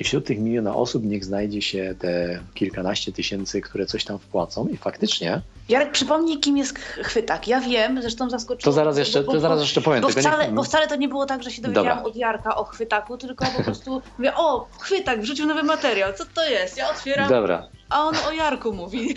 i 0.00 0.04
wśród 0.04 0.26
tych 0.26 0.38
miliona 0.38 0.74
osób 0.74 1.04
niech 1.04 1.24
znajdzie 1.24 1.62
się 1.62 1.94
te 1.98 2.40
kilkanaście 2.54 3.12
tysięcy, 3.12 3.60
które 3.60 3.86
coś 3.86 4.04
tam 4.04 4.18
wpłacą 4.18 4.68
i 4.68 4.76
faktycznie... 4.76 5.40
Jarek, 5.68 5.92
przypomnij, 5.92 6.38
kim 6.38 6.56
jest 6.56 6.78
chwytak. 6.78 7.48
Ja 7.48 7.60
wiem, 7.60 8.02
zresztą 8.02 8.30
zaskoczyło. 8.30 8.64
To 8.64 8.72
zaraz 8.72 8.98
jeszcze, 8.98 9.20
bo, 9.20 9.26
bo, 9.26 9.32
to 9.32 9.40
zaraz 9.40 9.60
jeszcze 9.60 9.80
powiem. 9.80 10.02
Bo 10.02 10.08
wcale, 10.08 10.48
nie... 10.48 10.54
bo 10.54 10.62
wcale 10.62 10.88
to 10.88 10.96
nie 10.96 11.08
było 11.08 11.26
tak, 11.26 11.42
że 11.42 11.50
się 11.50 11.62
dowiedziałam 11.62 11.88
Dobra. 11.88 12.10
od 12.10 12.16
Jarka 12.16 12.56
o 12.56 12.64
chwytaku, 12.64 13.18
tylko 13.18 13.46
po 13.56 13.62
prostu 13.62 14.02
mówię, 14.18 14.34
o, 14.34 14.68
chwytak, 14.78 15.20
wrzucił 15.20 15.46
nowy 15.46 15.62
materiał, 15.62 16.12
co 16.12 16.24
to 16.34 16.48
jest? 16.48 16.76
Ja 16.76 16.90
otwieram. 16.90 17.28
Dobra, 17.28 17.68
a 17.88 18.02
on 18.02 18.14
o 18.28 18.32
Jarku 18.32 18.72
mówi. 18.72 19.14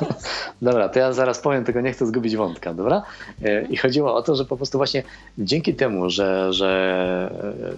dobra, 0.62 0.88
to 0.88 0.98
ja 0.98 1.12
zaraz 1.12 1.40
powiem, 1.40 1.64
tylko 1.64 1.80
nie 1.80 1.92
chcę 1.92 2.06
zgubić 2.06 2.36
wątka, 2.36 2.74
dobra? 2.74 3.02
E, 3.42 3.62
I 3.62 3.76
chodziło 3.76 4.14
o 4.14 4.22
to, 4.22 4.36
że 4.36 4.44
po 4.44 4.56
prostu 4.56 4.78
właśnie 4.78 5.02
dzięki 5.38 5.74
temu, 5.74 6.10
że, 6.10 6.52
że 6.52 7.30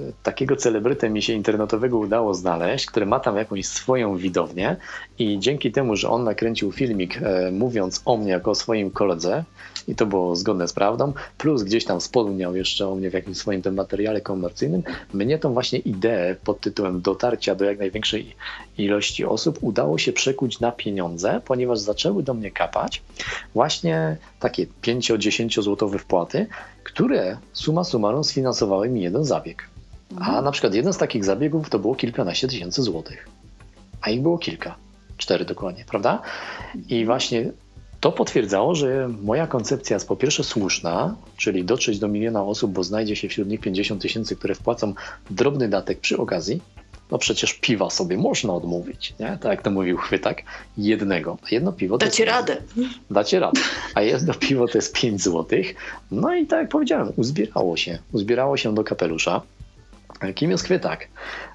e, 0.08 0.12
takiego 0.22 0.56
celebrytę 0.56 1.10
mi 1.10 1.22
się 1.22 1.32
internetowego 1.32 1.98
udało 1.98 2.34
znaleźć, 2.34 2.86
który 2.86 3.06
ma 3.06 3.20
tam 3.20 3.36
jakąś 3.36 3.66
swoją 3.66 4.16
widownię 4.16 4.76
i 5.18 5.38
dzięki 5.38 5.72
temu, 5.72 5.96
że 5.96 6.10
on 6.10 6.24
nakręcił 6.24 6.72
filmik 6.72 7.16
e, 7.22 7.50
mówiąc 7.52 8.02
o 8.04 8.16
mnie 8.16 8.30
jako 8.30 8.50
o 8.50 8.54
swoim 8.54 8.90
koledze 8.90 9.44
i 9.88 9.94
to 9.94 10.06
było 10.06 10.36
zgodne 10.36 10.68
z 10.68 10.72
prawdą, 10.72 11.12
plus 11.38 11.62
gdzieś 11.62 11.84
tam 11.84 12.00
wspomniał 12.00 12.56
jeszcze 12.56 12.88
o 12.88 12.94
mnie 12.94 13.10
w 13.10 13.14
jakimś 13.14 13.36
swoim 13.36 13.62
tym 13.62 13.74
materiale 13.74 14.20
komercyjnym, 14.20 14.82
mnie 15.14 15.38
tą 15.38 15.52
właśnie 15.52 15.78
ideę 15.78 16.36
pod 16.44 16.60
tytułem 16.60 17.00
dotarcia 17.00 17.54
do 17.54 17.64
jak 17.64 17.78
największej 17.78 18.36
ilości 18.78 19.24
osób 19.24 19.58
udało 19.60 19.98
się 19.98 20.12
przejść 20.12 20.29
przekuć 20.30 20.60
na 20.60 20.72
pieniądze, 20.72 21.40
ponieważ 21.44 21.78
zaczęły 21.78 22.22
do 22.22 22.34
mnie 22.34 22.50
kapać 22.50 23.02
właśnie 23.54 24.16
takie 24.40 24.66
5-10 24.82 25.62
złotowe 25.62 25.98
wpłaty, 25.98 26.46
które 26.84 27.38
suma 27.52 27.84
summarum 27.84 28.24
sfinansowały 28.24 28.88
mi 28.88 29.02
jeden 29.02 29.24
zabieg. 29.24 29.68
A 30.10 30.26
mhm. 30.26 30.44
na 30.44 30.52
przykład 30.52 30.74
jeden 30.74 30.92
z 30.92 30.98
takich 30.98 31.24
zabiegów 31.24 31.70
to 31.70 31.78
było 31.78 31.94
kilkanaście 31.94 32.48
tysięcy 32.48 32.82
złotych. 32.82 33.28
A 34.02 34.10
ich 34.10 34.22
było 34.22 34.38
kilka. 34.38 34.74
Cztery 35.16 35.44
dokładnie, 35.44 35.84
prawda? 35.84 36.22
I 36.88 37.04
właśnie 37.04 37.52
to 38.00 38.12
potwierdzało, 38.12 38.74
że 38.74 39.08
moja 39.22 39.46
koncepcja 39.46 39.96
jest 39.96 40.08
po 40.08 40.16
pierwsze 40.16 40.44
słuszna, 40.44 41.14
czyli 41.36 41.64
dotrzeć 41.64 41.98
do 41.98 42.08
miliona 42.08 42.44
osób, 42.44 42.72
bo 42.72 42.84
znajdzie 42.84 43.16
się 43.16 43.28
wśród 43.28 43.48
nich 43.48 43.60
50 43.60 44.02
tysięcy, 44.02 44.36
które 44.36 44.54
wpłacą 44.54 44.94
drobny 45.30 45.68
datek 45.68 46.00
przy 46.00 46.18
okazji, 46.18 46.62
no 47.10 47.18
przecież 47.18 47.54
piwa 47.54 47.90
sobie 47.90 48.16
można 48.16 48.54
odmówić, 48.54 49.14
nie? 49.20 49.26
Tak 49.26 49.44
jak 49.44 49.62
to 49.62 49.70
mówił 49.70 49.96
Chwytak, 49.96 50.42
jednego. 50.78 51.38
Jedno 51.50 51.72
piwo 51.72 51.98
to 51.98 52.06
Dacie 52.06 52.24
radę. 52.24 52.56
Dacie 53.10 53.40
radę. 53.40 53.60
A 53.94 54.02
jedno 54.02 54.34
piwo 54.48 54.68
to 54.68 54.78
jest 54.78 54.94
5 54.94 55.22
złotych. 55.22 55.74
No 56.10 56.34
i 56.34 56.46
tak 56.46 56.60
jak 56.60 56.68
powiedziałem, 56.68 57.12
uzbierało 57.16 57.76
się. 57.76 57.98
Uzbierało 58.12 58.56
się 58.56 58.74
do 58.74 58.84
kapelusza. 58.84 59.42
Kim 60.34 60.50
jest 60.50 60.64
Chwytak? 60.64 61.08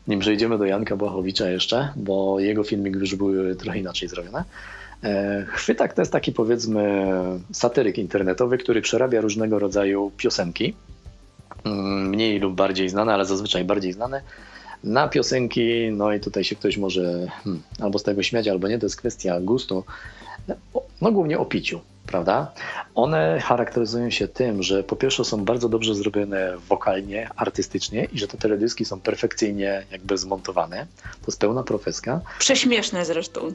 Nim 0.07 0.19
przejdziemy 0.19 0.57
do 0.57 0.65
Janka 0.65 0.95
Błachowicza 0.95 1.49
jeszcze, 1.49 1.93
bo 1.95 2.39
jego 2.39 2.63
filmik 2.63 2.95
już 2.95 3.15
był 3.15 3.55
trochę 3.55 3.79
inaczej 3.79 4.09
zrobione. 4.09 4.43
Chwytak 5.47 5.93
to 5.93 6.01
jest 6.01 6.11
taki 6.11 6.31
powiedzmy 6.31 7.11
satyryk 7.51 7.97
internetowy, 7.97 8.57
który 8.57 8.81
przerabia 8.81 9.21
różnego 9.21 9.59
rodzaju 9.59 10.11
piosenki, 10.17 10.75
mm, 11.63 12.09
mniej 12.09 12.39
lub 12.39 12.55
bardziej 12.55 12.89
znane, 12.89 13.13
ale 13.13 13.25
zazwyczaj 13.25 13.63
bardziej 13.63 13.93
znane, 13.93 14.21
na 14.83 15.07
piosenki, 15.07 15.89
no 15.91 16.13
i 16.13 16.19
tutaj 16.19 16.43
się 16.43 16.55
ktoś 16.55 16.77
może 16.77 17.27
hmm, 17.43 17.61
albo 17.79 17.99
z 17.99 18.03
tego 18.03 18.23
śmiać, 18.23 18.47
albo 18.47 18.67
nie, 18.67 18.79
to 18.79 18.85
jest 18.85 18.95
kwestia 18.95 19.41
gustu, 19.41 19.83
no 21.01 21.11
głównie 21.11 21.39
o 21.39 21.45
piciu 21.45 21.81
prawda? 22.07 22.51
One 22.95 23.39
charakteryzują 23.39 24.09
się 24.09 24.27
tym, 24.27 24.63
że 24.63 24.83
po 24.83 24.95
pierwsze 24.95 25.25
są 25.25 25.45
bardzo 25.45 25.69
dobrze 25.69 25.95
zrobione 25.95 26.57
wokalnie, 26.69 27.29
artystycznie 27.35 28.07
i 28.13 28.19
że 28.19 28.27
te 28.27 28.37
teledyski 28.37 28.85
są 28.85 29.01
perfekcyjnie 29.01 29.85
jakby 29.91 30.17
zmontowane. 30.17 30.87
To 31.03 31.27
jest 31.27 31.39
pełna 31.39 31.63
profeska. 31.63 32.21
Prześmieszne 32.39 33.05
zresztą. 33.05 33.53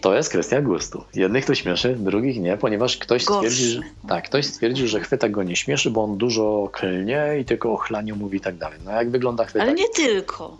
To 0.00 0.14
jest 0.14 0.28
kwestia 0.28 0.62
gustu. 0.62 1.04
Jednych 1.14 1.44
to 1.44 1.54
śmieszy, 1.54 1.96
drugich 1.98 2.40
nie, 2.40 2.56
ponieważ 2.56 2.96
ktoś 2.96 3.22
stwierdzi, 3.22 3.64
że, 3.64 3.80
tak, 4.08 4.24
ktoś 4.24 4.46
stwierdził, 4.46 4.88
że 4.88 5.00
chwytak 5.00 5.30
go 5.30 5.42
nie 5.42 5.56
śmieszy, 5.56 5.90
bo 5.90 6.04
on 6.04 6.18
dużo 6.18 6.68
klnie 6.72 7.36
i 7.40 7.44
tylko 7.44 7.72
o 7.72 7.76
chlaniu 7.76 8.16
mówi 8.16 8.38
i 8.38 8.40
tak 8.40 8.56
dalej. 8.56 8.78
No 8.84 8.90
jak 8.90 9.10
wygląda 9.10 9.44
chwytak? 9.44 9.62
Ale 9.62 9.74
nie 9.74 9.88
tylko. 9.88 10.58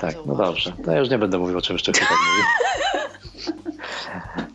tak, 0.00 0.14
no 0.26 0.34
dobrze. 0.34 0.72
To 0.84 0.92
ja 0.92 0.98
już 0.98 1.10
nie 1.10 1.18
będę 1.18 1.38
mówił 1.38 1.58
o 1.58 1.62
czym 1.62 1.74
jeszcze 1.74 1.92
chwytak 1.92 2.10
mówi. 2.10 2.42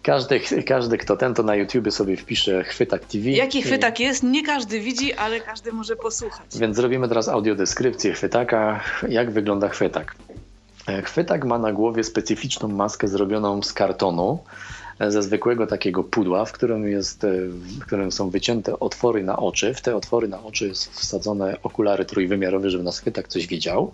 Każdy, 0.03 0.39
każdy, 0.67 0.97
kto 0.97 1.17
ten, 1.17 1.33
to 1.33 1.43
na 1.43 1.55
YouTubie 1.55 1.91
sobie 1.91 2.17
wpisze 2.17 2.63
Chwytak 2.63 3.05
TV. 3.05 3.29
Jaki 3.29 3.61
chwytak 3.61 3.99
jest? 3.99 4.23
Nie 4.23 4.43
każdy 4.45 4.79
widzi, 4.79 5.13
ale 5.13 5.39
każdy 5.39 5.71
może 5.71 5.95
posłuchać. 5.95 6.45
Więc 6.55 6.75
zrobimy 6.75 7.07
teraz 7.07 7.27
audiodeskrypcję 7.27 8.13
chwytaka. 8.13 8.83
Jak 9.09 9.31
wygląda 9.31 9.69
chwytak? 9.69 10.15
E, 10.87 11.01
chwytak 11.01 11.45
ma 11.45 11.59
na 11.59 11.73
głowie 11.73 12.03
specyficzną 12.03 12.67
maskę 12.67 13.07
zrobioną 13.07 13.61
z 13.61 13.73
kartonu 13.73 14.39
ze 14.99 15.23
zwykłego 15.23 15.67
takiego 15.67 16.03
pudła, 16.03 16.45
w 16.45 16.51
którym, 16.51 16.87
jest, 16.87 17.23
e, 17.23 17.27
w 17.49 17.79
którym 17.79 18.11
są 18.11 18.29
wycięte 18.29 18.79
otwory 18.79 19.23
na 19.23 19.37
oczy. 19.37 19.73
W 19.73 19.81
te 19.81 19.95
otwory 19.95 20.27
na 20.27 20.43
oczy 20.43 20.67
jest 20.67 20.91
wsadzone 20.91 21.57
okulary 21.63 22.05
trójwymiarowe, 22.05 22.69
żeby 22.69 22.83
nas 22.83 22.99
chwytak 22.99 23.27
coś 23.27 23.47
widział. 23.47 23.91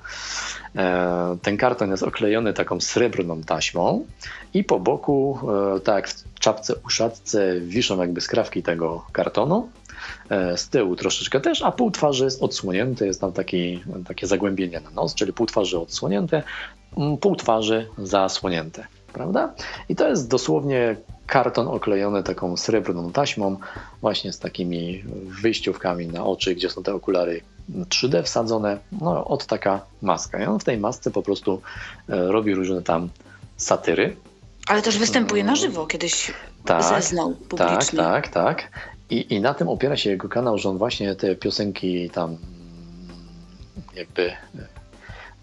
E, 0.75 1.37
ten 1.41 1.57
karton 1.57 1.91
jest 1.91 2.03
oklejony 2.03 2.53
taką 2.53 2.81
srebrną 2.81 3.41
taśmą 3.41 4.05
i 4.53 4.63
po 4.63 4.79
boku, 4.79 5.39
e, 5.75 5.79
tak 5.79 5.95
jak 5.95 6.09
w 6.09 6.39
czapce 6.39 6.75
uszatce, 6.85 7.61
wiszą 7.61 8.01
jakby 8.01 8.21
skrawki 8.21 8.63
tego 8.63 9.05
kartonu. 9.11 9.69
Z 10.55 10.69
tyłu 10.69 10.95
troszeczkę 10.95 11.39
też, 11.39 11.61
a 11.61 11.71
pół 11.71 11.91
twarzy 11.91 12.23
jest 12.23 12.43
odsłonięte, 12.43 13.05
jest 13.05 13.21
tam 13.21 13.31
taki, 13.31 13.83
takie 14.07 14.27
zagłębienie 14.27 14.79
na 14.79 14.89
nos, 14.89 15.15
czyli 15.15 15.33
pół 15.33 15.45
twarzy 15.45 15.79
odsłonięte, 15.79 16.43
pół 17.21 17.35
twarzy 17.35 17.87
zasłonięte 17.97 18.87
prawda? 19.13 19.53
I 19.89 19.95
to 19.95 20.07
jest 20.07 20.29
dosłownie 20.29 20.95
karton 21.27 21.67
oklejony 21.67 22.23
taką 22.23 22.57
srebrną 22.57 23.11
taśmą, 23.11 23.57
właśnie 24.01 24.33
z 24.33 24.39
takimi 24.39 25.03
wyjściówkami 25.41 26.07
na 26.07 26.25
oczy, 26.25 26.55
gdzie 26.55 26.69
są 26.69 26.83
te 26.83 26.93
okulary 26.93 27.41
3D 27.71 28.23
wsadzone. 28.23 28.77
No, 29.01 29.25
od 29.25 29.45
taka 29.45 29.81
maska. 30.01 30.43
I 30.43 30.45
on 30.45 30.59
w 30.59 30.63
tej 30.63 30.77
masce 30.77 31.11
po 31.11 31.21
prostu 31.21 31.61
e, 32.09 32.31
robi 32.31 32.55
różne 32.55 32.81
tam 32.81 33.09
satyry. 33.57 34.15
Ale 34.67 34.81
też 34.81 34.97
występuje 34.97 35.43
na 35.43 35.55
żywo, 35.55 35.87
kiedyś 35.87 36.31
tak, 36.65 36.83
zeznał 36.83 37.31
publicznie. 37.35 37.99
Tak, 37.99 38.27
tak, 38.27 38.27
tak. 38.27 38.71
I, 39.09 39.33
I 39.33 39.41
na 39.41 39.53
tym 39.53 39.67
opiera 39.67 39.97
się 39.97 40.09
jego 40.09 40.29
kanał, 40.29 40.57
że 40.57 40.69
on 40.69 40.77
właśnie 40.77 41.15
te 41.15 41.35
piosenki 41.35 42.09
tam 42.09 42.37
jakby 43.95 44.31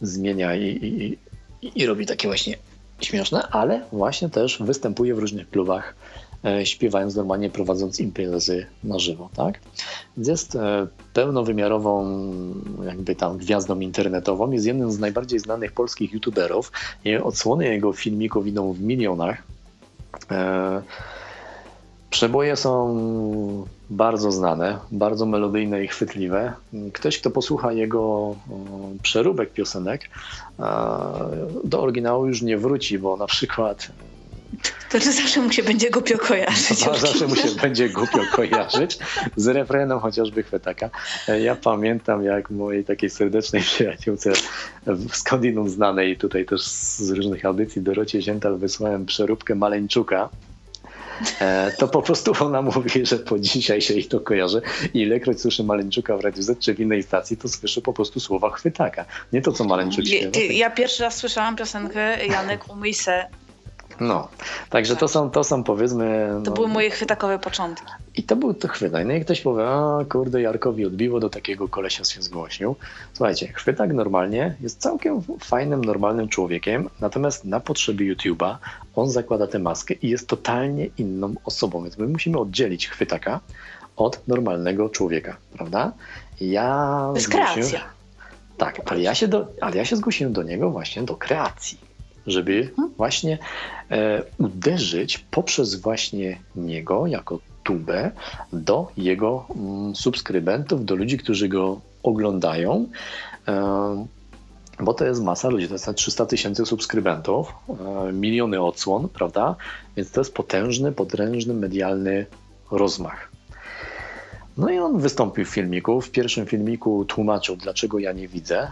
zmienia 0.01 0.55
i, 0.55 1.19
i, 1.63 1.83
i 1.83 1.87
robi 1.87 2.07
takie 2.07 2.29
właśnie 2.29 2.57
śmieszne, 3.01 3.49
ale 3.51 3.83
właśnie 3.93 4.29
też 4.29 4.63
występuje 4.63 5.15
w 5.15 5.19
różnych 5.19 5.51
klubach, 5.51 5.95
e, 6.45 6.67
śpiewając 6.67 7.15
normalnie, 7.15 7.51
prowadząc 7.51 8.01
imprezy 8.01 8.67
na 8.85 8.99
żywo, 8.99 9.29
tak? 9.37 9.61
Więc 10.17 10.29
jest 10.29 10.57
e, 10.57 10.87
pełnowymiarową 11.13 12.23
jakby 12.87 13.17
tam 13.17 13.39
gwiazdą 13.39 13.81
internetową, 13.81 14.51
jest 14.51 14.67
jednym 14.67 14.93
z 14.93 14.99
najbardziej 14.99 15.39
znanych 15.39 15.73
polskich 15.73 16.13
youtuberów 16.13 16.73
odsłony 17.23 17.65
jego 17.65 17.93
filmików 17.93 18.47
idą 18.47 18.73
w 18.73 18.81
milionach. 18.81 19.43
E, 20.31 20.83
Przeboje 22.11 22.57
są 22.57 22.97
bardzo 23.91 24.33
znane, 24.33 24.79
bardzo 24.91 25.27
melodyjne 25.27 25.85
i 25.85 25.89
chwytliwe. 25.89 26.53
Ktoś, 26.93 27.19
kto 27.19 27.31
posłucha 27.31 27.73
jego 27.73 28.35
przeróbek 29.03 29.53
piosenek, 29.53 30.11
do 31.65 31.83
oryginału 31.83 32.27
już 32.27 32.43
nie 32.43 32.59
wróci, 32.59 32.99
bo 32.99 33.17
na 33.17 33.27
przykład 33.27 33.93
to 34.91 35.01
że 35.01 35.13
zawsze 35.13 35.41
mu 35.41 35.53
się 35.53 35.63
będzie 35.63 35.91
głupio 35.91 36.19
kojarzyć. 36.19 36.85
To 36.85 36.99
zawsze 36.99 37.27
mu 37.27 37.37
się 37.37 37.49
będzie 37.63 37.89
głupio 37.89 38.19
kojarzyć 38.33 38.99
z 39.37 39.47
refrenem 39.47 40.01
chociażby 40.01 40.43
chwytaka. 40.43 40.91
Ja 41.43 41.57
pamiętam, 41.57 42.23
jak 42.23 42.51
mojej 42.51 42.85
takiej 42.85 43.11
serdecznej 43.11 43.63
przyjaciółce 43.63 44.33
skądinąd 45.13 45.71
znanej 45.71 46.17
tutaj 46.17 46.45
też 46.45 46.63
z 46.67 47.11
różnych 47.11 47.45
audycji 47.45 47.83
Dorocie 47.83 48.23
Ziętal 48.23 48.59
wysłałem 48.59 49.07
przeróbkę 49.07 49.55
Maleńczuka 49.55 50.29
to 51.79 51.89
po 51.89 52.03
prostu 52.03 52.33
ona 52.41 52.63
mówi, 52.63 53.07
że 53.07 53.19
po 53.19 53.39
dzisiaj 53.39 53.81
się 53.81 53.95
ich 53.95 54.09
to 54.09 54.21
kojarzy 54.21 54.63
i 54.95 55.01
ilekroć 55.01 55.41
słyszy 55.41 55.65
Maleńczuka 55.65 56.17
w 56.17 56.21
Radiu 56.21 56.43
Z 56.43 56.59
czy 56.59 56.75
w 56.75 56.81
innej 56.81 57.03
stacji, 57.03 57.37
to 57.37 57.49
słyszy 57.49 57.83
po 57.83 57.93
prostu 57.93 58.21
słowa 58.21 58.51
chwytaka. 58.51 59.05
Nie 59.33 59.43
to, 59.43 59.53
co 59.53 59.65
Maleńczuk 59.65 60.07
śpiewa. 60.07 60.39
Ja 60.51 60.71
pierwszy 60.71 61.03
raz 61.03 61.17
słyszałam 61.17 61.57
piosenkę 61.57 62.27
Janek 62.27 62.71
umyj 62.71 62.95
se 62.95 63.27
no, 64.01 64.29
także 64.71 64.93
tak. 64.93 65.01
to, 65.01 65.09
są, 65.09 65.31
to 65.31 65.45
są 65.45 65.65
powiedzmy... 65.65 66.29
To 66.45 66.51
no, 66.51 66.57
były 66.57 66.69
moje 66.69 66.91
chwytakowe 66.91 67.39
początki. 67.39 67.93
I 68.15 68.23
to 68.23 68.37
był 68.37 68.55
to 68.55 68.69
chwytak. 68.69 69.07
No 69.07 69.13
i 69.13 69.21
ktoś 69.21 69.41
powie, 69.41 69.69
a 69.69 70.05
kurde, 70.09 70.43
Jarkowi 70.43 70.87
odbiło, 70.87 71.21
do 71.21 71.31
takiego 71.31 71.69
kolesia 71.69 72.05
się 72.05 72.23
zgłosił. 72.23 72.77
Słuchajcie, 73.13 73.53
chwytak 73.53 73.93
normalnie 73.93 74.55
jest 74.61 74.81
całkiem 74.81 75.23
fajnym, 75.41 75.85
normalnym 75.85 76.29
człowiekiem, 76.29 76.91
natomiast 77.01 77.45
na 77.45 77.61
potrzeby 77.61 78.05
YouTube'a 78.05 78.57
on 78.97 79.11
zakłada 79.11 79.47
tę 79.47 79.59
maskę 79.59 79.95
i 79.95 80.09
jest 80.09 80.29
totalnie 80.29 80.89
inną 80.99 81.35
osobą, 81.45 81.83
więc 81.83 81.99
my 81.99 82.07
musimy 82.07 82.39
oddzielić 82.39 82.89
chwytaka 82.89 83.41
od 83.97 84.29
normalnego 84.29 84.89
człowieka, 84.89 85.37
prawda? 85.57 85.93
Ja... 86.41 86.99
To 87.11 87.17
jest 87.17 87.29
kreacja. 87.29 87.81
Tak, 88.59 88.81
ale 88.87 89.01
ja, 89.01 89.15
się 89.15 89.29
do, 89.29 89.47
ale 89.61 89.77
ja 89.77 89.85
się 89.85 89.97
zgłosiłem 89.97 90.33
do 90.33 90.43
niego 90.43 90.71
właśnie 90.71 91.03
do 91.03 91.17
kreacji 91.17 91.79
żeby 92.27 92.61
mhm. 92.71 92.91
właśnie 92.97 93.39
e, 93.91 94.23
uderzyć 94.39 95.19
poprzez 95.19 95.75
właśnie 95.75 96.39
niego 96.57 97.07
jako 97.07 97.39
tubę 97.63 98.11
do 98.53 98.89
jego 98.97 99.47
mm, 99.57 99.97
subskrybentów, 99.97 100.85
do 100.85 100.95
ludzi, 100.95 101.19
którzy 101.19 101.49
go 101.49 101.81
oglądają. 102.03 102.89
E, 103.49 104.07
bo 104.81 104.95
to 104.95 105.05
jest 105.05 105.23
masa 105.23 105.49
ludzi, 105.49 105.69
to 105.69 105.75
jest 105.75 105.95
300 105.95 106.27
tysięcy 106.27 106.67
subskrybentów, 106.67 107.53
e, 108.09 108.13
miliony 108.13 108.61
odsłon, 108.61 109.09
prawda? 109.09 109.57
Więc 109.97 110.11
to 110.11 110.21
jest 110.21 110.35
potężny, 110.35 110.93
potężny 110.93 111.55
medialny 111.55 112.27
rozmach. 112.71 113.31
No 114.57 114.71
i 114.71 114.79
on 114.79 114.99
wystąpił 114.99 115.45
w 115.45 115.49
filmiku. 115.49 116.01
W 116.01 116.11
pierwszym 116.11 116.47
filmiku 116.47 117.05
tłumaczył, 117.05 117.57
dlaczego 117.57 117.99
ja 117.99 118.13
nie 118.13 118.29
widzę. 118.29 118.59
E, 118.59 118.69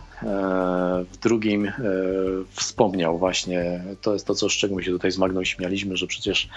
w 1.13 1.17
drugim 1.17 1.67
e, 1.67 1.73
wspomniał 2.51 3.19
właśnie, 3.19 3.85
to 4.03 4.13
jest 4.13 4.27
to, 4.27 4.35
co 4.35 4.49
z 4.49 4.53
czego 4.53 4.75
my 4.75 4.83
się 4.83 4.91
tutaj 4.91 5.11
z 5.11 5.19
Magną 5.19 5.45
śmialiśmy, 5.45 5.97
że 5.97 6.07
przecież 6.07 6.49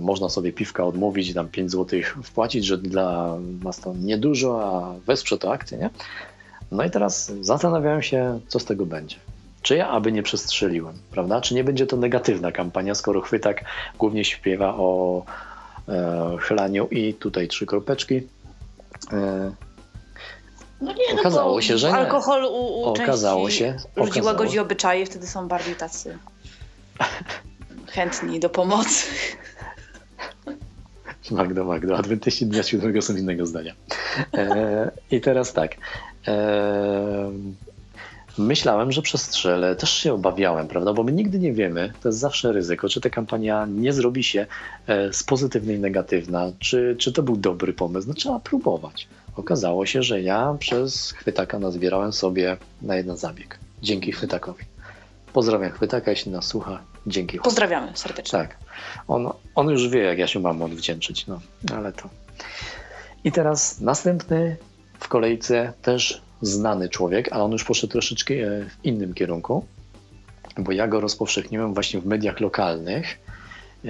można 0.00 0.28
sobie 0.28 0.52
piwka 0.52 0.84
odmówić 0.84 1.34
tam 1.34 1.48
5 1.48 1.70
zł 1.70 2.00
wpłacić, 2.22 2.64
że 2.64 2.78
dla 2.78 3.36
nas 3.64 3.80
to 3.80 3.94
niedużo, 3.94 4.62
a 4.62 4.94
wesprze 5.06 5.38
to 5.38 5.52
akcję, 5.52 5.78
nie? 5.78 5.90
No 6.72 6.84
i 6.84 6.90
teraz 6.90 7.32
zastanawiałem 7.40 8.02
się, 8.02 8.40
co 8.48 8.58
z 8.58 8.64
tego 8.64 8.86
będzie. 8.86 9.16
Czy 9.62 9.76
ja 9.76 9.88
aby 9.88 10.12
nie 10.12 10.22
przestrzeliłem, 10.22 10.94
prawda? 11.10 11.40
Czy 11.40 11.54
nie 11.54 11.64
będzie 11.64 11.86
to 11.86 11.96
negatywna 11.96 12.52
kampania, 12.52 12.94
skoro 12.94 13.20
chwytak 13.20 13.64
głównie 13.98 14.24
śpiewa 14.24 14.74
o 14.74 15.22
E, 15.88 16.36
chlaniu 16.40 16.88
i 16.90 17.14
tutaj 17.14 17.48
trzy 17.48 17.66
kropeczki. 17.66 18.16
E, 19.12 19.52
no 20.80 20.92
nie, 20.92 21.14
no 21.14 21.20
okazało 21.20 21.62
się, 21.62 21.78
że 21.78 21.88
nie. 21.88 21.94
Alkohol 21.94 22.44
u, 22.44 22.48
u 22.48 22.84
okazało 22.84 23.50
się, 23.50 23.76
ludzi 23.96 24.10
okazało. 24.10 24.26
łagodzi 24.26 24.58
obyczaje, 24.58 25.06
wtedy 25.06 25.26
są 25.26 25.48
bardziej 25.48 25.74
tacy 25.74 26.18
chętni 27.94 28.40
do 28.40 28.50
pomocy. 28.50 29.06
Magdo, 31.30 31.64
Magdo, 31.64 31.98
adwentyści 31.98 32.46
dnia 32.46 32.62
siódmego 32.62 33.02
są 33.02 33.16
innego 33.16 33.46
zdania. 33.46 33.74
E, 34.34 34.90
I 35.10 35.20
teraz 35.20 35.52
tak. 35.52 35.76
Myślałem, 38.38 38.92
że 38.92 39.02
przestrzelę, 39.02 39.76
też 39.76 39.90
się 39.92 40.14
obawiałem, 40.14 40.68
prawda? 40.68 40.92
Bo 40.92 41.02
my 41.02 41.12
nigdy 41.12 41.38
nie 41.38 41.52
wiemy, 41.52 41.92
to 42.02 42.08
jest 42.08 42.18
zawsze 42.18 42.52
ryzyko, 42.52 42.88
czy 42.88 43.00
ta 43.00 43.10
kampania 43.10 43.66
nie 43.66 43.92
zrobi 43.92 44.24
się 44.24 44.46
e, 44.86 45.12
z 45.12 45.22
pozytywnej 45.22 45.78
negatywna, 45.78 46.52
czy, 46.58 46.96
czy 46.98 47.12
to 47.12 47.22
był 47.22 47.36
dobry 47.36 47.72
pomysł. 47.72 48.08
No 48.08 48.14
trzeba 48.14 48.40
próbować. 48.40 49.08
Okazało 49.36 49.86
się, 49.86 50.02
że 50.02 50.22
ja 50.22 50.56
przez 50.58 51.10
chwytaka 51.12 51.58
nazbierałem 51.58 52.12
sobie 52.12 52.56
na 52.82 52.96
jeden 52.96 53.16
zabieg. 53.16 53.58
Dzięki 53.82 54.12
chwytakowi. 54.12 54.64
Pozdrawiam 55.32 55.70
chwytaka, 55.70 56.10
jeśli 56.10 56.32
nas 56.32 56.46
słucha. 56.46 56.80
Dzięki. 57.06 57.38
Pozdrawiamy 57.38 57.92
serdecznie. 57.94 58.38
Tak. 58.38 58.56
On, 59.08 59.32
on 59.54 59.68
już 59.68 59.88
wie, 59.88 60.00
jak 60.00 60.18
ja 60.18 60.26
się 60.26 60.40
mam 60.40 60.62
odwdzięczyć, 60.62 61.26
no 61.26 61.40
ale 61.76 61.92
to. 61.92 62.08
I 63.24 63.32
teraz 63.32 63.80
następny 63.80 64.56
w 64.98 65.08
kolejce 65.08 65.72
też 65.82 66.22
znany 66.42 66.88
człowiek, 66.88 67.32
ale 67.32 67.44
on 67.44 67.52
już 67.52 67.64
poszedł 67.64 67.92
troszeczkę 67.92 68.34
e, 68.34 68.64
w 68.64 68.84
innym 68.84 69.14
kierunku, 69.14 69.64
bo 70.58 70.72
ja 70.72 70.88
go 70.88 71.00
rozpowszechniłem 71.00 71.74
właśnie 71.74 72.00
w 72.00 72.06
mediach 72.06 72.40
lokalnych, 72.40 73.18
e, 73.84 73.88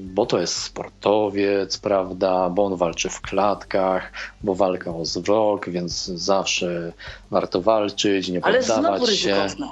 bo 0.00 0.26
to 0.26 0.40
jest 0.40 0.54
sportowiec, 0.54 1.78
prawda, 1.78 2.50
bo 2.50 2.64
on 2.64 2.76
walczy 2.76 3.08
w 3.08 3.20
klatkach, 3.20 4.12
bo 4.42 4.54
walka 4.54 4.94
o 4.96 5.04
zwrok, 5.04 5.68
więc 5.68 6.06
zawsze 6.06 6.92
warto 7.30 7.62
walczyć, 7.62 8.28
nie 8.28 8.44
ale 8.44 8.58
poddawać 8.58 9.00
się. 9.00 9.34
Ryzykowne. 9.34 9.66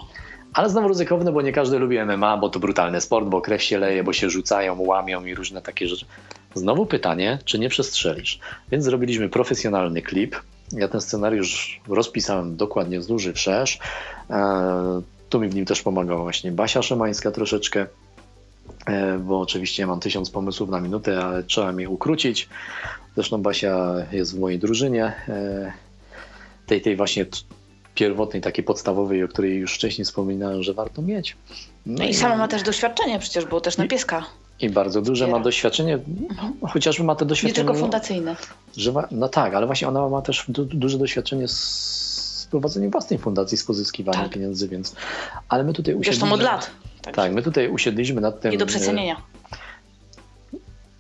Ale 0.55 0.71
znowu 0.71 0.89
ryzykowne, 0.89 1.33
bo 1.33 1.43
nie 1.43 1.53
każdy 1.53 1.79
lubi 1.79 2.05
MMA, 2.05 2.37
bo 2.37 2.49
to 2.49 2.59
brutalny 2.59 3.01
sport, 3.01 3.27
bo 3.27 3.41
krew 3.41 3.63
się 3.63 3.79
leje, 3.79 4.05
bo 4.05 4.13
się 4.13 4.31
rzucają, 4.31 4.81
łamią 4.81 5.25
i 5.25 5.35
różne 5.35 5.63
takie 5.63 5.89
rzeczy. 5.89 6.07
Znowu 6.55 6.87
pytanie, 6.87 7.39
czy 7.45 7.59
nie 7.59 7.69
przestrzelisz? 7.69 8.39
Więc 8.71 8.85
zrobiliśmy 8.85 9.29
profesjonalny 9.29 10.03
klip, 10.03 10.37
ja 10.73 10.89
ten 10.89 11.01
scenariusz 11.01 11.81
rozpisałem 11.89 12.57
dokładnie 12.57 13.03
z 13.03 13.07
duży 13.07 13.33
wszerz. 13.33 13.79
E, 14.31 15.03
tu 15.29 15.41
mi 15.41 15.49
w 15.49 15.55
nim 15.55 15.65
też 15.65 15.83
pomagała 15.83 16.23
właśnie 16.23 16.53
Basia 16.53 16.83
Szymańska 16.83 17.31
troszeczkę, 17.31 17.87
e, 18.87 19.19
bo 19.19 19.41
oczywiście 19.41 19.87
mam 19.87 20.01
tysiąc 20.01 20.31
pomysłów 20.31 20.71
na 20.71 20.81
minutę, 20.81 21.21
ale 21.25 21.43
trzeba 21.43 21.73
mi 21.73 21.87
ukrócić. 21.87 22.49
Zresztą 23.15 23.43
Basia 23.43 23.95
jest 24.13 24.37
w 24.37 24.41
mojej 24.41 24.59
drużynie, 24.59 25.05
e, 25.29 25.73
tej, 26.67 26.81
tej 26.81 26.97
właśnie 26.97 27.27
pierwotnej, 27.95 28.43
takiej 28.43 28.65
podstawowej, 28.65 29.25
o 29.25 29.29
której 29.29 29.57
już 29.57 29.75
wcześniej 29.75 30.05
wspominałem, 30.05 30.63
że 30.63 30.75
warto 30.75 31.03
mieć. 31.03 31.37
No, 31.87 32.05
i, 32.05 32.11
i 32.11 32.15
sama 32.15 32.37
ma 32.37 32.49
też 32.49 32.63
doświadczenie 32.63 33.19
przecież, 33.19 33.45
bo 33.45 33.61
też 33.61 33.77
na 33.77 33.87
pieska. 33.87 34.25
I 34.61 34.71
bardzo 34.71 35.03
duże 35.03 35.27
ma 35.27 35.41
doświadczenie, 35.41 35.95
mhm. 36.31 36.53
chociażby 36.69 37.05
ma 37.05 37.15
to 37.15 37.25
doświadczenie. 37.25 37.63
Nie 37.63 37.69
tylko 37.69 37.81
fundacyjne. 37.81 38.37
Że 38.77 38.93
ma, 38.93 39.09
no 39.11 39.29
tak, 39.29 39.55
ale 39.55 39.67
właśnie 39.67 39.89
ona 39.89 40.09
ma 40.09 40.23
też 40.23 40.45
du, 40.49 40.65
duże 40.65 40.99
doświadczenie 40.99 41.49
z 41.49 42.49
prowadzeniem 42.51 42.91
własnej 42.91 43.19
fundacji, 43.19 43.59
z 43.59 43.65
pozyskiwaniem 43.65 44.23
tak. 44.23 44.33
pieniędzy, 44.33 44.69
więc. 44.69 44.95
Ale 45.49 45.65
my 45.65 45.73
tutaj 45.73 45.95
usiedliśmy. 45.95 46.29
Zresztą 46.29 46.35
od 46.35 46.43
lat. 46.43 46.71
Tak. 47.03 47.17
tak, 47.17 47.33
my 47.33 47.43
tutaj 47.43 47.69
usiedliśmy 47.69 48.21
nad 48.21 48.41
tym. 48.41 48.51
Nie 48.53 48.59
do 48.59 48.67
przecenienia. 48.67 49.17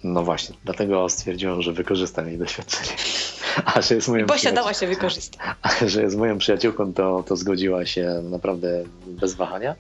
No 0.05 0.23
właśnie, 0.23 0.57
dlatego 0.65 1.09
stwierdziłem, 1.09 1.63
że 1.63 1.73
wykorzystam 1.73 2.29
jej 2.29 2.39
doświadczenie. 2.39 2.97
A 3.75 3.81
że 3.81 3.95
jest 3.95 4.09
moją 4.09 4.27
dała 4.55 4.75
się 4.75 4.87
wykorzystać. 4.87 5.41
A 5.63 5.89
że 5.89 6.03
jest 6.03 6.17
moją 6.17 6.39
przyjaciółką, 6.39 6.93
to, 6.93 7.25
to 7.27 7.37
zgodziła 7.37 7.87
się 7.87 8.23
naprawdę 8.31 8.85
bez 9.07 9.35
wahania. 9.35 9.75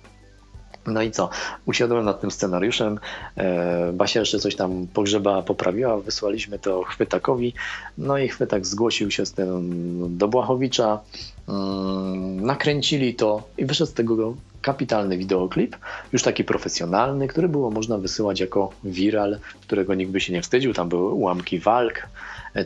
No 0.92 1.02
i 1.02 1.10
co? 1.10 1.30
Usiadłem 1.66 2.04
nad 2.04 2.20
tym 2.20 2.30
scenariuszem. 2.30 2.98
E, 3.36 3.92
Basia 3.92 4.20
jeszcze 4.20 4.38
coś 4.38 4.56
tam 4.56 4.86
pogrzeba 4.94 5.42
poprawiła, 5.42 5.96
wysłaliśmy 6.00 6.58
to 6.58 6.82
Chwytakowi. 6.82 7.54
No 7.98 8.18
i 8.18 8.28
Chwytak 8.28 8.66
zgłosił 8.66 9.10
się 9.10 9.26
z 9.26 9.32
tym 9.32 10.18
do 10.18 10.28
Błachowicza. 10.28 11.00
Mm, 11.48 12.46
nakręcili 12.46 13.14
to 13.14 13.42
i 13.58 13.64
wyszedł 13.64 13.90
z 13.90 13.94
tego 13.94 14.34
kapitalny 14.62 15.18
wideoklip, 15.18 15.76
już 16.12 16.22
taki 16.22 16.44
profesjonalny, 16.44 17.28
który 17.28 17.48
było 17.48 17.70
można 17.70 17.98
wysyłać 17.98 18.40
jako 18.40 18.70
viral, 18.84 19.38
którego 19.60 19.94
nikt 19.94 20.12
by 20.12 20.20
się 20.20 20.32
nie 20.32 20.42
wstydził. 20.42 20.74
Tam 20.74 20.88
były 20.88 21.10
ułamki 21.10 21.58
walk, 21.58 22.08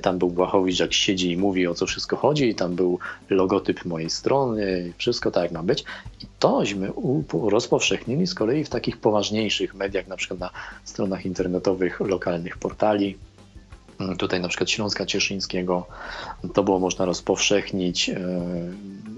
tam 0.03 0.19
był 0.19 0.31
Błachowicz, 0.31 0.81
jak 0.81 0.93
siedzi 0.93 1.31
i 1.31 1.37
mówi 1.37 1.67
o 1.67 1.75
co 1.75 1.87
wszystko 1.87 2.17
chodzi, 2.17 2.55
tam 2.55 2.75
był 2.75 2.99
logotyp 3.31 3.85
mojej 3.85 4.11
strony, 4.11 4.93
wszystko 4.99 5.31
tak 5.31 5.43
jak 5.43 5.53
ma 5.53 5.63
być. 5.63 5.85
I 6.23 6.27
tośmy 6.39 6.93
rozpowszechnili 7.33 8.27
z 8.27 8.35
kolei 8.35 8.65
w 8.65 8.69
takich 8.69 8.97
poważniejszych 8.97 9.75
mediach, 9.75 10.09
na 10.09 10.17
przykład 10.17 10.41
na 10.41 10.51
stronach 10.85 11.27
internetowych 11.27 12.01
lokalnych 12.01 12.59
portali, 12.59 13.17
Mm, 14.03 14.17
tutaj 14.17 14.41
na 14.41 14.49
przykład 14.49 14.71
Śląska 14.71 15.07
Cieszyńskiego, 15.07 15.87
to 16.55 16.63
było 16.63 16.79
można 16.79 17.05
rozpowszechnić, 17.05 18.09
e, 18.09 18.17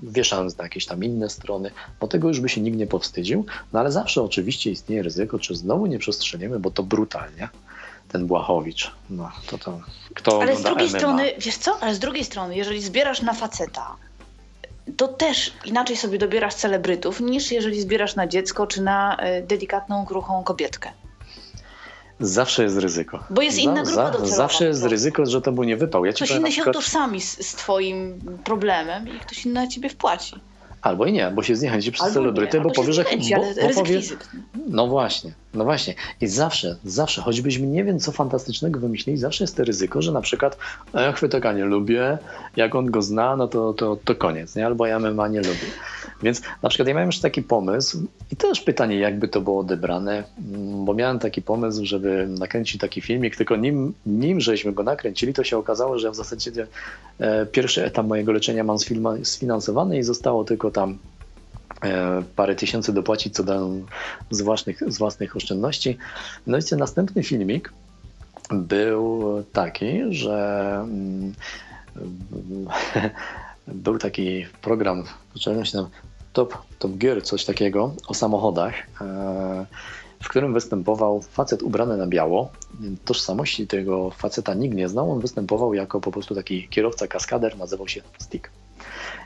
wieszając 0.03 0.59
na 0.59 0.65
jakieś 0.65 0.87
tam 0.87 1.05
inne 1.05 1.29
strony, 1.29 1.71
bo 2.01 2.09
tego 2.09 2.29
już 2.29 2.41
by 2.41 2.49
się 2.49 2.61
nikt 2.61 2.77
nie 2.77 2.87
powstydził, 2.87 3.47
no 3.73 3.81
ale 3.81 3.93
zawsze 3.93 4.23
oczywiście 4.23 4.71
istnieje 4.71 5.03
ryzyko, 5.03 5.39
czy 5.39 5.55
znowu 5.55 5.87
nie 5.87 5.99
przestrzelimy, 5.99 6.59
bo 6.59 6.71
to 6.71 6.83
brutalnie. 6.83 7.49
Ten 8.15 8.27
Błachowicz, 8.27 8.91
no 9.11 9.31
to 9.47 9.59
to 9.59 9.81
kto 10.15 10.43
Ale 10.43 10.57
z 10.57 10.63
drugiej 10.63 10.89
MMA? 10.89 10.99
strony, 10.99 11.33
wiesz 11.39 11.57
co, 11.57 11.79
ale 11.81 11.95
z 11.95 11.99
drugiej 11.99 12.25
strony, 12.25 12.57
jeżeli 12.57 12.83
zbierasz 12.83 13.23
na 13.23 13.33
faceta, 13.35 13.97
to 14.97 15.09
też 15.09 15.53
inaczej 15.65 15.97
sobie 15.97 16.19
dobierasz 16.19 16.55
celebrytów, 16.55 17.21
niż 17.21 17.53
jeżeli 17.53 17.81
zbierasz 17.81 18.17
na 18.17 18.27
dziecko, 18.27 18.67
czy 18.67 18.83
na 18.83 19.17
e, 19.17 19.43
delikatną, 19.43 20.07
kruchą 20.07 20.43
kobietkę. 20.45 20.91
Zawsze 22.21 22.63
jest 22.63 22.79
ryzyko. 22.79 23.25
Bo 23.31 23.43
jest 23.43 23.59
inna 23.59 23.83
grupa 23.83 24.11
docelowa 24.11 24.37
Zawsze 24.37 24.65
jest 24.65 24.81
prostu. 24.81 24.91
ryzyko, 24.95 25.27
że 25.27 25.41
to 25.43 25.53
był 25.53 25.65
nie 25.65 25.77
wypał. 25.77 26.05
Ja 26.05 26.13
Ktoś 26.13 26.31
inny 26.31 26.47
się 26.47 26.53
przykład- 26.53 26.77
utożsami 26.77 27.21
z, 27.21 27.47
z 27.47 27.53
twoim 27.55 28.21
problemem 28.45 29.09
i 29.09 29.21
ktoś 29.21 29.47
inny 29.47 29.55
na 29.61 29.67
ciebie 29.69 29.89
wpłaci. 29.89 30.41
Albo 30.85 31.07
i 31.07 31.13
nie, 31.13 31.31
bo 31.31 31.43
się 31.43 31.57
zniechęci 31.57 31.93
przez 31.93 32.07
Albo 32.07 32.15
celebrytę, 32.15 32.59
nie, 32.59 32.65
bo 32.65 32.71
powie, 32.71 32.93
że... 32.93 33.05
bo, 33.63 33.75
powie, 33.75 34.01
fizyk. 34.01 34.29
No 34.69 34.87
właśnie, 34.87 35.33
no 35.55 35.65
właśnie. 35.65 35.95
I 36.21 36.27
zawsze, 36.27 36.77
zawsze, 36.85 37.23
choćbyśmy 37.23 37.67
nie 37.67 37.85
wiem 37.85 37.99
co 37.99 38.13
fantastycznego 38.13 38.81
wymyślili, 38.81 39.19
zawsze 39.19 39.45
jest 39.45 39.57
to 39.57 39.65
ryzyko, 39.65 40.03
że 40.03 40.13
na 40.13 40.21
przykład 40.21 40.59
"A 40.93 41.01
ja 41.01 41.13
chwytaka 41.13 41.53
nie 41.53 41.65
lubię, 41.65 42.19
jak 42.57 42.75
on 42.75 42.91
go 42.91 43.03
zna, 43.03 43.37
no 43.37 43.49
to, 43.49 43.73
to, 43.75 43.97
to 44.05 44.15
koniec, 44.15 44.57
nie? 44.57 44.67
Albo 44.67 44.87
ja 44.87 44.99
MMA 44.99 45.29
nie 45.29 45.39
lubię. 45.39 45.67
Więc 46.23 46.43
na 46.63 46.69
przykład 46.69 46.89
ja 46.89 46.95
miałem 46.95 47.09
już 47.09 47.19
taki 47.19 47.43
pomysł 47.43 48.07
i 48.31 48.37
też 48.37 48.61
pytanie, 48.61 48.99
jakby 48.99 49.29
to 49.29 49.41
było 49.41 49.61
odebrane, 49.61 50.25
mm, 50.39 50.85
bo 50.85 50.95
miałem 50.95 51.19
taki 51.19 51.43
pomysł, 51.43 51.85
żeby 51.85 52.27
nakręcić 52.29 52.81
taki 52.81 53.01
filmik, 53.01 53.37
tylko 53.37 53.57
nim, 53.57 53.95
nim 54.07 54.41
żeśmy 54.41 54.73
go 54.73 54.83
nakręcili, 54.83 55.35
to 55.35 55.45
się 55.45 55.59
okazało, 55.59 55.99
że 55.99 56.11
w 56.11 56.15
zasadzie 56.15 56.67
e, 57.19 57.47
pierwszy 57.47 57.85
etap 57.85 58.07
mojego 58.07 58.33
leczenia 58.33 58.65
mam 58.65 58.77
sfinansowany 59.23 59.99
i 59.99 60.03
zostało 60.03 60.45
tylko 60.45 60.71
tam 60.71 60.99
e, 61.85 62.23
parę 62.37 62.55
tysięcy 62.55 62.93
dopłacić, 62.93 63.35
co 63.35 63.45
dałem 63.45 63.87
z 64.31 64.43
własnych, 64.43 64.83
z 64.87 64.99
własnych 64.99 65.37
oszczędności. 65.37 65.99
No 66.47 66.59
i 66.59 66.77
następny 66.77 67.23
filmik 67.23 67.73
był 68.51 69.25
taki, 69.53 70.01
że 70.11 70.71
mm, 70.85 71.35
był 73.67 73.99
taki 73.99 74.47
program, 74.63 75.05
zacząłem 75.35 75.65
się 75.65 75.73
tam 75.73 75.89
Top, 76.33 76.59
Top 76.79 76.97
Gear, 76.97 77.23
coś 77.23 77.45
takiego 77.45 77.95
o 78.09 78.15
samochodach, 78.15 78.75
e, 79.01 79.67
w 80.23 80.29
którym 80.29 80.53
występował 80.53 81.23
facet 81.23 81.63
ubrany 81.63 81.97
na 81.97 82.07
biało. 82.07 82.53
Tożsamości 83.05 83.67
tego 83.67 84.11
faceta 84.11 84.55
nikt 84.55 84.77
nie 84.77 84.89
znał. 84.89 85.13
On 85.13 85.21
występował 85.21 85.75
jako 85.75 86.01
po 86.01 86.13
prostu 86.13 86.35
taki 86.35 86.69
kierowca 86.69 87.07
kaskader, 87.07 87.59
nazywał 87.59 87.89
się 87.89 88.03
Stick. 88.19 88.51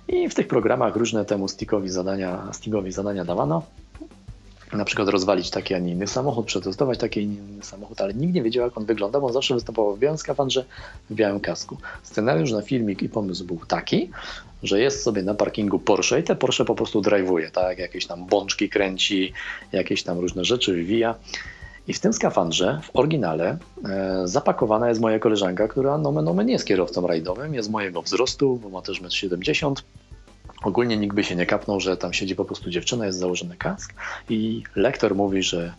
I 0.08 0.28
w 0.28 0.34
tych 0.34 0.48
programach 0.48 0.96
różne 0.96 1.24
temu 1.24 1.48
Stickowi 1.48 1.88
zadania, 1.88 2.48
Stickowi 2.52 2.92
zadania 2.92 3.24
dawano. 3.24 3.62
Na 4.72 4.84
przykład 4.84 5.08
rozwalić 5.08 5.50
taki, 5.50 5.74
a 5.74 5.78
nie 5.78 5.92
inny 5.92 6.06
samochód, 6.06 6.46
przetestować 6.46 6.98
taki, 6.98 7.20
a 7.20 7.22
nie 7.22 7.34
inny 7.34 7.62
samochód, 7.62 8.00
ale 8.00 8.14
nikt 8.14 8.34
nie 8.34 8.42
wiedział, 8.42 8.64
jak 8.64 8.78
on 8.78 8.84
wygląda, 8.84 9.20
bo 9.20 9.26
on 9.26 9.32
zawsze 9.32 9.54
występował 9.54 9.96
w 9.96 9.98
białym 9.98 10.18
skafandrze, 10.18 10.64
w 11.10 11.14
białym 11.14 11.40
kasku. 11.40 11.76
Scenariusz 12.02 12.52
na 12.52 12.62
filmik 12.62 13.02
i 13.02 13.08
pomysł 13.08 13.44
był 13.44 13.60
taki, 13.68 14.10
że 14.62 14.80
jest 14.80 15.02
sobie 15.02 15.22
na 15.22 15.34
parkingu 15.34 15.78
Porsche 15.78 16.20
i 16.20 16.22
te 16.22 16.36
Porsche 16.36 16.64
po 16.64 16.74
prostu 16.74 17.00
drive'uje, 17.00 17.50
tak? 17.50 17.78
Jakieś 17.78 18.06
tam 18.06 18.26
bączki 18.26 18.68
kręci, 18.68 19.32
jakieś 19.72 20.02
tam 20.02 20.18
różne 20.18 20.44
rzeczy 20.44 20.72
wywija. 20.72 21.14
I 21.88 21.92
w 21.92 22.00
tym 22.00 22.12
skafandrze, 22.12 22.80
w 22.82 22.96
oryginale, 22.96 23.58
e, 23.84 24.22
zapakowana 24.24 24.88
jest 24.88 25.00
moja 25.00 25.18
koleżanka, 25.18 25.68
która 25.68 25.98
nomen 25.98 26.28
omen 26.28 26.48
jest 26.48 26.66
kierowcą 26.66 27.06
rajdowym, 27.06 27.54
jest 27.54 27.70
mojego 27.70 28.02
wzrostu, 28.02 28.56
bo 28.56 28.68
ma 28.68 28.82
też 28.82 29.02
1,70 29.02 29.68
m. 29.68 29.74
Ogólnie 30.62 30.96
nikt 30.96 31.14
by 31.16 31.24
się 31.24 31.36
nie 31.36 31.46
kapnął, 31.46 31.80
że 31.80 31.96
tam 31.96 32.12
siedzi 32.12 32.36
po 32.36 32.44
prostu 32.44 32.70
dziewczyna, 32.70 33.06
jest 33.06 33.18
założony 33.18 33.56
kask 33.56 33.92
i 34.28 34.62
lektor 34.76 35.14
mówi, 35.14 35.42
że 35.42 35.74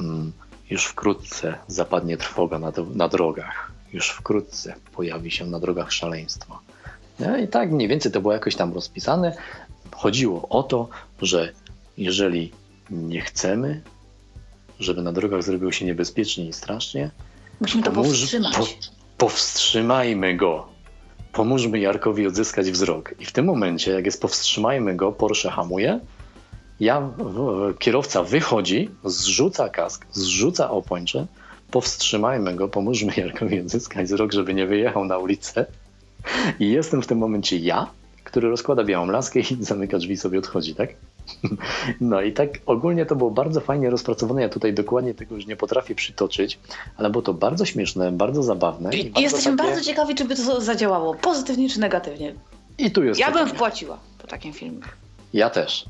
mm, 0.00 0.32
już 0.70 0.84
wkrótce 0.84 1.54
zapadnie 1.68 2.16
trwoga 2.16 2.58
na, 2.58 2.72
na 2.94 3.08
drogach. 3.08 3.72
Już 3.92 4.08
wkrótce 4.10 4.74
pojawi 4.94 5.30
się 5.30 5.46
na 5.46 5.60
drogach 5.60 5.92
szaleństwo. 5.92 6.58
No 7.20 7.36
I 7.36 7.48
tak 7.48 7.70
mniej 7.70 7.88
więcej 7.88 8.12
to 8.12 8.20
było 8.20 8.32
jakoś 8.32 8.56
tam 8.56 8.74
rozpisane. 8.74 9.36
Chodziło 9.92 10.48
o 10.48 10.62
to, 10.62 10.88
że 11.22 11.52
jeżeli 11.98 12.52
nie 12.90 13.20
chcemy, 13.20 13.82
żeby 14.80 15.02
na 15.02 15.12
drogach 15.12 15.42
zrobiło 15.42 15.72
się 15.72 15.84
niebezpiecznie 15.84 16.46
i 16.48 16.52
strasznie, 16.52 17.10
Musimy 17.60 17.82
to 17.82 17.92
powstrzymać. 17.92 18.56
po- 18.56 18.66
powstrzymajmy 19.18 20.36
go. 20.36 20.68
Pomóżmy 21.36 21.78
Jarkowi 21.78 22.26
odzyskać 22.26 22.70
wzrok. 22.70 23.14
I 23.20 23.24
w 23.24 23.32
tym 23.32 23.44
momencie, 23.44 23.92
jak 23.92 24.04
jest 24.04 24.22
powstrzymajmy 24.22 24.96
go, 24.96 25.12
Porsche 25.12 25.50
hamuje, 25.50 26.00
ja, 26.80 27.10
kierowca 27.78 28.22
wychodzi, 28.22 28.90
zrzuca 29.04 29.68
kask, 29.68 30.06
zrzuca 30.12 30.70
opończe, 30.70 31.26
powstrzymajmy 31.70 32.54
go, 32.54 32.68
pomóżmy 32.68 33.12
Jarkowi 33.16 33.60
odzyskać 33.60 34.06
wzrok, 34.06 34.32
żeby 34.32 34.54
nie 34.54 34.66
wyjechał 34.66 35.04
na 35.04 35.18
ulicę. 35.18 35.66
I 36.60 36.70
jestem 36.70 37.02
w 37.02 37.06
tym 37.06 37.18
momencie 37.18 37.56
ja, 37.56 37.90
który 38.24 38.48
rozkłada 38.48 38.84
białą 38.84 39.06
laskę 39.06 39.40
i 39.40 39.64
zamyka 39.64 39.98
drzwi 39.98 40.16
sobie 40.16 40.38
odchodzi, 40.38 40.74
tak? 40.74 40.88
No 42.00 42.22
i 42.22 42.32
tak 42.32 42.48
ogólnie 42.66 43.06
to 43.06 43.16
było 43.16 43.30
bardzo 43.30 43.60
fajnie 43.60 43.90
rozpracowane. 43.90 44.42
Ja 44.42 44.48
tutaj 44.48 44.74
dokładnie 44.74 45.14
tego 45.14 45.34
już 45.34 45.46
nie 45.46 45.56
potrafię 45.56 45.94
przytoczyć, 45.94 46.58
ale 46.96 47.10
było 47.10 47.22
to 47.22 47.34
bardzo 47.34 47.64
śmieszne, 47.64 48.12
bardzo 48.12 48.42
zabawne. 48.42 48.94
I, 48.96 49.04
bardzo 49.04 49.20
jesteśmy 49.20 49.56
takie... 49.56 49.68
bardzo 49.68 49.84
ciekawi, 49.84 50.14
czy 50.14 50.24
by 50.24 50.36
to 50.36 50.60
zadziałało, 50.60 51.14
pozytywnie 51.14 51.68
czy 51.68 51.80
negatywnie. 51.80 52.34
I 52.78 52.90
tu 52.90 53.04
jest 53.04 53.20
Ja 53.20 53.30
bym 53.30 53.48
wpłaciła 53.48 53.98
po 54.18 54.26
takim 54.26 54.52
filmie. 54.52 54.82
Ja 55.32 55.50
też. 55.50 55.84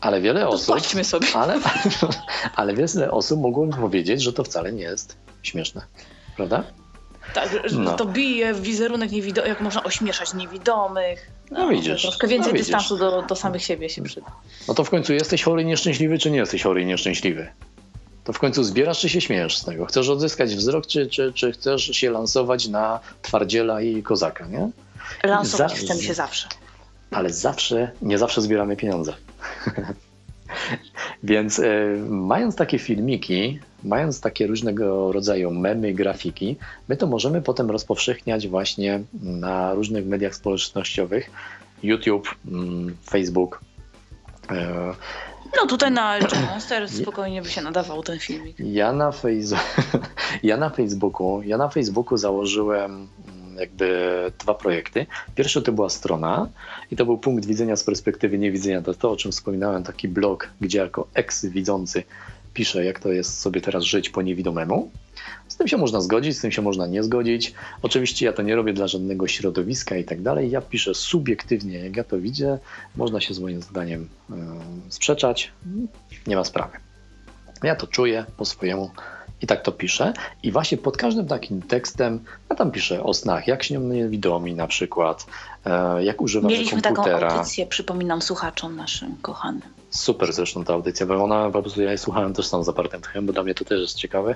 Ale 0.00 0.20
wiele 0.20 0.40
To 0.40 0.48
osób. 0.48 0.80
sobie. 1.02 1.26
Ale, 1.34 1.60
ale 2.56 2.74
wiele 2.74 3.10
osób 3.10 3.40
mogło 3.40 3.66
powiedzieć, 3.66 4.22
że 4.22 4.32
to 4.32 4.44
wcale 4.44 4.72
nie 4.72 4.82
jest 4.82 5.16
śmieszne. 5.42 5.82
Prawda? 6.36 6.64
Tak, 7.34 7.48
No. 7.72 7.96
to 7.96 8.04
bije 8.04 8.54
wizerunek 8.54 9.10
niewidomych, 9.10 9.48
jak 9.48 9.60
można 9.60 9.84
ośmieszać 9.84 10.34
niewidomych. 10.34 11.30
No 11.50 11.68
widzisz, 11.68 12.02
Troszkę 12.02 12.28
więcej 12.28 12.52
no 12.52 12.58
dystansu 12.58 12.96
do, 12.96 13.22
do 13.22 13.36
samych 13.36 13.62
siebie 13.62 13.88
się 13.90 14.02
przyda. 14.02 14.26
No 14.68 14.74
to 14.74 14.84
w 14.84 14.90
końcu 14.90 15.12
jesteś 15.12 15.42
chory 15.42 15.62
i 15.62 15.66
nieszczęśliwy, 15.66 16.18
czy 16.18 16.30
nie 16.30 16.38
jesteś 16.38 16.62
chory 16.62 16.82
i 16.82 16.86
nieszczęśliwy? 16.86 17.48
To 18.24 18.32
w 18.32 18.38
końcu 18.38 18.64
zbierasz, 18.64 19.00
czy 19.00 19.08
się 19.08 19.20
śmiejesz 19.20 19.56
z 19.58 19.64
tego? 19.64 19.86
Chcesz 19.86 20.08
odzyskać 20.08 20.54
wzrok, 20.54 20.86
czy, 20.86 21.06
czy, 21.06 21.32
czy 21.32 21.52
chcesz 21.52 21.82
się 21.82 22.10
lansować 22.10 22.68
na 22.68 23.00
twardziela 23.22 23.82
i 23.82 24.02
kozaka, 24.02 24.46
nie? 24.46 24.70
Lansować 25.24 25.74
chcemy 25.74 26.02
się 26.02 26.14
zawsze. 26.14 26.48
ale 27.10 27.30
zawsze, 27.30 27.90
nie 28.02 28.18
zawsze 28.18 28.42
zbieramy 28.42 28.76
pieniądze. 28.76 29.14
Więc 31.22 31.58
e, 31.58 31.64
mając 32.08 32.56
takie 32.56 32.78
filmiki, 32.78 33.60
mając 33.84 34.20
takie 34.20 34.46
różnego 34.46 35.12
rodzaju 35.12 35.50
memy, 35.50 35.92
grafiki, 35.92 36.56
my 36.88 36.96
to 36.96 37.06
możemy 37.06 37.42
potem 37.42 37.70
rozpowszechniać 37.70 38.48
właśnie 38.48 39.00
na 39.22 39.74
różnych 39.74 40.06
mediach 40.06 40.34
społecznościowych, 40.34 41.30
YouTube, 41.82 42.34
mm, 42.46 42.96
Facebook. 43.10 43.60
E, 44.50 44.94
No 45.56 45.66
tutaj 45.66 45.90
na 45.90 46.18
Monster 46.50 46.88
spokojnie 46.88 47.42
by 47.42 47.48
się 47.48 47.62
nadawał 47.62 48.02
ten 48.02 48.18
filmik. 48.18 48.56
Ja 48.60 48.92
na, 48.92 49.12
ja 50.42 50.56
na 50.56 50.70
Facebooku, 50.70 51.42
ja 51.42 51.56
na 51.56 51.68
Facebooku 51.68 52.16
założyłem 52.16 53.08
jakby 53.60 54.08
dwa 54.38 54.54
projekty. 54.54 55.06
Pierwszy 55.34 55.62
to 55.62 55.72
była 55.72 55.88
strona 55.88 56.48
i 56.90 56.96
to 56.96 57.04
był 57.04 57.18
punkt 57.18 57.46
widzenia 57.46 57.76
z 57.76 57.84
perspektywy 57.84 58.38
niewidzenia. 58.38 58.82
To 58.82 58.94
to, 58.94 59.10
o 59.10 59.16
czym 59.16 59.32
wspominałem, 59.32 59.82
taki 59.82 60.08
blog, 60.08 60.50
gdzie 60.60 60.78
jako 60.78 61.08
eks-widzący 61.14 62.02
piszę, 62.54 62.84
jak 62.84 63.00
to 63.00 63.12
jest 63.12 63.40
sobie 63.40 63.60
teraz 63.60 63.84
żyć 63.84 64.10
po 64.10 64.22
niewidomemu. 64.22 64.90
Z 65.48 65.56
tym 65.56 65.68
się 65.68 65.76
można 65.76 66.00
zgodzić, 66.00 66.38
z 66.38 66.40
tym 66.40 66.52
się 66.52 66.62
można 66.62 66.86
nie 66.86 67.02
zgodzić. 67.02 67.54
Oczywiście 67.82 68.26
ja 68.26 68.32
to 68.32 68.42
nie 68.42 68.56
robię 68.56 68.72
dla 68.72 68.88
żadnego 68.88 69.28
środowiska 69.28 69.96
i 69.96 70.04
tak 70.04 70.22
dalej. 70.22 70.50
Ja 70.50 70.60
piszę 70.60 70.94
subiektywnie, 70.94 71.78
jak 71.78 71.96
ja 71.96 72.04
to 72.04 72.20
widzę. 72.20 72.58
Można 72.96 73.20
się 73.20 73.34
z 73.34 73.40
moim 73.40 73.62
zdaniem 73.62 74.08
e, 74.30 74.34
sprzeczać. 74.88 75.52
Nie 76.26 76.36
ma 76.36 76.44
sprawy. 76.44 76.76
Ja 77.62 77.76
to 77.76 77.86
czuję 77.86 78.24
po 78.36 78.44
swojemu 78.44 78.90
I 79.42 79.46
tak 79.46 79.62
to 79.62 79.72
piszę. 79.72 80.12
I 80.42 80.52
właśnie 80.52 80.78
pod 80.78 80.96
każdym 80.96 81.26
takim 81.26 81.62
tekstem, 81.62 82.24
ja 82.50 82.56
tam 82.56 82.70
piszę 82.70 83.02
o 83.02 83.14
snach, 83.14 83.46
jak 83.46 83.62
śnią 83.62 83.80
niewidomi 83.80 84.54
na 84.54 84.66
przykład, 84.66 85.26
e, 85.66 86.04
jak 86.04 86.20
używam 86.20 86.50
Mieliśmy 86.50 86.82
komputera. 86.82 87.20
taką 87.20 87.34
audycję, 87.34 87.66
przypominam 87.66 88.22
słuchaczom 88.22 88.76
naszym 88.76 89.16
kochanym. 89.22 89.62
Super 89.90 90.32
zresztą 90.32 90.64
ta 90.64 90.72
audycja, 90.72 91.06
bo 91.06 91.24
ona 91.24 91.50
po 91.50 91.62
prostu 91.62 91.82
ja 91.82 91.88
jej 91.88 91.98
słuchałem 91.98 92.34
też 92.34 92.46
sam 92.46 92.64
zapartym 92.64 93.00
tchem, 93.00 93.26
bo 93.26 93.32
dla 93.32 93.42
mnie 93.42 93.54
to 93.54 93.64
też 93.64 93.80
jest 93.80 93.94
ciekawe. 93.94 94.34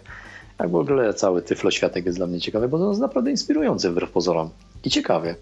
Jak 0.60 0.70
w 0.70 0.76
ogóle 0.76 1.14
cały 1.14 1.42
tyflo 1.42 1.70
światek 1.70 2.06
jest 2.06 2.18
dla 2.18 2.26
mnie 2.26 2.40
ciekawy, 2.40 2.68
bo 2.68 2.78
to 2.78 2.88
jest 2.88 3.00
naprawdę 3.00 3.30
inspirujący 3.30 3.90
wbrew 3.90 4.10
pozorom 4.10 4.50
i 4.84 4.90
ciekawy. 4.90 5.34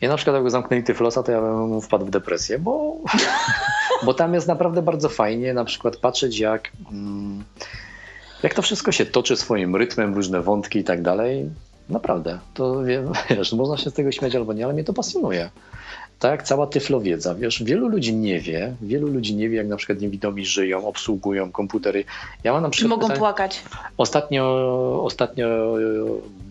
Ja 0.00 0.08
na 0.08 0.16
przykład 0.16 0.34
jakby 0.34 0.50
zamknęli 0.50 0.82
Tyflosa, 0.82 1.22
to 1.22 1.32
ja 1.32 1.40
bym 1.40 1.80
wpadł 1.80 2.06
w 2.06 2.10
depresję, 2.10 2.58
bo, 2.58 2.96
bo 4.04 4.14
tam 4.14 4.34
jest 4.34 4.48
naprawdę 4.48 4.82
bardzo 4.82 5.08
fajnie 5.08 5.54
na 5.54 5.64
przykład 5.64 5.96
patrzeć 5.96 6.38
jak, 6.38 6.72
mm, 6.90 7.44
jak 8.42 8.54
to 8.54 8.62
wszystko 8.62 8.92
się 8.92 9.06
toczy 9.06 9.36
swoim 9.36 9.76
rytmem, 9.76 10.14
różne 10.14 10.42
wątki 10.42 10.78
i 10.78 10.84
tak 10.84 11.02
dalej. 11.02 11.50
Naprawdę, 11.88 12.38
to 12.54 12.82
wiesz, 13.30 13.52
można 13.52 13.76
się 13.76 13.90
z 13.90 13.94
tego 13.94 14.12
śmiać 14.12 14.34
albo 14.34 14.52
nie, 14.52 14.64
ale 14.64 14.74
mnie 14.74 14.84
to 14.84 14.92
pasjonuje. 14.92 15.50
Tak 16.18 16.42
cała 16.42 16.66
tyflowiedza, 16.66 17.34
wiesz, 17.34 17.62
wielu 17.62 17.88
ludzi 17.88 18.14
nie 18.14 18.40
wie, 18.40 18.74
wielu 18.82 19.06
ludzi 19.06 19.34
nie 19.34 19.48
wie, 19.48 19.56
jak 19.56 19.68
na 19.68 19.76
przykład 19.76 20.00
niewidomi 20.00 20.46
żyją, 20.46 20.86
obsługują 20.86 21.52
komputery. 21.52 22.04
Ja 22.44 22.52
mam 22.52 22.62
na 22.62 22.70
przykład... 22.70 22.90
Mogą 22.90 23.02
pytanie, 23.02 23.18
płakać. 23.18 23.62
Ostatnio, 23.96 24.44
ostatnio 25.04 25.74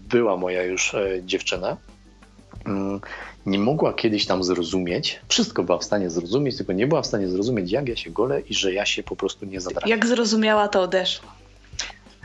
była 0.10 0.38
moja 0.38 0.64
już 0.64 0.94
e, 0.94 1.24
dziewczyna, 1.26 1.78
mm, 2.66 3.00
nie 3.46 3.60
mogła 3.60 3.94
kiedyś 3.94 4.26
tam 4.26 4.44
zrozumieć, 4.44 5.20
wszystko 5.28 5.64
była 5.64 5.78
w 5.78 5.84
stanie 5.84 6.10
zrozumieć, 6.10 6.58
tylko 6.58 6.74
nie 6.74 6.88
była 6.88 7.02
w 7.02 7.08
stanie 7.08 7.28
zrozumieć, 7.28 7.72
jak 7.72 7.90
ja 7.90 7.96
się 7.96 8.10
golę 8.10 8.42
i 8.42 8.54
że 8.54 8.74
ja 8.74 8.86
się 8.86 9.04
po 9.04 9.16
prostu 9.16 9.46
nie 9.46 9.62
zadrapiam. 9.62 9.90
Jak 9.90 10.06
zrozumiała, 10.06 10.68
to 10.68 10.82
odeszła. 10.82 11.39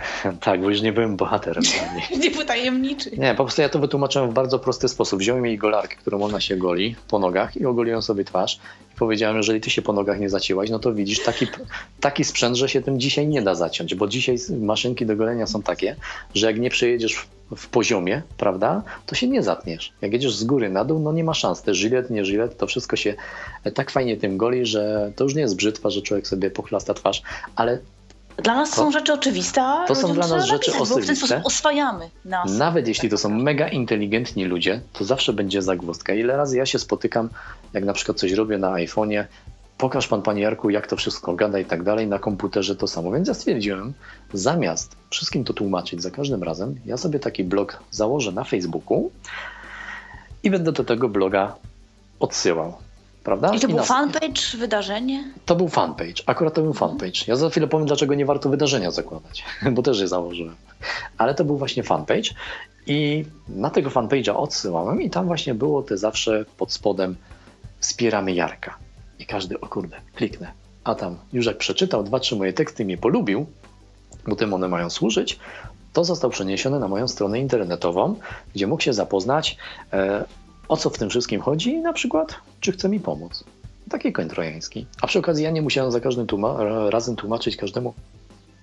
tak, 0.40 0.60
bo 0.60 0.70
już 0.70 0.82
nie 0.82 0.92
byłem 0.92 1.16
bohaterem. 1.16 1.64
nie 2.22 2.30
był 2.30 2.44
tajemniczy. 2.44 3.10
Nie, 3.10 3.34
po 3.34 3.44
prostu 3.44 3.62
ja 3.62 3.68
to 3.68 3.78
wytłumaczyłem 3.78 4.30
w 4.30 4.34
bardzo 4.34 4.58
prosty 4.58 4.88
sposób. 4.88 5.20
Wziąłem 5.20 5.46
jej 5.46 5.58
golarkę, 5.58 5.96
którą 5.96 6.22
ona 6.22 6.40
się 6.40 6.56
goli 6.56 6.96
po 7.08 7.18
nogach 7.18 7.56
i 7.56 7.66
ogoliłem 7.66 8.02
sobie 8.02 8.24
twarz. 8.24 8.60
I 8.94 8.96
powiedziałem, 8.96 9.36
jeżeli 9.36 9.60
ty 9.60 9.70
się 9.70 9.82
po 9.82 9.92
nogach 9.92 10.20
nie 10.20 10.30
zacięłaś, 10.30 10.70
no 10.70 10.78
to 10.78 10.94
widzisz 10.94 11.22
taki, 11.22 11.46
taki 12.00 12.24
sprzęt, 12.24 12.56
że 12.56 12.68
się 12.68 12.82
tym 12.82 13.00
dzisiaj 13.00 13.28
nie 13.28 13.42
da 13.42 13.54
zaciąć, 13.54 13.94
bo 13.94 14.06
dzisiaj 14.06 14.36
maszynki 14.60 15.06
do 15.06 15.16
golenia 15.16 15.46
są 15.46 15.62
takie, 15.62 15.96
że 16.34 16.46
jak 16.46 16.60
nie 16.60 16.70
przejedziesz 16.70 17.26
w 17.56 17.68
poziomie, 17.68 18.22
prawda, 18.36 18.82
to 19.06 19.14
się 19.14 19.28
nie 19.28 19.42
zatniesz. 19.42 19.92
Jak 20.02 20.12
jedziesz 20.12 20.36
z 20.36 20.44
góry 20.44 20.70
na 20.70 20.84
dół, 20.84 20.98
no 20.98 21.12
nie 21.12 21.24
ma 21.24 21.34
szans. 21.34 21.62
Te 21.62 21.74
żylet, 21.74 22.10
nie 22.10 22.24
żylet, 22.24 22.58
to 22.58 22.66
wszystko 22.66 22.96
się 22.96 23.14
tak 23.74 23.90
fajnie 23.90 24.16
tym 24.16 24.36
goli, 24.36 24.66
że 24.66 25.12
to 25.16 25.24
już 25.24 25.34
nie 25.34 25.40
jest 25.40 25.56
brzytwa, 25.56 25.90
że 25.90 26.02
człowiek 26.02 26.26
sobie 26.26 26.50
pochlasta 26.50 26.94
twarz, 26.94 27.22
ale 27.56 27.78
dla 28.43 28.55
nas 28.55 28.70
to, 28.70 28.77
są 28.77 28.90
rzeczy 28.90 29.12
oczywiste, 29.12 29.62
a 29.62 29.86
to 29.86 29.94
są 29.94 30.15
dla 30.15 30.27
nas 30.27 30.47
rzeczy 30.47 30.70
napisać, 30.70 30.90
oczywiste. 30.90 31.02
w 31.02 31.06
ten 31.06 31.16
sposób 31.16 31.47
oswajamy 31.47 32.11
nas. 32.24 32.52
Nawet 32.52 32.89
jeśli 32.89 33.09
to 33.09 33.19
są 33.19 33.28
mega 33.28 33.69
inteligentni 33.69 34.44
ludzie, 34.44 34.81
to 34.93 35.05
zawsze 35.05 35.32
będzie 35.32 35.62
zagwozdka. 35.62 36.15
Ile 36.15 36.36
razy 36.36 36.56
ja 36.56 36.66
się 36.66 36.78
spotykam, 36.78 37.28
jak 37.73 37.85
na 37.85 37.93
przykład 37.93 38.19
coś 38.19 38.32
robię 38.32 38.59
na 38.59 38.73
iPhone'ie, 38.73 39.24
pokaż 39.78 40.09
pan, 40.09 40.23
panie 40.23 40.43
Jarku, 40.43 40.70
jak 40.70 40.86
to 40.86 40.97
wszystko 40.97 41.35
gada 41.35 41.59
i 41.59 41.65
tak 41.65 41.82
dalej, 41.82 42.06
na 42.06 42.19
komputerze 42.19 42.77
to 42.77 42.86
samo. 42.86 43.12
Więc 43.12 43.28
ja 43.28 43.35
stwierdziłem, 43.35 43.93
zamiast 44.32 44.97
wszystkim 45.11 45.44
to 45.44 45.52
tłumaczyć 45.52 46.02
za 46.02 46.11
każdym 46.11 46.43
razem, 46.43 46.74
ja 46.86 46.97
sobie 46.97 47.19
taki 47.19 47.44
blog 47.44 47.82
założę 47.90 48.32
na 48.32 48.44
Facebooku 48.44 49.11
i 50.43 50.51
będę 50.51 50.73
do 50.73 50.85
tego 50.85 51.09
bloga 51.09 51.55
odsyłał. 52.20 52.74
Prawda? 53.24 53.55
I 53.55 53.60
to 53.60 53.68
był 53.68 53.78
fanpage, 53.78 54.59
wydarzenie? 54.59 55.24
To 55.46 55.56
był 55.56 55.68
fanpage, 55.68 56.22
akurat 56.26 56.55
to 56.55 56.62
był 56.62 56.72
fanpage. 56.72 57.24
Ja 57.26 57.36
za 57.36 57.51
chwilę 57.51 57.66
powiem, 57.66 57.86
dlaczego 57.86 58.14
nie 58.14 58.26
warto 58.26 58.48
wydarzenia 58.48 58.90
zakładać, 58.90 59.44
bo 59.74 59.82
też 59.82 60.01
je 60.01 60.09
założyłem. 60.09 60.55
Ale 61.18 61.34
to 61.34 61.44
był 61.44 61.56
właśnie 61.56 61.82
fanpage 61.82 62.30
i 62.86 63.24
na 63.48 63.70
tego 63.70 63.90
fanpage'a 63.90 64.36
odsyłałem 64.36 65.02
i 65.02 65.10
tam 65.10 65.26
właśnie 65.26 65.55
było 65.55 65.82
te 65.82 65.96
zawsze 65.96 66.44
pod 66.56 66.72
spodem 66.72 67.16
wspieramy 67.78 68.32
Jarka. 68.32 68.76
I 69.18 69.26
każdy, 69.26 69.60
o 69.60 69.66
kurde, 69.66 69.96
kliknę. 70.14 70.52
A 70.84 70.94
tam 70.94 71.16
już 71.32 71.46
jak 71.46 71.59
przeczytał 71.59 72.02
dwa, 72.02 72.20
trzy 72.20 72.36
moje 72.36 72.52
teksty 72.52 72.82
i 72.82 72.86
mnie 72.86 72.98
polubił, 72.98 73.46
bo 74.26 74.36
tym 74.36 74.55
one 74.55 74.68
mają 74.68 74.90
służyć, 74.90 75.38
to 75.92 76.05
został 76.05 76.30
przeniesiony 76.30 76.78
na 76.78 76.88
moją 76.88 77.09
stronę 77.09 77.40
internetową, 77.40 78.16
gdzie 78.55 78.66
mógł 78.66 78.82
się 78.82 78.92
zapoznać 78.92 79.56
e, 79.92 80.24
o 80.68 80.76
co 80.76 80.90
w 80.90 80.98
tym 80.98 81.10
wszystkim 81.10 81.40
chodzi 81.40 81.70
i 81.70 81.80
na 81.80 81.92
przykład, 81.92 82.34
czy 82.60 82.72
chce 82.72 82.88
mi 82.88 83.00
pomóc. 83.00 83.44
Taki 83.90 84.12
koń 84.12 84.28
trojański. 84.28 84.86
A 85.02 85.06
przy 85.06 85.18
okazji 85.18 85.44
ja 85.44 85.50
nie 85.50 85.62
musiałem 85.62 85.92
za 85.92 86.00
każdym 86.00 86.26
tłuma 86.26 86.56
razem 86.90 87.16
tłumaczyć 87.16 87.56
każdemu 87.56 87.94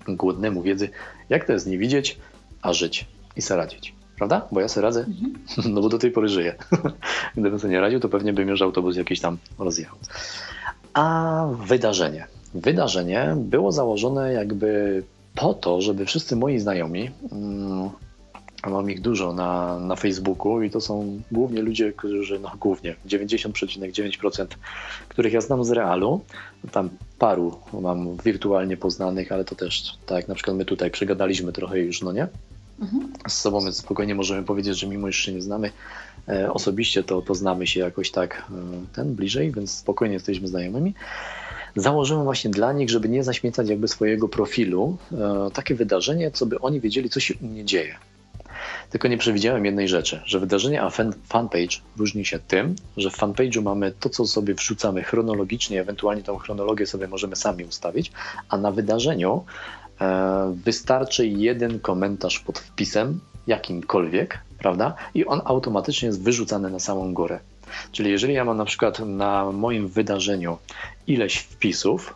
głodnemu 0.07 0.61
wiedzy, 0.61 0.89
jak 1.29 1.45
to 1.45 1.53
jest 1.53 1.67
nie 1.67 1.77
widzieć, 1.77 2.17
a 2.61 2.73
żyć 2.73 3.05
i 3.35 3.41
sobie 3.41 3.57
radzić. 3.57 3.93
Prawda? 4.17 4.47
Bo 4.51 4.59
ja 4.59 4.67
sobie 4.67 4.81
radzę, 4.81 4.99
mhm. 4.99 5.33
no 5.73 5.81
bo 5.81 5.89
do 5.89 5.97
tej 5.97 6.11
pory 6.11 6.29
żyję. 6.29 6.55
Gdybym 7.37 7.59
sobie 7.59 7.73
nie 7.73 7.81
radził, 7.81 7.99
to 7.99 8.09
pewnie 8.09 8.33
bym 8.33 8.47
już 8.47 8.61
autobus 8.61 8.95
jakiś 8.95 9.19
tam 9.19 9.37
rozjechał. 9.59 9.97
A 10.93 11.47
wydarzenie. 11.65 12.27
Wydarzenie 12.53 13.35
było 13.37 13.71
założone 13.71 14.33
jakby 14.33 15.03
po 15.35 15.53
to, 15.53 15.81
żeby 15.81 16.05
wszyscy 16.05 16.35
moi 16.35 16.59
znajomi, 16.59 17.09
mm, 17.31 17.89
a 18.61 18.69
mam 18.69 18.91
ich 18.91 19.01
dużo 19.01 19.33
na, 19.33 19.79
na 19.79 19.95
Facebooku 19.95 20.61
i 20.61 20.69
to 20.69 20.81
są 20.81 21.21
głównie 21.31 21.61
ludzie, 21.61 21.93
którzy, 21.93 22.39
no 22.39 22.51
głównie 22.59 22.95
90,9%, 23.07 24.45
których 25.09 25.33
ja 25.33 25.41
znam 25.41 25.63
z 25.63 25.71
realu. 25.71 26.21
Tam 26.71 26.89
paru 27.19 27.59
mam 27.81 28.17
wirtualnie 28.17 28.77
poznanych, 28.77 29.31
ale 29.31 29.45
to 29.45 29.55
też 29.55 29.97
tak 30.05 30.27
na 30.27 30.35
przykład 30.35 30.57
my 30.57 30.65
tutaj 30.65 30.91
przegadaliśmy 30.91 31.51
trochę 31.51 31.79
już, 31.79 32.01
no 32.01 32.11
nie? 32.11 32.27
Mhm. 32.81 33.13
Z 33.27 33.33
sobą, 33.33 33.61
więc 33.63 33.77
spokojnie 33.77 34.15
możemy 34.15 34.43
powiedzieć, 34.43 34.79
że 34.79 34.87
mimo 34.87 35.11
się 35.11 35.33
nie 35.33 35.41
znamy 35.41 35.71
e, 36.27 36.53
osobiście, 36.53 37.03
to, 37.03 37.21
to 37.21 37.35
znamy 37.35 37.67
się 37.67 37.79
jakoś 37.79 38.11
tak 38.11 38.37
e, 38.37 38.53
ten 38.93 39.15
bliżej, 39.15 39.51
więc 39.51 39.71
spokojnie 39.71 40.13
jesteśmy 40.13 40.47
znajomymi 40.47 40.93
założyłem 41.75 42.23
właśnie 42.23 42.51
dla 42.51 42.73
nich, 42.73 42.89
żeby 42.89 43.09
nie 43.09 43.23
zaśmiecać 43.23 43.69
jakby 43.69 43.87
swojego 43.87 44.27
profilu, 44.27 44.97
e, 45.11 45.51
takie 45.53 45.75
wydarzenie, 45.75 46.31
co 46.31 46.45
by 46.45 46.59
oni 46.59 46.79
wiedzieli, 46.79 47.09
co 47.09 47.19
się 47.19 47.33
u 47.41 47.45
mnie 47.47 47.65
dzieje. 47.65 47.95
Tylko 48.91 49.07
nie 49.07 49.17
przewidziałem 49.17 49.65
jednej 49.65 49.87
rzeczy, 49.87 50.21
że 50.25 50.39
wydarzenie 50.39 50.81
a 50.81 50.89
fan, 50.89 51.13
fanpage 51.23 51.77
różni 51.97 52.25
się 52.25 52.39
tym, 52.39 52.75
że 52.97 53.09
w 53.09 53.17
fanpage'u 53.17 53.61
mamy 53.61 53.91
to, 53.99 54.09
co 54.09 54.27
sobie 54.27 54.53
wrzucamy 54.53 55.03
chronologicznie, 55.03 55.81
ewentualnie 55.81 56.23
tą 56.23 56.37
chronologię 56.37 56.87
sobie 56.87 57.07
możemy 57.07 57.35
sami 57.35 57.63
ustawić, 57.63 58.11
a 58.49 58.57
na 58.57 58.71
wydarzeniu 58.71 59.45
e, 60.01 60.55
wystarczy 60.65 61.27
jeden 61.27 61.79
komentarz 61.79 62.39
pod 62.39 62.59
wpisem, 62.59 63.19
jakimkolwiek, 63.47 64.39
prawda? 64.57 64.95
I 65.13 65.25
on 65.25 65.41
automatycznie 65.45 66.07
jest 66.07 66.23
wyrzucany 66.23 66.69
na 66.69 66.79
samą 66.79 67.13
górę. 67.13 67.39
Czyli 67.91 68.11
jeżeli 68.11 68.33
ja 68.33 68.45
mam 68.45 68.57
na 68.57 68.65
przykład 68.65 68.99
na 68.99 69.51
moim 69.51 69.87
wydarzeniu 69.87 70.57
ileś 71.07 71.37
wpisów, 71.37 72.15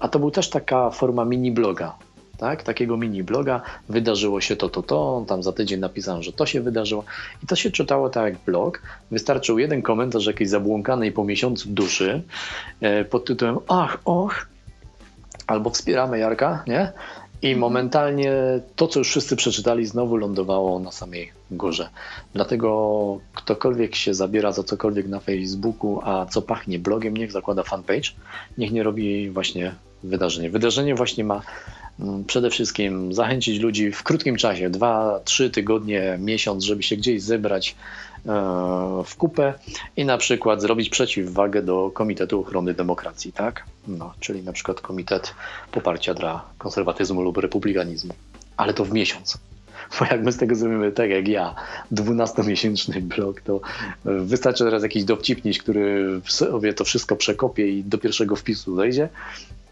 a 0.00 0.08
to 0.08 0.18
był 0.18 0.30
też 0.30 0.50
taka 0.50 0.90
forma 0.90 1.24
mini 1.24 1.52
bloga, 1.52 1.96
tak? 2.38 2.62
takiego 2.62 2.96
mini 2.96 3.22
bloga, 3.22 3.60
wydarzyło 3.88 4.40
się 4.40 4.56
to, 4.56 4.68
to, 4.68 4.82
to, 4.82 5.24
tam 5.28 5.42
za 5.42 5.52
tydzień 5.52 5.80
napisałem, 5.80 6.22
że 6.22 6.32
to 6.32 6.46
się 6.46 6.60
wydarzyło 6.60 7.04
i 7.44 7.46
to 7.46 7.56
się 7.56 7.70
czytało 7.70 8.10
tak 8.10 8.24
jak 8.24 8.42
blog. 8.46 8.82
Wystarczył 9.10 9.58
jeden 9.58 9.82
komentarz 9.82 10.26
jakiejś 10.26 10.50
zabłąkanej 10.50 11.12
po 11.12 11.24
miesiącu 11.24 11.68
duszy 11.68 12.22
e, 12.80 13.04
pod 13.04 13.24
tytułem 13.24 13.58
ach, 13.68 13.98
och, 14.04 14.46
albo 15.46 15.70
wspieramy 15.70 16.18
Jarka, 16.18 16.64
nie? 16.66 16.92
I 17.42 17.46
mhm. 17.46 17.60
momentalnie 17.60 18.32
to, 18.76 18.88
co 18.88 18.98
już 18.98 19.08
wszyscy 19.08 19.36
przeczytali, 19.36 19.86
znowu 19.86 20.16
lądowało 20.16 20.78
na 20.78 20.92
samej 20.92 21.32
górze. 21.50 21.88
Dlatego 22.34 23.18
ktokolwiek 23.34 23.94
się 23.94 24.14
zabiera 24.14 24.52
za 24.52 24.62
cokolwiek 24.62 25.08
na 25.08 25.20
Facebooku, 25.20 26.00
a 26.04 26.26
co 26.26 26.42
pachnie 26.42 26.78
blogiem, 26.78 27.16
niech 27.16 27.32
zakłada 27.32 27.62
fanpage, 27.62 28.10
niech 28.58 28.72
nie 28.72 28.82
robi 28.82 29.30
właśnie 29.30 29.74
wydarzenie. 30.02 30.50
Wydarzenie 30.50 30.94
właśnie 30.94 31.24
ma 31.24 31.42
przede 32.26 32.50
wszystkim 32.50 33.12
zachęcić 33.12 33.60
ludzi 33.60 33.92
w 33.92 34.02
krótkim 34.02 34.36
czasie, 34.36 34.70
dwa, 34.70 35.20
trzy 35.24 35.50
tygodnie, 35.50 36.18
miesiąc, 36.20 36.64
żeby 36.64 36.82
się 36.82 36.96
gdzieś 36.96 37.22
zebrać 37.22 37.76
e, 38.26 38.32
w 39.06 39.16
kupę 39.16 39.54
i 39.96 40.04
na 40.04 40.18
przykład 40.18 40.60
zrobić 40.60 40.88
przeciwwagę 40.88 41.62
do 41.62 41.90
Komitetu 41.94 42.40
Ochrony 42.40 42.74
Demokracji, 42.74 43.32
tak? 43.32 43.64
No, 43.88 44.14
czyli 44.20 44.42
na 44.42 44.52
przykład 44.52 44.80
Komitet 44.80 45.34
Poparcia 45.72 46.14
dla 46.14 46.44
Konserwatyzmu 46.58 47.22
lub 47.22 47.36
Republikanizmu. 47.38 48.14
Ale 48.56 48.74
to 48.74 48.84
w 48.84 48.92
miesiąc. 48.92 49.38
Bo 49.98 50.04
jak 50.04 50.22
my 50.22 50.32
z 50.32 50.36
tego 50.36 50.54
zrobimy 50.54 50.92
tak 50.92 51.10
jak 51.10 51.28
ja, 51.28 51.54
12-miesięczny 51.92 53.00
blog, 53.00 53.40
to 53.40 53.60
wystarczy 54.04 54.64
teraz 54.64 54.82
jakiś 54.82 55.04
dowcipniś, 55.04 55.58
który 55.58 56.20
sobie 56.28 56.74
to 56.74 56.84
wszystko 56.84 57.16
przekopie 57.16 57.68
i 57.68 57.84
do 57.84 57.98
pierwszego 57.98 58.36
wpisu 58.36 58.76
zejdzie 58.76 59.08
Mm, 59.08 59.63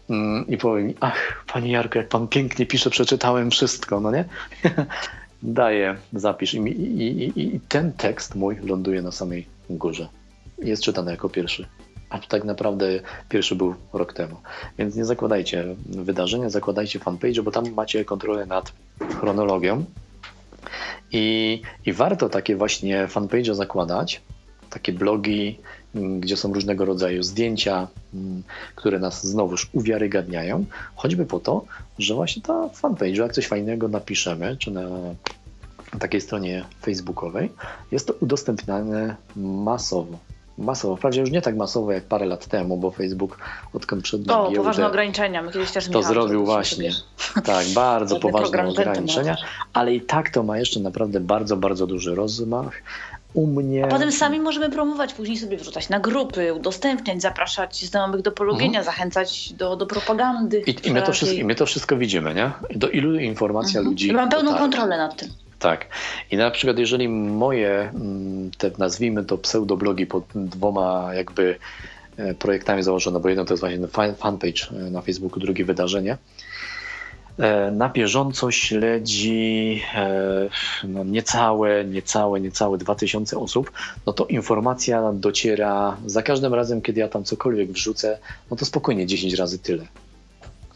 i 0.47 0.57
powie 0.57 0.83
mi, 0.83 0.95
ach, 0.99 1.45
panie 1.53 1.71
Jarku, 1.71 1.97
jak 1.97 2.07
pan 2.07 2.27
pięknie 2.27 2.65
pisze, 2.65 2.89
przeczytałem 2.89 3.51
wszystko, 3.51 3.99
no 3.99 4.11
nie? 4.11 4.25
Daję, 5.43 5.95
zapisz. 6.13 6.53
I, 6.53 6.57
i, 6.57 7.23
i, 7.23 7.55
I 7.55 7.59
ten 7.59 7.93
tekst 7.93 8.35
mój 8.35 8.55
ląduje 8.63 9.01
na 9.01 9.11
samej 9.11 9.47
górze. 9.69 10.07
Jest 10.59 10.83
czytany 10.83 11.11
jako 11.11 11.29
pierwszy. 11.29 11.65
a 12.09 12.19
tak 12.19 12.43
naprawdę 12.43 12.99
pierwszy 13.29 13.55
był 13.55 13.75
rok 13.93 14.13
temu. 14.13 14.35
Więc 14.77 14.95
nie 14.95 15.05
zakładajcie 15.05 15.65
wydarzenia, 15.85 16.49
zakładajcie 16.49 16.99
fanpage, 16.99 17.43
bo 17.43 17.51
tam 17.51 17.73
macie 17.73 18.05
kontrolę 18.05 18.45
nad 18.45 18.73
chronologią. 19.19 19.85
I, 21.11 21.61
i 21.85 21.93
warto 21.93 22.29
takie 22.29 22.55
właśnie 22.55 23.07
fanpage 23.07 23.55
zakładać, 23.55 24.21
takie 24.69 24.93
blogi, 24.93 25.41
mm, 25.47 25.82
gdzie 25.95 26.37
są 26.37 26.53
różnego 26.53 26.85
rodzaju 26.85 27.23
zdjęcia, 27.23 27.87
mm, 28.13 28.43
które 28.75 28.99
nas 28.99 29.27
znowuż 29.27 29.69
uwiarygadniają, 29.73 30.65
choćby 30.95 31.25
po 31.25 31.39
to, 31.39 31.65
że 31.99 32.13
właśnie 32.13 32.41
ta 32.41 32.69
fanpage, 32.69 33.11
jak 33.11 33.33
coś 33.33 33.47
fajnego 33.47 33.87
napiszemy, 33.87 34.57
czy 34.57 34.71
na 34.71 34.89
takiej 35.99 36.21
stronie 36.21 36.65
facebookowej, 36.81 37.51
jest 37.91 38.07
to 38.07 38.13
udostępniane 38.19 39.15
masowo. 39.35 40.17
Masowo, 40.57 40.95
wprawdzie 40.95 41.21
już 41.21 41.31
nie 41.31 41.41
tak 41.41 41.55
masowo 41.55 41.91
jak 41.91 42.03
parę 42.03 42.25
lat 42.25 42.45
temu, 42.45 42.77
bo 42.77 42.91
Facebook 42.91 43.37
odkąd 43.73 44.03
przed 44.03 44.31
O, 44.31 44.51
poważne 44.51 44.87
ograniczenia. 44.87 45.41
My 45.41 45.51
kiedyś 45.51 45.71
też 45.71 45.85
to 45.85 45.97
Michał, 45.97 46.13
zrobił 46.13 46.45
właśnie. 46.45 46.91
Tak, 47.43 47.67
bardzo 47.75 48.19
poważne 48.19 48.67
ograniczenia, 48.67 49.37
ale 49.73 49.95
i 49.95 50.01
tak 50.01 50.29
to 50.29 50.43
ma 50.43 50.57
jeszcze 50.57 50.79
naprawdę 50.79 51.19
bardzo, 51.19 51.57
bardzo 51.57 51.87
duży 51.87 52.15
rozmach. 52.15 52.81
U 53.33 53.47
mnie... 53.47 53.85
A 53.85 53.87
potem 53.87 54.11
sami 54.11 54.39
możemy 54.39 54.69
promować, 54.69 55.13
później 55.13 55.37
sobie 55.37 55.57
wrzucać 55.57 55.89
na 55.89 55.99
grupy, 55.99 56.53
udostępniać, 56.53 57.21
zapraszać 57.21 57.85
znajomych 57.85 58.21
do 58.21 58.31
polubienia, 58.31 58.79
mhm. 58.79 58.85
zachęcać 58.85 59.53
do, 59.53 59.75
do 59.75 59.85
propagandy. 59.85 60.63
I, 60.67 60.87
i, 60.87 60.91
my 60.91 61.01
to 61.01 61.11
wszystko, 61.11 61.37
I 61.37 61.43
my 61.43 61.55
to 61.55 61.65
wszystko 61.65 61.97
widzimy, 61.97 62.35
nie? 62.35 62.51
Do 62.75 62.89
ilu 62.89 63.19
informacja 63.19 63.79
mhm. 63.79 63.91
ludzi... 63.91 64.13
mam 64.13 64.29
pełną 64.29 64.57
kontrolę 64.57 64.97
nad 64.97 65.17
tym. 65.17 65.29
Tak. 65.59 65.85
I 66.31 66.37
na 66.37 66.51
przykład 66.51 66.77
jeżeli 66.77 67.09
moje, 67.09 67.91
mm, 67.93 68.51
te 68.57 68.71
nazwijmy 68.77 69.25
to 69.25 69.37
pseudoblogi 69.37 70.05
pod 70.05 70.23
dwoma 70.35 71.13
jakby 71.13 71.55
e, 72.17 72.33
projektami 72.33 72.83
założone, 72.83 73.19
bo 73.19 73.29
jedno 73.29 73.45
to 73.45 73.53
jest 73.53 73.61
właśnie 73.61 73.87
fanpage 74.17 74.67
e, 74.71 74.91
na 74.91 75.01
Facebooku, 75.01 75.39
drugie 75.39 75.65
wydarzenie, 75.65 76.17
na 77.71 77.89
bieżąco 77.89 78.51
śledzi 78.51 79.81
no 80.83 81.03
niecałe, 81.03 81.85
niecałe, 81.85 82.41
niecałe 82.41 82.77
2000 82.77 83.37
osób, 83.37 83.71
no 84.05 84.13
to 84.13 84.25
informacja 84.25 85.13
dociera 85.13 85.97
za 86.05 86.23
każdym 86.23 86.53
razem, 86.53 86.81
kiedy 86.81 86.99
ja 86.99 87.07
tam 87.07 87.23
cokolwiek 87.23 87.71
wrzucę, 87.71 88.17
no 88.51 88.57
to 88.57 88.65
spokojnie 88.65 89.07
10 89.07 89.33
razy 89.33 89.59
tyle. 89.59 89.87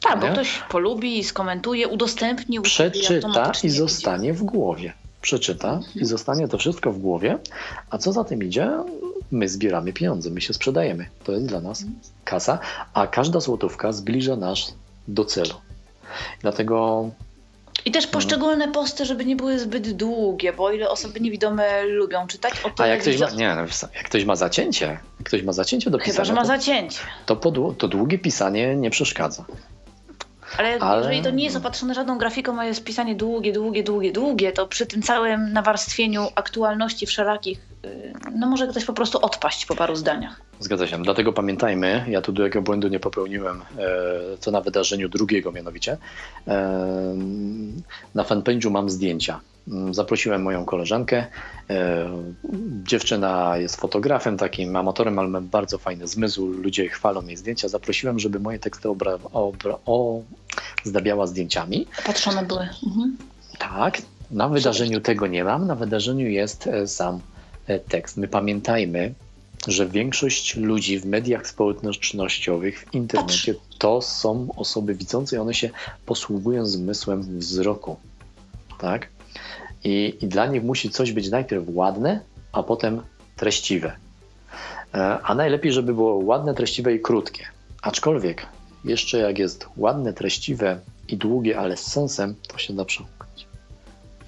Tak, 0.02 0.20
bo 0.20 0.28
ktoś 0.28 0.60
polubi, 0.70 1.24
skomentuje, 1.24 1.88
udostępni. 1.88 2.62
Przeczyta 2.62 3.52
i 3.64 3.70
zostanie 3.70 4.34
w 4.34 4.44
głowie. 4.44 4.94
Przeczyta 5.22 5.74
mhm. 5.74 5.94
i 5.96 6.06
zostanie 6.06 6.48
to 6.48 6.58
wszystko 6.58 6.92
w 6.92 7.00
głowie. 7.00 7.38
A 7.90 7.98
co 7.98 8.14
za 8.14 8.24
tym 8.24 8.44
idzie? 8.44 8.72
My 9.32 9.50
zbieramy 9.50 9.94
pieniądze, 9.94 10.30
my 10.30 10.42
się 10.42 10.54
sprzedajemy. 10.54 11.06
To 11.24 11.32
jest 11.32 11.46
dla 11.46 11.62
nas 11.62 11.82
mhm. 11.82 12.00
kasa, 12.24 12.60
a 12.94 13.08
każda 13.08 13.40
złotówka 13.40 13.92
zbliża 13.92 14.36
nas 14.36 14.74
do 15.08 15.26
celu. 15.26 15.54
Dlatego 16.42 17.10
i 17.86 17.92
też 17.92 18.08
poszczególne 18.08 18.68
posty, 18.68 19.06
żeby 19.06 19.26
nie 19.26 19.36
były 19.36 19.60
zbyt 19.60 19.92
długie, 19.92 20.54
bo 20.54 20.64
o 20.64 20.72
ile 20.72 20.90
osoby 20.90 21.20
niewidome 21.20 21.84
lubią 21.84 22.28
czytać, 22.28 22.54
o 22.64 22.82
A 22.82 22.88
jak 22.88 23.02
ktoś, 23.02 23.20
ma, 23.20 23.30
nie, 23.30 23.56
no, 23.56 23.62
jak 23.96 24.06
ktoś 24.06 24.26
ma 24.26 24.36
zacięcie, 24.36 24.86
jak 24.86 25.28
ktoś 25.28 25.44
ma 25.44 25.54
zacięcie 25.54 25.90
do 25.90 25.98
pisania, 25.98 26.14
Chyba, 26.14 26.26
że 26.26 26.34
ma 26.34 26.46
zacięcie. 26.46 27.00
To, 27.26 27.36
to, 27.36 27.74
to 27.78 27.88
długie 27.88 28.20
pisanie 28.20 28.76
nie 28.76 28.90
przeszkadza. 28.90 29.46
Ale, 30.58 30.80
Ale, 30.80 30.98
jeżeli 30.98 31.22
to 31.22 31.30
nie 31.30 31.44
jest 31.44 31.56
opatrzone 31.56 31.94
żadną 31.94 32.18
grafiką, 32.18 32.60
a 32.60 32.66
jest 32.66 32.84
pisanie 32.84 33.16
długie, 33.16 33.54
długie, 33.54 33.84
długie, 33.84 34.12
długie, 34.12 34.52
to 34.52 34.68
przy 34.68 34.86
tym 34.86 35.02
całym 35.02 35.54
nawarstwieniu 35.54 36.28
aktualności 36.36 37.06
wszelakich, 37.06 37.60
no 38.35 38.47
może 38.47 38.68
ktoś 38.68 38.85
po 38.85 38.93
prostu 38.93 39.19
odpaść 39.22 39.65
po 39.65 39.76
paru 39.76 39.95
zdaniach. 39.95 40.41
Zgadza 40.59 40.88
się. 40.88 41.01
Dlatego 41.03 41.34
pamiętajmy, 41.34 42.05
ja 42.07 42.22
tu 42.22 42.31
drugiego 42.31 42.61
błędu 42.61 42.88
nie 42.88 42.99
popełniłem, 42.99 43.61
e, 43.61 43.84
co 44.39 44.51
na 44.51 44.61
wydarzeniu 44.61 45.09
drugiego 45.09 45.51
mianowicie. 45.51 45.97
E, 46.47 47.15
na 48.15 48.23
fanpage'u 48.23 48.72
mam 48.72 48.89
zdjęcia. 48.89 49.39
Mm, 49.68 49.93
zaprosiłem 49.93 50.43
moją 50.43 50.65
koleżankę. 50.65 51.26
E, 51.69 52.09
dziewczyna 52.84 53.57
jest 53.57 53.76
fotografem, 53.76 54.38
takim 54.38 54.76
amatorem, 54.76 55.19
ale 55.19 55.27
ma 55.27 55.41
bardzo 55.41 55.77
fajny 55.77 56.07
zmysł. 56.07 56.47
Ludzie 56.47 56.89
chwalą 56.89 57.26
jej 57.26 57.38
zdjęcia. 57.38 57.68
Zaprosiłem, 57.68 58.19
żeby 58.19 58.39
moje 58.39 58.59
teksty 58.59 58.89
obra, 58.89 59.18
obra, 59.34 59.77
o, 59.85 60.22
zdabiała 60.84 61.27
zdjęciami. 61.27 61.88
Patrzone 62.05 62.45
były. 62.45 62.69
Mhm. 62.88 63.18
Tak. 63.59 64.01
Na 64.31 64.49
wydarzeniu 64.49 65.01
tego 65.01 65.27
nie 65.27 65.43
mam. 65.43 65.68
Na 65.68 65.76
wydarzeniu 65.76 66.27
jest 66.27 66.69
sam 66.85 67.19
tekst. 67.88 68.18
My 68.18 68.27
pamiętajmy, 68.27 69.14
że 69.68 69.88
większość 69.88 70.56
ludzi 70.56 70.99
w 70.99 71.06
mediach 71.06 71.48
społecznościowych, 71.48 72.80
w 72.80 72.94
internecie 72.94 73.56
to 73.77 74.02
są 74.02 74.48
osoby 74.56 74.95
widzące 74.95 75.35
i 75.35 75.39
one 75.39 75.53
się 75.53 75.69
posługują 76.06 76.65
zmysłem 76.65 77.39
wzroku. 77.39 77.95
Tak? 78.80 79.07
I, 79.84 80.18
I 80.22 80.27
dla 80.27 80.45
nich 80.45 80.64
musi 80.64 80.89
coś 80.89 81.11
być 81.11 81.30
najpierw 81.30 81.64
ładne, 81.68 82.22
a 82.52 82.64
potem 82.64 83.02
treściwe. 83.35 83.95
E, 84.94 85.19
a 85.23 85.35
najlepiej, 85.35 85.73
żeby 85.73 85.94
było 85.94 86.15
ładne, 86.15 86.53
treściwe 86.53 86.94
i 86.94 86.99
krótkie. 86.99 87.45
Aczkolwiek 87.81 88.45
jeszcze 88.85 89.18
jak 89.18 89.39
jest 89.39 89.68
ładne, 89.77 90.14
treściwe 90.14 90.80
i 91.07 91.18
długie, 91.18 91.60
ale 91.60 91.77
z 91.77 91.91
sensem, 91.91 92.35
to 92.48 92.57
się 92.57 92.85
przełknąć. 92.85 93.16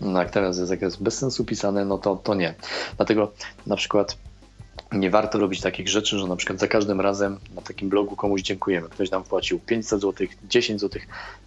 No 0.02 0.20
jak 0.20 0.32
teraz 0.32 0.58
jest, 0.58 1.04
bez 1.04 1.18
sensu 1.18 1.46
pisane, 1.46 1.86
no 1.86 1.98
to, 1.98 2.16
to 2.16 2.36
nie. 2.36 2.54
Dlatego 2.98 3.32
na 3.68 3.76
przykład 3.76 4.18
nie 4.92 5.10
warto 5.10 5.40
robić 5.40 5.62
takich 5.62 5.90
rzeczy, 5.90 6.20
że 6.20 6.28
na 6.28 6.36
przykład 6.36 6.60
za 6.60 6.68
każdym 6.68 7.02
razem 7.02 7.40
na 7.56 7.62
takim 7.62 7.90
blogu 7.90 8.16
komuś 8.16 8.42
dziękujemy. 8.42 8.90
Ktoś 8.90 9.12
nam 9.12 9.24
wpłacił 9.24 9.60
500 9.60 10.02
zł, 10.02 10.28
10 10.50 10.82
zł. 10.82 11.02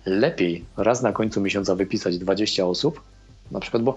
Lepiej 0.06 0.64
raz 0.76 1.02
na 1.02 1.12
końcu 1.12 1.40
miesiąca 1.40 1.74
wypisać 1.74 2.18
20 2.18 2.66
osób, 2.66 3.00
na 3.52 3.60
przykład, 3.60 3.82
bo 3.82 3.94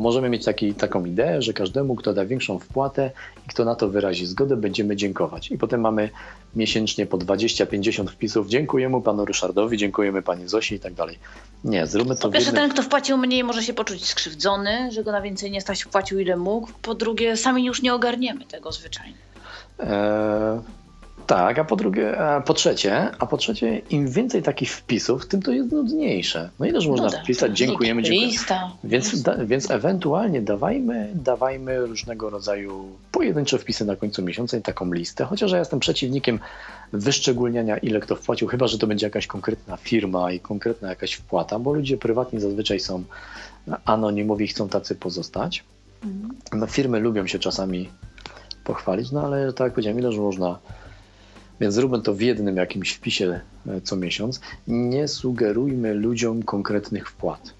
możemy 0.00 0.28
mieć 0.28 0.44
taki, 0.44 0.74
taką 0.74 1.04
ideę, 1.04 1.42
że 1.42 1.52
każdemu, 1.52 1.94
kto 1.94 2.12
da 2.12 2.26
większą 2.26 2.58
wpłatę 2.58 3.10
i 3.46 3.48
kto 3.48 3.64
na 3.64 3.74
to 3.74 3.88
wyrazi 3.88 4.26
zgodę, 4.26 4.56
będziemy 4.56 4.96
dziękować. 4.96 5.50
I 5.50 5.58
potem 5.58 5.80
mamy 5.80 6.10
miesięcznie 6.56 7.06
po 7.06 7.18
20-50 7.18 8.06
wpisów. 8.06 8.48
Dziękujemy 8.48 9.02
panu 9.02 9.24
Ryszardowi, 9.24 9.76
dziękujemy 9.76 10.22
pani 10.22 10.48
Zosi 10.48 10.74
i 10.74 10.80
tak 10.80 10.94
dalej. 10.94 11.18
Nie, 11.64 11.86
zróbmy 11.86 12.16
to. 12.16 12.22
Po 12.22 12.30
pierwsze, 12.30 12.52
ten, 12.52 12.70
kto 12.70 12.82
wpłacił 12.82 13.16
mniej, 13.16 13.44
może 13.44 13.62
się 13.62 13.74
poczuć 13.74 14.06
skrzywdzony, 14.06 14.92
że 14.92 15.04
go 15.04 15.12
na 15.12 15.20
więcej 15.20 15.50
nie 15.50 15.60
stać, 15.60 15.82
wpłacił 15.82 16.18
ile 16.18 16.36
mógł. 16.36 16.68
Po 16.82 16.94
drugie, 16.94 17.36
sami 17.36 17.64
już 17.64 17.82
nie 17.82 17.94
ogarniemy 17.94 18.44
tego 18.44 18.72
zwyczajnie. 18.72 19.16
Eee, 19.78 20.60
tak, 21.26 21.58
a 21.58 21.64
po 21.64 21.76
drugie, 21.76 22.18
a 22.18 22.40
po 22.40 22.54
trzecie, 22.54 23.10
a 23.18 23.26
po 23.26 23.36
trzecie, 23.36 23.78
im 23.90 24.08
więcej 24.08 24.42
takich 24.42 24.72
wpisów, 24.72 25.28
tym 25.28 25.42
to 25.42 25.52
jest 25.52 25.72
nudniejsze. 25.72 26.50
No 26.58 26.66
ileż 26.66 26.86
można 26.86 27.04
no 27.04 27.10
tak, 27.10 27.22
wpisać, 27.22 27.58
dziękujemy, 27.58 28.02
dziękujemy. 28.02 28.32
Lista. 28.32 28.70
Więc, 28.84 29.22
da, 29.22 29.44
więc 29.44 29.70
ewentualnie 29.70 30.42
dawajmy, 30.42 31.10
dawajmy 31.14 31.86
różnego 31.86 32.30
rodzaju 32.30 32.84
pojedyncze 33.12 33.58
wpisy 33.58 33.84
na 33.84 33.96
końcu 33.96 34.22
miesiąca 34.22 34.56
i 34.56 34.62
taką 34.62 34.92
listę, 34.92 35.24
chociaż 35.24 35.52
ja 35.52 35.58
jestem 35.58 35.80
przeciwnikiem 35.80 36.38
wyszczególniania, 36.92 37.78
ile 37.78 38.00
kto 38.00 38.16
wpłacił, 38.16 38.48
chyba, 38.48 38.66
że 38.66 38.78
to 38.78 38.86
będzie 38.86 39.06
jakaś 39.06 39.26
konkretna 39.26 39.76
firma 39.76 40.32
i 40.32 40.40
konkretna 40.40 40.88
jakaś 40.88 41.12
wpłata, 41.12 41.58
bo 41.58 41.72
ludzie 41.72 41.96
prywatni 41.96 42.40
zazwyczaj 42.40 42.80
są 42.80 43.04
anonimowi, 43.84 44.48
chcą 44.48 44.68
tacy 44.68 44.94
pozostać. 44.94 45.64
Mhm. 46.04 46.34
No, 46.52 46.66
firmy 46.66 47.00
lubią 47.00 47.26
się 47.26 47.38
czasami 47.38 47.88
pochwalić, 48.64 49.12
no 49.12 49.22
ale 49.22 49.52
tak 49.52 49.64
jak 49.64 49.72
powiedziałem, 49.72 49.98
ileż 49.98 50.18
można 50.18 50.58
więc 51.60 51.74
zróbmy 51.74 52.02
to 52.02 52.14
w 52.14 52.20
jednym 52.20 52.56
jakimś 52.56 52.92
wpisie 52.92 53.40
e, 53.68 53.80
co 53.80 53.96
miesiąc. 53.96 54.40
Nie 54.68 55.08
sugerujmy 55.08 55.94
ludziom 55.94 56.42
konkretnych 56.42 57.10
wpłat. 57.10 57.54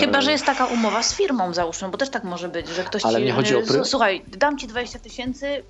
Chyba, 0.00 0.18
e, 0.18 0.22
że 0.22 0.32
jest 0.32 0.44
taka 0.44 0.66
umowa 0.66 1.02
z 1.02 1.14
firmą, 1.14 1.54
załóżmy, 1.54 1.88
bo 1.88 1.98
też 1.98 2.10
tak 2.10 2.24
może 2.24 2.48
być, 2.48 2.68
że 2.68 2.84
ktoś 2.84 3.04
Ale 3.04 3.18
ci, 3.18 3.24
nie 3.24 3.32
chodzi 3.32 3.56
o 3.56 3.62
pry... 3.62 3.84
Słuchaj, 3.84 4.22
dam 4.38 4.58
ci 4.58 4.66
20 4.66 4.98
tysięcy 4.98 5.62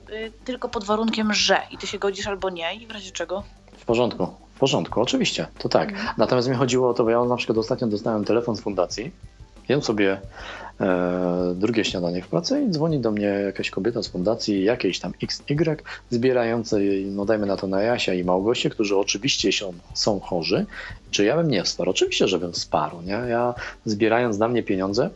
tylko 0.45 0.69
pod 0.69 0.85
warunkiem, 0.85 1.33
że 1.33 1.59
i 1.71 1.79
ty 1.79 1.87
się 1.87 1.99
godzisz 1.99 2.27
albo 2.27 2.51
nie 2.51 2.75
i 2.75 2.87
w 2.87 2.91
razie 2.91 3.11
czego? 3.11 3.43
W 3.79 3.85
porządku, 3.85 4.27
w 4.55 4.59
porządku, 4.59 5.01
oczywiście, 5.01 5.47
to 5.59 5.69
tak. 5.69 5.89
Mhm. 5.89 6.15
Natomiast 6.19 6.49
mi 6.49 6.57
chodziło 6.57 6.91
o 6.91 6.95
to, 6.95 7.05
bo 7.05 7.11
ja 7.11 7.25
na 7.25 7.37
przykład 7.37 7.59
ostatnio 7.59 7.87
dostałem 7.87 8.25
telefon 8.25 8.57
z 8.57 8.61
fundacji, 8.61 9.11
jem 9.69 9.83
sobie 9.83 10.13
e, 10.13 10.21
drugie 11.55 11.85
śniadanie 11.85 12.23
w 12.23 12.29
pracy 12.29 12.63
i 12.63 12.71
dzwoni 12.71 13.01
do 13.01 13.11
mnie 13.11 13.27
jakaś 13.27 13.71
kobieta 13.71 14.03
z 14.03 14.09
fundacji 14.09 14.65
jakiejś 14.65 15.01
tam 15.01 15.13
XY 15.23 15.77
zbierającej, 16.11 17.07
no 17.07 17.25
dajmy 17.25 17.47
na 17.47 17.57
to 17.57 17.67
na 17.67 17.83
Jasia 17.83 18.15
i 18.15 18.25
Małgosie, 18.25 18.71
którzy 18.71 18.97
oczywiście 18.97 19.53
są, 19.53 19.73
są 19.95 20.21
chorzy. 20.21 20.67
Czy 21.11 21.25
ja 21.25 21.37
bym 21.37 21.49
nie 21.49 21.65
wsparł? 21.65 21.91
Oczywiście, 21.91 22.29
że 22.29 22.39
bym 22.39 22.53
wsparł. 22.53 23.03
Nie? 23.03 23.13
Ja 23.13 23.55
zbierając 23.85 24.39
na 24.39 24.49
mnie 24.49 24.63
pieniądze, 24.63 25.11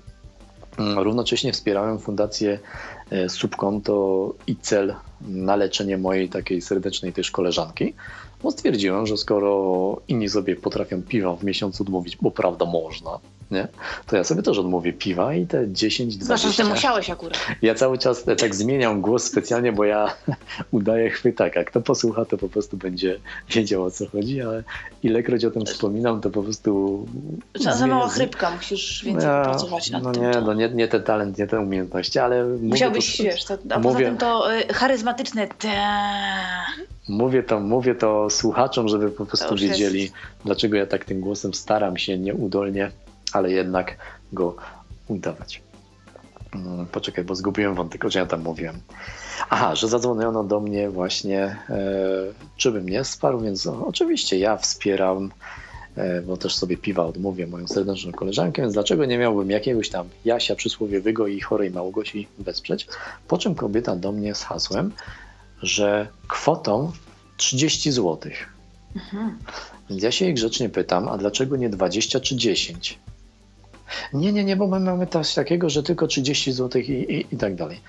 mm, 0.79 0.99
równocześnie 0.99 1.53
wspierałem 1.53 1.99
fundację 1.99 2.59
e, 3.11 3.29
Subkonto 3.29 4.35
i 4.47 4.57
cel 4.57 4.95
na 5.21 5.57
leczenie 5.57 5.99
mojej 5.99 6.29
takiej 6.29 6.63
serdecznej 6.63 7.13
też 7.13 7.31
koleżanki, 7.31 7.95
bo 8.43 8.51
stwierdziłem, 8.51 9.07
że 9.07 9.17
skoro 9.17 10.01
inni 10.09 10.29
sobie 10.29 10.57
potrafią 10.57 11.03
piwa 11.03 11.37
w 11.37 11.45
miesiącu 11.45 11.83
odmówić, 11.83 12.17
bo 12.17 12.31
prawda 12.31 12.65
można, 12.65 13.19
nie? 13.55 13.69
to 14.07 14.17
ja 14.17 14.25
sobie 14.25 14.43
też 14.43 14.59
odmówię 14.59 14.93
piwa 14.93 15.35
i 15.35 15.47
te 15.47 15.73
10, 15.73 16.17
20. 16.17 16.25
Zwłaszcza, 16.25 16.49
że 16.49 16.69
ty 16.69 16.75
musiałeś 16.75 17.11
akurat. 17.11 17.39
Ja 17.63 17.75
cały 17.75 17.99
czas 17.99 18.25
tak 18.39 18.55
zmieniam 18.55 19.01
głos 19.01 19.25
specjalnie, 19.25 19.73
bo 19.73 19.85
ja 19.85 20.15
udaję 20.71 21.11
chwytaka. 21.11 21.65
Kto 21.65 21.81
posłucha, 21.81 22.25
to 22.25 22.39
po 22.39 22.49
prostu 22.49 22.77
będzie 22.77 23.21
wiedział 23.51 23.85
o 23.85 23.91
co 23.91 24.07
chodzi, 24.07 24.43
ale 24.43 24.63
ilekroć 25.03 25.45
o 25.45 25.51
tym 25.51 25.67
wspominam, 25.67 26.21
to 26.21 26.31
po 26.31 26.43
prostu... 26.43 27.07
Za, 27.55 27.87
mała 27.87 28.09
chrypka, 28.09 28.51
musisz 28.51 29.05
więcej 29.05 29.29
ja, 29.29 29.43
pracować 29.43 29.91
nad 29.91 30.03
no 30.03 30.13
tym. 30.13 30.23
Nie, 30.23 30.33
to... 30.33 30.41
no 30.41 30.55
nie, 30.55 30.69
nie 30.69 30.89
ten 30.89 31.03
talent, 31.03 31.39
nie 31.39 31.47
te 31.47 31.61
umiejętności, 31.61 32.19
ale... 32.19 32.45
Musiałbyś, 32.45 33.17
to, 33.17 33.23
wiesz, 33.23 33.45
to, 33.45 33.59
a 33.71 33.79
mówię, 33.79 33.95
poza 33.95 33.99
tym 33.99 34.17
to 34.17 34.55
y, 34.55 34.75
charyzmatyczne 34.75 35.49
te... 35.49 35.73
Mówię 37.09 37.43
to, 37.43 37.61
mówię 37.61 37.95
to 37.95 38.31
słuchaczom, 38.31 38.89
żeby 38.89 39.11
po 39.11 39.27
prostu 39.27 39.57
wiedzieli, 39.57 40.03
jest... 40.03 40.15
dlaczego 40.45 40.77
ja 40.77 40.87
tak 40.87 41.05
tym 41.05 41.21
głosem 41.21 41.55
staram 41.55 41.97
się 41.97 42.19
nieudolnie, 42.19 42.91
ale 43.37 43.53
jednak 43.53 43.97
go 44.33 44.57
udawać. 45.09 45.63
Mm, 46.55 46.87
poczekaj, 46.87 47.25
bo 47.25 47.35
zgubiłem 47.35 47.75
wątek, 47.75 48.05
o 48.05 48.11
czym 48.11 48.21
ja 48.21 48.27
tam 48.27 48.43
mówiłem. 48.43 48.81
Aha, 49.51 49.75
że 49.75 49.89
zadzwoniono 49.89 50.45
do 50.45 50.61
mnie 50.61 50.91
właśnie, 50.91 51.57
e, 51.71 51.79
czy 52.57 52.73
bym 52.73 52.89
nie 52.89 53.05
sparł, 53.05 53.41
więc 53.41 53.65
no, 53.65 53.87
oczywiście 53.87 54.39
ja 54.39 54.57
wspieram, 54.57 55.33
e, 55.97 56.23
bo 56.23 56.37
też 56.37 56.55
sobie 56.55 56.77
piwa 56.77 57.05
odmówię 57.05 57.47
moją 57.47 57.69
serdeczną 57.69 58.13
koleżankę, 58.13 58.63
więc 58.63 58.75
dlaczego 58.75 59.05
nie 59.05 59.19
miałbym 59.19 59.51
jakiegoś 59.51 59.91
tam 59.91 60.09
Jasia 60.25 60.55
przysłowiowego 60.55 61.27
i 61.27 61.41
chorej 61.41 61.71
Małgosi 61.71 62.29
wesprzeć? 62.39 62.87
Po 63.29 63.39
czym 63.39 63.55
kobieta 63.55 63.97
do 63.97 64.13
mnie 64.13 64.35
z 64.35 64.43
hasłem, 64.43 64.93
że 65.63 66.09
kwotą 66.29 66.93
30 67.37 67.93
zł. 67.93 68.33
Mhm. 68.97 69.39
Więc 69.91 70.03
ja 70.03 70.11
się 70.11 70.25
jej 70.25 70.35
grzecznie 70.35 70.69
pytam, 70.69 71.09
a 71.09 71.19
dlaczego 71.19 71.57
nie 71.57 71.69
20 71.69 72.21
czy 72.21 72.37
10? 72.37 72.99
Nie, 74.13 74.33
nie, 74.33 74.45
nie, 74.45 74.57
bo 74.57 74.67
my 74.67 74.81
mamy 74.81 75.07
coś 75.07 75.35
takiego, 75.35 75.71
że 75.71 75.83
tylko 75.83 76.07
30 76.07 76.53
zł 76.53 76.83
i, 76.83 76.91
i, 76.91 77.35
i 77.35 77.37
tak 77.37 77.55
dalej. 77.55 77.81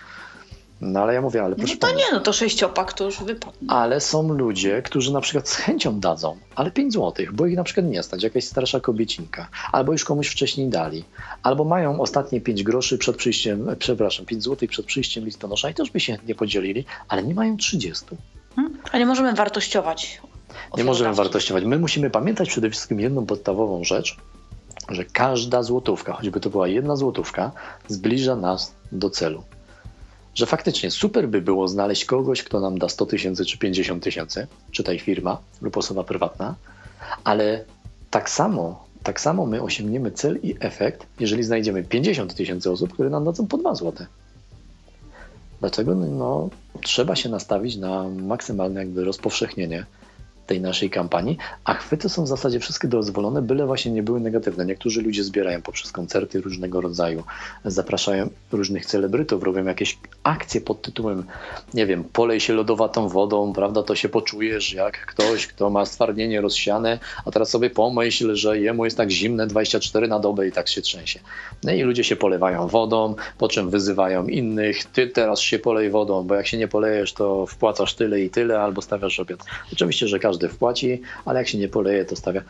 No 0.81 0.99
ale 0.99 1.13
ja 1.13 1.21
mówię, 1.21 1.43
ale 1.43 1.55
proszę 1.55 1.73
No 1.81 1.87
to 1.87 1.95
nie, 1.95 2.03
no 2.11 2.19
to 2.19 2.33
sześciopak 2.33 2.93
to 2.93 3.03
już 3.05 3.23
wypadnie. 3.23 3.69
Ale 3.69 4.01
są 4.01 4.33
ludzie, 4.33 4.81
którzy 4.81 5.13
na 5.13 5.21
przykład 5.21 5.49
z 5.49 5.55
chęcią 5.55 5.99
dadzą, 5.99 6.37
ale 6.55 6.71
5 6.71 6.93
zł, 6.93 7.25
bo 7.33 7.45
ich 7.45 7.55
na 7.55 7.63
przykład 7.63 7.85
nie 7.85 8.03
stać, 8.03 8.23
jakaś 8.23 8.43
starsza 8.43 8.79
kobiecinka, 8.79 9.47
albo 9.71 9.91
już 9.91 10.03
komuś 10.03 10.27
wcześniej 10.27 10.69
dali, 10.69 11.03
albo 11.43 11.63
mają 11.63 12.01
ostatnie 12.01 12.41
5 12.41 12.63
groszy 12.63 12.97
przed 12.97 13.15
przyjściem, 13.15 13.67
przepraszam, 13.79 14.25
5 14.25 14.43
zł 14.43 14.69
przed 14.69 14.85
przyjściem 14.85 15.25
listonosza 15.25 15.69
i 15.69 15.73
też 15.73 15.91
by 15.91 15.99
się 15.99 16.17
nie 16.27 16.35
podzielili, 16.35 16.85
ale 17.07 17.23
nie 17.23 17.33
mają 17.33 17.57
30. 17.57 18.05
Hmm? 18.55 18.77
A 18.91 18.97
nie 18.97 19.05
możemy 19.05 19.33
wartościować. 19.33 20.21
Nie 20.77 20.83
możemy 20.83 21.15
wartościować. 21.15 21.63
My 21.63 21.79
musimy 21.79 22.09
pamiętać 22.09 22.49
przede 22.49 22.69
wszystkim 22.69 22.99
jedną 22.99 23.25
podstawową 23.25 23.83
rzecz, 23.83 24.17
że 24.89 25.05
każda 25.05 25.63
złotówka, 25.63 26.13
choćby 26.13 26.39
to 26.39 26.49
była 26.49 26.67
jedna 26.67 26.95
złotówka, 26.95 27.51
zbliża 27.87 28.35
nas 28.35 28.73
do 28.91 29.09
celu. 29.09 29.43
Że 30.35 30.45
faktycznie 30.45 30.91
super 30.91 31.29
by 31.29 31.41
było 31.41 31.67
znaleźć 31.67 32.05
kogoś, 32.05 32.43
kto 32.43 32.59
nam 32.59 32.79
da 32.79 32.89
100 32.89 33.05
tysięcy 33.05 33.45
czy 33.45 33.57
50 33.57 34.03
tysięcy, 34.03 34.47
czy 34.71 34.83
tej 34.83 34.99
firma 34.99 35.37
lub 35.61 35.77
osoba 35.77 36.03
prywatna, 36.03 36.55
ale 37.23 37.65
tak 38.11 38.29
samo, 38.29 38.85
tak 39.03 39.21
samo 39.21 39.45
my 39.45 39.61
osiągniemy 39.61 40.11
cel 40.11 40.39
i 40.43 40.55
efekt, 40.59 41.05
jeżeli 41.19 41.43
znajdziemy 41.43 41.83
50 41.83 42.35
tysięcy 42.35 42.71
osób, 42.71 42.93
które 42.93 43.09
nam 43.09 43.25
dadzą 43.25 43.47
po 43.47 43.57
2 43.57 43.75
złote. 43.75 44.05
Dlaczego? 45.59 45.95
No, 45.95 46.49
trzeba 46.83 47.15
się 47.15 47.29
nastawić 47.29 47.75
na 47.75 48.03
maksymalne 48.03 48.79
jakby 48.79 49.03
rozpowszechnienie 49.03 49.85
tej 50.45 50.61
naszej 50.61 50.89
kampanii, 50.89 51.37
a 51.63 51.73
chwyty 51.73 52.09
są 52.09 52.23
w 52.23 52.27
zasadzie 52.27 52.59
wszystkie 52.59 52.87
dozwolone, 52.87 53.41
byle 53.41 53.65
właśnie 53.65 53.91
nie 53.91 54.03
były 54.03 54.19
negatywne. 54.19 54.65
Niektórzy 54.65 55.01
ludzie 55.01 55.23
zbierają 55.23 55.61
poprzez 55.61 55.91
koncerty 55.91 56.41
różnego 56.41 56.81
rodzaju, 56.81 57.23
zapraszają 57.65 58.29
różnych 58.51 58.85
celebrytów, 58.85 59.43
robią 59.43 59.65
jakieś 59.65 59.97
akcje 60.23 60.61
pod 60.61 60.81
tytułem, 60.81 61.23
nie 61.73 61.85
wiem, 61.85 62.03
polej 62.03 62.39
się 62.39 62.53
lodowatą 62.53 63.07
wodą, 63.07 63.53
prawda, 63.53 63.83
to 63.83 63.95
się 63.95 64.09
poczujesz 64.09 64.73
jak 64.73 65.05
ktoś, 65.05 65.47
kto 65.47 65.69
ma 65.69 65.85
stwardnienie 65.85 66.41
rozsiane, 66.41 66.99
a 67.25 67.31
teraz 67.31 67.49
sobie 67.49 67.69
pomyśl, 67.69 68.35
że 68.35 68.59
jemu 68.59 68.85
jest 68.85 68.97
tak 68.97 69.11
zimne 69.11 69.47
24 69.47 70.07
na 70.07 70.19
dobę 70.19 70.47
i 70.47 70.51
tak 70.51 70.67
się 70.67 70.81
trzęsie. 70.81 71.19
No 71.63 71.73
i 71.73 71.81
ludzie 71.81 72.03
się 72.03 72.15
polewają 72.15 72.67
wodą, 72.67 73.15
po 73.37 73.47
czym 73.47 73.69
wyzywają 73.69 74.27
innych, 74.27 74.85
ty 74.85 75.07
teraz 75.07 75.39
się 75.39 75.59
polej 75.59 75.89
wodą, 75.89 76.23
bo 76.23 76.35
jak 76.35 76.47
się 76.47 76.57
nie 76.57 76.67
polejesz, 76.67 77.13
to 77.13 77.45
wpłacasz 77.45 77.93
tyle 77.93 78.21
i 78.21 78.29
tyle, 78.29 78.61
albo 78.61 78.81
stawiasz 78.81 79.19
obiad. 79.19 79.39
Oczywiście, 79.73 80.07
że 80.07 80.19
każdy 80.19 80.34
każdy 80.35 80.49
wpłaci, 80.49 81.01
ale 81.25 81.39
jak 81.39 81.47
się 81.47 81.57
nie 81.57 81.67
poleje, 81.67 82.05
to 82.05 82.15
stawia. 82.15 82.41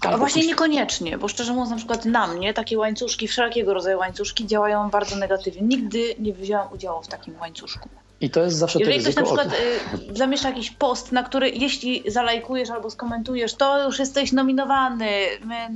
A 0.00 0.18
właśnie 0.18 0.46
niekoniecznie, 0.46 1.18
bo 1.18 1.28
szczerze 1.28 1.52
mówiąc, 1.52 1.70
na 1.70 1.76
przykład 1.76 2.04
na 2.04 2.26
mnie 2.26 2.54
takie 2.54 2.78
łańcuszki, 2.78 3.28
wszelkiego 3.28 3.74
rodzaju 3.74 3.98
łańcuszki 3.98 4.46
działają 4.46 4.90
bardzo 4.90 5.16
negatywnie. 5.16 5.62
Nigdy 5.62 6.14
nie 6.18 6.32
wziąłem 6.32 6.72
udziału 6.72 7.02
w 7.02 7.08
takim 7.08 7.34
łańcuszku. 7.40 7.88
I 8.20 8.30
to 8.30 8.40
jest 8.40 8.56
zawsze 8.56 8.78
Jeżeli 8.78 9.00
ktoś 9.00 9.16
na 9.16 9.22
przykład 9.22 9.48
y, 9.48 10.16
zamieszcza 10.16 10.48
jakiś 10.48 10.70
post, 10.70 11.12
na 11.12 11.22
który 11.22 11.50
jeśli 11.50 12.02
zalajkujesz 12.06 12.70
albo 12.70 12.90
skomentujesz, 12.90 13.54
to 13.54 13.86
już 13.86 13.98
jesteś 13.98 14.32
nominowany, 14.32 15.10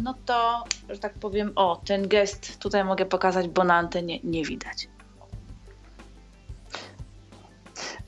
no 0.03 0.15
to, 0.27 0.65
że 0.89 0.99
tak 0.99 1.15
powiem, 1.15 1.53
o, 1.57 1.81
ten 1.85 2.09
gest 2.09 2.59
tutaj 2.59 2.85
mogę 2.85 3.07
pokazać, 3.07 3.49
bo 3.49 3.65
na 3.65 3.75
antenie 3.75 4.19
nie 4.25 4.45
widać. 4.45 4.89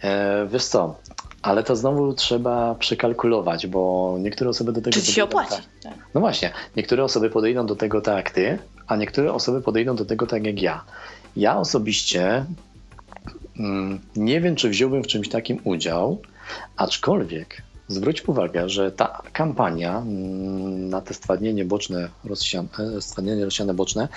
E, 0.03 0.47
wiesz 0.47 0.65
co, 0.65 0.97
ale 1.43 1.63
to 1.63 1.77
znowu 1.77 2.13
trzeba 2.13 2.75
przekalkulować, 2.75 3.67
bo 3.67 4.17
niektóre 4.21 4.51
osoby 4.51 4.73
do 4.73 4.81
tego. 4.81 5.01
Czy 5.01 5.13
się 5.13 5.25
opłaci? 5.25 5.63
Tak. 5.83 5.95
No 6.15 6.21
właśnie, 6.21 6.53
niektóre 6.77 7.05
osoby 7.05 7.31
podejdą 7.31 7.67
do 7.67 7.77
tego 7.77 8.01
tak 8.01 8.17
jak 8.17 8.31
ty, 8.31 8.59
a 8.87 8.97
niektóre 8.97 9.33
osoby 9.33 9.61
podejdą 9.61 9.97
do 9.97 10.05
tego 10.05 10.27
tak 10.27 10.47
jak 10.47 10.63
ja. 10.63 10.85
Ja 11.37 11.59
osobiście 11.59 12.45
mm, 13.59 14.01
nie 14.17 14.41
wiem, 14.41 14.57
czy 14.57 14.69
wziąłbym 14.69 15.05
w 15.05 15.07
czymś 15.07 15.29
takim 15.29 15.61
udział, 15.65 16.23
aczkolwiek 16.77 17.63
zwróć 17.89 18.29
uwagę, 18.29 18.69
że 18.69 18.93
ta 18.93 19.23
kampania 19.33 19.99
mm, 19.99 20.89
na 20.89 21.01
te 21.01 21.15
stwardnienie 21.15 21.65
boczne, 21.65 22.09
rozsiane, 22.25 22.69
stwardnienie 23.01 23.45
rozsiane 23.45 23.75
boczne 23.75 24.09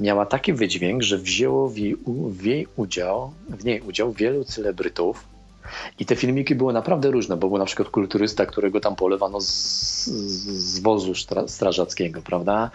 miała 0.00 0.26
taki 0.26 0.52
wydźwięk, 0.52 1.02
że 1.02 1.18
wzięło 1.18 1.68
w 1.68 1.76
jej, 1.76 1.96
w 2.28 2.44
jej 2.44 2.66
udział, 2.76 3.32
w 3.48 3.64
niej 3.64 3.80
udział 3.80 4.12
wielu 4.12 4.44
celebrytów, 4.44 5.32
i 5.98 6.06
te 6.06 6.16
filmiki 6.16 6.54
były 6.54 6.72
naprawdę 6.72 7.10
różne, 7.10 7.36
bo 7.36 7.48
był 7.48 7.58
na 7.58 7.64
przykład 7.64 7.88
kulturysta, 7.88 8.46
którego 8.46 8.80
tam 8.80 8.96
polewano 8.96 9.40
z, 9.40 10.04
z 10.04 10.78
wozu 10.78 11.12
strażackiego, 11.46 12.22
prawda? 12.22 12.70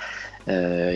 E, 0.48 0.94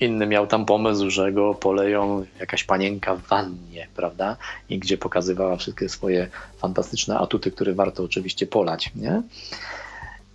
inny 0.00 0.26
miał 0.26 0.46
tam 0.46 0.66
pomysł, 0.66 1.10
że 1.10 1.32
go 1.32 1.54
poleją 1.54 2.24
jakaś 2.40 2.64
panienka 2.64 3.14
w 3.14 3.22
wannie, 3.22 3.88
prawda? 3.96 4.36
I 4.68 4.78
gdzie 4.78 4.98
pokazywała 4.98 5.56
wszystkie 5.56 5.88
swoje 5.88 6.28
fantastyczne 6.58 7.18
atuty, 7.18 7.50
które 7.50 7.74
warto 7.74 8.02
oczywiście 8.02 8.46
polać, 8.46 8.90
nie? 8.96 9.22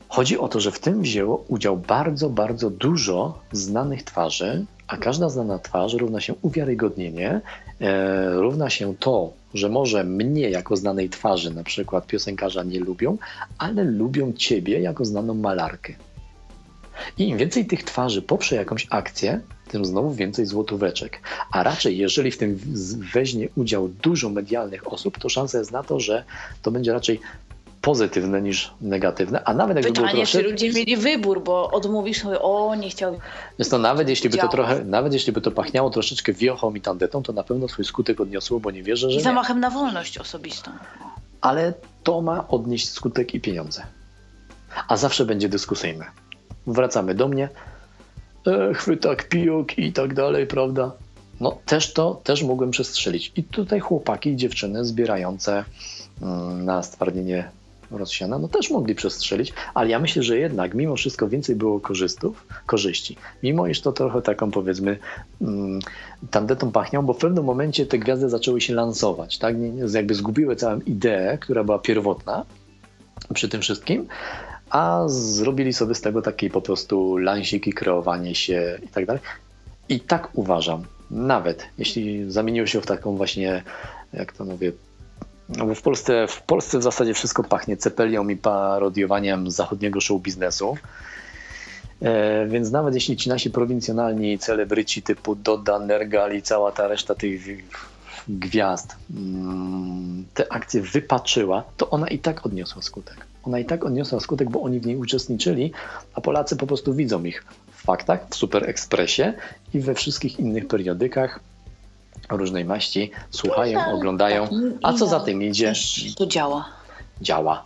Chodzi 0.10 0.38
o 0.38 0.48
to, 0.48 0.60
że 0.60 0.72
w 0.72 0.80
tym 0.80 1.02
wzięło 1.02 1.46
udział 1.48 1.78
bardzo, 1.78 2.30
bardzo 2.30 2.70
dużo 2.70 3.40
znanych 3.52 4.04
twarzy, 4.04 4.66
a 4.88 4.98
każda 4.98 5.30
znana 5.30 5.60
twarz 5.60 5.94
równa 5.94 6.20
się 6.22 6.34
uwiarygodnienie, 6.42 7.42
e, 7.82 8.30
równa 8.34 8.70
się 8.70 8.96
to, 8.96 9.34
że 9.54 9.70
może 9.70 10.04
mnie 10.04 10.50
jako 10.50 10.76
znanej 10.76 11.10
twarzy, 11.10 11.54
na 11.54 11.64
przykład 11.64 12.08
piosenkarza, 12.08 12.64
nie 12.64 12.80
lubią, 12.80 13.18
ale 13.58 13.84
lubią 13.84 14.34
ciebie 14.34 14.80
jako 14.80 15.06
znaną 15.06 15.34
malarkę. 15.34 15.94
I 17.18 17.30
im 17.30 17.38
więcej 17.38 17.66
tych 17.66 17.84
twarzy 17.84 18.22
poprze 18.22 18.56
jakąś 18.56 18.88
akcję, 18.90 19.42
tym 19.68 19.86
znowu 19.86 20.14
więcej 20.14 20.46
złotóweczek. 20.46 21.22
A 21.52 21.64
raczej, 21.64 21.98
jeżeli 21.98 22.32
w 22.32 22.38
tym 22.38 22.60
weźmie 23.14 23.48
udział 23.56 23.88
dużo 23.88 24.30
medialnych 24.30 24.94
osób, 24.94 25.20
to 25.20 25.30
szansa 25.30 25.60
jest 25.60 25.72
na 25.72 25.84
to, 25.84 26.00
że 26.00 26.24
to 26.62 26.72
będzie 26.72 26.94
raczej 26.94 27.20
pozytywne 27.88 28.42
niż 28.42 28.72
negatywne, 28.82 29.44
a 29.44 29.54
nawet 29.54 29.78
jakby 29.78 29.92
Pytanie, 29.92 30.08
było 30.08 30.24
trosze... 30.24 30.38
czy 30.38 30.50
ludzie 30.50 30.74
mieli 30.74 30.98
wybór, 30.98 31.44
bo 31.44 31.72
odmówisz 31.72 32.22
sobie, 32.22 32.42
o 32.42 32.76
nie 32.76 32.90
chciałbym. 32.90 33.22
Jest 33.60 33.72
to 33.72 33.78
nawet 33.78 34.10
jeśli 34.10 34.30
by 34.30 34.38
to 34.38 34.48
trochę, 34.48 34.84
nawet 34.86 35.14
jeśli 35.14 35.34
by 35.34 35.42
to 35.42 35.52
pachniało 35.52 35.90
troszeczkę 35.90 36.34
wiochą 36.34 36.76
i 36.76 36.82
tandetą, 36.82 37.24
to 37.24 37.34
na 37.34 37.44
pewno 37.44 37.68
swój 37.68 37.86
skutek 37.86 38.22
odniosło, 38.22 38.60
bo 38.60 38.72
nie 38.72 38.84
wierzę, 38.84 39.10
że 39.10 39.18
I 39.18 39.22
zamachem 39.22 39.58
nie. 39.58 39.62
na 39.62 39.70
wolność 39.70 40.18
osobistą. 40.18 40.72
Ale 41.42 41.74
to 42.04 42.22
ma 42.22 42.48
odnieść 42.48 42.90
skutek 42.90 43.34
i 43.34 43.42
pieniądze. 43.42 43.84
A 44.88 44.98
zawsze 44.98 45.26
będzie 45.26 45.50
dyskusyjne. 45.50 46.06
Wracamy 46.68 47.16
do 47.16 47.28
mnie, 47.28 47.50
chwytak, 48.74 49.30
pijok 49.30 49.78
i 49.78 49.94
tak 49.94 50.14
dalej, 50.14 50.48
prawda? 50.48 50.92
No 51.40 51.58
też 51.66 51.94
to, 51.94 52.22
też 52.24 52.44
mogłem 52.44 52.72
przestrzelić. 52.72 53.32
I 53.36 53.44
tutaj 53.44 53.80
chłopaki 53.80 54.30
i 54.30 54.36
dziewczyny 54.36 54.86
zbierające 54.86 55.64
mm, 56.22 56.66
na 56.66 56.84
stwardnienie 56.84 57.57
rozsiana, 57.92 58.40
no 58.40 58.48
też 58.48 58.70
mogli 58.70 58.96
przestrzelić, 58.96 59.54
ale 59.74 59.90
ja 59.90 60.00
myślę, 60.00 60.24
że 60.24 60.38
jednak 60.38 60.74
mimo 60.74 60.96
wszystko 60.96 61.28
więcej 61.28 61.56
było 61.56 61.80
korzystów, 61.80 62.48
korzyści. 62.66 63.18
Mimo 63.44 63.68
iż 63.68 63.82
to 63.82 63.92
trochę 63.92 64.22
taką 64.22 64.52
powiedzmy 64.52 64.98
mm, 65.42 65.80
tandetą 66.32 66.72
pachniał, 66.72 67.04
bo 67.04 67.14
w 67.14 67.18
pewnym 67.18 67.44
momencie 67.44 67.86
te 67.86 68.00
gwiazdy 68.00 68.30
zaczęły 68.30 68.62
się 68.62 68.74
lansować, 68.74 69.38
tak? 69.38 69.56
Jakby 69.94 70.16
zgubiły 70.16 70.56
całą 70.56 70.80
ideę, 70.80 71.38
która 71.38 71.64
była 71.64 71.80
pierwotna 71.80 72.46
przy 73.34 73.50
tym 73.50 73.62
wszystkim, 73.62 74.08
a 74.70 75.04
zrobili 75.08 75.74
sobie 75.74 75.96
z 75.96 76.02
tego 76.02 76.22
taki 76.22 76.50
po 76.50 76.62
prostu 76.62 77.18
lansik 77.18 77.68
i 77.68 77.74
kreowanie 77.74 78.36
się 78.36 78.80
i 78.84 78.88
tak 78.88 79.06
dalej. 79.06 79.22
I 79.90 80.00
tak 80.00 80.30
uważam, 80.34 80.84
nawet 81.12 81.66
jeśli 81.78 82.32
zamieniło 82.32 82.68
się 82.68 82.82
w 82.82 82.86
taką 82.86 83.18
właśnie, 83.18 83.64
jak 84.14 84.34
to 84.34 84.46
mówię, 84.46 84.72
no 85.50 85.66
bo 85.66 85.76
w 85.76 85.82
Polsce, 85.82 86.28
w 86.28 86.42
Polsce 86.42 86.80
w 86.80 86.84
zasadzie 86.84 87.14
wszystko 87.14 87.44
pachnie 87.44 87.78
cepelią 87.78 88.28
i 88.28 88.36
parodiowaniem 88.36 89.52
zachodniego 89.52 90.02
show 90.02 90.22
biznesu. 90.22 90.78
E, 92.02 92.48
więc 92.48 92.72
nawet 92.72 92.94
jeśli 92.94 93.18
ci 93.18 93.30
nasi 93.30 93.52
prowincjonalni 93.52 94.40
celebryci 94.40 95.02
typu 95.02 95.36
Doda, 95.36 95.80
Nergal 95.80 96.36
i 96.36 96.42
cała 96.42 96.72
ta 96.72 96.88
reszta 96.88 97.16
tych 97.16 97.42
gwiazd 98.28 98.96
mm, 99.18 100.26
te 100.34 100.52
akcje 100.54 100.82
wypaczyła, 100.82 101.64
to 101.78 101.90
ona 101.90 102.08
i 102.08 102.20
tak 102.20 102.46
odniosła 102.46 102.82
skutek. 102.82 103.26
Ona 103.44 103.60
i 103.60 103.66
tak 103.66 103.86
odniosła 103.86 104.20
skutek, 104.20 104.50
bo 104.50 104.62
oni 104.62 104.80
w 104.80 104.86
niej 104.86 104.98
uczestniczyli, 104.98 105.72
a 106.14 106.22
Polacy 106.22 106.56
po 106.56 106.68
prostu 106.68 106.94
widzą 106.94 107.24
ich 107.24 107.44
w 107.72 107.82
faktach, 107.82 108.28
w 108.30 108.36
Super 108.36 108.70
Expressie 108.70 109.24
i 109.74 109.80
we 109.80 109.94
wszystkich 109.94 110.40
innych 110.40 110.68
periodykach 110.68 111.40
różnej 112.30 112.66
maści, 112.66 113.12
słuchają, 113.32 113.80
oglądają. 113.94 114.48
A 114.84 114.94
co 114.94 115.08
za 115.08 115.20
tym 115.20 115.44
idzie? 115.44 115.74
To 116.18 116.26
działa. 116.26 116.66
Działa. 117.22 117.66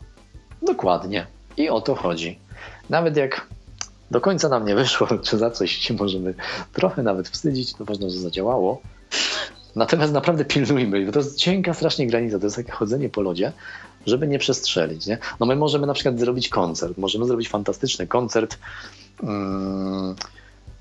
Dokładnie. 0.62 1.28
I 1.58 1.70
o 1.70 1.82
to 1.82 1.96
chodzi. 1.96 2.40
Nawet 2.90 3.18
jak 3.18 3.48
do 4.12 4.22
końca 4.22 4.50
nam 4.50 4.66
nie 4.66 4.76
wyszło, 4.76 5.08
czy 5.26 5.38
za 5.38 5.52
coś 5.52 5.72
się 5.72 5.94
możemy 5.94 6.34
trochę 6.74 7.04
nawet 7.04 7.30
wstydzić, 7.30 7.74
to 7.74 7.86
ważne, 7.86 8.10
że 8.10 8.20
zadziałało. 8.20 8.82
Natomiast 9.76 10.14
naprawdę 10.14 10.46
pilnujmy, 10.46 11.06
bo 11.06 11.12
to 11.12 11.20
jest 11.20 11.38
cienka 11.38 11.74
strasznie 11.74 12.08
granica, 12.08 12.40
to 12.40 12.46
jest 12.46 12.56
takie 12.56 12.72
chodzenie 12.72 13.10
po 13.10 13.22
lodzie, 13.22 13.52
żeby 14.06 14.28
nie 14.28 14.40
przestrzelić. 14.40 15.06
Nie? 15.06 15.18
No 15.40 15.46
my 15.46 15.56
możemy 15.56 15.88
na 15.88 15.94
przykład 15.94 16.20
zrobić 16.20 16.50
koncert, 16.50 16.98
możemy 16.98 17.26
zrobić 17.26 17.50
fantastyczny 17.50 18.08
koncert. 18.08 18.58
Hmm, 19.22 20.16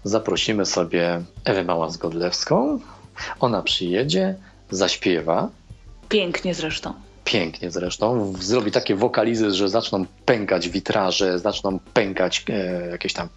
zaprosimy 0.05 0.67
sobie 0.67 1.23
Ewę 1.45 1.65
Małas-Godlewską, 1.65 2.79
ona 3.41 3.63
przyjedzie, 3.63 4.35
zaśpiewa. 4.71 5.49
Pięknie 6.09 6.55
zresztą. 6.55 6.93
Pięknie 7.25 7.71
zresztą. 7.71 8.33
Zrobi 8.41 8.73
takie 8.73 8.97
wokalizy, 8.97 9.51
że 9.51 9.69
zaczną 9.69 10.07
pękać 10.25 10.69
witraże, 10.69 11.39
zaczną 11.39 11.79
pękać 11.95 12.45
e, 12.49 12.87
jakieś 12.91 13.13
tam, 13.13 13.29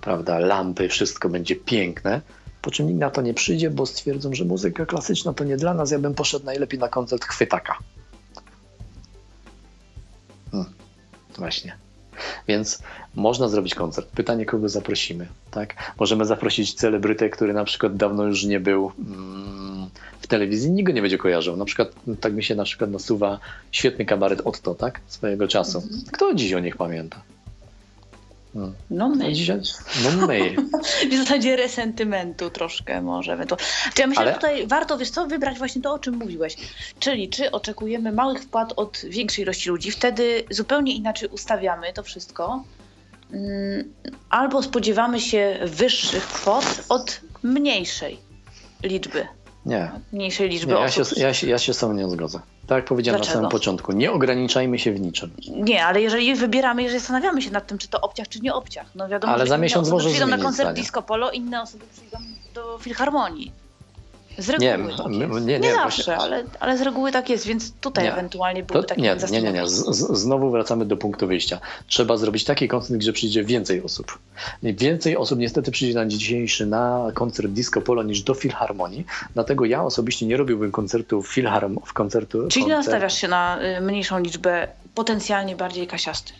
prawda, 0.00 0.38
lampy, 0.38 0.88
wszystko 0.88 1.28
będzie 1.28 1.56
piękne. 1.56 2.20
Po 2.62 2.70
czym 2.70 2.86
nikt 2.86 2.98
na 2.98 3.10
to 3.10 3.22
nie 3.22 3.34
przyjdzie, 3.34 3.70
bo 3.70 3.86
stwierdzą, 3.86 4.34
że 4.34 4.44
muzyka 4.44 4.86
klasyczna 4.86 5.32
to 5.32 5.44
nie 5.44 5.56
dla 5.56 5.74
nas. 5.74 5.90
Ja 5.90 5.98
bym 5.98 6.14
poszedł 6.14 6.46
najlepiej 6.46 6.80
na 6.80 6.88
koncert 6.88 7.24
chwytaka. 7.24 7.78
Hmm, 10.50 10.72
właśnie. 11.38 11.76
Więc 12.48 12.82
można 13.14 13.48
zrobić 13.48 13.74
koncert. 13.74 14.08
Pytanie, 14.08 14.46
kogo 14.46 14.68
zaprosimy. 14.68 15.26
Tak? 15.50 15.94
Możemy 16.00 16.26
zaprosić 16.26 16.74
celebrytę, 16.74 17.30
który 17.30 17.52
na 17.52 17.64
przykład 17.64 17.96
dawno 17.96 18.24
już 18.24 18.44
nie 18.44 18.60
był 18.60 18.92
mm, 18.98 19.88
w 20.20 20.26
telewizji, 20.26 20.70
nikt 20.70 20.86
go 20.86 20.92
nie 20.92 21.00
będzie 21.00 21.18
kojarzył. 21.18 21.56
Na 21.56 21.64
przykład, 21.64 21.92
tak 22.20 22.32
mi 22.32 22.44
się 22.44 22.54
na 22.54 22.64
przykład 22.64 22.90
nasuwa 22.90 23.38
świetny 23.72 24.04
kabaret 24.04 24.40
Otto, 24.44 24.74
tak? 24.74 25.00
Swojego 25.06 25.48
czasu. 25.48 25.78
Mhm. 25.78 26.02
Kto 26.12 26.34
dziś 26.34 26.52
o 26.52 26.58
nich 26.58 26.76
pamięta? 26.76 27.22
Hmm. 28.52 28.74
No 28.90 29.08
my. 29.08 29.32
Dzisiaj, 29.32 29.60
no 30.04 30.26
my. 30.26 30.56
w 31.10 31.16
zasadzie 31.16 31.56
resentymentu 31.56 32.50
troszkę 32.50 33.02
czy 33.94 34.02
ja 34.02 34.06
myślę, 34.06 34.22
Ale... 34.22 34.30
że 34.30 34.34
tutaj 34.34 34.66
warto, 34.66 34.98
wiesz 34.98 35.10
co, 35.10 35.26
wybrać 35.26 35.58
właśnie 35.58 35.82
to, 35.82 35.92
o 35.92 35.98
czym 35.98 36.14
mówiłeś. 36.14 36.56
Czyli 36.98 37.28
czy 37.28 37.50
oczekujemy 37.50 38.12
małych 38.12 38.42
wpłat 38.42 38.72
od 38.76 39.02
większej 39.08 39.44
ilości 39.44 39.70
ludzi, 39.70 39.90
wtedy 39.90 40.44
zupełnie 40.50 40.94
inaczej 40.94 41.28
ustawiamy 41.28 41.92
to 41.92 42.02
wszystko, 42.02 42.64
mm, 43.32 43.92
albo 44.30 44.62
spodziewamy 44.62 45.20
się 45.20 45.58
wyższych 45.64 46.24
kwot 46.24 46.84
od 46.88 47.20
mniejszej 47.42 48.18
liczby. 48.82 49.26
Nie. 49.66 49.90
Mniejszej 50.12 50.48
liczby 50.48 50.72
nie, 50.72 50.78
osób. 50.78 50.98
Ja 50.98 51.04
się, 51.04 51.20
ja, 51.20 51.34
się, 51.34 51.46
ja 51.46 51.58
się 51.58 51.74
z 51.74 51.78
tą 51.78 51.92
nie 51.92 52.08
zgodzę. 52.08 52.40
Tak 52.66 52.76
jak 52.76 52.84
powiedziałem 52.84 53.18
Dlaczego? 53.20 53.34
na 53.34 53.38
samym 53.38 53.50
początku, 53.50 53.92
nie 53.92 54.12
ograniczajmy 54.12 54.78
się 54.78 54.92
w 54.92 55.00
niczym. 55.00 55.30
Nie, 55.48 55.86
ale 55.86 56.02
jeżeli 56.02 56.34
wybieramy, 56.34 56.82
jeżeli 56.82 57.00
zastanawiamy 57.00 57.42
się 57.42 57.50
nad 57.50 57.66
tym, 57.66 57.78
czy 57.78 57.88
to 57.88 58.00
obciach, 58.00 58.28
czy 58.28 58.40
nie 58.40 58.54
obciach, 58.54 58.86
no 58.94 59.08
wiadomo, 59.08 59.32
ale 59.32 59.44
że 59.44 59.50
za 59.50 59.58
miesiąc 59.58 59.90
może 59.90 60.08
przyjdą 60.08 60.26
na 60.26 60.38
koncert 60.38 60.68
zdanie. 60.68 60.82
Disco 60.82 61.02
Polo, 61.02 61.30
inne 61.30 61.62
osoby 61.62 61.84
przyjdą 61.92 62.18
do 62.54 62.78
Filharmonii. 62.78 63.52
Z 64.38 64.48
reguły 64.48 64.70
nie, 64.70 64.96
tak 64.96 65.06
nie, 65.06 65.40
nie, 65.40 65.60
nie, 65.60 65.74
zawsze, 65.74 66.16
ale, 66.16 66.44
ale 66.60 66.78
z 66.78 66.82
reguły 66.82 67.12
tak 67.12 67.30
jest, 67.30 67.46
więc 67.46 67.72
tutaj 67.72 68.04
nie. 68.04 68.12
ewentualnie 68.12 68.62
byłby 68.62 68.86
taki 68.86 69.02
nie, 69.02 69.16
nie, 69.30 69.42
nie, 69.42 69.52
nie. 69.52 69.68
Z, 69.68 69.96
znowu 70.18 70.50
wracamy 70.50 70.84
do 70.84 70.96
punktu 70.96 71.26
wyjścia. 71.26 71.60
Trzeba 71.86 72.16
zrobić 72.16 72.44
taki 72.44 72.68
koncert, 72.68 73.00
gdzie 73.00 73.12
przyjdzie 73.12 73.44
więcej 73.44 73.82
osób. 73.82 74.18
Więcej 74.62 75.16
osób 75.16 75.38
niestety 75.38 75.70
przyjdzie 75.70 75.94
na 75.94 76.06
dzisiejszy 76.06 76.66
na 76.66 77.10
koncert 77.14 77.48
Disco 77.48 77.80
Polo 77.80 78.02
niż 78.02 78.22
do 78.22 78.34
Filharmonii, 78.34 79.06
dlatego 79.34 79.64
ja 79.64 79.84
osobiście 79.84 80.26
nie 80.26 80.36
robiłbym 80.36 80.72
koncertu 80.72 81.22
w 81.22 81.28
Filharm 81.28 81.78
w 81.84 81.92
koncertu. 81.92 82.48
Czyli 82.48 82.64
koncert... 82.64 82.86
nastawiasz 82.86 83.14
się 83.14 83.28
na 83.28 83.58
y, 83.78 83.80
mniejszą 83.80 84.18
liczbę 84.18 84.68
potencjalnie 84.94 85.56
bardziej 85.56 85.86
kasiasty. 85.86 86.32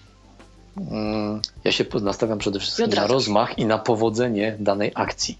Mm, 0.90 1.40
ja 1.64 1.72
się 1.72 1.84
nastawiam 2.02 2.38
przede 2.38 2.58
wszystkim 2.60 2.90
na 2.90 3.06
rozmach 3.06 3.58
i 3.58 3.66
na 3.66 3.78
powodzenie 3.78 4.56
danej 4.58 4.92
akcji. 4.94 5.38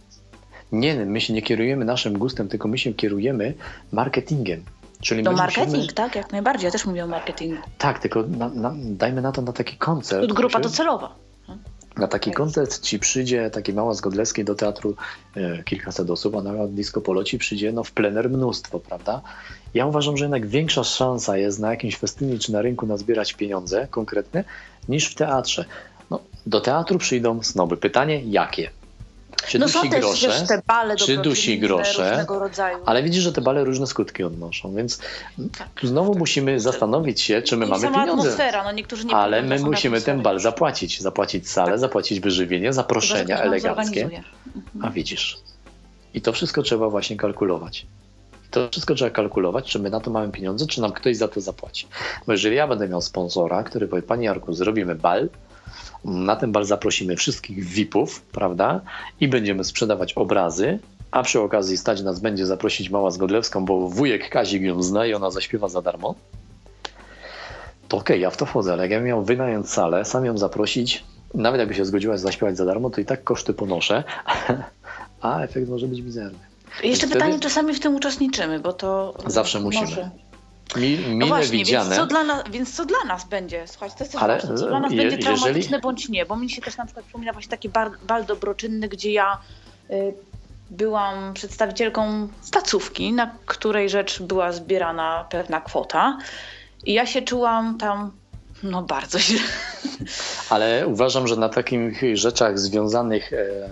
Nie, 0.73 1.07
my 1.07 1.21
się 1.21 1.33
nie 1.33 1.43
kierujemy 1.43 1.85
naszym 1.85 2.19
gustem, 2.19 2.49
tylko 2.49 2.69
my 2.69 2.79
się 2.79 2.95
kierujemy 2.95 3.55
marketingiem. 3.93 4.65
Czyli 5.01 5.25
to 5.25 5.33
marketing, 5.33 5.77
musimy... 5.77 5.93
tak? 5.93 6.15
Jak 6.15 6.33
najbardziej. 6.33 6.65
Ja 6.65 6.71
też 6.71 6.87
mówię 6.87 7.05
o 7.05 7.07
marketingu. 7.07 7.57
Tak, 7.79 7.99
tylko 7.99 8.23
na, 8.23 8.49
na, 8.49 8.75
dajmy 8.77 9.23
na 9.23 9.33
to 9.33 9.43
na 9.43 9.53
taki 9.53 9.77
koncert. 9.77 10.23
Lud 10.23 10.33
grupa 10.33 10.61
docelowa. 10.61 11.15
Na 11.97 12.09
taki 12.09 12.33
koncert 12.33 12.81
ci 12.81 12.99
przyjdzie 12.99 13.51
taki 13.51 13.73
mała 13.73 13.95
z 13.95 14.01
Godlewskiej 14.01 14.45
do 14.45 14.55
teatru 14.55 14.97
e, 15.37 15.63
kilkaset 15.63 16.11
osób, 16.11 16.37
a 16.37 16.43
na 16.43 16.67
disco 16.67 17.01
polo 17.01 17.25
ci 17.25 17.39
przyjdzie 17.39 17.73
no, 17.73 17.85
w 17.85 17.93
plener 17.93 18.31
mnóstwo, 18.31 18.81
prawda? 18.81 19.21
Ja 19.75 19.87
uważam, 19.87 20.17
że 20.17 20.25
jednak 20.25 20.47
większa 20.47 20.85
szansa 20.85 21.37
jest 21.37 21.59
na 21.59 21.71
jakimś 21.71 21.97
festynie 21.97 22.39
czy 22.39 22.53
na 22.53 22.63
rynku 22.63 22.87
nazbierać 22.87 23.35
pieniądze 23.35 23.89
konkretne 23.91 24.45
niż 24.89 25.07
w 25.07 25.15
teatrze. 25.15 25.65
No, 26.11 26.21
do 26.47 26.61
teatru 26.61 26.99
przyjdą 26.99 27.43
snoby. 27.43 27.77
Pytanie, 27.77 28.23
jakie? 28.25 28.71
Czy 29.47 29.59
no 29.59 29.67
dusi 29.67 29.89
grosze, 29.89 30.29
też, 30.29 30.49
te 30.49 30.62
bale 30.67 30.97
czy 30.97 31.17
dusi 31.17 31.59
grosze, 31.59 32.27
ale 32.87 33.03
widzisz, 33.03 33.23
że 33.23 33.33
te 33.33 33.41
bale 33.41 33.65
różne 33.65 33.87
skutki 33.87 34.25
odnoszą, 34.25 34.75
więc 34.75 35.01
tu 35.75 35.87
znowu 35.87 36.19
musimy 36.19 36.61
zastanowić 36.61 37.21
się, 37.21 37.43
czy 37.43 37.57
my 37.57 37.67
mamy 37.67 37.83
sama 37.83 37.99
pieniądze. 37.99 38.29
atmosfera, 38.29 38.65
no 38.65 38.73
niektórzy 38.73 39.05
nie 39.05 39.15
Ale 39.15 39.43
my 39.43 39.59
musimy 39.59 40.01
ten 40.01 40.23
bal 40.23 40.41
zapłacić, 40.41 41.01
zapłacić 41.01 41.51
salę, 41.51 41.71
tak. 41.71 41.81
zapłacić 41.81 42.21
wyżywienie, 42.21 42.73
zaproszenia 42.73 43.41
eleganckie. 43.41 44.05
Mhm. 44.05 44.25
A 44.83 44.91
widzisz. 44.91 45.39
I 46.15 46.21
to 46.21 46.33
wszystko 46.33 46.62
trzeba 46.62 46.89
właśnie 46.89 47.17
kalkulować. 47.17 47.87
To 48.51 48.69
wszystko 48.71 48.95
trzeba 48.95 49.11
kalkulować, 49.11 49.71
czy 49.71 49.79
my 49.79 49.91
na 49.91 50.01
to 50.01 50.11
mamy 50.11 50.33
pieniądze, 50.33 50.67
czy 50.67 50.81
nam 50.81 50.93
ktoś 50.93 51.17
za 51.17 51.29
to 51.29 51.41
zapłaci. 51.41 51.87
Bo 52.27 52.33
jeżeli 52.33 52.57
ja 52.57 52.67
będę 52.67 52.89
miał 52.89 53.01
sponsora, 53.01 53.62
który 53.62 53.89
powie, 53.89 54.03
Panie 54.03 54.27
Jarku, 54.27 54.53
zrobimy 54.53 54.95
bal, 54.95 55.29
na 56.05 56.37
ten 56.37 56.53
bal 56.53 56.65
zaprosimy 56.65 57.17
wszystkich 57.17 57.65
VIP-ów, 57.65 58.23
prawda? 58.23 58.81
I 59.21 59.29
będziemy 59.29 59.65
sprzedawać 59.65 60.13
obrazy, 60.13 60.79
a 61.11 61.23
przy 61.23 61.41
okazji 61.41 61.77
stać 61.77 62.03
nas 62.03 62.21
będzie 62.21 62.47
zaprosić 62.47 62.91
Mała 62.91 63.11
Zgodlewską, 63.11 63.65
bo 63.65 63.89
wujek 63.89 64.29
Kazik 64.29 64.63
ją 64.63 64.83
zna 64.83 65.07
i 65.07 65.15
ona 65.15 65.31
zaśpiewa 65.31 65.69
za 65.69 65.83
darmo. 65.83 66.15
To 67.89 67.97
okej, 67.97 68.17
okay, 68.17 68.19
ja 68.19 68.31
w 68.31 68.37
to 68.37 68.47
wchodzę, 68.47 68.73
ale 68.73 68.83
jak 68.83 68.91
ja 68.91 69.01
miał 69.01 69.25
wynająć 69.25 69.71
salę, 69.71 70.05
sam 70.05 70.25
ją 70.25 70.39
zaprosić, 70.39 71.05
nawet 71.35 71.59
jakby 71.59 71.75
się 71.75 71.85
zgodziła 71.85 72.17
zaśpiewać 72.17 72.57
za 72.57 72.65
darmo, 72.65 72.91
to 72.91 73.01
i 73.01 73.05
tak 73.05 73.25
koszty 73.25 73.55
ponoszę, 73.55 74.05
a 75.21 75.41
efekt 75.41 75.69
może 75.69 75.87
być 75.87 76.01
mizerny. 76.01 76.39
Jeszcze 76.83 77.07
pytanie, 77.09 77.39
czasami 77.39 77.75
w 77.75 77.81
tym 77.81 77.95
uczestniczymy, 77.95 78.61
bo 78.61 78.73
to... 78.73 79.15
Zawsze 79.27 79.61
musimy. 79.61 79.85
Może... 79.85 80.11
Mi, 80.77 81.17
no 81.17 81.27
właśnie, 81.27 81.59
widziane. 81.59 81.91
Więc 81.91 82.01
co, 82.01 82.07
dla 82.07 82.25
nas, 82.25 82.45
więc 82.51 82.75
co 82.75 82.87
dla 82.87 83.05
nas 83.07 83.29
będzie? 83.29 83.65
Słuchajcie, 83.67 83.97
to 83.99 84.05
jest 84.05 84.17
Ale, 84.17 84.35
ważne. 84.35 84.57
Co 84.57 84.67
dla 84.67 84.81
nas 84.81 84.93
je, 84.93 84.99
będzie 84.99 85.19
traumatyczne 85.19 85.59
jeżeli... 85.59 85.83
bądź 85.83 86.09
nie, 86.09 86.27
bo 86.27 86.37
mi 86.37 86.51
się 86.51 86.63
też 86.63 86.77
na 86.77 86.85
przykład 86.85 87.05
przypomina 87.05 87.33
właśnie 87.33 87.51
taki 87.51 87.69
bal, 87.69 87.91
bal 88.07 88.25
dobroczynny, 88.25 88.89
gdzie 88.89 89.13
ja 89.13 89.39
y, 89.91 90.15
byłam 90.71 91.35
przedstawicielką 91.35 92.29
stacówki, 92.41 93.13
na 93.13 93.35
której 93.47 93.91
rzecz 93.91 94.23
była 94.23 94.53
zbierana 94.53 95.27
pewna 95.31 95.61
kwota 95.61 96.19
i 96.85 96.93
ja 96.93 97.07
się 97.07 97.23
czułam 97.23 97.79
tam 97.79 98.11
no 98.63 98.83
bardzo 98.83 99.19
źle. 99.19 99.41
Ale 100.51 100.87
uważam, 100.87 101.29
że 101.29 101.37
na 101.37 101.49
takich 101.49 102.17
rzeczach 102.17 102.59
związanych 102.59 103.33
e, 103.33 103.69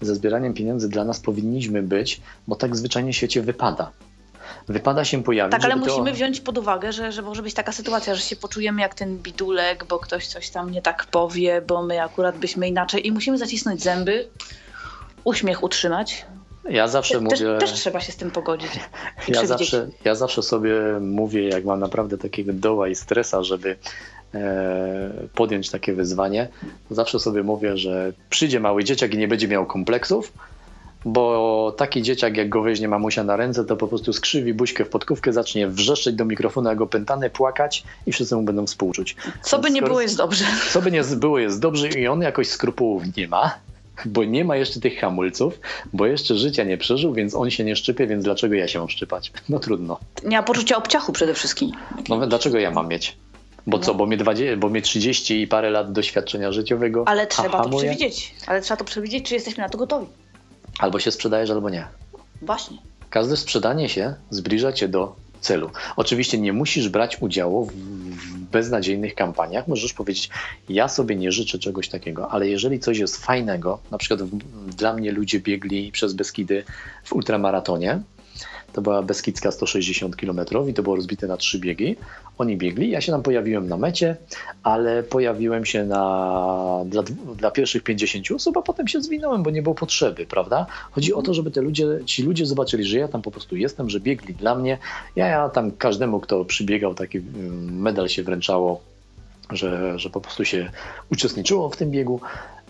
ze 0.00 0.14
zbieraniem 0.14 0.54
pieniędzy 0.54 0.88
dla 0.88 1.04
nas 1.04 1.20
powinniśmy 1.20 1.82
być, 1.82 2.20
bo 2.48 2.56
tak 2.56 2.76
zwyczajnie 2.76 3.12
w 3.12 3.16
świecie 3.16 3.42
wypada 3.42 3.90
wypada 4.68 5.04
się 5.04 5.22
pojawić. 5.22 5.52
Tak, 5.52 5.64
ale 5.64 5.76
musimy 5.76 6.10
to... 6.10 6.16
wziąć 6.16 6.40
pod 6.40 6.58
uwagę, 6.58 6.92
że, 6.92 7.12
że 7.12 7.22
może 7.22 7.42
być 7.42 7.54
taka 7.54 7.72
sytuacja, 7.72 8.14
że 8.14 8.22
się 8.22 8.36
poczujemy 8.36 8.82
jak 8.82 8.94
ten 8.94 9.18
bidulek, 9.18 9.84
bo 9.84 9.98
ktoś 9.98 10.26
coś 10.26 10.50
tam 10.50 10.70
nie 10.70 10.82
tak 10.82 11.06
powie, 11.06 11.62
bo 11.66 11.82
my 11.82 12.02
akurat 12.02 12.38
byśmy 12.38 12.68
inaczej 12.68 13.06
i 13.06 13.12
musimy 13.12 13.38
zacisnąć 13.38 13.82
zęby, 13.82 14.28
uśmiech 15.24 15.62
utrzymać. 15.62 16.26
Ja 16.70 16.88
zawsze 16.88 17.14
Te, 17.14 17.20
mówię. 17.20 17.36
Też, 17.36 17.60
też, 17.60 17.72
trzeba 17.72 18.00
się 18.00 18.12
z 18.12 18.16
tym 18.16 18.30
pogodzić. 18.30 18.70
Ja 19.28 19.46
zawsze, 19.46 19.88
ja 20.04 20.14
zawsze 20.14 20.42
sobie 20.42 20.72
mówię, 21.00 21.48
jak 21.48 21.64
mam 21.64 21.80
naprawdę 21.80 22.18
takiego 22.18 22.52
doła 22.52 22.88
i 22.88 22.94
stresa, 22.94 23.42
żeby 23.42 23.76
e, 24.34 25.10
podjąć 25.34 25.70
takie 25.70 25.92
wyzwanie, 25.92 26.48
to 26.88 26.94
zawsze 26.94 27.18
sobie 27.18 27.42
mówię, 27.42 27.76
że 27.76 28.12
przyjdzie 28.30 28.60
mały 28.60 28.84
dzieciak 28.84 29.14
i 29.14 29.18
nie 29.18 29.28
będzie 29.28 29.48
miał 29.48 29.66
kompleksów, 29.66 30.32
bo 31.04 31.74
taki 31.76 32.02
dzieciak, 32.02 32.36
jak 32.36 32.48
go 32.48 32.62
weźmie 32.62 32.88
mamusia 32.88 33.24
na 33.24 33.36
ręce, 33.36 33.64
to 33.64 33.76
po 33.76 33.88
prostu 33.88 34.12
skrzywi 34.12 34.54
buźkę 34.54 34.84
w 34.84 34.88
podkówkę, 34.88 35.32
zacznie 35.32 35.68
wrzeszczeć 35.68 36.14
do 36.14 36.24
mikrofonu, 36.24 36.68
jak 36.68 36.80
opętany, 36.80 37.30
płakać 37.30 37.84
i 38.06 38.12
wszyscy 38.12 38.36
mu 38.36 38.42
będą 38.42 38.66
współczuć. 38.66 39.16
Co 39.42 39.58
by 39.58 39.70
nie 39.70 39.82
było, 39.82 40.00
jest 40.00 40.16
dobrze. 40.16 40.44
Co 40.70 40.82
by 40.82 40.90
nie 40.90 41.02
było, 41.02 41.38
jest 41.38 41.60
dobrze 41.60 41.88
i 41.88 42.08
on 42.08 42.22
jakoś 42.22 42.48
skrupułów 42.48 43.02
nie 43.16 43.28
ma, 43.28 43.54
bo 44.04 44.24
nie 44.24 44.44
ma 44.44 44.56
jeszcze 44.56 44.80
tych 44.80 45.00
hamulców, 45.00 45.60
bo 45.92 46.06
jeszcze 46.06 46.34
życia 46.34 46.64
nie 46.64 46.78
przeżył, 46.78 47.14
więc 47.14 47.34
on 47.34 47.50
się 47.50 47.64
nie 47.64 47.76
szczypie, 47.76 48.06
więc 48.06 48.24
dlaczego 48.24 48.54
ja 48.54 48.68
się 48.68 48.78
mam 48.78 48.88
szczypać? 48.88 49.32
No 49.48 49.58
trudno. 49.58 49.98
Nie 50.24 50.36
ma 50.36 50.42
poczucia 50.42 50.76
obciachu 50.76 51.12
przede 51.12 51.34
wszystkim. 51.34 51.70
No 52.08 52.26
dlaczego 52.26 52.58
ja 52.58 52.70
mam 52.70 52.88
mieć? 52.88 53.16
Bo 53.66 53.78
co, 53.78 53.94
bo 53.94 54.06
mnie, 54.06 54.16
20, 54.16 54.56
bo 54.56 54.68
mnie 54.68 54.82
30 54.82 55.42
i 55.42 55.46
parę 55.46 55.70
lat 55.70 55.92
doświadczenia 55.92 56.52
życiowego. 56.52 57.04
Ale 57.06 57.26
trzeba 57.26 57.64
to 57.64 57.78
przewidzieć. 57.78 58.34
Ale 58.46 58.60
trzeba 58.60 58.76
to 58.76 58.84
przewidzieć, 58.84 59.28
czy 59.28 59.34
jesteśmy 59.34 59.62
na 59.62 59.68
to 59.68 59.78
gotowi. 59.78 60.06
Albo 60.78 61.00
się 61.00 61.10
sprzedajesz, 61.10 61.50
albo 61.50 61.70
nie. 61.70 61.86
Właśnie. 62.42 62.78
Każde 63.10 63.36
sprzedanie 63.36 63.88
się 63.88 64.14
zbliża 64.30 64.72
cię 64.72 64.88
do 64.88 65.16
celu. 65.40 65.70
Oczywiście 65.96 66.38
nie 66.38 66.52
musisz 66.52 66.88
brać 66.88 67.16
udziału 67.20 67.66
w 67.66 67.72
beznadziejnych 68.38 69.14
kampaniach. 69.14 69.68
Możesz 69.68 69.92
powiedzieć, 69.92 70.30
ja 70.68 70.88
sobie 70.88 71.16
nie 71.16 71.32
życzę 71.32 71.58
czegoś 71.58 71.88
takiego, 71.88 72.30
ale 72.30 72.48
jeżeli 72.48 72.80
coś 72.80 72.98
jest 72.98 73.16
fajnego, 73.16 73.78
na 73.90 73.98
przykład 73.98 74.28
dla 74.76 74.94
mnie 74.94 75.12
ludzie 75.12 75.40
biegli 75.40 75.92
przez 75.92 76.12
Beskidy 76.12 76.64
w 77.04 77.12
ultramaratonie, 77.12 78.02
to 78.72 78.82
była 78.82 79.02
Beskidzka 79.02 79.50
160 79.50 80.16
km 80.16 80.40
i 80.68 80.74
to 80.74 80.82
było 80.82 80.96
rozbite 80.96 81.26
na 81.26 81.36
trzy 81.36 81.58
biegi. 81.58 81.96
Oni 82.38 82.56
biegli, 82.56 82.90
ja 82.90 83.00
się 83.00 83.12
tam 83.12 83.22
pojawiłem 83.22 83.68
na 83.68 83.76
mecie, 83.76 84.16
ale 84.62 85.02
pojawiłem 85.02 85.64
się 85.64 85.84
na, 85.84 86.84
dla, 86.86 87.02
dla 87.36 87.50
pierwszych 87.50 87.82
50 87.82 88.30
osób, 88.30 88.56
a 88.56 88.62
potem 88.62 88.88
się 88.88 89.00
zwinąłem, 89.00 89.42
bo 89.42 89.50
nie 89.50 89.62
było 89.62 89.74
potrzeby, 89.74 90.26
prawda? 90.26 90.66
Chodzi 90.90 91.14
o 91.14 91.22
to, 91.22 91.34
żeby 91.34 91.50
te 91.50 91.60
ludzie, 91.62 91.86
ci 92.06 92.22
ludzie 92.22 92.46
zobaczyli, 92.46 92.84
że 92.84 92.98
ja 92.98 93.08
tam 93.08 93.22
po 93.22 93.30
prostu 93.30 93.56
jestem, 93.56 93.90
że 93.90 94.00
biegli 94.00 94.34
dla 94.34 94.54
mnie. 94.54 94.78
Ja, 95.16 95.26
ja 95.26 95.48
tam 95.48 95.70
każdemu, 95.70 96.20
kto 96.20 96.44
przybiegał, 96.44 96.94
taki 96.94 97.18
mm, 97.18 97.80
medal 97.80 98.08
się 98.08 98.22
wręczało, 98.22 98.80
że, 99.50 99.98
że 99.98 100.10
po 100.10 100.20
prostu 100.20 100.44
się 100.44 100.70
uczestniczyło 101.10 101.70
w 101.70 101.76
tym 101.76 101.90
biegu 101.90 102.20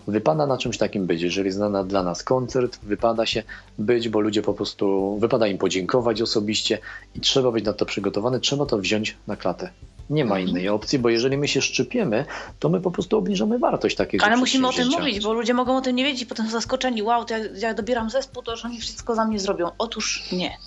wypada 0.07 0.47
na 0.47 0.57
czymś 0.57 0.77
takim 0.77 1.05
być. 1.05 1.21
Jeżeli 1.21 1.51
znana 1.51 1.83
dla 1.83 2.03
nas 2.03 2.23
koncert, 2.23 2.79
wypada 2.83 3.25
się 3.25 3.43
być, 3.77 4.09
bo 4.09 4.19
ludzie 4.19 4.41
po 4.41 4.53
prostu, 4.53 5.17
wypada 5.19 5.47
im 5.47 5.57
podziękować 5.57 6.21
osobiście 6.21 6.79
i 7.15 7.19
trzeba 7.19 7.51
być 7.51 7.65
na 7.65 7.73
to 7.73 7.85
przygotowany, 7.85 8.39
trzeba 8.39 8.65
to 8.65 8.77
wziąć 8.77 9.17
na 9.27 9.35
klatę. 9.35 9.69
Nie 10.09 10.25
ma 10.25 10.35
mhm. 10.35 10.49
innej 10.49 10.69
opcji, 10.69 10.99
bo 10.99 11.09
jeżeli 11.09 11.37
my 11.37 11.47
się 11.47 11.61
szczypiemy, 11.61 12.25
to 12.59 12.69
my 12.69 12.81
po 12.81 12.91
prostu 12.91 13.17
obniżamy 13.17 13.59
wartość 13.59 13.95
takiego 13.95 14.25
Ale 14.25 14.37
musimy 14.37 14.67
o 14.67 14.73
tym 14.73 14.87
mówić, 14.87 15.23
bo 15.23 15.33
ludzie 15.33 15.53
mogą 15.53 15.77
o 15.77 15.81
tym 15.81 15.95
nie 15.95 16.03
wiedzieć 16.03 16.25
potem 16.25 16.45
są 16.45 16.51
zaskoczeni. 16.51 17.03
Wow, 17.03 17.25
to 17.25 17.37
jak, 17.37 17.61
jak 17.61 17.77
dobieram 17.77 18.09
zespół, 18.09 18.43
to 18.43 18.55
że 18.55 18.67
oni 18.67 18.79
wszystko 18.79 19.15
za 19.15 19.25
mnie 19.25 19.39
zrobią. 19.39 19.71
Otóż 19.77 20.23
nie. 20.31 20.57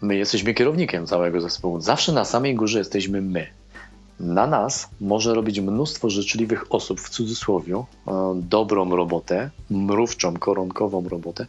My 0.00 0.16
jesteśmy 0.16 0.54
kierownikiem 0.54 1.06
całego 1.06 1.40
zespołu. 1.40 1.80
Zawsze 1.80 2.12
na 2.12 2.24
samej 2.24 2.54
górze 2.54 2.78
jesteśmy 2.78 3.22
my 3.22 3.61
na 4.20 4.46
nas 4.46 4.88
może 5.00 5.34
robić 5.34 5.60
mnóstwo 5.60 6.10
życzliwych 6.10 6.64
osób, 6.70 7.00
w 7.00 7.08
cudzysłowie, 7.08 7.74
e, 7.74 7.84
dobrą 8.34 8.96
robotę, 8.96 9.50
mrówczą, 9.70 10.36
koronkową 10.36 11.08
robotę, 11.08 11.46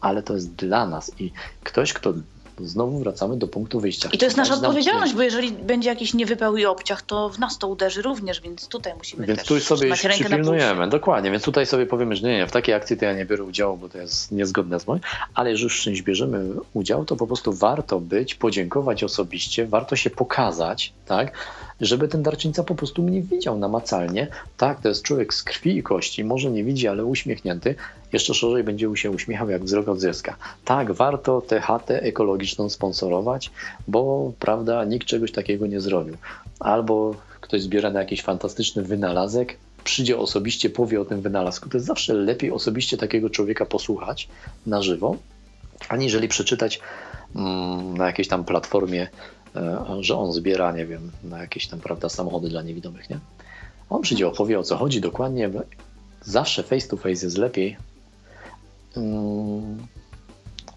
ale 0.00 0.22
to 0.22 0.34
jest 0.34 0.54
dla 0.54 0.86
nas. 0.86 1.12
I 1.18 1.32
ktoś, 1.64 1.92
kto 1.92 2.14
znowu 2.60 2.98
wracamy 2.98 3.36
do 3.36 3.48
punktu 3.48 3.80
wyjścia. 3.80 4.08
I 4.12 4.18
to 4.18 4.24
jest 4.24 4.36
nasza 4.36 4.54
odpowiedzialność, 4.54 5.14
bo 5.14 5.22
jeżeli 5.22 5.52
będzie 5.52 5.88
jakiś 5.88 6.14
niewypeł 6.14 6.56
i 6.56 6.64
obciach, 6.64 7.02
to 7.02 7.28
w 7.28 7.38
nas 7.38 7.58
to 7.58 7.68
uderzy 7.68 8.02
również, 8.02 8.40
więc 8.40 8.68
tutaj 8.68 8.92
musimy 8.96 9.26
Więc 9.26 9.44
tu 9.44 9.60
sobie 9.60 9.92
przypilnujemy, 9.92 10.88
dokładnie, 10.88 11.30
więc 11.30 11.42
tutaj 11.42 11.66
sobie 11.66 11.86
powiemy, 11.86 12.16
że 12.16 12.28
nie, 12.28 12.36
nie, 12.36 12.46
w 12.46 12.52
takiej 12.52 12.74
akcji 12.74 12.96
to 12.96 13.04
ja 13.04 13.12
nie 13.12 13.26
biorę 13.26 13.44
udziału, 13.44 13.76
bo 13.76 13.88
to 13.88 13.98
jest 13.98 14.32
niezgodne 14.32 14.80
z 14.80 14.86
moim, 14.86 15.00
ale 15.34 15.50
jeżeli 15.50 15.64
już 15.64 15.80
w 15.80 15.82
czymś 15.82 16.02
bierzemy 16.02 16.44
udział, 16.74 17.04
to 17.04 17.16
po 17.16 17.26
prostu 17.26 17.52
warto 17.52 18.00
być, 18.00 18.34
podziękować 18.34 19.04
osobiście, 19.04 19.66
warto 19.66 19.96
się 19.96 20.10
pokazać, 20.10 20.92
tak, 21.06 21.32
żeby 21.80 22.08
ten 22.08 22.22
darczyńca 22.22 22.64
po 22.64 22.74
prostu 22.74 23.02
mnie 23.02 23.22
widział 23.22 23.58
namacalnie. 23.58 24.28
Tak, 24.56 24.80
to 24.80 24.88
jest 24.88 25.02
człowiek 25.02 25.34
z 25.34 25.42
krwi 25.42 25.76
i 25.76 25.82
kości, 25.82 26.24
może 26.24 26.50
nie 26.50 26.64
widzi, 26.64 26.88
ale 26.88 27.04
uśmiechnięty. 27.04 27.74
Jeszcze 28.12 28.34
szerzej 28.34 28.64
będzie 28.64 28.88
się 28.94 29.10
uśmiechał 29.10 29.50
jak 29.50 29.64
wzrok 29.64 29.88
od 29.88 30.00
zyska. 30.00 30.36
Tak, 30.64 30.92
warto 30.92 31.40
tę 31.40 31.60
chatę 31.60 32.02
ekologiczną 32.02 32.68
sponsorować, 32.68 33.50
bo 33.88 34.32
prawda, 34.40 34.84
nikt 34.84 35.06
czegoś 35.06 35.32
takiego 35.32 35.66
nie 35.66 35.80
zrobił. 35.80 36.16
Albo 36.60 37.14
ktoś 37.40 37.62
zbiera 37.62 37.90
na 37.90 38.00
jakiś 38.00 38.22
fantastyczny 38.22 38.82
wynalazek, 38.82 39.56
przyjdzie 39.84 40.18
osobiście, 40.18 40.70
powie 40.70 41.00
o 41.00 41.04
tym 41.04 41.20
wynalazku. 41.20 41.68
To 41.68 41.76
jest 41.76 41.86
zawsze 41.86 42.14
lepiej 42.14 42.50
osobiście 42.50 42.96
takiego 42.96 43.30
człowieka 43.30 43.66
posłuchać 43.66 44.28
na 44.66 44.82
żywo, 44.82 45.16
aniżeli 45.88 46.28
przeczytać 46.28 46.80
mm, 47.36 47.96
na 47.96 48.06
jakiejś 48.06 48.28
tam 48.28 48.44
platformie 48.44 49.08
że 50.00 50.16
on 50.16 50.32
zbiera, 50.32 50.72
nie 50.72 50.86
wiem, 50.86 51.10
na 51.24 51.38
jakieś 51.38 51.66
tam, 51.66 51.80
prawda, 51.80 52.08
samochody 52.08 52.48
dla 52.48 52.62
niewidomych, 52.62 53.10
nie? 53.10 53.18
On 53.90 54.02
przyjdzie, 54.02 54.28
opowie 54.28 54.58
o 54.58 54.62
co 54.62 54.76
chodzi 54.76 55.00
dokładnie. 55.00 55.50
Zawsze 56.22 56.62
face 56.62 56.88
to 56.88 56.96
face 56.96 57.26
jest 57.26 57.38
lepiej. 57.38 57.76
Mm, 58.96 59.86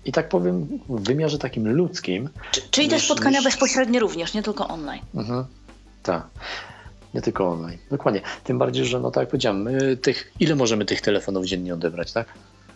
I 0.06 0.11
tak 0.11 0.30
powiem, 0.30 0.80
w 0.89 1.03
wymiarze 1.03 1.38
takim 1.38 1.68
ludzkim. 1.68 2.30
Czyli 2.72 2.88
niż, 2.88 2.95
te 2.95 2.99
spotkania 2.99 3.39
niż... 3.39 3.45
bezpośrednie 3.45 3.99
również, 3.99 4.34
nie 4.34 4.43
tylko 4.43 4.68
online. 4.68 5.01
Mhm, 5.15 5.45
tak. 6.03 6.27
Nie 7.14 7.22
tylko 7.22 7.49
online. 7.49 7.77
Dokładnie. 7.91 8.22
Tym 8.43 8.57
bardziej, 8.57 8.85
że 8.85 8.99
no 8.99 9.11
tak 9.11 9.22
jak 9.22 9.30
powiedziałem, 9.30 9.61
my 9.61 9.97
tych, 9.97 10.34
ile 10.39 10.56
możemy 10.56 10.85
tych 10.85 11.01
telefonów 11.01 11.45
dziennie 11.45 11.73
odebrać, 11.73 12.11
tak? 12.11 12.27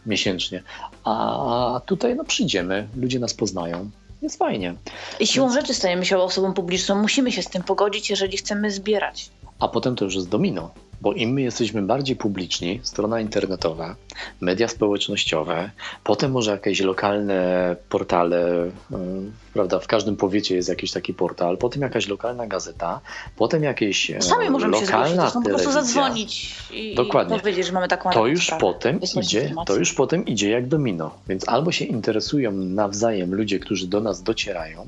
Miesięcznie. 0.05 0.63
A 1.03 1.81
tutaj 1.85 2.15
no 2.15 2.23
przyjdziemy, 2.23 2.87
ludzie 2.95 3.19
nas 3.19 3.33
poznają, 3.33 3.89
jest 4.23 4.37
fajnie. 4.37 4.75
I 5.19 5.27
siłą 5.27 5.47
Więc... 5.47 5.59
rzeczy 5.61 5.73
stajemy 5.73 6.05
się 6.05 6.17
osobą 6.17 6.53
publiczną, 6.53 6.95
musimy 6.95 7.31
się 7.31 7.41
z 7.41 7.47
tym 7.47 7.63
pogodzić, 7.63 8.09
jeżeli 8.09 8.37
chcemy 8.37 8.71
zbierać. 8.71 9.29
A 9.59 9.67
potem 9.67 9.95
to 9.95 10.05
już 10.05 10.15
jest 10.15 10.29
domino 10.29 10.71
bo 11.03 11.13
im 11.13 11.33
my 11.33 11.41
jesteśmy 11.41 11.81
bardziej 11.81 12.15
publiczni, 12.15 12.79
strona 12.83 13.19
internetowa, 13.19 13.95
media 14.41 14.67
społecznościowe, 14.67 15.71
potem 16.03 16.31
może 16.31 16.51
jakieś 16.51 16.81
lokalne 16.81 17.75
portale, 17.89 18.71
yy, 18.91 18.97
prawda, 19.53 19.79
w 19.79 19.87
każdym 19.87 20.15
powiecie 20.15 20.55
jest 20.55 20.69
jakiś 20.69 20.91
taki 20.91 21.13
portal, 21.13 21.57
potem 21.57 21.81
jakaś 21.81 22.07
lokalna 22.07 22.47
gazeta, 22.47 23.01
potem 23.37 23.63
jakieś 23.63 24.11
e, 24.11 24.21
Sami 24.21 24.49
możemy 24.49 24.81
lokalna 24.81 25.23
się 25.23 25.29
zgłosić, 25.29 25.43
po 25.43 25.49
prostu 25.49 25.71
zadzwonić 25.71 26.55
i, 26.71 26.95
Dokładnie. 26.95 27.39
powiedzieć, 27.39 27.65
że 27.65 27.71
mamy 27.71 27.87
taką 27.87 28.11
to 28.11 28.27
już 28.27 28.51
potem 28.59 28.99
idzie, 29.21 29.53
To 29.65 29.75
już 29.75 29.93
potem 29.93 30.25
idzie 30.25 30.49
jak 30.49 30.67
domino, 30.67 31.11
więc 31.27 31.49
albo 31.49 31.71
się 31.71 31.85
interesują 31.85 32.51
nawzajem 32.51 33.35
ludzie, 33.35 33.59
którzy 33.59 33.87
do 33.87 34.01
nas 34.01 34.23
docierają, 34.23 34.85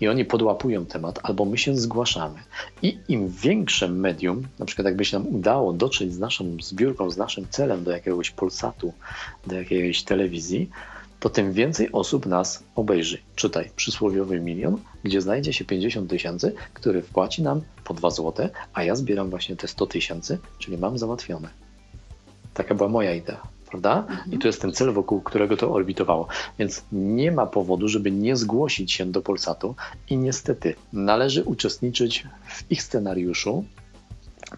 i 0.00 0.08
oni 0.08 0.24
podłapują 0.24 0.86
temat, 0.86 1.20
albo 1.22 1.44
my 1.44 1.58
się 1.58 1.76
zgłaszamy. 1.76 2.38
I 2.82 2.98
im 3.08 3.28
większe 3.28 3.88
medium, 3.88 4.42
na 4.58 4.66
przykład 4.66 4.86
jakby 4.86 5.04
się 5.04 5.18
nam 5.18 5.28
udało 5.28 5.72
dotrzeć 5.72 6.12
z 6.12 6.18
naszą 6.18 6.56
zbiórką, 6.62 7.10
z 7.10 7.16
naszym 7.16 7.46
celem 7.50 7.84
do 7.84 7.90
jakiegoś 7.90 8.30
Polsatu, 8.30 8.92
do 9.46 9.54
jakiejś 9.54 10.02
telewizji, 10.02 10.70
to 11.20 11.30
tym 11.30 11.52
więcej 11.52 11.92
osób 11.92 12.26
nas 12.26 12.64
obejrzy. 12.74 13.18
Czytaj, 13.34 13.70
przysłowiowy 13.76 14.40
milion, 14.40 14.78
gdzie 15.04 15.20
znajdzie 15.20 15.52
się 15.52 15.64
50 15.64 16.10
tysięcy, 16.10 16.54
który 16.74 17.02
wpłaci 17.02 17.42
nam 17.42 17.60
po 17.84 17.94
2 17.94 18.10
złote, 18.10 18.50
a 18.74 18.84
ja 18.84 18.96
zbieram 18.96 19.30
właśnie 19.30 19.56
te 19.56 19.68
100 19.68 19.86
tysięcy, 19.86 20.38
czyli 20.58 20.78
mam 20.78 20.98
załatwione. 20.98 21.48
Taka 22.54 22.74
była 22.74 22.88
moja 22.88 23.14
idea 23.14 23.53
prawda? 23.74 24.04
I 24.32 24.38
to 24.38 24.48
jest 24.48 24.62
ten 24.62 24.72
cel, 24.72 24.92
wokół 24.92 25.20
którego 25.20 25.56
to 25.56 25.72
orbitowało. 25.72 26.28
Więc 26.58 26.82
nie 26.92 27.32
ma 27.32 27.46
powodu, 27.46 27.88
żeby 27.88 28.10
nie 28.10 28.36
zgłosić 28.36 28.92
się 28.92 29.06
do 29.06 29.22
Polsatu 29.22 29.74
i 30.10 30.16
niestety 30.16 30.74
należy 30.92 31.44
uczestniczyć 31.44 32.26
w 32.46 32.70
ich 32.70 32.82
scenariuszu 32.82 33.64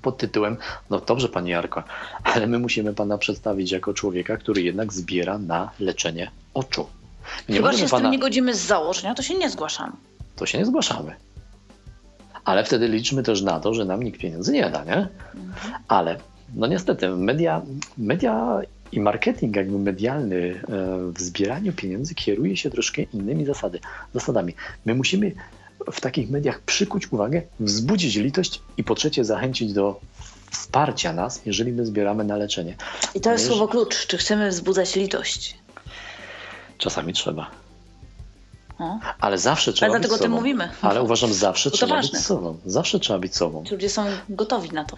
pod 0.02 0.18
tytułem 0.18 0.56
No 0.90 1.00
dobrze, 1.00 1.28
Panie 1.28 1.52
Jarko, 1.52 1.82
ale 2.24 2.46
my 2.46 2.58
musimy 2.58 2.94
Pana 2.94 3.18
przedstawić 3.18 3.72
jako 3.72 3.94
człowieka, 3.94 4.36
który 4.36 4.62
jednak 4.62 4.92
zbiera 4.92 5.38
na 5.38 5.70
leczenie 5.80 6.30
oczu. 6.54 6.86
Nie 7.48 7.56
Chyba 7.56 7.72
się 7.72 7.88
pana... 7.88 7.98
z 7.98 8.02
tym 8.02 8.10
nie 8.10 8.18
godzimy 8.18 8.54
z 8.54 8.60
założenia, 8.60 9.14
to 9.14 9.22
się 9.22 9.34
nie 9.34 9.50
zgłaszamy. 9.50 9.92
To 10.36 10.46
się 10.46 10.58
nie 10.58 10.66
zgłaszamy. 10.66 11.14
Ale 12.44 12.64
wtedy 12.64 12.88
liczmy 12.88 13.22
też 13.22 13.42
na 13.42 13.60
to, 13.60 13.74
że 13.74 13.84
nam 13.84 14.02
nikt 14.02 14.20
pieniędzy 14.20 14.52
nie 14.52 14.70
da, 14.70 14.84
nie? 14.84 15.08
Mhm. 15.34 15.82
Ale 15.88 16.18
no 16.54 16.66
niestety, 16.66 17.08
media, 17.08 17.62
media 17.98 18.60
i 18.92 19.00
marketing 19.00 19.56
jakby 19.56 19.78
medialny 19.78 20.36
e, 20.36 20.62
w 21.12 21.20
zbieraniu 21.20 21.72
pieniędzy 21.72 22.14
kieruje 22.14 22.56
się 22.56 22.70
troszkę 22.70 23.02
innymi 23.02 23.44
zasady, 23.44 23.80
zasadami. 24.14 24.54
My 24.84 24.94
musimy 24.94 25.32
w 25.92 26.00
takich 26.00 26.30
mediach 26.30 26.60
przykuć 26.60 27.12
uwagę, 27.12 27.42
wzbudzić 27.60 28.16
litość 28.16 28.62
i 28.76 28.84
po 28.84 28.94
trzecie 28.94 29.24
zachęcić 29.24 29.72
do 29.72 30.00
wsparcia 30.50 31.12
nas, 31.12 31.42
jeżeli 31.46 31.72
my 31.72 31.86
zbieramy 31.86 32.24
na 32.24 32.36
leczenie. 32.36 32.76
I 33.14 33.20
to 33.20 33.32
jest 33.32 33.46
słowo 33.46 33.68
klucz. 33.68 34.06
Czy 34.06 34.18
chcemy 34.18 34.50
wzbudzać 34.50 34.96
litość? 34.96 35.56
Czasami 36.78 37.12
trzeba. 37.12 37.50
No. 38.78 39.00
Ale 39.20 39.38
zawsze 39.38 39.72
trzeba 39.72 39.92
Ale 39.92 40.00
być 40.00 40.08
dlatego 40.08 40.14
o 40.14 40.18
tym 40.18 40.32
sobą. 40.32 40.36
mówimy. 40.36 40.68
Ale 40.82 41.02
uważam, 41.02 41.32
zawsze 41.32 41.70
trzeba 41.70 42.00
być 42.00 42.18
sobą. 42.18 42.58
Zawsze 42.66 43.00
trzeba 43.00 43.18
być 43.18 43.36
sobą. 43.36 43.64
Ludzie 43.70 43.88
są 43.88 44.04
gotowi 44.28 44.70
na 44.70 44.84
to. 44.84 44.96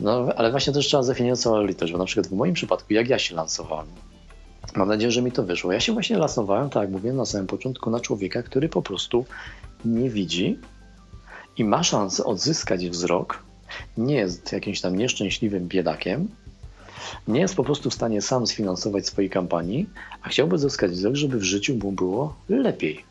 No, 0.00 0.26
ale 0.36 0.50
właśnie 0.50 0.72
też 0.72 0.86
trzeba 0.86 1.02
zdefiniować 1.02 1.40
całą 1.40 1.62
litość, 1.62 1.92
bo 1.92 1.98
na 1.98 2.04
przykład 2.04 2.26
w 2.26 2.32
moim 2.32 2.54
przypadku, 2.54 2.92
jak 2.92 3.08
ja 3.08 3.18
się 3.18 3.34
lansowałem, 3.34 3.86
mam 4.76 4.88
nadzieję, 4.88 5.12
że 5.12 5.22
mi 5.22 5.32
to 5.32 5.42
wyszło. 5.42 5.72
Ja 5.72 5.80
się 5.80 5.92
właśnie 5.92 6.18
lansowałem, 6.18 6.70
tak 6.70 6.82
jak 6.82 6.90
mówiłem 6.90 7.16
na 7.16 7.26
samym 7.26 7.46
początku, 7.46 7.90
na 7.90 8.00
człowieka, 8.00 8.42
który 8.42 8.68
po 8.68 8.82
prostu 8.82 9.24
nie 9.84 10.10
widzi 10.10 10.58
i 11.56 11.64
ma 11.64 11.82
szansę 11.82 12.24
odzyskać 12.24 12.88
wzrok, 12.88 13.42
nie 13.98 14.14
jest 14.14 14.52
jakimś 14.52 14.80
tam 14.80 14.96
nieszczęśliwym 14.96 15.68
biedakiem, 15.68 16.28
nie 17.28 17.40
jest 17.40 17.56
po 17.56 17.64
prostu 17.64 17.90
w 17.90 17.94
stanie 17.94 18.22
sam 18.22 18.46
sfinansować 18.46 19.06
swojej 19.06 19.30
kampanii, 19.30 19.88
a 20.22 20.28
chciałby 20.28 20.58
zyskać 20.58 20.90
wzrok, 20.90 21.14
żeby 21.14 21.38
w 21.38 21.42
życiu 21.42 21.76
mu 21.76 21.92
było 21.92 22.34
lepiej. 22.48 23.09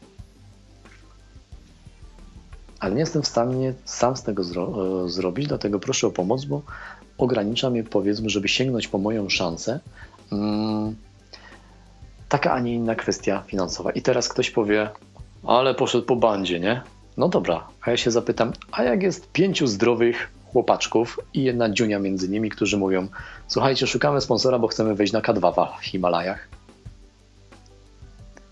Ale 2.80 2.94
nie 2.94 3.00
jestem 3.00 3.22
w 3.22 3.28
stanie 3.28 3.74
sam 3.86 4.18
z 4.18 4.24
tego 4.24 4.44
zro- 4.44 5.06
e, 5.06 5.10
zrobić, 5.10 5.48
dlatego 5.48 5.80
proszę 5.80 6.08
o 6.08 6.12
pomoc, 6.12 6.46
bo 6.46 6.62
ogranicza 7.18 7.70
mnie, 7.70 7.84
powiedzmy, 7.84 8.30
żeby 8.30 8.48
sięgnąć 8.48 8.88
po 8.88 8.98
moją 8.98 9.30
szansę. 9.30 9.80
Mm, 10.32 10.96
taka, 12.30 12.54
a 12.54 12.60
nie 12.60 12.74
inna 12.74 12.96
kwestia 12.96 13.44
finansowa. 13.48 13.92
I 13.92 14.02
teraz 14.02 14.28
ktoś 14.30 14.52
powie, 14.52 14.90
ale 15.44 15.76
poszedł 15.76 16.06
po 16.06 16.16
bandzie, 16.16 16.60
nie? 16.60 16.82
No 17.18 17.30
dobra, 17.30 17.68
a 17.82 17.92
ja 17.92 17.98
się 17.98 18.12
zapytam, 18.12 18.54
a 18.72 18.84
jak 18.84 19.04
jest 19.04 19.32
pięciu 19.32 19.68
zdrowych 19.68 20.30
chłopaczków 20.52 21.20
i 21.34 21.44
jedna 21.44 21.70
dziunia 21.70 22.00
między 22.00 22.30
nimi, 22.30 22.50
którzy 22.50 22.78
mówią, 22.78 23.08
słuchajcie, 23.48 23.88
szukamy 23.88 24.22
sponsora, 24.22 24.60
bo 24.60 24.68
chcemy 24.68 24.96
wejść 24.96 25.14
na 25.14 25.22
K2 25.22 25.68
w 25.80 25.86
Himalajach. 25.86 26.48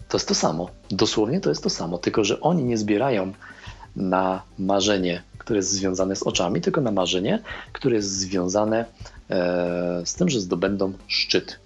To 0.10 0.18
jest 0.18 0.28
to 0.28 0.36
samo. 0.36 0.70
Dosłownie 0.90 1.42
to 1.42 1.50
jest 1.50 1.64
to 1.64 1.70
samo, 1.70 1.98
tylko 1.98 2.24
że 2.24 2.42
oni 2.42 2.64
nie 2.64 2.78
zbierają 2.78 3.32
na 3.98 4.42
marzenie, 4.60 5.22
które 5.38 5.58
jest 5.58 5.72
związane 5.72 6.16
z 6.16 6.24
oczami, 6.24 6.62
tylko 6.62 6.82
na 6.82 6.92
marzenie, 6.92 7.40
które 7.74 7.96
jest 7.96 8.10
związane 8.12 8.86
e, 9.30 10.02
z 10.06 10.14
tym, 10.14 10.30
że 10.30 10.40
zdobędą 10.40 10.94
szczyt. 11.08 11.60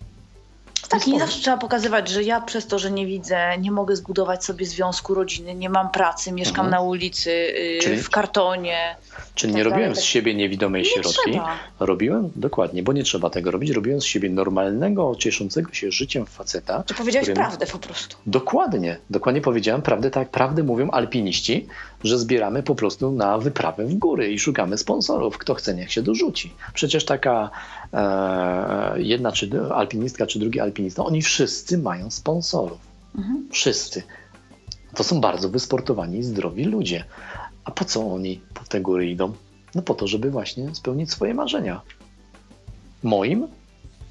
Tak, 0.90 1.08
i 1.08 1.12
nie 1.14 1.20
zawsze 1.20 1.40
trzeba 1.42 1.58
pokazywać, 1.58 2.10
że 2.10 2.24
ja 2.24 2.42
przez 2.42 2.68
to, 2.68 2.80
że 2.80 2.92
nie 2.92 3.06
widzę, 3.06 3.58
nie 3.60 3.72
mogę 3.72 3.96
zbudować 3.96 4.46
sobie 4.46 4.66
związku 4.66 5.14
rodziny, 5.14 5.56
nie 5.56 5.70
mam 5.70 5.90
pracy, 5.92 6.32
mieszkam 6.32 6.66
Mhm. 6.66 6.72
na 6.84 6.90
ulicy, 6.90 7.30
yy, 7.32 7.80
Czyli- 7.82 8.02
w 8.04 8.10
kartonie. 8.10 8.96
Czyli 9.36 9.54
Tak 9.54 9.58
nie 9.58 9.64
robiłem 9.64 9.96
z 9.96 9.98
tak- 9.98 10.06
siebie 10.06 10.36
niewidomej 10.36 10.82
Nie 10.84 10.90
środki. 10.90 11.32
trzeba. 11.32 11.56
Robiłem, 11.80 12.30
dokładnie, 12.36 12.84
bo 12.84 12.94
nie 12.94 13.04
trzeba 13.04 13.30
tego 13.30 13.52
robić. 13.52 13.70
Robiłem 13.72 14.02
z 14.02 14.06
siebie 14.06 14.30
normalnego, 14.30 15.16
cieszącego 15.20 15.74
się 15.74 15.92
życiem 15.92 16.26
faceta. 16.26 16.84
Czy 16.86 16.94
powiedziałeś 16.94 17.26
którym- 17.30 17.44
prawdę 17.46 17.66
po 17.66 17.80
prostu? 17.80 18.18
Dokładnie, 18.26 18.98
dokładnie 19.10 19.42
powiedziałem 19.42 19.82
prawdę, 19.82 20.12
tak 20.12 20.30
prawdę 20.30 20.64
mówią 20.64 20.90
alpiniści, 20.92 21.68
że 22.04 22.20
zbieramy 22.20 22.64
po 22.64 22.76
prostu 22.76 23.12
na 23.12 23.38
wyprawę 23.38 23.86
w 23.86 23.96
góry 23.96 24.32
i 24.32 24.40
szukamy 24.40 24.78
sponsorów. 24.78 25.38
Kto 25.38 25.54
chce, 25.54 25.74
niech 25.74 25.92
się 25.92 26.02
dorzuci. 26.02 26.54
Przecież 26.74 27.06
taka 27.06 27.50
e, 27.94 29.02
jedna 29.02 29.32
czy 29.32 29.50
alpinistka, 29.74 30.28
czy 30.28 30.40
drugi 30.40 30.60
alpinista, 30.60 31.06
oni 31.06 31.22
wszyscy 31.22 31.78
mają 31.78 32.12
sponsorów. 32.12 32.80
Mhm. 33.18 33.48
Wszyscy. 33.52 34.04
To 34.96 35.04
są 35.04 35.22
bardzo 35.22 35.50
wysportowani 35.50 36.18
i 36.18 36.24
zdrowi 36.24 36.64
ludzie. 36.64 37.04
A 37.64 37.72
po 37.72 37.86
co 37.86 38.14
oni 38.14 38.42
po 38.54 38.64
te 38.64 38.82
góry 38.82 39.10
idą? 39.10 39.34
No 39.76 39.82
po 39.82 39.94
to, 39.94 40.08
żeby 40.08 40.32
właśnie 40.32 40.76
spełnić 40.76 41.12
swoje 41.12 41.34
marzenia. 41.34 41.82
Moim 43.04 43.48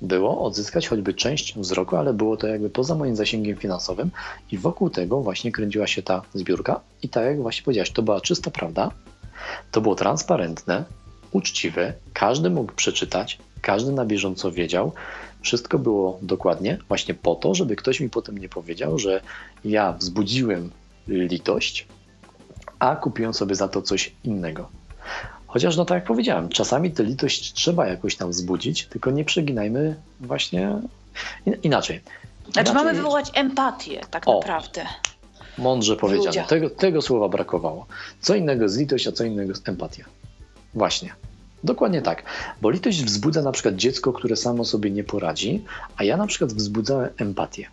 było 0.02 0.44
odzyskać 0.44 0.88
choćby 0.88 1.14
część 1.14 1.58
wzroku, 1.58 1.96
ale 1.96 2.14
było 2.14 2.36
to 2.36 2.46
jakby 2.46 2.70
poza 2.70 2.94
moim 2.94 3.16
zasięgiem 3.16 3.56
finansowym 3.56 4.10
i 4.52 4.58
wokół 4.58 4.90
tego 4.90 5.20
właśnie 5.20 5.52
kręciła 5.52 5.86
się 5.86 6.02
ta 6.02 6.22
zbiórka. 6.34 6.80
I 7.02 7.08
tak 7.08 7.24
jak 7.24 7.42
właśnie 7.42 7.64
powiedziałaś, 7.64 7.90
to 7.90 8.02
była 8.02 8.20
czysta 8.20 8.50
prawda, 8.50 8.90
to 9.70 9.80
było 9.80 9.94
transparentne, 9.94 10.84
uczciwe, 11.32 11.92
każdy 12.12 12.50
mógł 12.50 12.72
przeczytać, 12.72 13.38
każdy 13.62 13.92
na 13.92 14.06
bieżąco 14.06 14.52
wiedział, 14.52 14.92
wszystko 15.40 15.78
było 15.78 16.18
dokładnie 16.22 16.78
właśnie 16.88 17.14
po 17.14 17.34
to, 17.34 17.54
żeby 17.54 17.76
ktoś 17.76 18.00
mi 18.00 18.10
potem 18.10 18.38
nie 18.38 18.48
powiedział, 18.48 18.98
że 18.98 19.20
ja 19.64 19.92
wzbudziłem 19.92 20.70
litość, 21.08 21.86
a 22.78 22.96
kupiłem 22.96 23.34
sobie 23.34 23.54
za 23.54 23.68
to 23.68 23.82
coś 23.82 24.12
innego. 24.24 24.68
Chociaż, 25.50 25.76
no 25.76 25.84
tak 25.84 25.94
jak 25.94 26.04
powiedziałem, 26.04 26.48
czasami 26.48 26.90
tę 26.90 27.02
litość 27.04 27.52
trzeba 27.52 27.86
jakoś 27.86 28.16
tam 28.16 28.30
wzbudzić, 28.30 28.86
tylko 28.86 29.10
nie 29.10 29.24
przeginajmy 29.24 29.96
właśnie 30.20 30.76
in- 31.46 31.56
inaczej. 31.62 32.00
Znaczy 32.52 32.72
mamy 32.72 32.94
wywołać 32.94 33.30
empatię 33.34 34.00
tak 34.10 34.22
O. 34.28 34.38
naprawdę. 34.38 34.86
Mądrze 35.58 35.96
powiedziane. 35.96 36.46
Tego, 36.48 36.70
tego 36.70 37.02
słowa 37.02 37.28
brakowało. 37.28 37.86
Co 38.20 38.34
innego 38.34 38.62
jest 38.62 38.78
litość, 38.78 39.06
a 39.06 39.12
co 39.12 39.24
innego 39.24 39.48
jest 39.52 39.68
empatia. 39.68 40.04
Właśnie. 40.74 41.12
Dokładnie 41.64 42.02
tak. 42.02 42.22
Bo 42.60 42.70
litość 42.70 43.04
wzbudza 43.04 43.42
na 43.42 43.52
przykład 43.52 43.76
dziecko, 43.76 44.12
które 44.12 44.36
samo 44.36 44.64
sobie 44.64 44.90
nie 44.90 45.04
poradzi, 45.04 45.64
a 45.96 46.04
ja 46.04 46.16
na 46.16 46.26
przykład 46.26 46.52
wzbudzałem 46.52 47.08
empatię. 47.18 47.66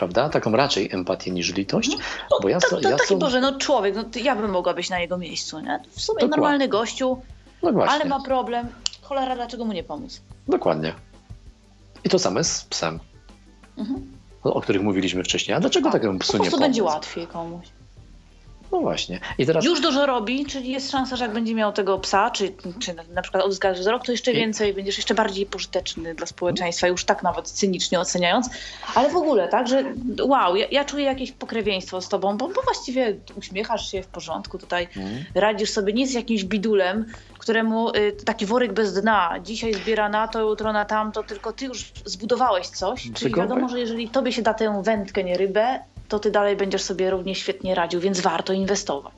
Prawda? 0.00 0.28
Taką 0.28 0.52
raczej 0.52 0.88
empatię 0.92 1.30
niż 1.30 1.54
litość, 1.54 1.96
bo 2.42 2.48
ja, 2.48 2.60
To, 2.60 2.68
to 2.80 2.80
ja 2.88 2.96
taki 2.96 3.08
so, 3.08 3.16
Boże, 3.16 3.40
no 3.40 3.58
człowiek, 3.58 3.94
no 3.94 4.04
ja 4.22 4.36
bym 4.36 4.50
mogła 4.50 4.74
być 4.74 4.90
na 4.90 5.00
jego 5.00 5.18
miejscu, 5.18 5.60
nie? 5.60 5.80
W 5.90 6.00
sumie 6.00 6.14
Dokładnie. 6.14 6.28
normalny 6.36 6.68
gościu, 6.68 7.22
No 7.62 7.84
ale 7.88 8.04
ma 8.04 8.20
problem. 8.22 8.68
Cholera, 9.02 9.34
dlaczego 9.34 9.64
mu 9.64 9.72
nie 9.72 9.82
pomóc? 9.84 10.20
dokładnie. 10.48 10.94
I 12.04 12.08
to 12.08 12.18
samo 12.18 12.44
z 12.44 12.64
psem, 12.64 12.98
Mhm. 13.78 14.12
no, 14.44 14.54
o 14.54 14.60
których 14.60 14.82
mówiliśmy 14.82 15.24
wcześniej. 15.24 15.56
A 15.56 15.60
dlaczego 15.60 15.90
takiemu 15.90 16.12
Po 16.12 16.18
psu 16.18 16.32
nie 16.32 16.38
prostu 16.38 16.50
pomóc? 16.58 16.66
będzie 16.68 16.82
łatwiej 16.82 17.26
komuś. 17.26 17.66
No 18.72 18.80
właśnie. 18.80 19.20
I 19.38 19.46
teraz 19.46 19.64
Już 19.64 19.80
dużo 19.80 20.06
robi, 20.06 20.46
czyli 20.46 20.70
jest 20.70 20.90
szansa, 20.90 21.16
że 21.16 21.24
jak 21.24 21.32
będzie 21.34 21.54
miał 21.54 21.72
tego 21.72 21.98
psa, 21.98 22.30
czy, 22.30 22.52
czy 22.78 22.94
na- 23.14 23.22
przykład 23.22 23.44
odzyskasz 23.44 23.78
wzrok, 23.80 24.04
to 24.06 24.12
jeszcze 24.12 24.32
I- 24.32 24.36
więcej, 24.36 24.74
będziesz 24.74 24.96
jeszcze 24.96 25.14
bardziej 25.14 25.46
pożyteczny 25.46 26.14
dla 26.14 26.26
społeczeństwa, 26.26 26.86
już 26.88 27.04
tak 27.04 27.22
nawet 27.22 27.48
cynicznie 27.50 28.00
oceniając. 28.00 28.50
Ale 28.94 29.08
w 29.10 29.16
ogóle, 29.16 29.48
tak, 29.48 29.68
że 29.68 29.84
wow, 30.22 30.56
ja, 30.56 30.66
ja 30.70 30.84
czuję 30.84 31.04
jakieś 31.04 31.32
pokrewieństwo 31.32 32.00
z 32.00 32.08
tobą, 32.08 32.36
bo, 32.36 32.48
bo 32.48 32.62
właściwie 32.62 33.16
uśmiechasz 33.36 33.90
się 33.90 34.02
w 34.02 34.06
porządku, 34.06 34.58
tutaj 34.58 34.88
Mhm. 34.96 35.24
radzisz 35.34 35.70
sobie 35.70 35.92
nie 35.92 36.06
z 36.06 36.12
jakimś 36.12 36.44
bidulem, 36.44 37.06
któremu 37.38 37.90
y, 37.96 38.12
taki 38.24 38.46
worek 38.46 38.72
bez 38.72 38.94
dna, 38.94 39.34
dzisiaj 39.44 39.74
zbiera 39.74 40.08
na 40.08 40.28
to, 40.28 40.40
jutro 40.40 40.72
na 40.72 40.84
tamto, 40.84 41.22
tylko 41.22 41.52
ty 41.52 41.64
już 41.64 41.92
zbudowałeś 42.04 42.66
coś, 42.68 43.02
czyli 43.02 43.14
Tylko- 43.14 43.40
wiadomo, 43.40 43.68
że 43.68 43.80
jeżeli 43.80 44.08
tobie 44.08 44.32
się 44.32 44.42
da 44.42 44.54
tę 44.54 44.82
wędkę, 44.84 45.24
nie 45.24 45.36
rybę, 45.38 45.80
to 46.10 46.18
ty 46.18 46.30
dalej 46.30 46.56
będziesz 46.56 46.82
sobie 46.82 47.10
równie 47.10 47.34
świetnie 47.34 47.74
radził, 47.74 48.00
więc 48.00 48.20
warto 48.20 48.52
inwestować. 48.52 49.14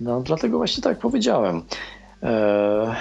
No, 0.00 0.20
dlatego 0.20 0.58
właśnie 0.58 0.82
tak 0.82 0.98
powiedziałem. 0.98 1.62
Eee, 2.22 2.94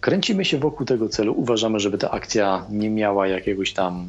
kręcimy 0.00 0.44
się 0.44 0.58
wokół 0.58 0.86
tego 0.86 1.08
celu. 1.08 1.34
Uważamy, 1.36 1.80
żeby 1.80 1.98
ta 1.98 2.10
akcja 2.10 2.66
nie 2.70 2.90
miała 2.90 3.26
jakiegoś 3.26 3.72
tam 3.72 4.08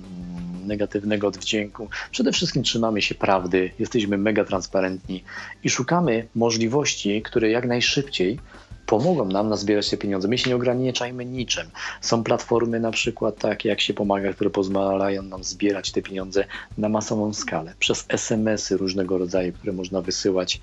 negatywnego 0.66 1.28
odwdzięku. 1.28 1.90
Przede 2.12 2.32
wszystkim 2.32 2.64
trzymamy 2.64 3.02
się 3.02 3.16
prawdy, 3.16 3.72
jesteśmy 3.80 4.18
mega 4.18 4.44
transparentni 4.44 5.24
i 5.64 5.70
szukamy 5.70 6.28
możliwości, 6.36 7.22
które 7.22 7.50
jak 7.50 7.66
najszybciej 7.68 8.40
pomogą 8.92 9.26
nam 9.26 9.50
nazbierać 9.50 9.90
te 9.90 9.98
pieniądze. 9.98 10.28
My 10.28 10.38
się 10.38 10.50
nie 10.50 10.56
ograniczajmy 10.56 11.26
niczym. 11.26 11.68
Są 12.02 12.24
platformy 12.24 12.80
na 12.80 12.92
przykład 12.92 13.38
takie 13.38 13.70
jak 13.70 13.82
się 13.82 13.94
pomaga, 13.94 14.34
które 14.34 14.50
pozwalają 14.50 15.24
nam 15.24 15.44
zbierać 15.44 15.92
te 15.92 16.02
pieniądze 16.02 16.46
na 16.78 16.90
masową 16.90 17.34
skalę. 17.34 17.74
Przez 17.80 18.06
SMS-y 18.08 18.78
różnego 18.78 19.18
rodzaju, 19.18 19.54
które 19.54 19.74
można 19.74 20.02
wysyłać 20.02 20.62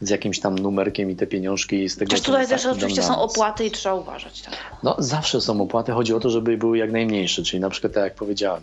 z 0.00 0.10
jakimś 0.10 0.40
tam 0.40 0.58
numerkiem 0.58 1.10
i 1.10 1.16
te 1.16 1.26
pieniążki 1.26 1.88
z 1.88 1.96
tego 1.96 2.10
Chociaż 2.10 2.26
tutaj 2.26 2.48
też 2.48 2.66
oczywiście 2.66 3.02
są 3.02 3.22
opłaty 3.22 3.66
i 3.66 3.70
trzeba 3.70 3.94
uważać. 3.94 4.42
Tak. 4.42 4.54
No 4.82 4.96
zawsze 4.98 5.40
są 5.40 5.60
opłaty. 5.60 5.92
Chodzi 5.92 6.14
o 6.14 6.20
to, 6.20 6.30
żeby 6.30 6.56
były 6.56 6.78
jak 6.78 6.92
najmniejsze, 6.92 7.42
czyli 7.42 7.60
na 7.60 7.70
przykład 7.70 7.92
tak 7.92 8.04
jak 8.04 8.14
powiedziałem, 8.14 8.62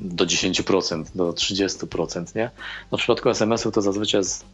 do 0.00 0.26
10%, 0.26 1.04
do 1.14 1.32
30%, 1.32 2.36
nie? 2.36 2.50
No 2.92 2.98
w 2.98 3.00
przypadku 3.00 3.28
SMS-ów 3.28 3.74
to 3.74 3.82
zazwyczaj 3.82 4.20
jest 4.20 4.44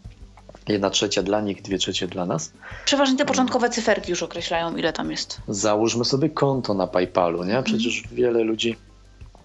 jedna 0.68 0.90
trzecia 0.90 1.22
dla 1.22 1.40
nich, 1.40 1.62
dwie 1.62 1.78
trzecie 1.78 2.06
dla 2.06 2.26
nas. 2.26 2.52
Przeważnie 2.84 3.16
te 3.16 3.24
początkowe 3.24 3.70
cyferki 3.70 4.10
już 4.10 4.22
określają, 4.22 4.76
ile 4.76 4.92
tam 4.92 5.10
jest. 5.10 5.40
Załóżmy 5.48 6.04
sobie 6.04 6.30
konto 6.30 6.74
na 6.74 6.86
PayPalu, 6.86 7.44
nie? 7.44 7.62
Przecież 7.62 8.02
wiele 8.12 8.44
ludzi 8.44 8.76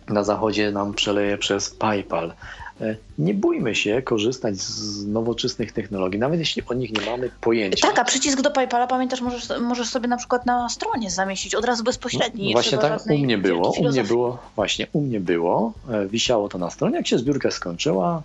na 0.09 0.23
zachodzie 0.23 0.71
nam 0.71 0.93
przeleje 0.93 1.37
przez 1.37 1.69
PayPal. 1.69 2.33
E, 2.81 2.95
Nie 3.17 3.33
bójmy 3.33 3.75
się 3.75 4.01
korzystać 4.01 4.55
z 4.57 5.05
nowoczesnych 5.07 5.71
technologii, 5.71 6.19
nawet 6.19 6.39
jeśli 6.39 6.61
o 6.69 6.73
nich 6.73 6.91
nie 6.99 7.05
mamy 7.11 7.29
pojęcia. 7.41 7.87
Tak, 7.87 7.99
a 7.99 8.03
przycisk 8.03 8.41
do 8.41 8.51
PayPala, 8.51 8.87
pamiętasz, 8.87 9.21
możesz, 9.21 9.49
możesz 9.61 9.89
sobie 9.89 10.07
na 10.07 10.17
przykład 10.17 10.45
na 10.45 10.69
stronie 10.69 11.09
zamieścić 11.11 11.55
od 11.55 11.65
razu 11.65 11.83
bezpośrednio. 11.83 12.45
nie 12.45 12.53
Właśnie 12.53 12.77
tak 12.77 13.05
u 13.09 13.17
mnie 13.17 13.37
było. 13.37 13.71
U 13.79 13.89
mnie 13.89 14.03
było, 14.03 14.37
właśnie 14.55 14.87
u 14.93 15.01
mnie 15.01 15.19
było. 15.19 15.73
e, 15.91 16.07
Wisiało 16.07 16.49
to 16.49 16.57
na 16.57 16.69
stronie. 16.69 16.95
Jak 16.97 17.07
się 17.07 17.17
zbiórka 17.17 17.51
skończyła, 17.51 18.21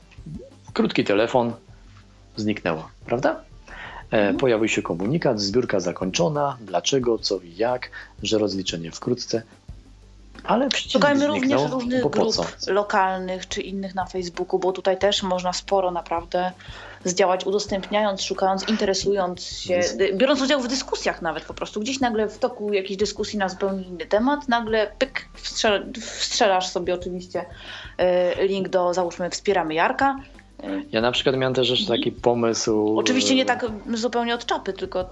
krótki 0.72 1.04
telefon 1.04 1.52
zniknęło, 2.40 2.88
prawda? 3.06 3.40
E, 4.10 4.34
Pojawił 4.34 4.68
się 4.68 4.82
komunikat, 4.82 5.40
zbiórka 5.40 5.80
zakończona, 5.80 6.56
dlaczego, 6.60 7.18
co 7.18 7.40
i 7.40 7.56
jak, 7.56 7.90
że 8.22 8.38
rozliczenie 8.38 8.90
wkrótce. 8.90 9.42
Ale 10.44 10.68
Szukajmy 10.88 11.26
również 11.26 11.62
różnych 11.70 12.00
grup 12.00 12.34
lokalnych 12.66 13.48
czy 13.48 13.62
innych 13.62 13.94
na 13.94 14.06
Facebooku, 14.06 14.58
bo 14.58 14.72
tutaj 14.72 14.98
też 14.98 15.22
można 15.22 15.52
sporo 15.52 15.90
naprawdę 15.90 16.52
zdziałać, 17.04 17.46
udostępniając, 17.46 18.22
szukając, 18.22 18.68
interesując 18.68 19.42
się, 19.42 19.80
biorąc 20.14 20.42
udział 20.42 20.60
w 20.60 20.68
dyskusjach 20.68 21.22
nawet 21.22 21.44
po 21.44 21.54
prostu. 21.54 21.80
Gdzieś 21.80 22.00
nagle 22.00 22.28
w 22.28 22.38
toku 22.38 22.72
jakiejś 22.72 22.96
dyskusji 22.96 23.38
na 23.38 23.48
zupełnie 23.48 23.82
inny 23.82 24.06
temat, 24.06 24.48
nagle 24.48 24.90
pyk, 24.98 25.28
wstrzelasz 26.18 26.68
sobie 26.68 26.94
oczywiście 26.94 27.44
y, 28.40 28.46
link 28.46 28.68
do, 28.68 28.94
załóżmy, 28.94 29.30
wspieramy 29.30 29.74
Jarka. 29.74 30.20
Ja 30.92 31.00
na 31.00 31.12
przykład 31.12 31.36
miałem 31.36 31.54
też 31.54 31.70
jeszcze 31.70 31.88
taki 31.88 32.12
pomysł. 32.12 32.98
Oczywiście 32.98 33.34
nie 33.34 33.44
tak 33.44 33.66
zupełnie 33.94 34.34
od 34.34 34.46
czapy, 34.46 34.72
tylko 34.72 35.08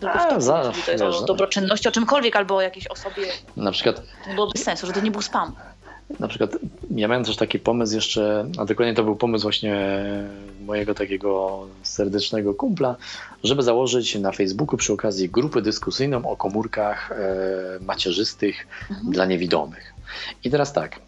tylko 0.00 0.18
A, 0.18 0.40
za, 0.40 0.72
to 0.86 0.92
jest 0.92 1.04
o 1.04 1.24
dobroczynności, 1.24 1.88
o 1.88 1.92
czymkolwiek, 1.92 2.36
albo 2.36 2.56
o 2.56 2.60
jakiejś 2.60 2.86
osobie. 2.86 3.26
Na 3.56 3.72
przykład. 3.72 4.02
To 4.24 4.34
było 4.34 4.46
bez 4.46 4.62
sensu, 4.62 4.86
że 4.86 4.92
to 4.92 5.00
nie 5.00 5.10
był 5.10 5.22
spam. 5.22 5.52
Na 6.20 6.28
przykład 6.28 6.50
ja 6.90 7.08
miałem 7.08 7.24
też 7.24 7.36
taki 7.36 7.58
pomysł 7.58 7.94
jeszcze, 7.94 8.46
a 8.58 8.64
dokładnie 8.64 8.94
to 8.94 9.04
był 9.04 9.16
pomysł 9.16 9.42
właśnie 9.42 9.98
mojego 10.66 10.94
takiego 10.94 11.60
serdecznego 11.82 12.54
kumpla, 12.54 12.96
żeby 13.44 13.62
założyć 13.62 14.14
na 14.14 14.32
Facebooku 14.32 14.76
przy 14.76 14.92
okazji 14.92 15.28
grupę 15.28 15.62
dyskusyjną 15.62 16.30
o 16.30 16.36
komórkach 16.36 17.12
e, 17.12 17.16
macierzystych 17.80 18.66
mhm. 18.90 19.10
dla 19.10 19.24
niewidomych. 19.24 19.94
I 20.44 20.50
teraz 20.50 20.72
tak, 20.72 21.00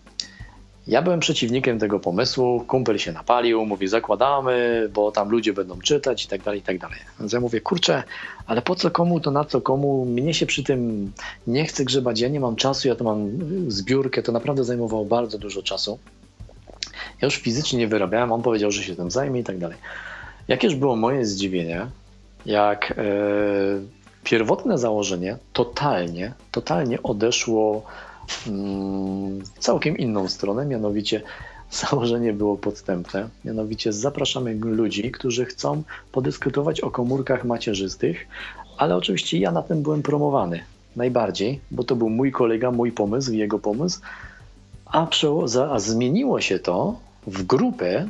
ja 0.86 1.02
byłem 1.02 1.20
przeciwnikiem 1.20 1.78
tego 1.78 2.00
pomysłu, 2.00 2.64
kumpel 2.68 2.98
się 2.98 3.12
napalił, 3.12 3.66
mówi 3.66 3.88
zakładamy, 3.88 4.88
bo 4.94 5.12
tam 5.12 5.30
ludzie 5.30 5.52
będą 5.52 5.78
czytać 5.78 6.24
i 6.24 6.28
tak 6.28 6.42
dalej, 6.42 6.60
i 6.60 6.62
tak 6.62 6.78
dalej. 6.78 6.98
Więc 7.20 7.32
ja 7.32 7.40
mówię, 7.40 7.60
kurczę, 7.60 8.02
ale 8.46 8.62
po 8.62 8.74
co 8.74 8.90
komu, 8.90 9.20
to 9.20 9.30
na 9.30 9.44
co 9.44 9.60
komu, 9.60 10.04
mnie 10.04 10.34
się 10.34 10.46
przy 10.46 10.64
tym 10.64 11.12
nie 11.46 11.64
chce 11.64 11.84
grzebać, 11.84 12.20
ja 12.20 12.28
nie 12.28 12.40
mam 12.40 12.56
czasu, 12.56 12.88
ja 12.88 12.94
to 12.94 13.04
mam 13.04 13.30
zbiórkę, 13.68 14.22
to 14.22 14.32
naprawdę 14.32 14.64
zajmowało 14.64 15.04
bardzo 15.04 15.38
dużo 15.38 15.62
czasu. 15.62 15.98
Ja 17.22 17.26
już 17.26 17.36
fizycznie 17.36 17.78
nie 17.78 17.88
wyrabiałem, 17.88 18.32
on 18.32 18.42
powiedział, 18.42 18.70
że 18.70 18.82
się 18.82 18.96
tym 18.96 19.10
zajmie 19.10 19.40
i 19.40 19.44
tak 19.44 19.58
dalej. 19.58 19.78
Jakież 20.48 20.74
było 20.74 20.96
moje 20.96 21.26
zdziwienie, 21.26 21.86
jak 22.46 22.90
e, 22.90 22.94
pierwotne 24.24 24.78
założenie 24.78 25.36
totalnie, 25.52 26.32
totalnie 26.50 27.02
odeszło 27.02 27.82
Mm, 28.46 29.19
całkiem 29.58 29.98
inną 29.98 30.28
stronę, 30.28 30.66
mianowicie 30.66 31.22
założenie 31.70 32.32
było 32.32 32.56
podstępne. 32.56 33.28
Mianowicie 33.44 33.92
zapraszamy 33.92 34.54
ludzi, 34.54 35.10
którzy 35.10 35.44
chcą 35.44 35.82
podyskutować 36.12 36.80
o 36.80 36.90
komórkach 36.90 37.44
macierzystych, 37.44 38.26
ale 38.78 38.96
oczywiście 38.96 39.38
ja 39.38 39.52
na 39.52 39.62
tym 39.62 39.82
byłem 39.82 40.02
promowany 40.02 40.60
najbardziej, 40.96 41.60
bo 41.70 41.84
to 41.84 41.96
był 41.96 42.10
mój 42.10 42.32
kolega, 42.32 42.70
mój 42.70 42.92
pomysł, 42.92 43.32
jego 43.32 43.58
pomysł, 43.58 44.00
a, 44.86 45.06
a 45.70 45.78
zmieniło 45.78 46.40
się 46.40 46.58
to 46.58 46.98
w 47.26 47.42
grupę 47.42 48.08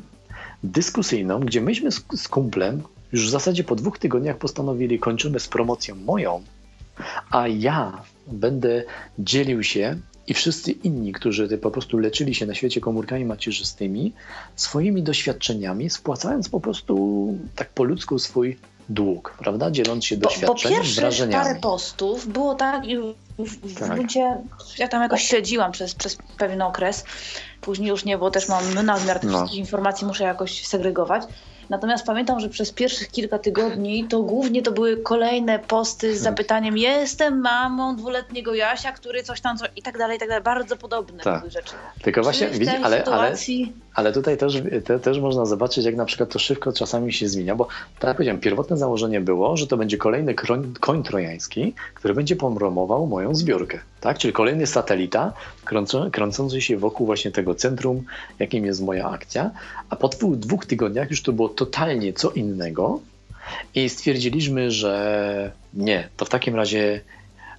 dyskusyjną, 0.65 1.40
gdzie 1.40 1.61
myśmy 1.61 1.93
z, 1.93 2.05
z 2.16 2.28
kumplem 2.28 2.82
już 3.12 3.27
w 3.27 3.31
zasadzie 3.31 3.65
po 3.65 3.77
dwóch 3.77 3.98
tygodniach 3.98 4.36
postanowili 4.36 4.98
kończymy 4.98 5.40
z 5.40 5.48
promocją 5.48 5.94
moją, 5.94 6.43
a 7.31 7.48
ja 7.48 8.02
będę 8.27 8.85
dzielił 9.19 9.62
się 9.62 9.97
i 10.31 10.35
wszyscy 10.35 10.73
inni, 10.73 11.12
którzy 11.12 11.59
po 11.59 11.70
prostu 11.70 11.98
leczyli 11.98 12.35
się 12.35 12.47
na 12.47 12.55
świecie 12.55 12.81
komórkami 12.81 13.24
macierzystymi, 13.24 14.12
swoimi 14.57 15.02
doświadczeniami, 15.02 15.90
spłacając 15.90 16.48
po 16.48 16.61
prostu 16.61 17.35
tak 17.57 17.70
po 17.70 17.85
ludzku 17.85 18.19
swój 18.19 18.59
dług, 18.89 19.36
prawda? 19.39 19.70
Dzieląc 19.70 20.05
się 20.05 20.16
doświadczeniem, 20.16 20.78
po 20.78 20.85
pierwsze, 20.85 21.01
wrażeniami. 21.01 21.44
parę 21.44 21.61
postów 21.61 22.28
było 22.28 22.55
tak 22.55 22.86
i 22.86 22.97
tak. 23.78 23.97
ludzie, 23.97 24.36
ja 24.78 24.89
tam 24.89 25.02
jakoś 25.02 25.23
śledziłam 25.23 25.73
przez, 25.73 25.94
przez 25.94 26.19
pewien 26.39 26.62
okres, 26.62 27.05
później 27.61 27.89
już 27.89 28.05
nie, 28.05 28.19
bo 28.19 28.31
też 28.31 28.48
mam 28.48 28.74
nadmiar 28.74 29.20
tych 29.20 29.31
no. 29.31 29.39
wszystkich 29.39 29.61
informacji, 29.61 30.07
muszę 30.07 30.24
jakoś 30.24 30.66
segregować. 30.66 31.23
Natomiast 31.71 32.07
pamiętam, 32.07 32.41
że 32.41 32.49
przez 32.49 32.73
pierwszych 32.73 33.09
kilka 33.09 33.39
tygodni 33.39 34.05
to 34.05 34.23
głównie 34.23 34.63
to 34.63 34.73
były 34.73 34.97
kolejne 34.97 35.59
posty 35.59 36.17
z 36.17 36.21
zapytaniem 36.21 36.79
jestem 36.79 37.41
mamą 37.41 37.97
dwuletniego 37.97 38.55
Jasia, 38.55 38.93
który 38.93 39.23
coś 39.23 39.41
tam, 39.41 39.59
co 39.59 39.65
i 39.77 39.83
tak 39.83 39.99
dalej, 39.99 40.17
i 40.17 40.21
tak 40.21 40.29
dalej. 40.29 40.45
Bardzo 40.45 40.77
podobne 40.77 41.23
tak. 41.23 41.39
były 41.39 41.51
rzeczy. 41.51 41.75
Tylko 42.03 42.23
właśnie, 42.23 42.49
widzi, 42.49 42.77
ale, 42.83 42.99
sytuacji... 42.99 43.63
ale, 43.63 43.90
ale 43.95 44.12
tutaj 44.12 44.37
też, 44.37 44.62
te, 44.85 44.99
też 44.99 45.19
można 45.19 45.47
zobaczyć, 45.47 45.85
jak 45.85 45.97
na 45.97 46.05
przykład 46.05 46.31
to 46.31 46.39
szybko 46.39 46.73
czasami 46.73 47.12
się 47.12 47.29
zmienia, 47.29 47.55
bo 47.55 47.69
tak 47.99 48.09
jak 48.09 48.17
powiedziałem, 48.17 48.41
pierwotne 48.41 48.77
założenie 48.77 49.21
było, 49.21 49.57
że 49.57 49.67
to 49.67 49.77
będzie 49.77 49.99
kolejny 49.99 50.35
koń, 50.35 50.75
koń 50.81 51.03
trojański, 51.03 51.75
który 51.95 52.15
będzie 52.15 52.37
pomromował 52.37 53.07
moją 53.07 53.35
zbiórkę. 53.35 53.79
Tak? 54.01 54.19
Czyli 54.19 54.33
kolejny 54.33 54.67
satelita 54.67 55.33
kręcący 56.12 56.61
się 56.61 56.77
wokół 56.77 57.07
właśnie 57.07 57.31
tego 57.31 57.55
centrum, 57.55 58.05
jakim 58.39 58.65
jest 58.65 58.83
moja 58.83 59.11
akcja. 59.11 59.51
A 59.91 59.97
po 59.97 60.09
dwóch, 60.09 60.37
dwóch 60.37 60.67
tygodniach 60.67 61.11
już 61.11 61.23
to 61.23 61.33
było 61.33 61.49
totalnie 61.49 62.12
co 62.12 62.31
innego 62.31 63.01
i 63.75 63.89
stwierdziliśmy, 63.89 64.71
że 64.71 65.53
nie, 65.75 66.09
to 66.17 66.25
w 66.25 66.29
takim 66.29 66.55
razie 66.55 67.01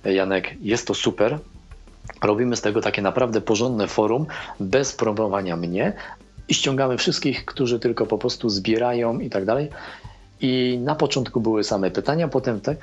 Janek, 0.06 0.56
jest 0.62 0.88
to 0.88 0.94
super, 0.94 1.40
Robimy 2.22 2.56
z 2.56 2.62
tego 2.62 2.82
takie 2.82 3.02
naprawdę 3.02 3.41
porządne 3.41 3.88
forum, 3.88 4.26
bez 4.60 4.94
promowania 4.94 5.58
mnie 5.58 5.94
i 6.52 6.53
ściągamy 6.53 6.98
wszystkich, 6.98 7.45
którzy 7.45 7.80
tylko 7.80 8.06
po 8.06 8.18
prostu 8.18 8.49
zbierają 8.49 9.19
i 9.19 9.30
tak 9.30 9.45
dalej. 9.45 9.69
I 10.41 10.80
na 10.84 10.95
początku 10.95 11.41
były 11.41 11.64
same 11.64 11.91
pytania, 11.91 12.28
potem 12.28 12.61
tak. 12.61 12.78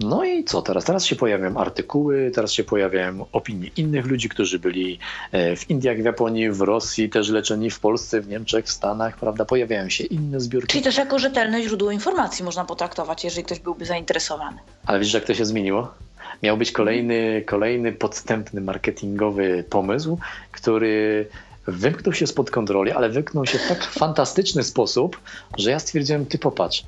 No 0.00 0.24
i 0.24 0.44
co 0.44 0.62
teraz? 0.62 0.84
Teraz 0.84 1.04
się 1.04 1.16
pojawiają 1.16 1.56
artykuły, 1.56 2.30
teraz 2.34 2.52
się 2.52 2.64
pojawiają 2.64 3.26
opinie 3.32 3.70
innych 3.76 4.06
ludzi, 4.06 4.28
którzy 4.28 4.58
byli 4.58 4.98
e, 5.32 5.56
w 5.56 5.70
Indiach, 5.70 5.96
w 5.96 6.04
Japonii, 6.04 6.50
w 6.50 6.60
Rosji, 6.60 7.10
też 7.10 7.28
leczeni 7.28 7.70
w 7.70 7.80
Polsce, 7.80 8.20
w 8.20 8.28
Niemczech, 8.28 8.64
w 8.64 8.70
Stanach, 8.70 9.16
prawda? 9.16 9.44
Pojawiają 9.44 9.88
się 9.88 10.04
inne 10.04 10.40
zbiórki. 10.40 10.68
Czyli 10.68 10.84
też 10.84 10.96
jako 10.96 11.18
rzetelne 11.18 11.62
źródło 11.62 11.90
informacji 11.90 12.44
można 12.44 12.64
potraktować, 12.64 13.24
jeżeli 13.24 13.44
ktoś 13.44 13.60
byłby 13.60 13.84
zainteresowany. 13.84 14.56
Ale 14.86 14.98
widzisz, 14.98 15.14
jak 15.14 15.24
to 15.24 15.34
się 15.34 15.44
zmieniło? 15.44 15.94
Miał 16.42 16.56
być 16.56 16.72
kolejny, 16.72 17.42
kolejny 17.46 17.92
podstępny 17.92 18.60
marketingowy 18.60 19.64
pomysł, 19.70 20.18
który 20.52 21.26
wymknął 21.66 22.12
się 22.12 22.26
spod 22.26 22.50
kontroli, 22.50 22.90
ale 22.90 23.08
wymknął 23.08 23.46
się 23.46 23.58
w 23.58 23.68
tak 23.68 23.84
fantastyczny 23.84 24.62
sposób, 24.62 25.20
że 25.58 25.70
ja 25.70 25.78
stwierdziłem, 25.78 26.26
ty 26.26 26.38
popatrz, 26.38 26.84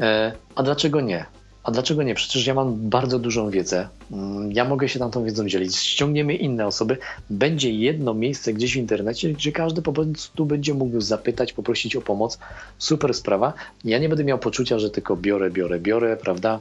e, 0.00 0.32
a 0.54 0.62
dlaczego 0.62 1.00
nie? 1.00 1.26
A 1.64 1.70
dlaczego 1.70 2.02
nie? 2.02 2.14
Przecież 2.14 2.46
ja 2.46 2.54
mam 2.54 2.90
bardzo 2.90 3.18
dużą 3.18 3.50
wiedzę. 3.50 3.88
Mm, 4.12 4.52
ja 4.52 4.64
mogę 4.64 4.88
się 4.88 4.98
tam 4.98 5.10
tą 5.10 5.24
wiedzą 5.24 5.48
dzielić. 5.48 5.76
Ściągniemy 5.76 6.34
inne 6.34 6.66
osoby. 6.66 6.98
Będzie 7.30 7.70
jedno 7.70 8.14
miejsce 8.14 8.52
gdzieś 8.52 8.74
w 8.74 8.76
internecie, 8.76 9.32
gdzie 9.32 9.52
każdy 9.52 9.82
po 9.82 9.92
prostu 9.92 10.46
będzie 10.46 10.74
mógł 10.74 11.00
zapytać, 11.00 11.52
poprosić 11.52 11.96
o 11.96 12.00
pomoc. 12.00 12.38
Super 12.78 13.14
sprawa. 13.14 13.52
Ja 13.84 13.98
nie 13.98 14.08
będę 14.08 14.24
miał 14.24 14.38
poczucia, 14.38 14.78
że 14.78 14.90
tylko 14.90 15.16
biorę, 15.16 15.50
biorę, 15.50 15.80
biorę, 15.80 16.16
prawda? 16.16 16.60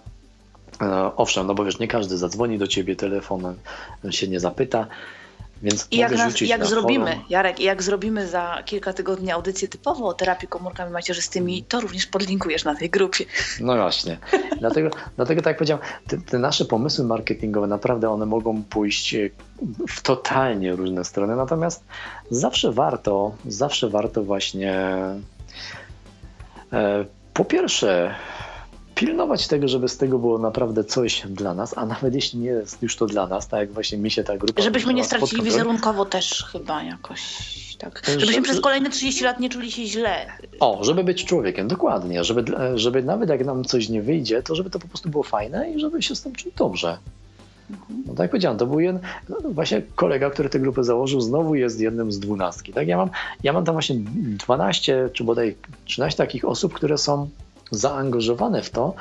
E, 0.81 1.11
owszem, 1.15 1.47
no 1.47 1.55
bo 1.55 1.65
wiesz, 1.65 1.80
nie 1.80 1.88
każdy 1.88 2.17
zadzwoni 2.17 2.57
do 2.57 2.67
ciebie 2.67 2.95
telefonem, 2.95 3.55
się 4.09 4.27
nie 4.27 4.39
zapyta. 4.39 4.88
Więc 5.64 5.88
I 5.91 5.98
jak, 5.98 6.11
nas, 6.11 6.41
jak 6.41 6.65
zrobimy, 6.65 7.11
forum. 7.11 7.26
Jarek, 7.30 7.60
jak 7.60 7.84
zrobimy 7.84 8.27
za 8.27 8.64
kilka 8.65 8.94
tygodni 8.94 9.31
audycję 9.31 9.68
typowo 9.68 10.07
o 10.07 10.14
terapii 10.14 10.48
komórkami 10.48 10.91
macierzystymi, 10.91 11.64
to 11.64 11.81
również 11.81 12.06
podlinkujesz 12.06 12.64
na 12.64 12.76
tej 12.76 12.90
grupie. 12.90 13.26
No 13.60 13.76
właśnie. 13.76 14.18
dlatego, 14.60 14.90
dlatego 15.15 15.41
tak 15.41 15.52
jak 15.52 15.57
powiedziałem, 15.57 15.84
te, 16.07 16.18
te, 16.18 16.40
nasze 16.40 16.65
pomysły 16.65 17.06
marketingowe 17.06 17.68
naprawdę 17.68 18.10
one 18.10 18.26
mogą 18.26 18.64
pójść 18.64 19.15
e, 19.15 19.30
w 19.88 20.02
totalnie 20.02 20.76
różne 20.76 21.06
strony, 21.06 21.35
natomiast 21.35 21.84
zawsze 22.30 22.72
warto, 22.72 23.35
zawsze 23.45 23.90
warto 23.90 24.23
właśnie 24.23 24.73
e, 26.73 27.06
po 27.34 27.45
pierwsze 27.45 28.15
pilnować 28.95 29.48
tego, 29.48 29.68
żeby 29.68 29.90
z 29.90 29.98
tego 29.98 30.20
było 30.20 30.38
naprawdę 30.38 30.84
coś 30.84 31.24
dla 31.30 31.53
nas, 31.53 31.78
a 31.78 31.86
nawet 31.86 32.15
jeśli 32.15 32.40
nie 32.40 32.49
jest 32.49 32.82
już 32.82 32.95
to 32.95 33.06
dla 33.06 33.28
nas, 33.28 33.48
tak 33.48 33.60
jak 33.60 33.72
właśnie 33.72 33.98
mi 33.98 34.11
się 34.11 34.24
ta 34.24 34.38
grupa... 34.38 34.61
Żebyśmy 34.61 34.94
nie 34.94 35.03
stracili 35.03 35.44
wizerunkowo 35.44 36.06
też 36.06 36.45
chyba 36.52 36.84
jakoś 36.84 37.22
tak. 37.78 38.02
Żebyśmy 38.18 38.41
przez 38.41 38.61
kolejne 38.61 38.90
30 38.90 39.24
lat 39.24 39.40
nie 39.40 39.49
czuli 39.49 39.72
się 39.72 39.86
źle. 39.86 40.26
O, 40.60 40.84
żeby 40.84 41.03
być 41.03 41.26
człowiekiem, 41.26 41.68
dokładnie. 41.68 42.24
Żeby, 42.24 42.44
żeby 42.76 43.03
nawet 43.03 43.30
jak 43.30 43.45
nam 43.45 43.64
coś 43.64 43.90
nie 43.90 44.02
wyjdzie, 44.02 44.44
to 44.44 44.56
żeby 44.56 44.70
to 44.70 44.80
po 44.80 44.88
prostu 44.88 45.10
było 45.10 45.24
fajne 45.24 45.72
i 45.72 45.80
żeby 45.80 46.02
się 46.02 46.15
z 46.15 46.22
tym 46.22 46.36
czuć 46.36 46.53
dobrze. 46.56 46.98
Mhm. 47.70 48.03
No 48.07 48.14
tak 48.14 48.20
jak 48.20 48.32
powiedziałem, 48.32 48.57
to 48.57 48.68
był 48.68 48.80
jeden, 48.80 48.99
no 49.30 49.49
właśnie 49.49 49.82
kolega, 49.95 50.30
który 50.30 50.49
tę 50.49 50.60
grupę 50.60 50.84
założył, 50.84 51.22
znowu 51.22 51.56
jest 51.56 51.80
jednym 51.80 52.11
z 52.11 52.20
dwunastki. 52.20 52.74
Tak? 52.74 52.88
Ja, 52.88 52.98
mam, 52.98 53.10
ja 53.44 53.53
mam 53.53 53.65
tam 53.65 53.76
właśnie 53.76 53.95
12 54.26 55.10
czy 55.14 55.24
bodaj 55.24 55.56
13 55.86 56.18
takich 56.18 56.45
osób, 56.45 56.74
które 56.74 56.98
są 56.98 57.30
zaangażowane 57.75 58.61
w 58.61 58.69
to, 58.69 58.93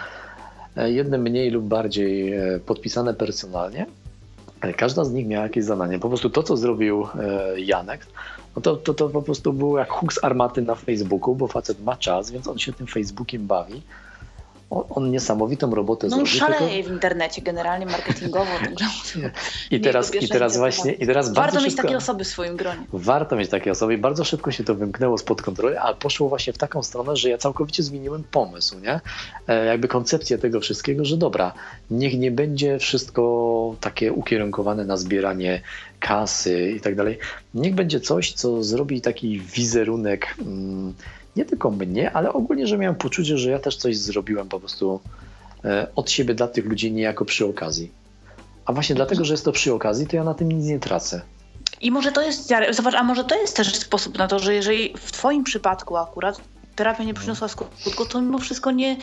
e, 0.76 0.92
jedne 0.92 1.18
mniej 1.18 1.50
lub 1.50 1.64
bardziej 1.64 2.32
e, 2.32 2.60
podpisane 2.66 3.14
personalnie. 3.14 3.86
E, 4.60 4.74
każda 4.74 5.04
z 5.04 5.12
nich 5.12 5.26
miała 5.26 5.44
jakieś 5.44 5.64
zadanie. 5.64 5.98
Po 5.98 6.08
prostu 6.08 6.30
to, 6.30 6.42
co 6.42 6.56
zrobił 6.56 7.06
Janek, 7.56 8.06
no 8.56 8.62
to, 8.62 8.76
to, 8.76 8.94
to 8.94 9.08
po 9.08 9.22
prostu 9.22 9.52
było 9.52 9.78
jak 9.78 9.90
huk 9.90 10.12
z 10.12 10.24
armaty 10.24 10.62
na 10.62 10.74
Facebooku, 10.74 11.34
bo 11.34 11.48
facet 11.48 11.84
ma 11.84 11.96
czas, 11.96 12.30
więc 12.30 12.48
on 12.48 12.58
się 12.58 12.72
tym 12.72 12.86
Facebookiem 12.86 13.46
bawi. 13.46 13.82
On, 14.72 14.84
on 14.90 15.10
niesamowitą 15.10 15.74
robotę 15.74 16.06
no, 16.06 16.16
zrobił. 16.16 16.32
No 16.32 16.38
szaleje 16.38 16.74
tylko... 16.74 16.88
w 16.88 16.92
internecie 16.92 17.42
generalnie 17.42 17.86
marketingowo. 17.86 18.50
I 19.70 19.80
teraz, 19.80 20.14
i 20.14 20.28
teraz 20.28 20.56
właśnie, 20.56 20.92
i 20.92 21.06
teraz 21.06 21.32
Warto 21.32 21.56
mieć 21.60 21.66
szybko, 21.70 21.82
takie 21.82 21.96
osoby 21.96 22.24
w 22.24 22.28
swoim 22.28 22.56
gronie. 22.56 22.84
Warto 22.92 23.36
mieć 23.36 23.50
takie 23.50 23.70
osoby 23.70 23.94
i 23.94 23.98
bardzo 23.98 24.24
szybko 24.24 24.52
się 24.52 24.64
to 24.64 24.74
wymknęło 24.74 25.18
spod 25.18 25.42
kontroli, 25.42 25.76
a 25.76 25.94
poszło 25.94 26.28
właśnie 26.28 26.52
w 26.52 26.58
taką 26.58 26.82
stronę, 26.82 27.16
że 27.16 27.30
ja 27.30 27.38
całkowicie 27.38 27.82
zmieniłem 27.82 28.24
pomysł, 28.30 28.78
nie? 28.78 29.00
E, 29.48 29.64
jakby 29.64 29.88
koncepcję 29.88 30.38
tego 30.38 30.60
wszystkiego, 30.60 31.04
że 31.04 31.16
dobra, 31.16 31.52
niech 31.90 32.18
nie 32.18 32.30
będzie 32.30 32.78
wszystko 32.78 33.76
takie 33.80 34.12
ukierunkowane 34.12 34.84
na 34.84 34.96
zbieranie 34.96 35.60
kasy 36.00 36.70
i 36.76 36.80
tak 36.80 36.94
dalej. 36.94 37.18
Niech 37.54 37.74
będzie 37.74 38.00
coś, 38.00 38.32
co 38.32 38.64
zrobi 38.64 39.00
taki 39.00 39.40
wizerunek 39.40 40.34
mm, 40.38 40.94
nie 41.36 41.44
tylko 41.44 41.70
mnie, 41.70 42.12
ale 42.12 42.32
ogólnie, 42.32 42.66
że 42.66 42.78
miałem 42.78 42.96
poczucie, 42.96 43.38
że 43.38 43.50
ja 43.50 43.58
też 43.58 43.76
coś 43.76 43.96
zrobiłem 43.96 44.48
po 44.48 44.60
prostu 44.60 45.00
e, 45.64 45.86
od 45.96 46.10
siebie 46.10 46.34
dla 46.34 46.48
tych 46.48 46.66
ludzi 46.66 46.92
niejako 46.92 47.24
przy 47.24 47.46
okazji. 47.46 47.90
A 48.66 48.72
właśnie 48.72 48.94
dlatego, 48.94 49.24
że 49.24 49.34
jest 49.34 49.44
to 49.44 49.52
przy 49.52 49.74
okazji, 49.74 50.06
to 50.06 50.16
ja 50.16 50.24
na 50.24 50.34
tym 50.34 50.52
nic 50.52 50.66
nie 50.66 50.78
tracę. 50.78 51.22
I 51.80 51.90
może 51.90 52.12
to 52.12 52.22
jest, 52.22 52.52
zobacz, 52.70 52.94
a 52.94 53.02
może 53.02 53.24
to 53.24 53.34
jest 53.34 53.56
też 53.56 53.76
sposób 53.76 54.18
na 54.18 54.28
to, 54.28 54.38
że 54.38 54.54
jeżeli 54.54 54.94
w 54.98 55.12
Twoim 55.12 55.44
przypadku 55.44 55.96
akurat 55.96 56.40
terapia 56.76 57.04
nie 57.04 57.14
przyniosła 57.14 57.48
skutku, 57.48 58.06
to 58.06 58.20
mimo 58.20 58.38
wszystko 58.38 58.70
nie, 58.70 58.96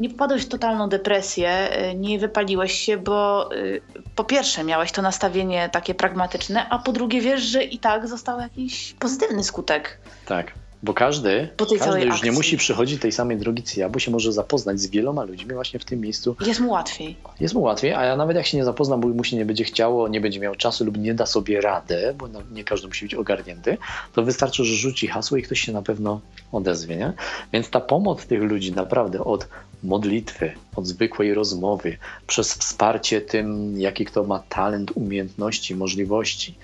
nie 0.00 0.10
popadłeś 0.10 0.42
w 0.42 0.48
totalną 0.48 0.88
depresję, 0.88 1.68
y, 1.90 1.94
nie 1.94 2.18
wypaliłeś 2.18 2.72
się, 2.72 2.96
bo 2.96 3.48
y, 3.54 3.80
po 4.14 4.24
pierwsze 4.24 4.64
miałeś 4.64 4.92
to 4.92 5.02
nastawienie 5.02 5.68
takie 5.72 5.94
pragmatyczne, 5.94 6.68
a 6.68 6.78
po 6.78 6.92
drugie 6.92 7.20
wiesz, 7.20 7.42
że 7.42 7.64
i 7.64 7.78
tak 7.78 8.08
został 8.08 8.40
jakiś 8.40 8.94
pozytywny 8.98 9.44
skutek. 9.44 9.98
Tak. 10.26 10.52
Bo 10.82 10.94
każdy, 10.94 11.48
każdy 11.78 12.04
już 12.04 12.14
akcji. 12.14 12.30
nie 12.30 12.32
musi 12.32 12.56
przychodzić 12.56 13.00
tej 13.00 13.12
samej 13.12 13.36
drogi 13.36 13.62
co 13.62 13.80
ja, 13.80 13.88
bo 13.88 13.98
się 13.98 14.10
może 14.10 14.32
zapoznać 14.32 14.80
z 14.80 14.86
wieloma 14.86 15.24
ludźmi 15.24 15.54
właśnie 15.54 15.80
w 15.80 15.84
tym 15.84 16.00
miejscu. 16.00 16.36
Jest 16.46 16.60
mu 16.60 16.70
łatwiej. 16.70 17.16
Jest 17.40 17.54
mu 17.54 17.62
łatwiej, 17.62 17.92
a 17.94 18.04
ja 18.04 18.16
nawet 18.16 18.36
jak 18.36 18.46
się 18.46 18.56
nie 18.56 18.64
zapozna, 18.64 18.98
bo 18.98 19.08
mu 19.08 19.24
się 19.24 19.36
nie 19.36 19.44
będzie 19.44 19.64
chciało, 19.64 20.08
nie 20.08 20.20
będzie 20.20 20.40
miał 20.40 20.54
czasu 20.54 20.84
lub 20.84 20.98
nie 20.98 21.14
da 21.14 21.26
sobie 21.26 21.60
radę, 21.60 22.14
bo 22.18 22.28
nie 22.52 22.64
każdy 22.64 22.88
musi 22.88 23.04
być 23.04 23.14
ogarnięty, 23.14 23.78
to 24.14 24.22
wystarczy, 24.22 24.64
że 24.64 24.74
rzuci 24.74 25.06
hasło 25.06 25.36
i 25.36 25.42
ktoś 25.42 25.60
się 25.60 25.72
na 25.72 25.82
pewno 25.82 26.20
odezwie. 26.52 26.96
Nie? 26.96 27.12
Więc 27.52 27.70
ta 27.70 27.80
pomoc 27.80 28.26
tych 28.26 28.42
ludzi 28.42 28.72
naprawdę 28.72 29.24
od 29.24 29.48
modlitwy, 29.82 30.52
od 30.76 30.86
zwykłej 30.86 31.34
rozmowy, 31.34 31.96
przez 32.26 32.54
wsparcie 32.54 33.20
tym, 33.20 33.80
jaki 33.80 34.04
kto 34.04 34.24
ma 34.24 34.38
talent, 34.38 34.92
umiejętności, 34.94 35.74
możliwości, 35.74 36.54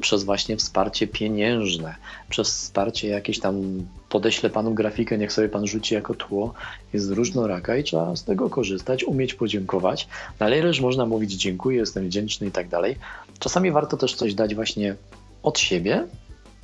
przez 0.00 0.24
właśnie 0.24 0.56
wsparcie 0.56 1.06
pieniężne, 1.06 1.94
przez 2.28 2.48
wsparcie 2.48 3.08
jakieś 3.08 3.40
tam 3.40 3.86
podeślę 4.08 4.50
panu 4.50 4.74
grafikę, 4.74 5.18
niech 5.18 5.32
sobie 5.32 5.48
pan 5.48 5.66
rzuci 5.66 5.94
jako 5.94 6.14
tło, 6.14 6.54
jest 6.92 7.10
różnoraka 7.10 7.76
i 7.76 7.84
trzeba 7.84 8.16
z 8.16 8.24
tego 8.24 8.50
korzystać, 8.50 9.04
umieć 9.04 9.34
podziękować. 9.34 10.08
No 10.40 10.46
ale 10.46 10.72
można 10.82 11.06
mówić 11.06 11.32
dziękuję, 11.32 11.78
jestem 11.78 12.06
wdzięczny 12.06 12.46
i 12.46 12.50
tak 12.50 12.68
dalej. 12.68 12.96
Czasami 13.38 13.70
warto 13.70 13.96
też 13.96 14.14
coś 14.14 14.34
dać 14.34 14.54
właśnie 14.54 14.96
od 15.42 15.58
siebie, 15.58 16.06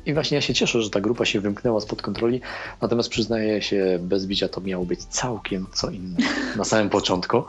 i 0.07 0.15
właśnie 0.15 0.35
ja 0.35 0.41
się 0.41 0.55
cieszę, 0.55 0.83
że 0.83 0.91
ta 0.91 1.01
grupa 1.01 1.25
się 1.25 1.41
wymknęła 1.41 1.81
spod 1.81 2.03
kontroli, 2.03 2.41
natomiast 2.81 3.09
przyznaję 3.09 3.63
się, 3.63 3.99
bez 4.03 4.27
bicia 4.27 4.49
to 4.49 4.61
miało 4.61 4.85
być 4.85 5.05
całkiem 5.05 5.67
co 5.75 5.91
innego 5.91 6.29
na 6.57 6.65
samym 6.65 6.91
początku. 6.91 7.43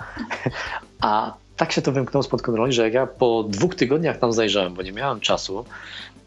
A 1.02 1.34
tak 1.58 1.72
się 1.72 1.82
to 1.82 1.92
wymknęło 1.92 2.24
spod 2.24 2.42
kontroli, 2.42 2.74
że 2.74 2.84
jak 2.84 2.94
ja 2.94 3.08
po 3.08 3.44
dwóch 3.44 3.76
tygodniach 3.76 4.20
tam 4.20 4.34
zajrzałem, 4.34 4.74
bo 4.74 4.82
nie 4.82 4.92
miałem 4.92 5.20
czasu, 5.20 5.66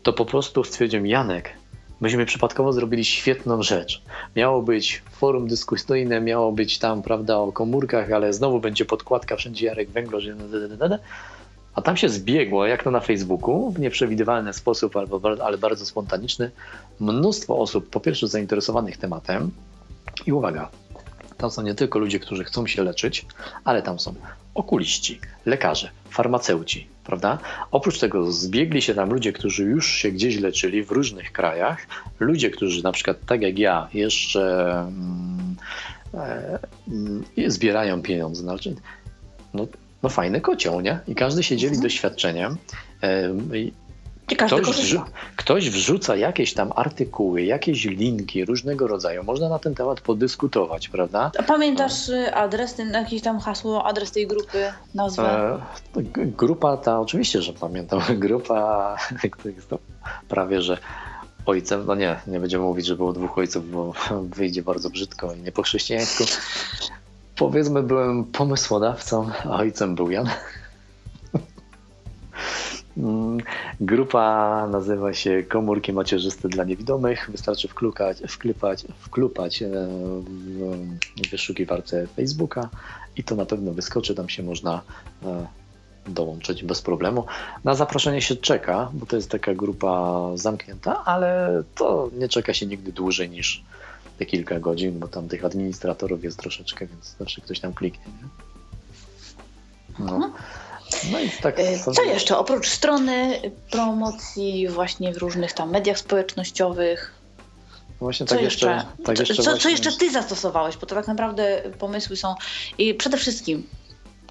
to 0.03 0.12
po 0.12 0.24
prostu 0.24 0.65
stwierdziłem, 0.65 1.07
Janek, 1.07 1.53
myśmy 2.01 2.27
przypadkowo 2.27 2.73
zrobili 2.73 3.05
świetną 3.05 3.62
rzecz. 3.62 4.03
Miało 4.36 4.62
być 4.62 5.03
forum 5.12 5.48
dyskusyjne, 5.48 6.20
miało 6.20 6.53
być 6.53 6.78
tam, 6.78 7.03
prawda, 7.03 7.39
o 7.39 7.53
komórkach, 7.53 8.12
ale 8.12 8.32
znowu 8.32 8.61
będzie 8.61 8.85
podkładka, 8.85 9.36
wszędzie 9.36 9.66
Jarek 9.66 9.90
Węglarz, 9.90 10.28
a 11.74 11.82
tam 11.82 11.97
się 11.97 12.09
zbiegło, 12.09 12.66
jak 12.66 12.82
to 12.82 12.90
na 12.90 13.01
Facebooku, 13.01 13.70
w 13.70 13.81
nieprzewidywalny 13.81 14.53
sposób, 14.53 14.97
albo, 14.97 15.20
ale 15.44 15.59
bardzo 15.59 15.86
spontaniczny, 15.86 16.51
mnóstwo 17.01 17.59
osób, 17.59 17.90
po 17.90 18.01
pierwsze 18.01 18.28
zainteresowanych 18.28 18.97
tematem 18.97 19.51
i 20.27 20.32
uwaga, 20.32 20.69
tam 21.36 21.51
są 21.51 21.62
nie 21.62 21.74
tylko 21.74 21.98
ludzie, 21.98 22.19
którzy 22.20 22.44
chcą 22.44 22.66
się 22.66 22.85
leczyć, 22.85 23.27
ale 23.65 23.82
tam 23.82 23.98
są 23.98 24.15
okuliści, 24.56 25.20
lekarze, 25.46 25.90
farmaceuci, 26.10 26.86
prawda? 27.04 27.38
Oprócz 27.70 27.98
tego 27.98 28.32
zbiegli 28.32 28.82
się 28.82 28.94
tam 28.94 29.10
ludzie, 29.10 29.32
którzy 29.32 29.64
już 29.64 29.90
się 29.90 30.10
gdzieś 30.10 30.40
leczyli 30.40 30.84
w 30.84 30.90
różnych 30.90 31.32
krajach, 31.32 31.86
ludzie, 32.20 32.50
którzy 32.50 32.82
na 32.82 32.92
przykład 32.92 33.16
tak 33.26 33.42
jak 33.42 33.58
ja 33.58 33.88
jeszcze 33.94 34.70
mm, 34.78 35.56
e, 36.14 36.58
mm, 36.88 37.24
zbierają 37.46 38.02
pieniądze. 38.02 38.42
Znaczy, 38.42 38.74
no, 39.54 39.66
no 40.02 40.08
fajny 40.08 40.40
kocioł, 40.40 40.80
nie? 40.80 41.00
I 41.08 41.14
każdy 41.14 41.42
się 41.42 41.56
dzieli 41.56 41.78
Ktoś, 44.27 44.77
wrzu 44.77 45.03
ktoś, 45.36 45.70
wrzuca 45.70 46.16
jakieś 46.16 46.55
tam 46.55 46.73
artykuły, 46.77 47.43
jakieś 47.43 47.85
linki 47.85 48.44
różnego 48.44 48.86
rodzaju. 48.86 49.24
Można 49.24 49.48
na 49.48 49.59
ten 49.59 49.74
temat 49.74 50.01
podyskutować, 50.01 50.89
prawda? 50.89 51.31
A 51.39 51.43
pamiętasz 51.43 52.09
no. 52.09 52.35
adres, 52.35 52.74
ten, 52.74 52.93
jakieś 52.93 53.23
tam 53.23 53.39
hasło, 53.39 53.85
adres 53.85 54.12
tej 54.12 54.27
grupy, 54.27 54.73
nazwę? 54.94 55.59
E, 55.97 56.27
grupa 56.27 56.77
ta, 56.77 57.01
oczywiście, 57.01 57.43
że 57.43 57.53
pamiętam. 57.53 58.01
Grupa, 58.24 58.97
to 59.43 59.48
jest 59.48 59.69
to 59.69 59.78
prawie, 60.28 60.62
że 60.62 60.78
ojcem, 61.47 61.86
no 61.86 61.94
nie, 61.94 62.16
nie 62.27 62.40
będziemy 62.40 62.65
mówić, 62.65 62.86
że 62.86 62.97
było 62.97 63.12
dwóch 63.12 63.39
ojców, 63.39 63.70
bo 63.70 63.93
wyjdzie 64.36 64.62
bardzo 64.62 64.90
brzydko 64.90 65.35
i 65.35 65.40
nie 65.40 65.53
po 65.53 65.62
chrześcijańsku. 65.62 66.24
Powiedzmy, 67.36 67.82
byłem 67.82 68.24
pomysłodawcą, 68.24 69.31
a 69.44 69.57
ojcem 69.57 69.94
był 69.94 70.11
Jan. 70.11 70.28
Mm, 72.97 73.39
grupa 73.81 74.66
nazywa 74.70 75.14
się 75.14 75.43
Komórki 75.43 75.93
Macierzyste 75.93 76.48
dla 76.48 76.64
Niewidomych. 76.64 77.31
Wystarczy 77.31 77.68
wklukać, 77.68 78.18
wklipać, 78.28 78.85
wklupać 78.98 79.62
e, 79.62 79.68
w 81.16 81.31
wyszukiwarce 81.31 82.06
Facebooka 82.06 82.68
i 83.16 83.24
to 83.24 83.35
na 83.35 83.47
pewno 83.47 83.73
wyskoczy. 83.73 84.14
Tam 84.14 84.28
się 84.28 84.43
można 84.43 84.82
e, 85.23 85.47
dołączyć 86.09 86.64
bez 86.64 86.82
problemu. 86.82 87.27
Na 87.64 87.74
zaproszenie 87.74 88.23
się 88.23 88.36
czeka, 88.36 88.90
bo 88.93 89.06
to 89.06 89.16
jest 89.16 89.31
taka 89.31 89.55
grupa 89.55 90.23
zamknięta, 90.35 91.05
ale 91.05 91.62
to 91.74 92.10
nie 92.18 92.28
czeka 92.28 92.55
się 92.55 92.66
nigdy 92.66 92.93
dłużej 92.93 93.31
niż 93.31 93.64
te 94.18 94.27
kilka 94.27 94.60
godzin, 94.60 94.98
bo 94.98 95.09
tam 95.09 95.28
tych 95.28 95.44
administratorów 95.44 96.24
jest 96.24 96.39
troszeczkę, 96.39 96.86
więc 96.86 97.16
zawsze 97.18 97.40
ktoś 97.40 97.60
tam 97.60 97.73
kliknie. 97.73 98.05
Nie? 98.06 98.28
No. 100.05 100.31
No 101.12 101.20
i 101.20 101.30
tak 101.30 101.58
e, 101.58 101.78
Co 101.78 102.02
jeszcze? 102.02 102.38
Oprócz 102.38 102.68
strony 102.68 103.40
promocji 103.70 104.68
właśnie 104.68 105.12
w 105.12 105.16
różnych 105.16 105.52
tam 105.52 105.70
mediach 105.70 105.98
społecznościowych. 105.98 107.12
No 107.88 107.94
właśnie 108.00 108.26
tak 108.26 108.38
co 108.38 108.44
jeszcze, 108.44 108.66
jeszcze, 108.66 109.04
tak 109.04 109.18
jeszcze 109.18 109.34
co, 109.34 109.42
właśnie... 109.42 109.60
co 109.60 109.68
jeszcze 109.68 109.92
ty 109.92 110.10
zastosowałeś? 110.10 110.76
Bo 110.76 110.86
to 110.86 110.94
tak 110.94 111.08
naprawdę 111.08 111.62
pomysły 111.78 112.16
są. 112.16 112.34
I 112.78 112.94
przede 112.94 113.16
wszystkim 113.16 113.66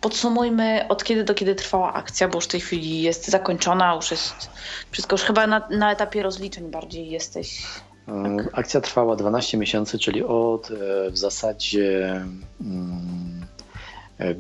podsumujmy 0.01 0.85
od 0.89 1.03
kiedy 1.03 1.23
do 1.23 1.33
kiedy 1.33 1.55
trwała 1.55 1.93
akcja, 1.93 2.27
bo 2.27 2.37
już 2.37 2.45
w 2.45 2.47
tej 2.47 2.61
chwili 2.61 3.01
jest 3.01 3.27
zakończona, 3.27 3.95
już 3.95 4.11
jest 4.11 4.49
wszystko, 4.91 5.13
już 5.13 5.21
chyba 5.21 5.47
na, 5.47 5.67
na 5.69 5.91
etapie 5.91 6.23
rozliczeń 6.23 6.71
bardziej 6.71 7.09
jesteś. 7.09 7.63
Tak. 8.05 8.59
Akcja 8.59 8.81
trwała 8.81 9.15
12 9.15 9.57
miesięcy, 9.57 9.99
czyli 9.99 10.23
od 10.23 10.71
e, 10.71 11.11
w 11.11 11.17
zasadzie 11.17 12.25
mm, 12.61 13.45
e, 14.19 14.35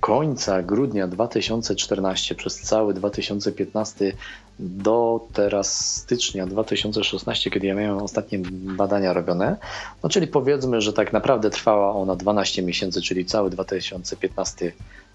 końca 0.00 0.62
grudnia 0.62 1.06
2014 1.06 2.34
przez 2.34 2.60
cały 2.60 2.94
2015 2.94 4.12
do 4.58 5.26
teraz 5.32 5.96
stycznia 5.96 6.46
2016, 6.46 7.50
kiedy 7.50 7.66
ja 7.66 7.74
miałem 7.74 7.98
ostatnie 7.98 8.38
badania 8.52 9.12
robione. 9.12 9.56
No 10.02 10.08
czyli 10.08 10.26
powiedzmy, 10.26 10.80
że 10.80 10.92
tak 10.92 11.12
naprawdę 11.12 11.50
trwała 11.50 11.92
ona 11.92 12.16
12 12.16 12.62
miesięcy, 12.62 13.02
czyli 13.02 13.24
cały 13.24 13.50
2015 13.50 14.72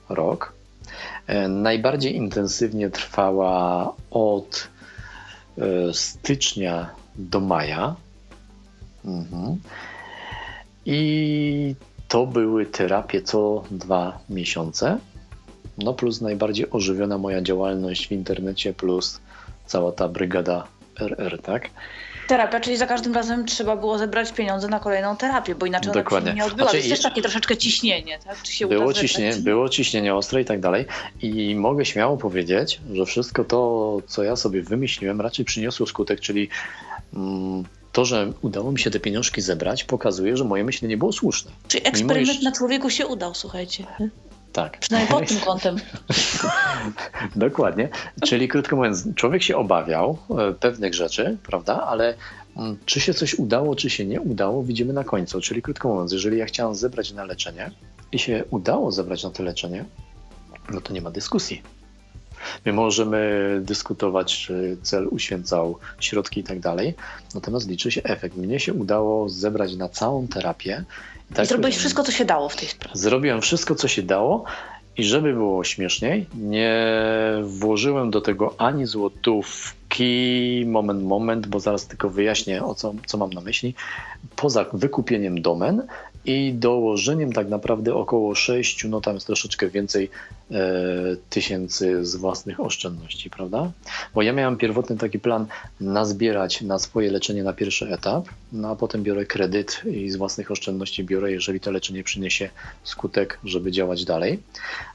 rok. 0.10 0.54
E, 1.28 1.48
najbardziej 1.48 2.16
intensywnie 2.16 2.90
trwała 2.90 3.94
od 4.12 4.68
stycznia 5.94 6.90
do 7.16 7.40
maja. 7.40 7.96
Mhm. 9.06 9.58
I 10.86 11.76
to 12.08 12.28
były 12.28 12.66
terapie 12.66 13.22
co 13.22 13.64
dwa 13.72 14.20
miesiące. 14.30 14.98
No 15.78 15.94
plus 15.94 16.22
najbardziej 16.22 16.72
ożywiona 16.72 17.18
moja 17.18 17.42
działalność 17.42 18.08
w 18.08 18.12
internecie, 18.12 18.74
plus 18.74 19.22
cała 19.66 19.92
ta 19.92 20.08
brygada 20.08 20.68
RR, 21.00 21.42
tak? 21.42 21.70
Terapia, 22.28 22.60
czyli 22.60 22.78
za 22.78 22.88
każdym 22.88 23.14
razem 23.14 23.46
trzeba 23.46 23.76
było 23.76 23.98
zebrać 23.98 24.32
pieniądze 24.32 24.68
na 24.68 24.80
kolejną 24.80 25.18
terapię, 25.18 25.56
bo 25.56 25.66
inaczej 25.66 25.94
Dokładnie. 25.94 26.32
ona 26.32 26.42
się 26.42 26.46
nie 26.46 26.52
odbyła. 26.52 26.70
Znaczy, 26.70 26.84
to 26.84 26.88
jest 26.88 26.90
też 26.90 27.12
takie 27.12 27.22
troszeczkę 27.22 27.58
ciśnienie, 27.58 28.20
tak? 28.20 28.42
Czy 28.44 28.54
się 28.54 28.68
było, 28.68 28.94
ciśnie, 28.94 29.34
było 29.40 29.70
ciśnienie 29.70 30.16
ostre 30.16 30.42
i 30.42 30.46
tak 30.46 30.60
dalej. 30.60 30.86
I 31.22 31.56
mogę 31.56 31.86
śmiało 31.86 32.18
powiedzieć, 32.18 32.82
że 32.94 33.06
wszystko 33.06 33.44
to, 33.44 33.98
co 34.08 34.24
ja 34.24 34.36
sobie 34.36 34.62
wymyśliłem, 34.62 35.22
raczej 35.22 35.46
przyniosło 35.46 35.86
skutek, 35.86 36.20
czyli 36.20 36.50
mm, 37.14 37.64
to, 37.96 38.06
że 38.06 38.34
udało 38.42 38.72
mi 38.72 38.80
się 38.80 38.92
te 38.92 39.00
pieniążki 39.00 39.42
zebrać, 39.42 39.84
pokazuje, 39.84 40.38
że 40.38 40.44
moje 40.44 40.64
myślenie 40.64 40.98
było 40.98 41.12
słuszne. 41.12 41.52
Czyli 41.68 41.88
eksperyment 41.88 42.44
na 42.44 42.52
człowieku 42.52 42.90
się 42.90 43.08
udał, 43.08 43.34
słuchajcie. 43.34 43.86
Tak. 44.54 44.80
Przynajmniej 44.80 45.20
pod 45.20 45.30
tym 45.30 45.40
kątem. 45.40 45.76
Dokładnie. 47.36 47.90
Czyli 48.24 48.48
krótko 48.48 48.76
mówiąc, 48.76 49.04
człowiek 49.16 49.44
się 49.44 49.58
obawiał 49.58 50.18
e, 50.30 50.54
pewnych 50.54 50.94
rzeczy, 50.94 51.38
prawda? 51.44 51.84
Ale 51.84 52.16
mm, 52.58 52.78
czy 52.86 53.00
się 53.00 53.14
coś 53.14 53.34
udało, 53.34 53.76
czy 53.76 53.90
się 53.90 54.06
nie 54.06 54.22
udało, 54.22 54.64
widzimy 54.64 54.94
na 54.94 55.04
końcu. 55.04 55.42
Czyli 55.42 55.62
krótko 55.62 55.90
mówiąc, 55.90 56.12
jeżeli 56.12 56.38
ja 56.38 56.46
chciałem 56.46 56.76
zebrać 56.76 57.14
na 57.14 57.24
leczenie 57.24 57.72
i 58.12 58.20
się 58.20 58.44
udało 58.50 58.92
zebrać 58.92 59.24
na 59.24 59.30
to 59.30 59.44
leczenie, 59.44 59.86
no 60.74 60.82
to 60.82 60.94
nie 60.94 61.02
ma 61.02 61.12
dyskusji. 61.12 61.62
My 62.66 62.74
możemy 62.74 63.60
dyskutować, 63.64 64.38
czy 64.38 64.78
cel 64.82 65.08
uświęcał 65.12 65.80
środki 66.00 66.40
i 66.40 66.44
tak 66.44 66.60
dalej, 66.60 66.94
natomiast 67.36 67.70
liczy 67.70 67.92
się 67.92 68.04
efekt. 68.04 68.38
Mnie 68.38 68.60
się 68.60 68.74
udało 68.74 69.30
zebrać 69.30 69.76
na 69.76 69.90
całą 69.90 70.28
terapię. 70.28 70.84
I, 71.32 71.34
tak, 71.34 71.46
I 71.46 71.48
zrobiłeś 71.48 71.78
wszystko, 71.78 72.04
co 72.04 72.12
się 72.12 72.26
dało 72.26 72.50
w 72.50 72.56
tej 72.56 72.68
sprawie. 72.68 73.00
Zrobiłem 73.00 73.42
wszystko, 73.42 73.76
co 73.76 73.88
się 73.88 74.04
dało. 74.04 74.44
I 74.98 75.04
żeby 75.04 75.34
było 75.34 75.64
śmieszniej, 75.64 76.26
nie 76.34 76.86
włożyłem 77.44 78.12
do 78.12 78.22
tego 78.22 78.56
ani 78.58 78.86
złotówki, 78.86 80.64
moment, 80.68 81.04
moment, 81.04 81.48
bo 81.48 81.60
zaraz 81.60 81.88
tylko 81.88 82.10
wyjaśnię, 82.10 82.64
o 82.64 82.76
co, 82.76 82.94
co 83.06 83.18
mam 83.18 83.30
na 83.30 83.42
myśli. 83.42 83.76
Poza 84.36 84.66
wykupieniem 84.74 85.42
domen, 85.42 85.88
i 86.26 86.54
dołożeniem 86.54 87.34
tak 87.34 87.50
naprawdę 87.50 87.96
około 87.96 88.36
6, 88.36 88.86
no 88.90 89.02
tam 89.02 89.14
jest 89.14 89.28
troszeczkę 89.28 89.70
więcej 89.70 90.10
e, 90.52 90.56
tysięcy 91.30 92.06
z 92.06 92.16
własnych 92.16 92.60
oszczędności, 92.60 93.30
prawda? 93.30 93.72
Bo 94.14 94.22
ja 94.22 94.34
miałem 94.34 94.58
pierwotny 94.58 94.98
taki 94.98 95.20
plan 95.20 95.46
nazbierać 95.82 96.62
na 96.62 96.80
swoje 96.80 97.12
leczenie 97.12 97.44
na 97.44 97.54
pierwszy 97.54 97.90
etap, 97.90 98.26
no 98.52 98.70
a 98.70 98.76
potem 98.76 99.04
biorę 99.04 99.26
kredyt 99.26 99.82
i 99.86 100.10
z 100.10 100.16
własnych 100.16 100.52
oszczędności 100.52 101.04
biorę, 101.04 101.32
jeżeli 101.32 101.60
to 101.60 101.72
leczenie 101.72 102.04
przyniesie 102.04 102.50
skutek, 102.84 103.40
żeby 103.44 103.72
działać 103.72 104.06
dalej. 104.06 104.40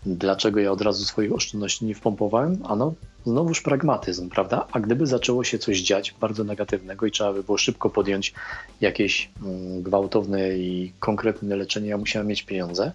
Dlaczego 0.06 0.60
ja 0.60 0.72
od 0.72 0.80
razu 0.80 1.04
swoich 1.04 1.32
oszczędności 1.32 1.84
nie 1.84 1.94
wpompowałem? 1.94 2.58
Ano, 2.64 2.94
znowuż 3.26 3.60
pragmatyzm, 3.60 4.28
prawda? 4.28 4.66
A 4.72 4.80
gdyby 4.80 5.06
zaczęło 5.06 5.44
się 5.44 5.58
coś 5.58 5.80
dziać 5.80 6.14
bardzo 6.20 6.44
negatywnego 6.44 7.06
i 7.06 7.10
trzeba 7.10 7.32
by 7.32 7.42
było 7.42 7.58
szybko 7.58 7.90
podjąć 7.90 8.34
jakieś 8.80 9.30
mm, 9.42 9.82
gwałtowne 9.82 10.50
i 10.58 10.92
konkretne 11.00 11.56
leczenie, 11.56 11.88
ja 11.88 11.98
musiałem 11.98 12.28
mieć 12.28 12.42
pieniądze. 12.42 12.92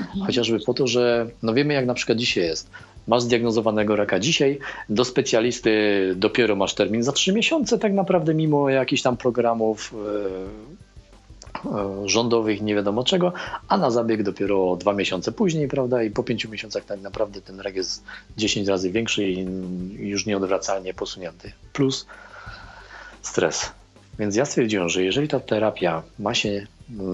Mhm. 0.00 0.26
Chociażby 0.26 0.60
po 0.60 0.74
to, 0.74 0.86
że 0.86 1.26
no 1.42 1.54
wiemy 1.54 1.74
jak 1.74 1.86
na 1.86 1.94
przykład 1.94 2.18
dzisiaj 2.18 2.44
jest. 2.44 2.70
Masz 3.06 3.22
zdiagnozowanego 3.22 3.96
raka 3.96 4.18
dzisiaj, 4.18 4.58
do 4.88 5.04
specjalisty 5.04 5.72
dopiero 6.16 6.56
masz 6.56 6.74
termin 6.74 7.02
za 7.02 7.12
trzy 7.12 7.32
miesiące, 7.32 7.78
tak 7.78 7.92
naprawdę, 7.92 8.34
mimo 8.34 8.70
jakichś 8.70 9.02
tam 9.02 9.16
programów, 9.16 9.94
e, 9.94 10.74
rządowych, 12.04 12.62
nie 12.62 12.74
wiadomo 12.74 13.04
czego, 13.04 13.32
a 13.68 13.76
na 13.78 13.90
zabieg 13.90 14.22
dopiero 14.22 14.76
dwa 14.76 14.92
miesiące 14.92 15.32
później, 15.32 15.68
prawda? 15.68 16.02
I 16.02 16.10
po 16.10 16.22
pięciu 16.22 16.50
miesiącach 16.50 16.84
tak 16.84 17.00
naprawdę 17.00 17.40
ten 17.40 17.60
rak 17.60 17.76
jest 17.76 18.02
10 18.36 18.68
razy 18.68 18.90
większy 18.90 19.24
i 19.28 19.46
już 20.08 20.26
nieodwracalnie 20.26 20.94
posunięty. 20.94 21.52
Plus 21.72 22.06
stres. 23.22 23.72
Więc 24.18 24.36
ja 24.36 24.44
stwierdziłem, 24.44 24.88
że 24.88 25.02
jeżeli 25.02 25.28
ta 25.28 25.40
terapia 25.40 26.02
ma 26.18 26.34
się 26.34 26.66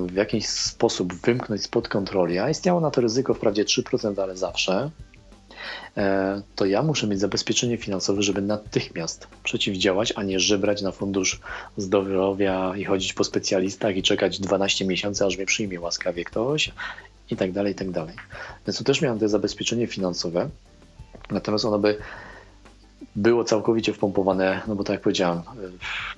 w 0.06 0.14
jakiś 0.14 0.48
sposób 0.48 1.14
wymknąć 1.14 1.62
spod 1.62 1.88
kontroli, 1.88 2.38
a 2.38 2.50
istniało 2.50 2.80
na 2.80 2.90
to 2.90 3.00
ryzyko 3.00 3.34
wprawdzie 3.34 3.64
3%, 3.64 4.22
ale 4.22 4.36
zawsze, 4.36 4.90
E, 5.09 5.09
to 6.54 6.66
ja 6.66 6.82
muszę 6.82 7.06
mieć 7.06 7.20
zabezpieczenie 7.20 7.76
finansowe, 7.76 8.22
żeby 8.22 8.42
natychmiast 8.42 9.28
przeciwdziałać, 9.44 10.12
a 10.16 10.22
nie 10.22 10.40
żebrać 10.40 10.82
na 10.82 10.92
fundusz 10.92 11.40
zdrowia 11.76 12.72
i 12.76 12.84
chodzić 12.84 13.12
po 13.12 13.24
specjalistach 13.24 13.96
i 13.96 14.02
czekać 14.02 14.40
12 14.40 14.84
miesięcy, 14.84 15.26
aż 15.26 15.36
mnie 15.36 15.46
przyjmie 15.46 15.80
łaskawie 15.80 16.24
ktoś 16.24 16.72
i 17.30 17.36
tak 17.36 17.52
dalej, 17.52 17.72
i 17.72 17.76
tak 17.76 17.90
dalej. 17.90 18.14
Więc 18.66 18.78
tu 18.78 18.84
też 18.84 19.00
miałem 19.00 19.18
to 19.18 19.28
zabezpieczenie 19.28 19.86
finansowe, 19.86 20.48
natomiast 21.30 21.64
ono 21.64 21.78
by 21.78 21.98
było 23.16 23.44
całkowicie 23.44 23.92
wpompowane, 23.92 24.60
no 24.66 24.74
bo 24.76 24.84
tak 24.84 24.94
jak 24.94 25.02
powiedziałem, 25.02 25.42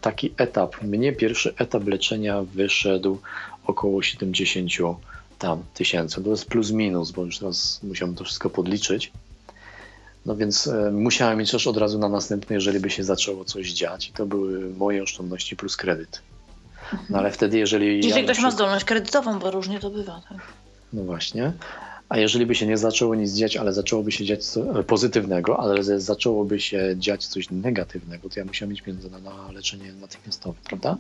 taki 0.01 0.35
etap, 0.37 0.83
mnie 0.83 1.13
pierwszy 1.13 1.55
etap 1.57 1.87
leczenia 1.87 2.43
wyszedł 2.43 3.19
około 3.67 4.03
70 4.03 4.71
tam 5.39 5.63
tysięcy. 5.75 6.23
To 6.23 6.31
jest 6.31 6.47
plus 6.47 6.71
minus, 6.71 7.11
bo 7.11 7.25
już 7.25 7.39
teraz 7.39 7.81
musiałem 7.83 8.15
to 8.15 8.25
wszystko 8.25 8.51
podliczyć. 8.51 9.13
No 10.27 10.37
więc 10.37 10.67
e, 10.67 10.91
musiałem 10.91 11.39
mieć 11.39 11.51
też 11.51 11.67
od 11.67 11.77
razu 11.77 11.99
na 11.99 12.09
następny, 12.09 12.55
jeżeli 12.55 12.81
by 12.81 12.91
się 12.91 13.05
zaczęło 13.05 13.45
coś 13.45 13.73
dziać. 13.73 14.09
I 14.09 14.13
to 14.13 14.27
były 14.27 14.71
moje 14.71 15.03
oszczędności 15.03 15.57
plus 15.57 15.77
kredyt. 15.77 16.23
No 17.11 17.19
ale 17.19 17.31
wtedy, 17.31 17.59
jeżeli. 17.59 17.97
Jeżeli 17.97 18.15
ja 18.15 18.25
ktoś 18.25 18.43
ma 18.43 18.51
zdolność 18.51 18.85
kredytową, 18.85 19.39
bo 19.39 19.51
różnie 19.51 19.81
to 19.81 19.91
bywa. 19.91 20.23
Tak? 20.29 20.39
No 20.93 21.03
właśnie. 21.03 21.53
A 22.09 22.19
jeżeli 22.19 22.47
by 22.47 22.55
się 22.55 22.67
nie 22.67 22.79
zaczęło 22.79 23.15
nic 23.15 23.33
dziać, 23.33 23.57
ale 23.57 23.73
zaczęłoby 23.73 24.13
się 24.13 24.25
dziać 24.25 24.45
co, 24.45 24.81
e, 24.81 24.83
pozytywnego, 24.83 25.61
ale 25.61 26.01
zaczęłoby 26.01 26.61
się 26.61 26.95
dziać 26.99 27.27
coś 27.27 27.51
negatywnego, 27.51 28.29
to 28.29 28.41
ja 28.41 28.47
musiałem 28.47 28.71
mieć 28.71 28.83
pieniądze 28.83 29.11
na, 29.11 29.19
na 29.19 29.53
leczenie 29.53 29.93
natychmiastowe, 29.93 30.59
prawda? 30.65 30.97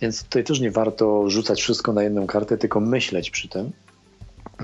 Więc 0.00 0.22
tutaj 0.22 0.44
też 0.44 0.60
nie 0.60 0.70
warto 0.70 1.30
rzucać 1.30 1.62
wszystko 1.62 1.92
na 1.92 2.02
jedną 2.02 2.26
kartę, 2.26 2.58
tylko 2.58 2.80
myśleć 2.80 3.30
przy 3.30 3.48
tym, 3.48 3.72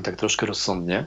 tak 0.02 0.16
troszkę 0.16 0.46
rozsądnie. 0.46 1.06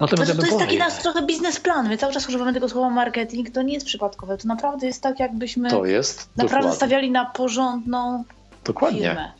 Natomiast 0.00 0.32
to, 0.32 0.38
to 0.38 0.46
jest 0.46 0.58
taki 0.58 0.78
nasz 0.78 1.02
trochę 1.02 1.26
biznesplan. 1.26 1.88
My 1.88 1.98
cały 1.98 2.12
czas 2.12 2.28
używamy 2.28 2.54
tego 2.54 2.68
słowa 2.68 2.90
marketing. 2.90 3.50
To 3.50 3.62
nie 3.62 3.74
jest 3.74 3.86
przypadkowe. 3.86 4.38
To 4.38 4.48
naprawdę 4.48 4.86
jest 4.86 5.02
tak, 5.02 5.20
jakbyśmy 5.20 5.70
to 5.70 5.84
jest 5.84 6.18
naprawdę 6.18 6.46
dokładnie. 6.46 6.76
stawiali 6.76 7.10
na 7.10 7.24
porządną 7.24 8.24
dokładnie. 8.64 9.00
firmę. 9.00 9.32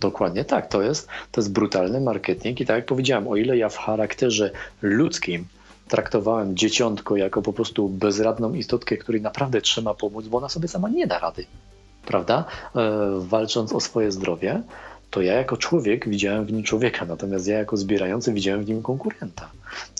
Dokładnie 0.00 0.44
tak, 0.44 0.68
to 0.68 0.82
jest, 0.82 1.08
to 1.32 1.40
jest 1.40 1.52
brutalny 1.52 2.00
marketing 2.00 2.60
i 2.60 2.66
tak 2.66 2.76
jak 2.76 2.86
powiedziałem, 2.86 3.28
o 3.28 3.36
ile 3.36 3.56
ja 3.56 3.68
w 3.68 3.76
charakterze 3.76 4.50
ludzkim 4.82 5.44
traktowałem 5.88 6.56
dzieciątko 6.56 7.16
jako 7.16 7.42
po 7.42 7.52
prostu 7.52 7.88
bezradną 7.88 8.54
istotkę, 8.54 8.96
której 8.96 9.20
naprawdę 9.20 9.60
trzeba 9.60 9.94
pomóc, 9.94 10.26
bo 10.26 10.38
ona 10.38 10.48
sobie 10.48 10.68
sama 10.68 10.88
nie 10.88 11.06
da 11.06 11.18
rady, 11.18 11.46
prawda? 12.06 12.44
E, 12.76 12.90
walcząc 13.18 13.72
o 13.72 13.80
swoje 13.80 14.12
zdrowie, 14.12 14.62
to 15.10 15.22
ja 15.22 15.32
jako 15.32 15.56
człowiek 15.56 16.08
widziałem 16.08 16.44
w 16.44 16.52
nim 16.52 16.62
człowieka, 16.62 17.04
natomiast 17.04 17.46
ja 17.46 17.58
jako 17.58 17.76
zbierający 17.76 18.32
widziałem 18.32 18.64
w 18.64 18.68
nim 18.68 18.82
konkurenta. 18.82 19.50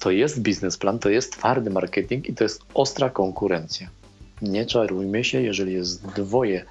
To 0.01 0.11
jest 0.11 0.41
biznesplan, 0.41 0.99
to 0.99 1.11
jest 1.11 1.33
twardy 1.33 1.71
marketing 1.71 2.29
i 2.29 2.35
to 2.35 2.45
jest 2.45 2.63
ostra 2.75 3.11
konkurencja. 3.11 3.89
Nie 4.43 4.67
czarujmy 4.67 5.25
się, 5.25 5.43
jeżeli 5.43 5.73
jest 5.73 6.07
dwoje 6.07 6.65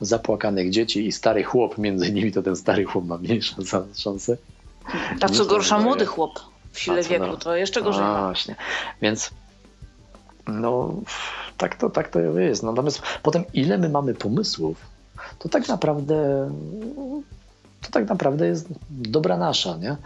zapłakanych 0.00 0.70
dzieci 0.70 1.06
i 1.06 1.12
stary 1.12 1.44
chłop 1.44 1.78
między 1.78 2.12
nimi, 2.12 2.32
to 2.32 2.42
ten 2.42 2.56
stary 2.56 2.84
chłop 2.84 3.04
ma 3.04 3.18
mniejsze 3.18 3.54
szanse. 3.94 4.36
A 5.20 5.28
co 5.28 5.44
gorsza, 5.44 5.78
młody 5.78 6.06
chłop 6.06 6.40
w 6.72 6.80
sile 6.80 7.02
wieku, 7.02 7.26
no, 7.26 7.36
to 7.36 7.56
jeszcze 7.56 7.82
gorzej. 7.82 8.04
Właśnie, 8.04 8.56
więc 9.02 9.30
no 10.46 10.94
tak 11.56 11.74
to, 11.74 11.90
tak 11.90 12.08
to 12.08 12.20
jest. 12.20 12.62
Natomiast 12.62 13.02
potem 13.22 13.44
ile 13.54 13.78
my 13.78 13.88
mamy 13.88 14.14
pomysłów, 14.14 14.76
to 15.38 15.48
tak 15.48 15.68
naprawdę 15.68 16.50
to 17.86 17.92
tak 17.92 18.08
naprawdę 18.08 18.46
jest 18.46 18.68
dobra 18.90 19.36
nasza, 19.36 19.76
nie? 19.76 19.96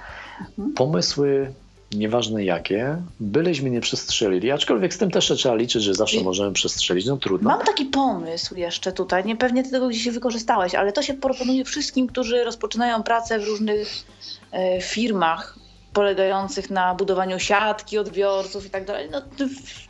Mhm. 0.41 0.75
Pomysły 0.75 1.53
nieważne 1.93 2.45
jakie, 2.45 2.97
byleśmy 3.21 3.71
nie 3.71 3.81
przestrzelili, 3.81 4.51
aczkolwiek 4.51 4.95
z 4.95 4.99
tym 4.99 5.11
też 5.11 5.33
trzeba 5.37 5.55
liczyć, 5.55 5.83
że 5.83 5.95
zawsze 5.95 6.17
I... 6.17 6.25
możemy 6.25 6.53
przestrzelić, 6.53 7.07
no 7.07 7.17
trudno. 7.17 7.51
Mam 7.51 7.67
taki 7.67 7.85
pomysł 7.85 8.57
jeszcze 8.57 8.93
tutaj, 8.93 9.25
nie 9.25 9.37
pewnie 9.37 9.65
ty 9.65 9.71
tego 9.71 9.89
gdzieś 9.89 10.09
wykorzystałeś, 10.09 10.75
ale 10.75 10.93
to 10.93 11.03
się 11.03 11.15
proponuje 11.15 11.65
wszystkim, 11.65 12.07
którzy 12.07 12.45
rozpoczynają 12.45 13.03
pracę 13.03 13.39
w 13.39 13.45
różnych 13.45 13.89
e, 14.53 14.81
firmach 14.81 15.59
polegających 15.93 16.71
na 16.71 16.95
budowaniu 16.95 17.39
siatki 17.39 17.99
odbiorców 17.99 18.67
i 18.67 18.71
tak 18.71 18.85
dalej. 18.85 19.09
No, 19.13 19.23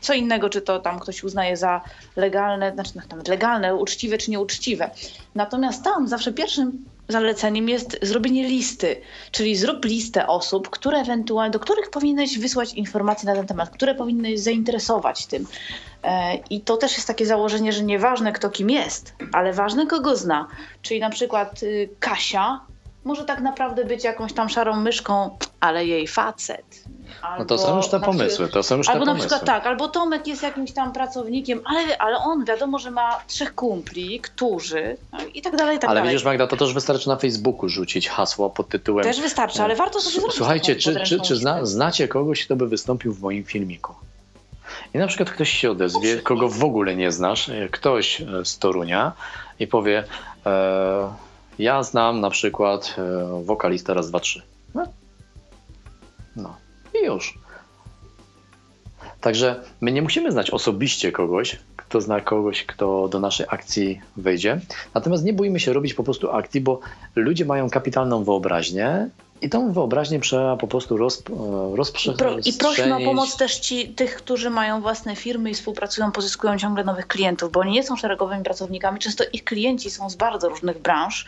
co 0.00 0.14
innego, 0.14 0.48
czy 0.48 0.60
to 0.60 0.78
tam 0.78 1.00
ktoś 1.00 1.24
uznaje 1.24 1.56
za 1.56 1.80
legalne, 2.16 2.72
znaczy 2.74 2.92
no, 2.94 3.02
nawet 3.10 3.28
legalne, 3.28 3.74
uczciwe 3.74 4.18
czy 4.18 4.30
nieuczciwe. 4.30 4.90
Natomiast 5.34 5.84
tam 5.84 6.08
zawsze 6.08 6.32
pierwszym 6.32 6.84
zaleceniem 7.10 7.68
jest 7.68 7.98
zrobienie 8.02 8.48
listy, 8.48 8.96
czyli 9.30 9.56
zrób 9.56 9.84
listę 9.84 10.26
osób, 10.26 10.70
które 10.70 10.98
ewentualnie, 10.98 11.50
do 11.50 11.60
których 11.60 11.90
powinieneś 11.90 12.38
wysłać 12.38 12.74
informacje 12.74 13.26
na 13.26 13.36
ten 13.36 13.46
temat, 13.46 13.70
które 13.70 13.94
powinny 13.94 14.38
zainteresować 14.38 15.26
tym. 15.26 15.46
E, 16.02 16.34
I 16.50 16.60
to 16.60 16.76
też 16.76 16.94
jest 16.94 17.06
takie 17.06 17.26
założenie, 17.26 17.72
że 17.72 17.84
nieważne 17.84 18.32
kto 18.32 18.50
kim 18.50 18.70
jest, 18.70 19.14
ale 19.32 19.52
ważne 19.52 19.86
kogo 19.86 20.16
zna. 20.16 20.48
Czyli 20.82 21.00
na 21.00 21.10
przykład 21.10 21.62
y, 21.62 21.88
Kasia 22.00 22.60
może 23.04 23.24
tak 23.24 23.40
naprawdę 23.40 23.84
być 23.84 24.04
jakąś 24.04 24.32
tam 24.32 24.48
szarą 24.48 24.76
myszką, 24.76 25.38
ale 25.60 25.86
jej 25.86 26.08
facet. 26.08 26.84
Albo, 27.22 27.38
no 27.38 27.44
to 27.44 27.58
są 27.58 27.76
już 27.76 27.88
te 27.88 28.00
pomysły, 28.00 28.48
to 28.48 28.62
są 28.62 28.76
już 28.76 28.88
Albo 28.88 29.04
na 29.04 29.14
przykład 29.14 29.44
tak, 29.44 29.66
albo 29.66 29.88
Tomek 29.88 30.26
jest 30.26 30.42
jakimś 30.42 30.72
tam 30.72 30.92
pracownikiem, 30.92 31.60
ale, 31.64 31.98
ale 31.98 32.18
on 32.18 32.44
wiadomo, 32.44 32.78
że 32.78 32.90
ma 32.90 33.20
trzech 33.26 33.54
kumpli, 33.54 34.20
którzy 34.20 34.96
no 35.12 35.18
i 35.34 35.42
tak 35.42 35.56
dalej, 35.56 35.76
i 35.76 35.80
tak 35.80 35.90
Ale 35.90 36.00
dalej. 36.00 36.12
widzisz 36.12 36.24
Magda, 36.24 36.46
to 36.46 36.56
też 36.56 36.74
wystarczy 36.74 37.08
na 37.08 37.16
Facebooku 37.16 37.68
rzucić 37.68 38.08
hasło 38.08 38.50
pod 38.50 38.68
tytułem... 38.68 39.04
Też 39.04 39.20
wystarczy, 39.20 39.62
ale 39.62 39.76
warto 39.76 40.00
sobie 40.00 40.20
zrobić 40.20 40.36
Słuchajcie, 40.36 40.76
czy, 40.76 41.00
czy, 41.00 41.20
czy 41.20 41.36
zna, 41.36 41.66
znacie 41.66 42.08
kogoś, 42.08 42.44
kto 42.44 42.56
by 42.56 42.68
wystąpił 42.68 43.14
w 43.14 43.20
moim 43.20 43.44
filmiku? 43.44 43.94
I 44.94 44.98
na 44.98 45.06
przykład 45.06 45.30
ktoś 45.30 45.50
się 45.50 45.70
odezwie, 45.70 46.16
kogo 46.16 46.48
w 46.48 46.64
ogóle 46.64 46.96
nie 46.96 47.12
znasz, 47.12 47.50
ktoś 47.70 48.22
z 48.44 48.58
Torunia 48.58 49.12
i 49.60 49.66
powie 49.66 50.04
e, 50.46 51.12
ja 51.58 51.82
znam 51.82 52.20
na 52.20 52.30
przykład 52.30 52.94
e, 52.98 53.42
wokalista 53.44 53.94
raz, 53.94 54.08
dwa, 54.08 54.20
trzy. 54.20 54.42
I 57.02 57.06
już. 57.06 57.38
Także 59.20 59.62
my 59.80 59.92
nie 59.92 60.02
musimy 60.02 60.32
znać 60.32 60.50
osobiście 60.50 61.12
kogoś, 61.12 61.58
kto 61.76 62.00
zna 62.00 62.20
kogoś, 62.20 62.64
kto 62.64 63.08
do 63.08 63.20
naszej 63.20 63.46
akcji 63.48 64.00
wejdzie. 64.16 64.60
Natomiast 64.94 65.24
nie 65.24 65.32
boimy 65.32 65.60
się 65.60 65.72
robić 65.72 65.94
po 65.94 66.04
prostu 66.04 66.30
akcji, 66.30 66.60
bo 66.60 66.80
ludzie 67.16 67.44
mają 67.44 67.70
kapitalną 67.70 68.24
wyobraźnię 68.24 69.08
i 69.42 69.48
tą 69.48 69.72
wyobraźnię 69.72 70.20
trzeba 70.20 70.56
po 70.56 70.66
prostu 70.66 70.96
roz, 70.96 71.22
rozprzestrzenić. 71.74 72.46
I 72.46 72.52
prośmy 72.52 72.96
o 72.96 73.00
pomoc 73.00 73.36
też 73.36 73.58
ci, 73.58 73.88
tych, 73.88 74.16
którzy 74.16 74.50
mają 74.50 74.80
własne 74.80 75.16
firmy 75.16 75.50
i 75.50 75.54
współpracują, 75.54 76.12
pozyskują 76.12 76.58
ciągle 76.58 76.84
nowych 76.84 77.06
klientów, 77.06 77.52
bo 77.52 77.60
oni 77.60 77.72
nie 77.72 77.82
są 77.82 77.96
szeregowymi 77.96 78.44
pracownikami, 78.44 78.98
często 78.98 79.24
ich 79.32 79.44
klienci 79.44 79.90
są 79.90 80.10
z 80.10 80.16
bardzo 80.16 80.48
różnych 80.48 80.78
branż. 80.78 81.26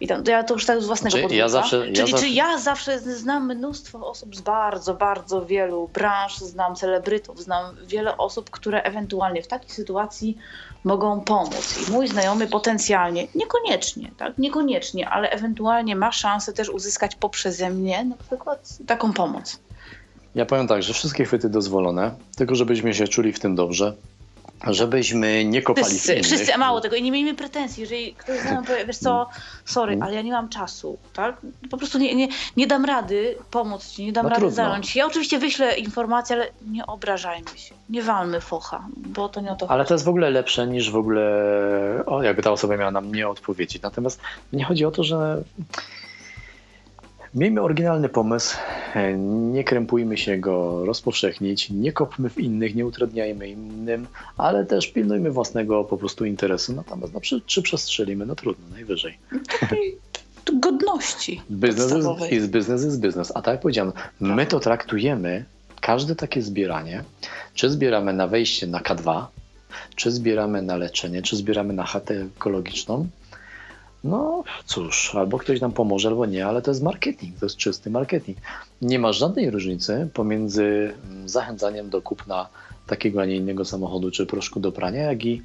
I 0.00 0.06
tam, 0.06 0.22
ja 0.26 0.44
to 0.44 0.54
już 0.54 0.66
tak 0.66 0.82
z 0.82 0.86
własnego 0.86 1.18
znaczy, 1.18 1.34
ja 1.34 1.48
zawsze, 1.48 1.82
Czyli 1.82 1.98
ja 1.98 2.06
zawsze... 2.06 2.26
czy 2.26 2.28
ja 2.28 2.58
zawsze 2.58 2.98
znam 2.98 3.54
mnóstwo 3.54 4.10
osób 4.10 4.36
z 4.36 4.40
bardzo, 4.40 4.94
bardzo 4.94 5.46
wielu 5.46 5.88
branż, 5.88 6.38
znam 6.38 6.74
celebrytów, 6.74 7.40
znam 7.42 7.76
wiele 7.86 8.16
osób, 8.16 8.50
które 8.50 8.82
ewentualnie 8.82 9.42
w 9.42 9.46
takiej 9.46 9.70
sytuacji 9.70 10.38
mogą 10.84 11.20
pomóc. 11.20 11.88
I 11.88 11.92
mój 11.92 12.08
znajomy 12.08 12.46
potencjalnie, 12.46 13.26
niekoniecznie, 13.34 14.10
tak, 14.16 14.38
niekoniecznie, 14.38 15.08
ale 15.08 15.30
ewentualnie 15.30 15.96
ma 15.96 16.12
szansę 16.12 16.52
też 16.52 16.68
uzyskać 16.68 17.14
poprzeze 17.16 17.70
mnie 17.70 18.04
na 18.04 18.16
przykład 18.16 18.78
taką 18.86 19.12
pomoc. 19.12 19.60
Ja 20.34 20.46
powiem 20.46 20.68
tak, 20.68 20.82
że 20.82 20.92
wszystkie 20.92 21.24
chwyty 21.24 21.48
dozwolone, 21.48 22.14
tylko 22.36 22.54
żebyśmy 22.54 22.94
się 22.94 23.08
czuli 23.08 23.32
w 23.32 23.40
tym 23.40 23.54
dobrze, 23.54 23.94
żebyśmy 24.66 25.44
nie 25.44 25.62
kopali 25.62 25.86
wszyscy, 25.86 26.12
innych. 26.12 26.26
Wszyscy, 26.26 26.58
mało 26.58 26.80
tego 26.80 26.96
i 26.96 27.02
nie 27.02 27.12
miejmy 27.12 27.34
pretensji, 27.34 27.80
jeżeli 27.80 28.14
ktoś 28.14 28.40
z 28.40 28.44
nami 28.44 28.66
powie, 28.66 28.84
wiesz 28.86 28.98
co, 28.98 29.28
sorry, 29.64 29.92
mm. 29.92 30.02
ale 30.02 30.14
ja 30.14 30.22
nie 30.22 30.32
mam 30.32 30.48
czasu, 30.48 30.98
tak? 31.12 31.36
Po 31.70 31.76
prostu 31.76 31.98
nie, 31.98 32.14
nie, 32.14 32.28
nie 32.56 32.66
dam 32.66 32.84
rady 32.84 33.36
pomóc 33.50 33.88
ci, 33.88 34.04
nie 34.04 34.12
dam 34.12 34.24
no 34.24 34.28
rady 34.28 34.40
trudno. 34.40 34.56
zająć 34.56 34.96
Ja 34.96 35.06
oczywiście 35.06 35.38
wyślę 35.38 35.76
informacje, 35.76 36.36
ale 36.36 36.48
nie 36.66 36.86
obrażajmy 36.86 37.48
się, 37.56 37.74
nie 37.90 38.02
walmy 38.02 38.40
focha, 38.40 38.86
bo 38.96 39.28
to 39.28 39.40
nie 39.40 39.52
o 39.52 39.56
to 39.56 39.70
Ale 39.70 39.78
chodzi. 39.78 39.88
to 39.88 39.94
jest 39.94 40.04
w 40.04 40.08
ogóle 40.08 40.30
lepsze 40.30 40.66
niż 40.66 40.90
w 40.90 40.96
ogóle, 40.96 41.22
o, 42.06 42.22
jakby 42.22 42.42
ta 42.42 42.50
osoba 42.50 42.76
miała 42.76 42.90
nam 42.90 43.14
nie 43.14 43.28
odpowiedzieć. 43.28 43.82
Natomiast 43.82 44.20
nie 44.52 44.64
chodzi 44.64 44.84
o 44.84 44.90
to, 44.90 45.04
że 45.04 45.42
Miejmy 47.38 47.62
oryginalny 47.62 48.08
pomysł, 48.08 48.56
e, 48.94 49.18
nie 49.52 49.64
krępujmy 49.64 50.16
się 50.16 50.38
go 50.38 50.84
rozpowszechnić, 50.84 51.70
nie 51.70 51.92
kopmy 51.92 52.30
w 52.30 52.38
innych, 52.38 52.74
nie 52.74 52.86
utrudniajmy 52.86 53.48
innym, 53.48 54.06
ale 54.36 54.66
też 54.66 54.86
pilnujmy 54.86 55.30
własnego 55.30 55.84
po 55.84 55.96
prostu 55.96 56.24
interesu. 56.24 56.72
Natomiast 56.72 57.14
no, 57.14 57.20
czy, 57.20 57.40
czy 57.46 57.62
przestrzelimy, 57.62 58.26
no 58.26 58.34
trudno, 58.34 58.64
najwyżej. 58.72 59.18
godności. 60.60 61.42
Biznes 61.50 61.92
jest 62.30 62.50
biznes, 62.50 62.84
jest 62.84 63.00
biznes. 63.00 63.32
A 63.34 63.42
tak 63.42 63.54
jak 63.54 63.60
powiedziałem, 63.60 63.92
my 64.20 64.46
to 64.46 64.60
traktujemy, 64.60 65.44
każde 65.80 66.16
takie 66.16 66.42
zbieranie, 66.42 67.04
czy 67.54 67.70
zbieramy 67.70 68.12
na 68.12 68.26
wejście 68.26 68.66
na 68.66 68.80
K2, 68.80 69.26
czy 69.94 70.10
zbieramy 70.10 70.62
na 70.62 70.76
leczenie, 70.76 71.22
czy 71.22 71.36
zbieramy 71.36 71.74
na 71.74 71.84
chatę 71.84 72.26
ekologiczną, 72.36 73.08
no 74.04 74.44
cóż, 74.66 75.14
albo 75.14 75.38
ktoś 75.38 75.60
nam 75.60 75.72
pomoże, 75.72 76.08
albo 76.08 76.26
nie, 76.26 76.46
ale 76.46 76.62
to 76.62 76.70
jest 76.70 76.82
marketing, 76.82 77.38
to 77.38 77.46
jest 77.46 77.56
czysty 77.56 77.90
marketing. 77.90 78.38
Nie 78.82 78.98
ma 78.98 79.12
żadnej 79.12 79.50
różnicy 79.50 80.08
pomiędzy 80.14 80.94
mm, 81.10 81.28
zachęcaniem 81.28 81.90
do 81.90 82.02
kupna 82.02 82.48
takiego, 82.86 83.20
a 83.20 83.24
nie 83.24 83.36
innego 83.36 83.64
samochodu 83.64 84.10
czy 84.10 84.26
proszku 84.26 84.60
do 84.60 84.72
prania, 84.72 85.02
jak 85.02 85.24
i 85.24 85.42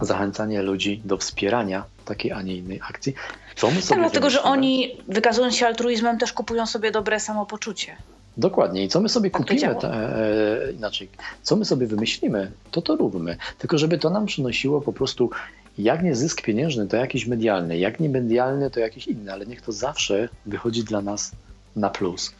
zachęcanie 0.00 0.62
ludzi 0.62 1.02
do 1.04 1.16
wspierania 1.16 1.84
takiej, 2.04 2.32
a 2.32 2.42
nie 2.42 2.56
innej 2.56 2.80
akcji. 2.88 3.14
Co 3.56 3.70
my 3.70 3.82
sobie 3.82 3.88
tak, 3.88 3.98
dlatego, 3.98 4.30
że 4.30 4.42
oni 4.42 4.96
wykazując 5.08 5.56
się 5.56 5.66
altruizmem 5.66 6.18
też 6.18 6.32
kupują 6.32 6.66
sobie 6.66 6.90
dobre 6.90 7.20
samopoczucie. 7.20 7.96
Dokładnie. 8.36 8.84
I 8.84 8.88
co 8.88 9.00
my 9.00 9.08
sobie 9.08 9.30
tak 9.30 9.42
kupimy, 9.42 9.76
e, 9.82 10.72
inaczej, 10.72 11.08
co 11.42 11.56
my 11.56 11.64
sobie 11.64 11.86
wymyślimy, 11.86 12.50
to 12.70 12.82
to 12.82 12.96
róbmy. 12.96 13.36
Tylko 13.58 13.78
żeby 13.78 13.98
to 13.98 14.10
nam 14.10 14.26
przynosiło 14.26 14.80
po 14.80 14.92
prostu 14.92 15.30
jak 15.78 16.02
nie 16.02 16.14
zysk 16.14 16.42
pieniężny, 16.42 16.86
to 16.86 16.96
jakiś 16.96 17.26
medialny, 17.26 17.78
jak 17.78 18.00
nie 18.00 18.08
medialny, 18.08 18.70
to 18.70 18.80
jakiś 18.80 19.06
inny, 19.06 19.32
ale 19.32 19.46
niech 19.46 19.62
to 19.62 19.72
zawsze 19.72 20.28
wychodzi 20.46 20.84
dla 20.84 21.02
nas 21.02 21.32
na 21.76 21.90
plus. 21.90 22.34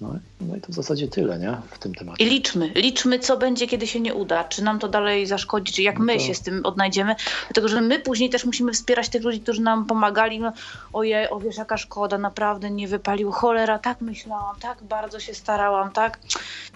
No, 0.00 0.14
no, 0.40 0.56
i 0.56 0.60
to 0.60 0.72
w 0.72 0.74
zasadzie 0.74 1.08
tyle, 1.08 1.38
nie? 1.38 1.56
W 1.70 1.78
tym 1.78 1.94
temacie. 1.94 2.24
I 2.24 2.30
liczmy, 2.30 2.68
liczmy, 2.74 3.18
co 3.18 3.36
będzie, 3.36 3.66
kiedy 3.66 3.86
się 3.86 4.00
nie 4.00 4.14
uda. 4.14 4.44
Czy 4.44 4.64
nam 4.64 4.78
to 4.78 4.88
dalej 4.88 5.26
zaszkodzi, 5.26 5.72
czy 5.72 5.82
jak 5.82 5.98
no 5.98 6.04
my 6.04 6.20
się 6.20 6.34
z 6.34 6.40
tym 6.40 6.66
odnajdziemy. 6.66 7.14
Dlatego, 7.48 7.68
że 7.68 7.80
my 7.80 7.98
później 7.98 8.30
też 8.30 8.44
musimy 8.44 8.72
wspierać 8.72 9.08
tych 9.08 9.22
ludzi, 9.22 9.40
którzy 9.40 9.62
nam 9.62 9.86
pomagali. 9.86 10.40
No, 10.40 10.52
ojej, 10.92 11.30
o 11.30 11.40
wiesz, 11.40 11.56
jaka 11.56 11.76
szkoda, 11.76 12.18
naprawdę 12.18 12.70
nie 12.70 12.88
wypalił. 12.88 13.32
Cholera, 13.32 13.78
tak 13.78 14.00
myślałam, 14.00 14.56
tak 14.60 14.78
bardzo 14.82 15.20
się 15.20 15.34
starałam, 15.34 15.92
tak. 15.92 16.18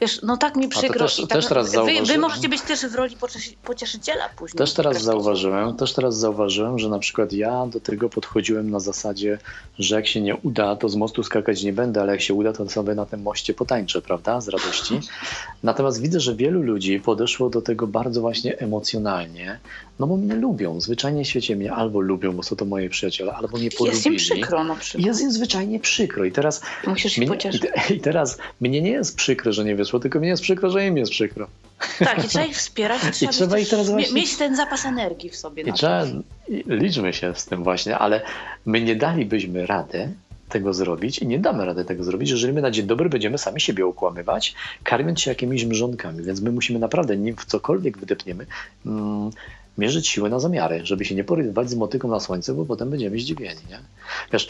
Wiesz, 0.01 0.21
no 0.23 0.37
tak 0.37 0.57
mi 0.57 0.69
przykro. 0.69 1.05
Też, 1.05 1.19
I 1.19 1.23
tak, 1.23 1.31
też 1.31 1.47
teraz 1.47 1.73
wy, 1.73 2.03
wy, 2.07 2.19
możecie 2.19 2.49
być 2.49 2.63
też 2.63 2.87
w 2.87 2.95
roli 2.95 3.17
pocieszyciela 3.65 4.29
później. 4.37 4.59
Też 4.59 4.75
teraz 4.75 5.03
zauważyłem, 5.03 5.77
też 5.77 5.93
teraz 5.93 6.17
zauważyłem, 6.17 6.79
że 6.79 6.89
na 6.89 6.99
przykład 6.99 7.33
ja 7.33 7.67
do 7.67 7.81
tego 7.81 8.09
podchodziłem 8.09 8.71
na 8.71 8.81
zasadzie, 8.81 9.39
że 9.79 9.97
jak 9.97 10.07
się 10.07 10.21
nie 10.21 10.37
uda, 10.37 10.77
to 10.77 10.89
z 10.89 10.97
mostu 10.97 11.23
skakać 11.23 11.63
nie 11.63 11.73
będę, 11.73 12.01
ale 12.01 12.13
jak 12.13 12.21
się 12.21 12.35
uda, 12.35 12.53
to 12.53 12.69
sobie 12.69 12.95
na 12.95 13.07
tym 13.13 13.23
moście 13.23 13.55
potańczę, 13.55 14.03
prawda, 14.03 14.41
z 14.41 14.49
radości. 14.49 15.01
Natomiast 15.63 16.01
widzę, 16.01 16.21
że 16.21 16.35
wielu 16.35 16.63
ludzi 16.63 17.01
podeszło 17.01 17.51
do 17.51 17.63
tego 17.63 17.87
bardzo 17.87 18.21
właśnie 18.21 18.59
emocjonalnie, 18.59 19.59
no 19.99 20.07
bo 20.07 20.17
mnie 20.17 20.35
lubią. 20.35 20.81
Zwyczajnie 20.81 21.25
w 21.25 21.29
świecie 21.29 21.57
mnie 21.57 21.73
albo 21.73 22.01
lubią, 22.01 22.33
bo 22.33 22.43
są 22.43 22.57
to 22.57 22.65
moje 22.65 22.91
przyjaciele, 22.91 23.33
albo 23.33 23.59
mnie 23.59 23.71
polubili. 23.71 23.97
Jest 23.97 24.07
im 24.07 24.17
przykro 24.17 24.65
na 24.65 24.77
przykład. 24.77 25.07
Jest 25.07 25.21
im 25.21 25.33
zwyczajnie 25.33 25.81
przykro. 25.81 26.25
I 26.25 26.33
teraz, 26.33 26.63
Musisz 26.87 27.19
mnie, 27.19 27.27
pocieszyć. 27.27 27.63
I 27.97 28.01
teraz 28.01 28.39
mnie 28.61 28.83
nie 28.83 28.91
jest 28.91 29.17
przykro, 29.17 29.53
że 29.53 29.65
nie 29.65 29.77
wyszło, 29.77 30.01
tylko 30.01 30.19
mnie 30.19 30.29
jest 30.29 30.43
przykro, 30.43 30.71
że 30.71 30.87
im 30.87 30.97
jest 30.97 31.13
przykro. 31.13 31.47
Tak, 31.99 32.25
i 32.25 32.29
trzeba 32.29 32.45
ich 32.45 32.57
wspierać. 32.57 33.03
I 33.23 33.29
trzeba, 33.29 33.31
I 33.31 33.35
trzeba 33.35 33.59
ich 33.59 33.69
teraz 33.69 33.91
właśnie... 33.91 34.15
mieć 34.15 34.37
ten 34.37 34.57
zapas 34.57 34.87
energii 34.87 35.31
w 35.31 35.37
sobie. 35.37 35.63
I 35.63 35.73
trzeba, 35.73 36.05
liczmy 36.67 37.13
się 37.13 37.33
z 37.37 37.47
tym 37.47 37.65
właśnie, 37.65 37.99
ale 37.99 38.23
my 38.67 38.81
nie 38.81 38.97
dalibyśmy 38.97 39.67
rady 39.67 40.09
tego 40.53 40.75
zrobić 40.75 41.19
i 41.19 41.27
nie 41.27 41.39
damy 41.39 41.65
rady 41.65 41.85
tego 41.85 42.05
zrobić, 42.05 42.31
jeżeli 42.31 42.53
my 42.53 42.61
na 42.63 42.71
dzień 42.71 42.87
dobry 42.87 43.09
będziemy 43.09 43.39
sami 43.39 43.61
siebie 43.61 43.87
okłamywać, 43.87 44.55
karmiąc 44.83 45.21
się 45.21 45.31
jakimiś 45.31 45.65
mrzonkami. 45.65 46.25
Więc 46.25 46.41
my 46.41 46.53
musimy 46.53 46.79
naprawdę, 46.79 47.17
nim 47.17 47.37
w 47.37 47.45
cokolwiek 47.45 47.99
wydepniemy, 47.99 48.47
mm, 48.87 49.31
mierzyć 49.79 50.09
siłę 50.09 50.31
na 50.31 50.39
zamiary, 50.39 50.81
żeby 50.87 51.05
się 51.05 51.15
nie 51.15 51.25
porywać 51.25 51.71
z 51.71 51.75
motyką 51.75 52.09
na 52.09 52.21
słońce, 52.21 52.55
bo 52.55 52.65
potem 52.65 52.91
będziemy 52.91 53.19
zdziwieni. 53.19 53.61
Nie? 53.71 53.79
Wiesz, 54.33 54.49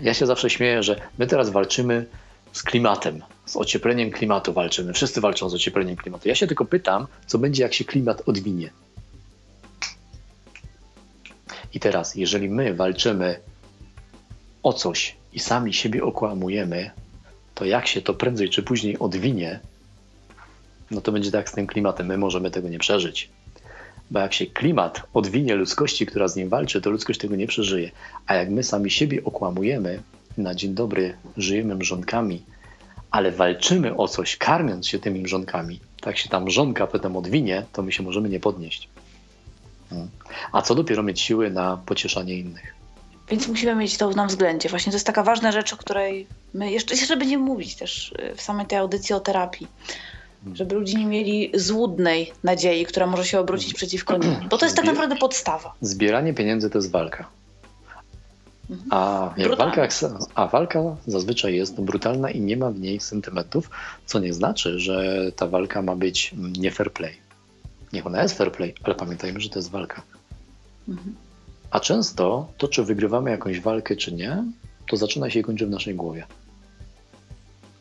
ja 0.00 0.14
się 0.14 0.26
zawsze 0.26 0.50
śmieję, 0.50 0.82
że 0.82 1.00
my 1.18 1.26
teraz 1.26 1.50
walczymy 1.50 2.06
z 2.52 2.62
klimatem, 2.62 3.22
z 3.46 3.56
ociepleniem 3.56 4.10
klimatu 4.10 4.52
walczymy. 4.52 4.92
Wszyscy 4.92 5.20
walczą 5.20 5.50
z 5.50 5.54
ociepleniem 5.54 5.96
klimatu. 5.96 6.28
Ja 6.28 6.34
się 6.34 6.46
tylko 6.46 6.64
pytam, 6.64 7.06
co 7.26 7.38
będzie, 7.38 7.62
jak 7.62 7.74
się 7.74 7.84
klimat 7.84 8.22
odwinie. 8.26 8.70
I 11.74 11.80
teraz, 11.80 12.14
jeżeli 12.14 12.48
my 12.48 12.74
walczymy 12.74 13.40
o 14.62 14.72
coś 14.72 15.16
i 15.32 15.38
sami 15.38 15.74
siebie 15.74 16.04
okłamujemy, 16.04 16.90
to 17.54 17.64
jak 17.64 17.86
się 17.86 18.02
to 18.02 18.14
prędzej 18.14 18.50
czy 18.50 18.62
później 18.62 18.98
odwinie, 18.98 19.60
no 20.90 21.00
to 21.00 21.12
będzie 21.12 21.30
tak 21.30 21.48
z 21.48 21.52
tym 21.52 21.66
klimatem. 21.66 22.06
My 22.06 22.18
możemy 22.18 22.50
tego 22.50 22.68
nie 22.68 22.78
przeżyć. 22.78 23.28
Bo 24.10 24.18
jak 24.18 24.34
się 24.34 24.46
klimat 24.46 25.02
odwinie 25.14 25.54
ludzkości, 25.54 26.06
która 26.06 26.28
z 26.28 26.36
nim 26.36 26.48
walczy, 26.48 26.80
to 26.80 26.90
ludzkość 26.90 27.20
tego 27.20 27.36
nie 27.36 27.46
przeżyje. 27.46 27.90
A 28.26 28.34
jak 28.34 28.50
my 28.50 28.62
sami 28.62 28.90
siebie 28.90 29.24
okłamujemy, 29.24 30.02
na 30.38 30.54
dzień 30.54 30.74
dobry 30.74 31.14
żyjemy 31.36 31.74
mrzonkami, 31.74 32.42
ale 33.10 33.32
walczymy 33.32 33.96
o 33.96 34.08
coś, 34.08 34.36
karmiąc 34.36 34.88
się 34.88 34.98
tymi 34.98 35.20
mrzonkami, 35.20 35.80
tak 36.00 36.18
się 36.18 36.28
ta 36.28 36.40
mrzonka 36.40 36.86
potem 36.86 37.16
odwinie, 37.16 37.64
to 37.72 37.82
my 37.82 37.92
się 37.92 38.02
możemy 38.02 38.28
nie 38.28 38.40
podnieść. 38.40 38.88
Hmm. 39.90 40.08
A 40.52 40.62
co 40.62 40.74
dopiero 40.74 41.02
mieć 41.02 41.20
siły 41.20 41.50
na 41.50 41.76
pocieszanie 41.86 42.34
innych. 42.34 42.77
Więc 43.30 43.48
musimy 43.48 43.74
mieć 43.74 43.96
to 43.96 44.10
na 44.10 44.26
względzie. 44.26 44.68
Właśnie 44.68 44.92
to 44.92 44.96
jest 44.96 45.06
taka 45.06 45.22
ważna 45.22 45.52
rzecz, 45.52 45.72
o 45.72 45.76
której 45.76 46.26
my 46.54 46.70
jeszcze, 46.70 46.94
jeszcze 46.94 47.16
będziemy 47.16 47.44
mówić 47.44 47.76
też 47.76 48.12
y, 48.12 48.34
w 48.36 48.42
samej 48.42 48.66
tej 48.66 48.78
audycji 48.78 49.14
o 49.14 49.20
terapii. 49.20 49.66
Żeby 50.54 50.74
ludzie 50.74 50.98
nie 50.98 51.06
mieli 51.06 51.50
złudnej 51.54 52.32
nadziei, 52.44 52.86
która 52.86 53.06
może 53.06 53.24
się 53.24 53.40
obrócić 53.40 53.74
przeciwko 53.74 54.18
nim. 54.18 54.36
Bo 54.50 54.58
to 54.58 54.66
jest 54.66 54.76
tak 54.76 54.84
naprawdę 54.84 55.16
podstawa. 55.16 55.74
Zbieranie 55.80 56.34
pieniędzy 56.34 56.70
to 56.70 56.78
jest 56.78 56.90
walka. 56.90 57.28
Mhm. 58.70 58.88
A, 58.92 59.34
walka, 59.56 59.88
a 60.34 60.46
walka 60.46 60.80
zazwyczaj 61.06 61.54
jest 61.54 61.80
brutalna 61.80 62.30
i 62.30 62.40
nie 62.40 62.56
ma 62.56 62.70
w 62.70 62.80
niej 62.80 63.00
sentymentów, 63.00 63.70
co 64.06 64.18
nie 64.18 64.34
znaczy, 64.34 64.80
że 64.80 65.26
ta 65.36 65.46
walka 65.46 65.82
ma 65.82 65.96
być 65.96 66.34
nie 66.58 66.70
fair 66.70 66.92
play. 66.92 67.16
Niech 67.92 68.06
ona 68.06 68.22
jest 68.22 68.38
fair 68.38 68.52
play, 68.52 68.74
ale 68.82 68.94
pamiętajmy, 68.94 69.40
że 69.40 69.48
to 69.48 69.58
jest 69.58 69.70
walka. 69.70 70.02
Mhm. 70.88 71.14
A 71.70 71.80
często 71.80 72.46
to, 72.58 72.68
czy 72.68 72.84
wygrywamy 72.84 73.30
jakąś 73.30 73.60
walkę, 73.60 73.96
czy 73.96 74.12
nie, 74.12 74.44
to 74.88 74.96
zaczyna 74.96 75.30
się 75.30 75.40
i 75.40 75.42
kończy 75.42 75.66
w 75.66 75.70
naszej 75.70 75.94
głowie. 75.94 76.26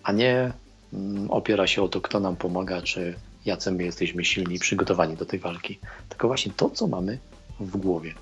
A 0.04 0.12
nie 0.12 0.52
mm, 0.94 1.32
opiera 1.32 1.68
się 1.68 1.84
o 1.84 1.88
to, 1.88 2.02
kto 2.02 2.20
nam 2.20 2.36
pomaga, 2.36 2.82
czy 2.82 3.16
jacy 3.46 3.72
my 3.72 3.84
jesteśmy 3.84 4.26
silni 4.26 4.56
i 4.56 4.60
przygotowani 4.60 5.16
do 5.16 5.26
tej 5.26 5.40
walki. 5.40 5.80
Tylko 6.10 6.28
właśnie 6.28 6.52
to, 6.58 6.70
co 6.70 6.88
mamy 6.88 7.20
w 7.60 7.78
głowie. 7.78 8.14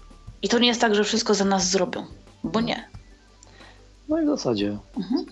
I 0.41 0.49
to 0.49 0.59
nie 0.59 0.67
jest 0.67 0.81
tak, 0.81 0.95
że 0.95 1.03
wszystko 1.03 1.33
za 1.33 1.45
nas 1.45 1.69
zrobią, 1.69 2.05
bo 2.43 2.61
nie. 2.61 2.89
No 4.09 4.21
i 4.21 4.25
w 4.25 4.27
zasadzie 4.27 4.77
mhm. 4.97 5.25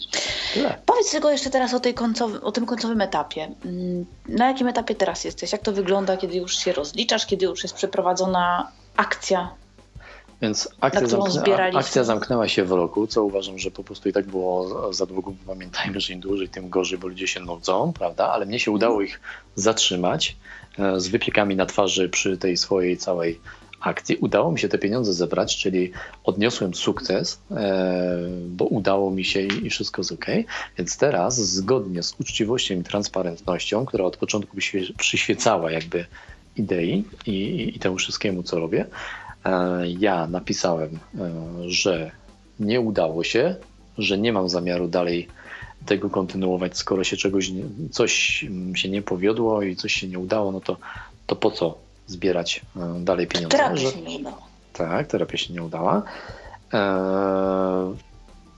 tyle. 0.53 0.77
Powiedz 0.85 1.11
tylko 1.11 1.31
jeszcze 1.31 1.49
teraz 1.49 1.73
o, 1.73 1.79
tej 1.79 1.93
końcowy, 1.93 2.41
o 2.41 2.51
tym 2.51 2.65
końcowym 2.65 3.01
etapie. 3.01 3.51
Mm, 3.65 4.05
na 4.29 4.47
jakim 4.47 4.67
etapie 4.67 4.95
teraz 4.95 5.23
jesteś? 5.23 5.51
Jak 5.51 5.61
to 5.61 5.71
wygląda, 5.71 6.17
kiedy 6.17 6.37
już 6.37 6.57
się 6.57 6.73
rozliczasz, 6.73 7.25
kiedy 7.25 7.45
już 7.45 7.63
jest 7.63 7.75
przeprowadzona 7.75 8.71
akcja 8.97 9.49
więc 10.43 10.69
akcja, 10.81 11.07
zamknęła, 11.07 11.57
akcja 11.73 12.03
zamknęła 12.03 12.47
się 12.47 12.63
w 12.63 12.71
roku, 12.71 13.07
co 13.07 13.23
uważam, 13.23 13.59
że 13.59 13.71
po 13.71 13.83
prostu 13.83 14.09
i 14.09 14.13
tak 14.13 14.25
było 14.25 14.93
za 14.93 15.05
długo. 15.05 15.33
Pamiętajmy, 15.47 15.99
że 15.99 16.13
im 16.13 16.19
dłużej, 16.19 16.49
tym 16.49 16.69
gorzej, 16.69 16.99
bo 16.99 17.07
ludzie 17.07 17.27
się 17.27 17.39
nudzą, 17.39 17.93
prawda? 17.93 18.29
Ale 18.29 18.45
mnie 18.45 18.59
się 18.59 18.71
udało 18.71 19.01
ich 19.01 19.19
zatrzymać 19.55 20.35
e, 20.79 20.99
z 20.99 21.07
wypiekami 21.07 21.55
na 21.55 21.65
twarzy 21.65 22.09
przy 22.09 22.37
tej 22.37 22.57
swojej 22.57 22.97
całej 22.97 23.39
akcji. 23.81 24.15
Udało 24.15 24.51
mi 24.51 24.59
się 24.59 24.69
te 24.69 24.77
pieniądze 24.77 25.13
zebrać, 25.13 25.57
czyli 25.57 25.91
odniosłem 26.23 26.73
sukces, 26.73 27.39
e, 27.51 28.17
bo 28.47 28.65
udało 28.65 29.11
mi 29.11 29.25
się 29.25 29.39
i 29.41 29.69
wszystko 29.69 30.01
jest 30.01 30.11
ok. 30.11 30.25
Więc 30.77 30.97
teraz, 30.97 31.35
zgodnie 31.35 32.03
z 32.03 32.15
uczciwością 32.19 32.79
i 32.79 32.83
transparentnością, 32.83 33.85
która 33.85 34.05
od 34.05 34.17
początku 34.17 34.57
przyświecała 34.97 35.71
jakby 35.71 36.05
idei 36.55 37.03
i, 37.25 37.71
i 37.75 37.79
temu 37.79 37.97
wszystkiemu, 37.97 38.43
co 38.43 38.59
robię, 38.59 38.85
ja 39.99 40.27
napisałem, 40.27 40.99
e, 41.19 41.31
że 41.67 42.11
nie 42.59 42.81
udało 42.81 43.23
się, 43.23 43.55
że 43.97 44.17
nie 44.17 44.33
mam 44.33 44.49
zamiaru 44.49 44.87
dalej 44.87 45.27
tego 45.85 46.09
kontynuować, 46.09 46.77
skoro 46.77 47.03
się 47.03 47.17
czegoś, 47.17 47.51
coś 47.91 48.45
się 48.75 48.89
nie 48.89 49.01
powiodło 49.01 49.61
i 49.61 49.75
coś 49.75 49.93
się 49.93 50.07
nie 50.07 50.19
udało, 50.19 50.51
no 50.51 50.61
to, 50.61 50.77
to 51.27 51.35
po 51.35 51.51
co 51.51 51.77
zbierać 52.07 52.61
e, 52.77 52.99
dalej 53.03 53.27
pieniądze? 53.27 53.57
Terapia 53.57 53.77
że, 53.77 53.91
się 53.91 54.01
nie 54.01 54.17
udała. 54.17 54.37
Tak, 54.73 55.07
terapia 55.07 55.37
się 55.37 55.53
nie 55.53 55.63
udała. 55.63 56.03
Eee, 56.73 57.93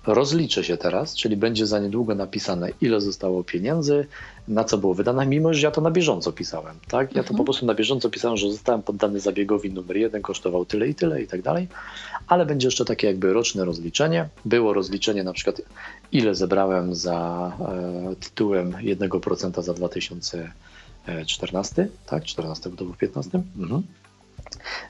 rozliczę 0.08 0.64
się 0.64 0.78
teraz, 0.78 1.16
czyli 1.16 1.38
będzie 1.38 1.68
za 1.68 1.80
niedługo 1.80 2.16
napisane, 2.16 2.70
ile 2.82 3.02
zostało 3.02 3.44
pieniędzy, 3.44 4.08
na 4.48 4.64
co 4.64 4.78
było 4.78 4.94
wydane, 4.94 5.26
mimo 5.26 5.54
że 5.54 5.68
ja 5.68 5.72
to 5.72 5.82
na 5.82 5.92
bieżąco 5.92 6.32
pisałem. 6.32 6.76
Tak? 6.88 7.08
Ja 7.08 7.24
to 7.24 7.30
mhm. 7.30 7.38
po 7.38 7.44
prostu 7.44 7.66
na 7.66 7.74
bieżąco 7.74 8.10
pisałem, 8.10 8.38
że 8.38 8.52
zostałem 8.52 8.84
poddany 8.84 9.20
zabiegowi 9.20 9.74
numer 9.74 9.98
jeden, 9.98 10.22
kosztował 10.22 10.66
tyle 10.66 10.88
i 10.88 10.96
tyle 10.96 11.22
i 11.22 11.28
tak 11.28 11.42
dalej, 11.42 11.68
ale 12.28 12.46
będzie 12.46 12.68
jeszcze 12.68 12.86
takie 12.86 13.08
jakby 13.08 13.34
roczne 13.34 13.66
rozliczenie. 13.66 14.30
Było 14.46 14.74
rozliczenie 14.74 15.24
na 15.24 15.34
przykład, 15.34 15.62
ile 16.12 16.36
zebrałem 16.36 16.96
za 16.96 17.52
e, 18.12 18.16
tytułem 18.16 18.72
1% 18.72 19.64
za 19.64 19.74
2014, 19.74 21.88
tak? 22.06 22.24
14, 22.24 22.70
bo 22.70 22.78
to 22.78 22.86
był 22.86 22.94
w 22.94 22.98
15. 22.98 23.42
Mhm. 23.58 23.84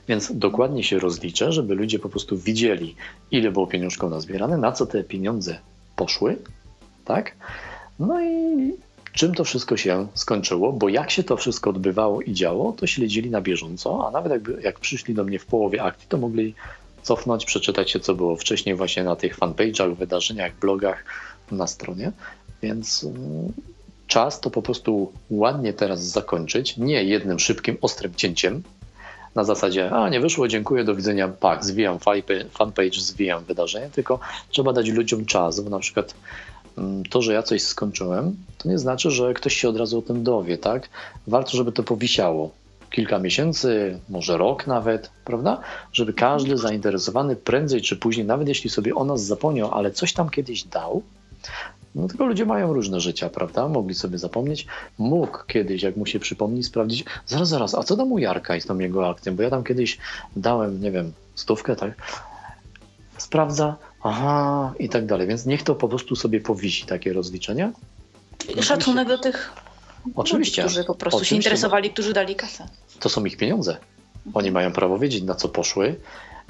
Więc 0.08 0.32
dokładnie 0.34 0.84
się 0.84 0.98
rozliczę, 0.98 1.52
żeby 1.52 1.74
ludzie 1.74 1.98
po 1.98 2.08
prostu 2.08 2.38
widzieli, 2.38 2.94
ile 3.30 3.50
było 3.50 3.66
pieniążków 3.66 4.10
nazbierane, 4.10 4.58
na 4.58 4.72
co 4.72 4.86
te 4.86 5.04
pieniądze 5.04 5.58
poszły, 5.96 6.36
tak? 7.04 7.32
No 7.98 8.22
i 8.22 8.72
czym 9.16 9.34
to 9.34 9.44
wszystko 9.44 9.76
się 9.76 10.06
skończyło, 10.14 10.72
bo 10.72 10.88
jak 10.88 11.10
się 11.10 11.22
to 11.22 11.36
wszystko 11.36 11.70
odbywało 11.70 12.22
i 12.22 12.32
działo, 12.32 12.72
to 12.72 12.86
śledzili 12.86 13.30
na 13.30 13.40
bieżąco, 13.40 14.08
a 14.08 14.10
nawet 14.10 14.32
jakby, 14.32 14.62
jak 14.62 14.80
przyszli 14.80 15.14
do 15.14 15.24
mnie 15.24 15.38
w 15.38 15.46
połowie 15.46 15.82
akcji, 15.82 16.08
to 16.08 16.18
mogli 16.18 16.54
cofnąć, 17.02 17.44
przeczytać 17.44 17.90
się, 17.90 18.00
co 18.00 18.14
było 18.14 18.36
wcześniej 18.36 18.74
właśnie 18.74 19.04
na 19.04 19.16
tych 19.16 19.38
fanpage'ach, 19.38 19.96
wydarzeniach, 19.96 20.58
blogach, 20.58 21.04
na 21.50 21.66
stronie. 21.66 22.12
Więc 22.62 23.04
mm, 23.04 23.52
czas 24.06 24.40
to 24.40 24.50
po 24.50 24.62
prostu 24.62 25.12
ładnie 25.30 25.72
teraz 25.72 26.04
zakończyć, 26.04 26.76
nie 26.76 27.04
jednym 27.04 27.38
szybkim, 27.38 27.76
ostrym 27.80 28.14
cięciem, 28.14 28.62
na 29.34 29.44
zasadzie, 29.44 29.90
a 29.90 30.08
nie 30.08 30.20
wyszło, 30.20 30.48
dziękuję, 30.48 30.84
do 30.84 30.94
widzenia, 30.94 31.28
pak, 31.28 31.64
zwijam 31.64 31.98
fanpage, 32.50 33.00
zwijam 33.00 33.44
wydarzenie, 33.44 33.90
tylko 33.92 34.18
trzeba 34.48 34.72
dać 34.72 34.88
ludziom 34.88 35.26
czas, 35.26 35.60
bo 35.60 35.70
na 35.70 35.78
przykład 35.78 36.14
to, 37.10 37.22
że 37.22 37.32
ja 37.32 37.42
coś 37.42 37.62
skończyłem, 37.62 38.36
to 38.58 38.68
nie 38.68 38.78
znaczy, 38.78 39.10
że 39.10 39.34
ktoś 39.34 39.56
się 39.56 39.68
od 39.68 39.76
razu 39.76 39.98
o 39.98 40.02
tym 40.02 40.24
dowie, 40.24 40.58
tak? 40.58 40.88
Warto, 41.26 41.56
żeby 41.56 41.72
to 41.72 41.82
powisiało 41.82 42.50
kilka 42.90 43.18
miesięcy, 43.18 44.00
może 44.08 44.36
rok 44.36 44.66
nawet, 44.66 45.10
prawda? 45.24 45.60
Żeby 45.92 46.12
każdy 46.12 46.56
zainteresowany 46.56 47.36
prędzej 47.36 47.82
czy 47.82 47.96
później, 47.96 48.26
nawet 48.26 48.48
jeśli 48.48 48.70
sobie 48.70 48.94
o 48.94 49.04
nas 49.04 49.24
zapomniał, 49.24 49.70
ale 49.72 49.90
coś 49.90 50.12
tam 50.12 50.30
kiedyś 50.30 50.64
dał, 50.64 51.02
no 51.94 52.08
tylko 52.08 52.26
ludzie 52.26 52.46
mają 52.46 52.72
różne 52.72 53.00
życia, 53.00 53.30
prawda? 53.30 53.68
Mogli 53.68 53.94
sobie 53.94 54.18
zapomnieć. 54.18 54.66
Mógł 54.98 55.38
kiedyś, 55.46 55.82
jak 55.82 55.96
mu 55.96 56.06
się 56.06 56.18
przypomni, 56.18 56.64
sprawdzić, 56.64 57.04
zaraz, 57.26 57.48
zaraz, 57.48 57.74
a 57.74 57.82
co 57.82 57.96
tam 57.96 58.12
u 58.12 58.18
Jarka 58.18 58.56
i 58.56 58.60
z 58.60 58.66
tą 58.66 58.78
jego 58.78 59.08
akcją? 59.08 59.36
Bo 59.36 59.42
ja 59.42 59.50
tam 59.50 59.64
kiedyś 59.64 59.98
dałem, 60.36 60.80
nie 60.80 60.90
wiem, 60.90 61.12
stówkę, 61.34 61.76
tak? 61.76 61.92
Sprawdza, 63.18 63.76
aha, 64.06 64.74
i 64.78 64.88
tak 64.88 65.06
dalej. 65.06 65.26
Więc 65.26 65.46
niech 65.46 65.62
to 65.62 65.74
po 65.74 65.88
prostu 65.88 66.16
sobie 66.16 66.40
powisi, 66.40 66.86
takie 66.86 67.12
rozliczenia. 67.12 67.72
Szacunek 68.60 69.08
do 69.08 69.18
tych 69.18 69.52
Oczywiście. 70.14 70.62
Ludzi, 70.62 70.74
którzy 70.74 70.86
po 70.86 70.94
prostu 70.94 71.16
Oczywiście. 71.16 71.34
się 71.34 71.36
interesowali, 71.36 71.90
którzy 71.90 72.12
dali 72.12 72.34
kasę. 72.36 72.68
To 73.00 73.08
są 73.08 73.24
ich 73.24 73.36
pieniądze. 73.36 73.76
Oni 74.34 74.50
mają 74.50 74.72
prawo 74.72 74.98
wiedzieć, 74.98 75.22
na 75.22 75.34
co 75.34 75.48
poszły. 75.48 75.96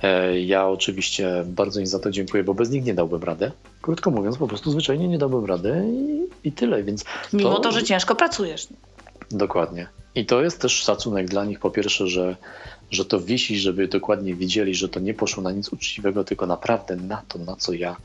E, 0.03 0.41
ja 0.41 0.69
oczywiście 0.69 1.45
bardzo 1.47 1.81
im 1.81 1.87
za 1.87 1.99
to 1.99 2.11
dziękuję, 2.11 2.45
bo 2.45 2.55
bez 2.55 2.70
nich 2.70 2.85
nie 2.85 2.95
dałbym 2.95 3.23
rady. 3.23 3.53
Krótko 3.83 4.11
mówiąc, 4.11 4.37
po 4.37 4.49
prostu 4.49 4.70
zwyczajnie 4.70 5.09
nie 5.09 5.19
dałbym 5.19 5.45
rady 5.45 5.85
i, 5.87 6.49
i 6.49 6.53
tyle. 6.53 6.83
Więc 6.83 7.05
Mimo 7.33 7.55
to, 7.55 7.61
to, 7.61 7.73
że 7.73 7.83
ciężko 7.83 8.15
pracujesz. 8.15 8.69
Dokładnie. 9.31 9.89
I 10.15 10.27
to 10.27 10.43
jest 10.43 10.61
też 10.61 10.73
szacunek 10.73 11.28
dla 11.28 11.45
nich, 11.45 11.61
po 11.61 11.70
pierwsze, 11.70 12.07
że, 12.07 12.37
że 12.91 13.05
to 13.05 13.21
wisi, 13.21 13.59
żeby 13.59 13.89
dokładnie 13.89 14.35
widzieli, 14.35 14.75
że 14.75 14.89
to 14.89 15.01
nie 15.01 15.15
poszło 15.15 15.43
na 15.43 15.53
nic 15.53 15.73
uczciwego, 15.73 16.25
tylko 16.25 16.47
naprawdę 16.47 16.97
na 16.97 17.23
to, 17.29 17.39
na 17.39 17.57
co 17.57 17.73
ja 17.73 17.97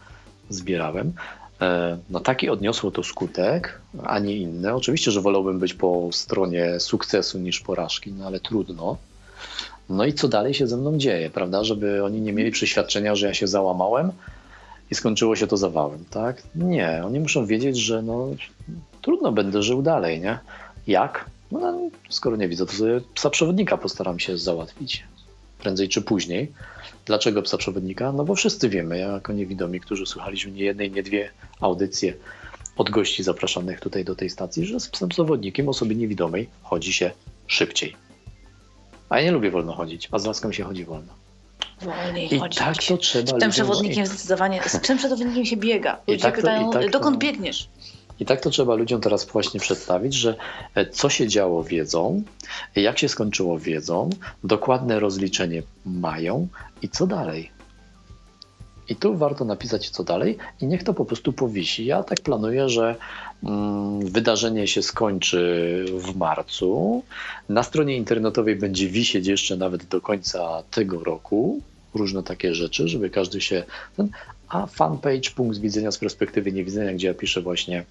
zbierałem. 0.49 1.13
E, 1.61 1.97
no 2.09 2.19
taki 2.19 2.49
odniosło 2.49 2.91
to 2.91 3.03
skutek, 3.03 3.81
a 4.03 4.19
nie 4.19 4.37
inne. 4.37 4.75
Oczywiście, 4.75 5.11
że 5.11 5.21
wolałbym 5.21 5.59
być 5.59 5.73
po 5.73 6.09
stronie 6.11 6.79
sukcesu 6.79 7.39
niż 7.39 7.59
porażki, 7.59 8.13
no 8.13 8.27
ale 8.27 8.39
trudno. 8.39 8.97
No 9.89 10.05
i 10.05 10.13
co 10.13 10.27
dalej 10.27 10.53
się 10.53 10.67
ze 10.67 10.77
mną 10.77 10.97
dzieje, 10.97 11.29
prawda? 11.29 11.63
Żeby 11.63 12.03
oni 12.03 12.21
nie 12.21 12.33
mieli 12.33 12.51
przeświadczenia, 12.51 13.15
że 13.15 13.27
ja 13.27 13.33
się 13.33 13.47
załamałem 13.47 14.11
i 14.91 14.95
skończyło 14.95 15.35
się 15.35 15.47
to 15.47 15.57
zawałem, 15.57 16.05
tak? 16.09 16.43
Nie, 16.55 17.01
oni 17.05 17.19
muszą 17.19 17.45
wiedzieć, 17.45 17.77
że 17.77 18.01
no 18.01 18.27
trudno 19.01 19.31
będę 19.31 19.63
żył 19.63 19.81
dalej, 19.81 20.21
nie? 20.21 20.39
Jak? 20.87 21.25
No, 21.51 21.89
skoro 22.09 22.35
nie 22.35 22.47
widzę, 22.47 22.65
to 22.65 22.73
sobie 22.73 23.01
psa 23.13 23.29
przewodnika 23.29 23.77
postaram 23.77 24.19
się 24.19 24.37
załatwić 24.37 25.03
prędzej 25.59 25.89
czy 25.89 26.01
później. 26.01 26.51
Dlaczego 27.05 27.41
psa 27.41 27.57
przewodnika? 27.57 28.11
No 28.11 28.23
bo 28.23 28.35
wszyscy 28.35 28.69
wiemy, 28.69 28.97
jako 28.97 29.33
niewidomi, 29.33 29.79
którzy 29.79 30.05
słuchaliśmy 30.05 30.51
nie 30.51 30.63
jednej, 30.63 30.91
nie 30.91 31.03
dwie 31.03 31.29
audycje 31.59 32.13
od 32.77 32.89
gości 32.89 33.23
zapraszanych 33.23 33.79
tutaj 33.79 34.05
do 34.05 34.15
tej 34.15 34.29
stacji, 34.29 34.65
że 34.65 34.79
z 34.79 34.87
psem 34.87 35.09
przewodnikiem 35.09 35.69
osoby 35.69 35.95
niewidomej 35.95 36.49
chodzi 36.63 36.93
się 36.93 37.11
szybciej. 37.47 37.95
A 39.09 39.19
ja 39.19 39.25
nie 39.25 39.31
lubię 39.31 39.51
wolno 39.51 39.73
chodzić, 39.73 40.07
a 40.11 40.19
z 40.19 40.25
laską 40.25 40.51
się 40.51 40.63
chodzi 40.63 40.85
wolno. 40.85 41.13
Wolniej 41.81 42.33
I 42.35 42.39
chodzić. 42.39 42.59
tak 42.59 42.83
to 42.83 42.97
trzeba. 42.97 43.37
Z 43.37 43.39
tym 43.39 43.51
przewodnikiem 43.51 44.05
zdecydowanie, 44.05 44.61
z 44.67 44.81
czym 44.81 44.97
przewodnikiem 44.97 45.45
się 45.45 45.57
biega? 45.57 45.99
Ludzie 46.07 46.21
tak 46.21 46.35
to, 46.35 46.41
pytają, 46.41 46.71
tak 46.71 46.89
dokąd 46.91 47.15
to, 47.15 47.19
biegniesz? 47.19 47.69
I 48.21 48.25
tak 48.25 48.41
to 48.41 48.49
trzeba 48.49 48.75
ludziom 48.75 49.01
teraz 49.01 49.25
właśnie 49.25 49.59
przedstawić, 49.59 50.13
że 50.13 50.35
e, 50.75 50.85
co 50.85 51.09
się 51.09 51.27
działo 51.27 51.63
wiedzą, 51.63 52.23
jak 52.75 52.99
się 52.99 53.09
skończyło 53.09 53.59
wiedzą, 53.59 54.09
dokładne 54.43 54.99
rozliczenie 54.99 55.63
mają 55.85 56.47
i 56.81 56.89
co 56.89 57.07
dalej. 57.07 57.51
I 58.89 58.95
tu 58.95 59.17
warto 59.17 59.45
napisać 59.45 59.89
co 59.89 60.03
dalej 60.03 60.37
i 60.61 60.65
niech 60.65 60.83
to 60.83 60.93
po 60.93 61.05
prostu 61.05 61.33
powisi. 61.33 61.85
Ja 61.85 62.03
tak 62.03 62.21
planuję, 62.21 62.69
że 62.69 62.95
mm, 63.43 63.99
wydarzenie 63.99 64.67
się 64.67 64.81
skończy 64.81 65.85
w 65.97 66.15
marcu. 66.15 67.03
Na 67.49 67.63
stronie 67.63 67.97
internetowej 67.97 68.55
będzie 68.55 68.87
wisieć 68.87 69.27
jeszcze 69.27 69.57
nawet 69.57 69.85
do 69.85 70.01
końca 70.01 70.63
tego 70.71 71.03
roku 71.03 71.61
różne 71.93 72.23
takie 72.23 72.55
rzeczy, 72.55 72.87
żeby 72.87 73.09
każdy 73.09 73.41
się. 73.41 73.63
A 74.49 74.65
fanpage, 74.65 75.31
punkt 75.35 75.57
widzenia 75.57 75.91
z 75.91 75.97
perspektywy 75.97 76.51
niewidzenia, 76.51 76.93
gdzie 76.93 77.07
ja 77.07 77.13
piszę 77.13 77.41
właśnie 77.41 77.85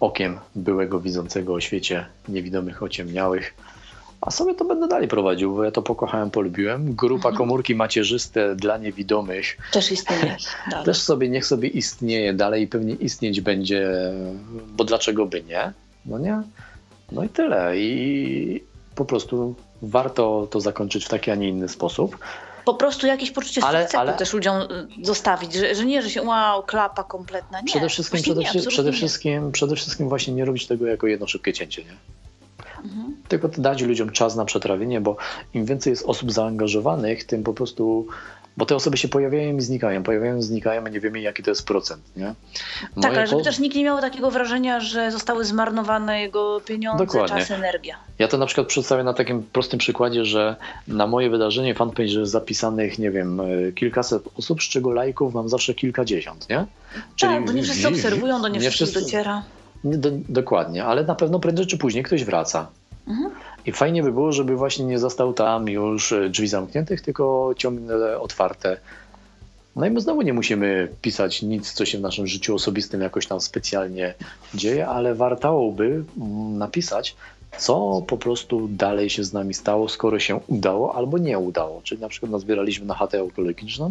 okiem 0.00 0.38
byłego 0.54 1.00
widzącego 1.00 1.54
o 1.54 1.60
świecie 1.60 2.06
niewidomych, 2.28 2.82
ociemniałych 2.82 3.54
a 4.20 4.30
sobie 4.30 4.54
to 4.54 4.64
będę 4.64 4.88
dalej 4.88 5.08
prowadził, 5.08 5.54
bo 5.54 5.64
ja 5.64 5.70
to 5.70 5.82
pokochałem, 5.82 6.30
polubiłem. 6.30 6.94
Grupa 6.94 7.28
mhm. 7.28 7.36
komórki 7.36 7.74
macierzyste 7.74 8.56
dla 8.56 8.78
niewidomych. 8.78 9.56
Też 9.72 9.92
istnieje. 9.92 10.36
Dalej. 10.70 10.84
Też 10.84 10.98
sobie, 10.98 11.28
niech 11.28 11.46
sobie 11.46 11.68
istnieje 11.68 12.32
dalej 12.32 12.62
i 12.62 12.66
pewnie 12.66 12.94
istnieć 12.94 13.40
będzie, 13.40 14.12
bo 14.76 14.84
dlaczego 14.84 15.26
by 15.26 15.42
nie? 15.42 15.72
No 16.06 16.18
nie? 16.18 16.42
No 17.12 17.24
i 17.24 17.28
tyle. 17.28 17.78
I 17.78 18.62
po 18.94 19.04
prostu 19.04 19.54
warto 19.82 20.48
to 20.50 20.60
zakończyć 20.60 21.04
w 21.04 21.08
taki, 21.08 21.30
a 21.30 21.34
nie 21.34 21.48
inny 21.48 21.68
sposób. 21.68 22.18
Po 22.66 22.74
prostu 22.74 23.06
jakieś 23.06 23.30
poczucie 23.30 23.64
ale, 23.64 23.88
ale... 23.88 24.12
też 24.12 24.32
ludziom 24.32 24.56
y, 24.56 24.88
zostawić, 25.02 25.52
że, 25.52 25.74
że 25.74 25.84
nie, 25.84 26.02
że 26.02 26.10
się 26.10 26.22
wow, 26.22 26.62
klapa 26.62 27.04
kompletna. 27.04 27.60
Nie, 27.60 27.66
przede 27.66 27.88
wszystkim, 27.88 28.22
przede, 28.22 28.40
nie, 28.40 28.66
przede, 28.68 28.92
wszystkim, 28.92 29.52
przede 29.52 29.76
wszystkim 29.76 30.08
właśnie 30.08 30.34
nie 30.34 30.44
robić 30.44 30.66
tego 30.66 30.86
jako 30.86 31.06
jedno 31.06 31.26
szybkie 31.26 31.52
cięcie, 31.52 31.84
nie? 31.84 31.96
Mhm. 32.84 33.16
Tylko 33.28 33.48
dać 33.48 33.82
ludziom 33.82 34.10
czas 34.10 34.36
na 34.36 34.44
przetrawienie, 34.44 35.00
bo 35.00 35.16
im 35.54 35.64
więcej 35.64 35.90
jest 35.90 36.04
osób 36.06 36.32
zaangażowanych, 36.32 37.24
tym 37.24 37.42
po 37.42 37.52
prostu 37.52 38.06
bo 38.56 38.66
te 38.66 38.76
osoby 38.76 38.96
się 38.96 39.08
pojawiają 39.08 39.56
i 39.56 39.60
znikają, 39.60 40.02
pojawiają 40.02 40.36
i 40.36 40.42
znikają, 40.42 40.84
a 40.84 40.88
nie 40.88 41.00
wiemy 41.00 41.20
jaki 41.20 41.42
to 41.42 41.50
jest 41.50 41.66
procent. 41.66 42.02
Nie? 42.16 42.34
tak, 43.02 43.16
ale 43.16 43.26
żeby 43.26 43.42
też 43.42 43.58
nikt 43.58 43.76
nie 43.76 43.84
miał 43.84 44.00
takiego 44.00 44.30
wrażenia, 44.30 44.80
że 44.80 45.10
zostały 45.10 45.44
zmarnowane 45.44 46.20
jego 46.20 46.60
pieniądze, 46.60 47.06
Dokładnie. 47.06 47.38
czas, 47.38 47.50
energia. 47.50 47.96
Ja 48.18 48.28
to 48.28 48.38
na 48.38 48.46
przykład 48.46 48.66
przedstawię 48.66 49.04
na 49.04 49.14
takim 49.14 49.42
prostym 49.42 49.78
przykładzie, 49.78 50.24
że 50.24 50.56
na 50.88 51.06
moje 51.06 51.30
wydarzenie 51.30 51.74
fanpage 51.74 52.08
jest 52.08 52.32
zapisanych, 52.32 52.98
nie 52.98 53.10
wiem, 53.10 53.40
e, 53.40 53.72
kilkaset 53.72 54.22
osób, 54.38 54.62
z 54.62 54.68
czego 54.68 54.90
lajków 54.90 55.34
mam 55.34 55.48
zawsze 55.48 55.74
kilkadziesiąt, 55.74 56.48
nie? 56.48 56.66
Czyli 57.16 57.34
tak, 57.34 57.46
bo 57.46 57.52
nie 57.52 57.62
wszyscy 57.62 57.88
obserwują, 57.88 58.42
do 58.42 58.48
nie, 58.48 58.58
nie 58.58 58.70
wszystkich 58.70 59.02
dociera. 59.02 59.42
Do, 59.84 60.10
dokładnie, 60.28 60.84
ale 60.84 61.04
na 61.04 61.14
pewno 61.14 61.40
prędzej 61.40 61.66
czy 61.66 61.78
później 61.78 62.04
ktoś 62.04 62.24
wraca. 62.24 62.66
Mhm. 63.08 63.30
I 63.66 63.72
fajnie 63.72 64.02
by 64.02 64.12
było, 64.12 64.32
żeby 64.32 64.56
właśnie 64.56 64.84
nie 64.84 64.98
został 64.98 65.32
tam 65.32 65.68
już 65.68 66.12
e, 66.12 66.28
drzwi 66.28 66.48
zamkniętych, 66.48 67.00
tylko 67.00 67.54
ciągle 67.56 68.20
otwarte. 68.20 68.76
No 69.76 69.86
i 69.86 69.90
my 69.90 70.00
znowu 70.00 70.22
nie 70.22 70.32
musimy 70.32 70.88
pisać 71.02 71.42
nic, 71.42 71.72
co 71.72 71.84
się 71.84 71.98
w 71.98 72.00
naszym 72.00 72.26
życiu 72.26 72.54
osobistym 72.54 73.00
jakoś 73.00 73.26
tam 73.26 73.40
specjalnie 73.40 74.14
dzieje, 74.54 74.88
ale 74.88 75.14
warto 75.14 75.72
by 75.76 75.84
mm, 75.84 76.58
napisać, 76.58 77.16
co 77.58 78.02
po 78.06 78.16
prostu 78.16 78.68
dalej 78.68 79.10
się 79.10 79.24
z 79.24 79.32
nami 79.32 79.54
stało, 79.54 79.88
skoro 79.88 80.18
się 80.18 80.40
udało 80.46 80.94
albo 80.94 81.18
nie 81.18 81.38
udało. 81.38 81.80
Czyli 81.82 82.00
na 82.00 82.08
przykład 82.08 82.32
nazbieraliśmy 82.32 82.86
na 82.86 82.94
chatę 82.94 83.20
ekologiczną, 83.20 83.90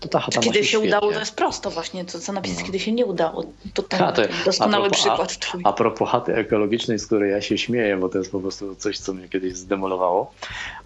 to 0.00 0.08
ta 0.08 0.20
chata 0.20 0.40
Kiedy 0.40 0.58
się, 0.58 0.64
się 0.64 0.80
udało, 0.80 1.12
to 1.12 1.18
jest 1.18 1.36
prosto 1.36 1.70
właśnie, 1.70 2.04
co, 2.04 2.18
co 2.18 2.32
napisać, 2.32 2.58
no. 2.58 2.66
kiedy 2.66 2.80
się 2.80 2.92
nie 2.92 3.06
udało. 3.06 3.44
To 3.74 3.82
ten 3.82 3.98
to, 3.98 4.22
doskonały 4.44 4.86
a 4.86 4.90
propos, 4.90 5.36
przykład. 5.36 5.64
A, 5.64 5.68
a 5.68 5.72
propos 5.72 6.08
chaty 6.08 6.34
ekologicznej, 6.34 6.98
z 6.98 7.06
której 7.06 7.30
ja 7.30 7.40
się 7.40 7.58
śmieję, 7.58 7.96
bo 7.96 8.08
to 8.08 8.18
jest 8.18 8.32
po 8.32 8.40
prostu 8.40 8.74
coś, 8.76 8.98
co 8.98 9.12
mnie 9.12 9.28
kiedyś 9.28 9.56
zdemolowało. 9.56 10.32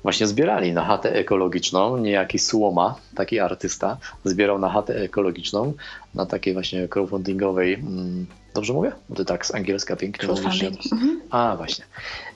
Właśnie 0.02 0.26
zbierali 0.26 0.72
na 0.72 0.84
chatę 0.84 1.14
ekologiczną, 1.14 1.96
niejaki 1.96 2.38
Słoma, 2.38 2.94
taki 3.14 3.40
artysta, 3.40 3.96
zbierał 4.24 4.58
na 4.58 4.68
chatę 4.68 4.94
ekologiczną, 4.94 5.72
na 6.14 6.26
takiej 6.26 6.54
właśnie 6.54 6.88
crowdfundingowej 6.88 7.74
mm, 7.74 8.26
Dobrze 8.54 8.72
mówię? 8.72 8.92
Bo 9.08 9.14
ty 9.14 9.24
tak 9.24 9.46
z 9.46 9.54
angielska 9.54 9.96
pięknie 9.96 10.28
mówisz. 10.28 10.62
Mhm. 10.62 11.20
A, 11.30 11.54
właśnie. 11.56 11.84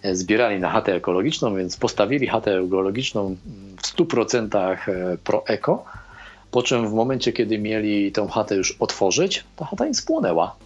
E, 0.02 0.14
zbierali 0.14 0.60
na 0.60 0.70
chatę 0.70 0.94
ekologiczną, 0.94 1.56
więc 1.56 1.76
postawili 1.76 2.26
chatę 2.26 2.58
ekologiczną 2.58 3.36
w 3.76 3.82
100% 3.82 4.56
e, 4.56 5.16
pro-eko, 5.24 5.84
po 6.50 6.62
czym 6.62 6.88
w 6.88 6.92
momencie, 6.92 7.32
kiedy 7.32 7.58
mieli 7.58 8.12
tę 8.12 8.28
chatę 8.28 8.56
już 8.56 8.72
otworzyć, 8.72 9.44
ta 9.56 9.64
chata 9.64 9.86
im 9.86 9.94
spłonęła. 9.94 10.56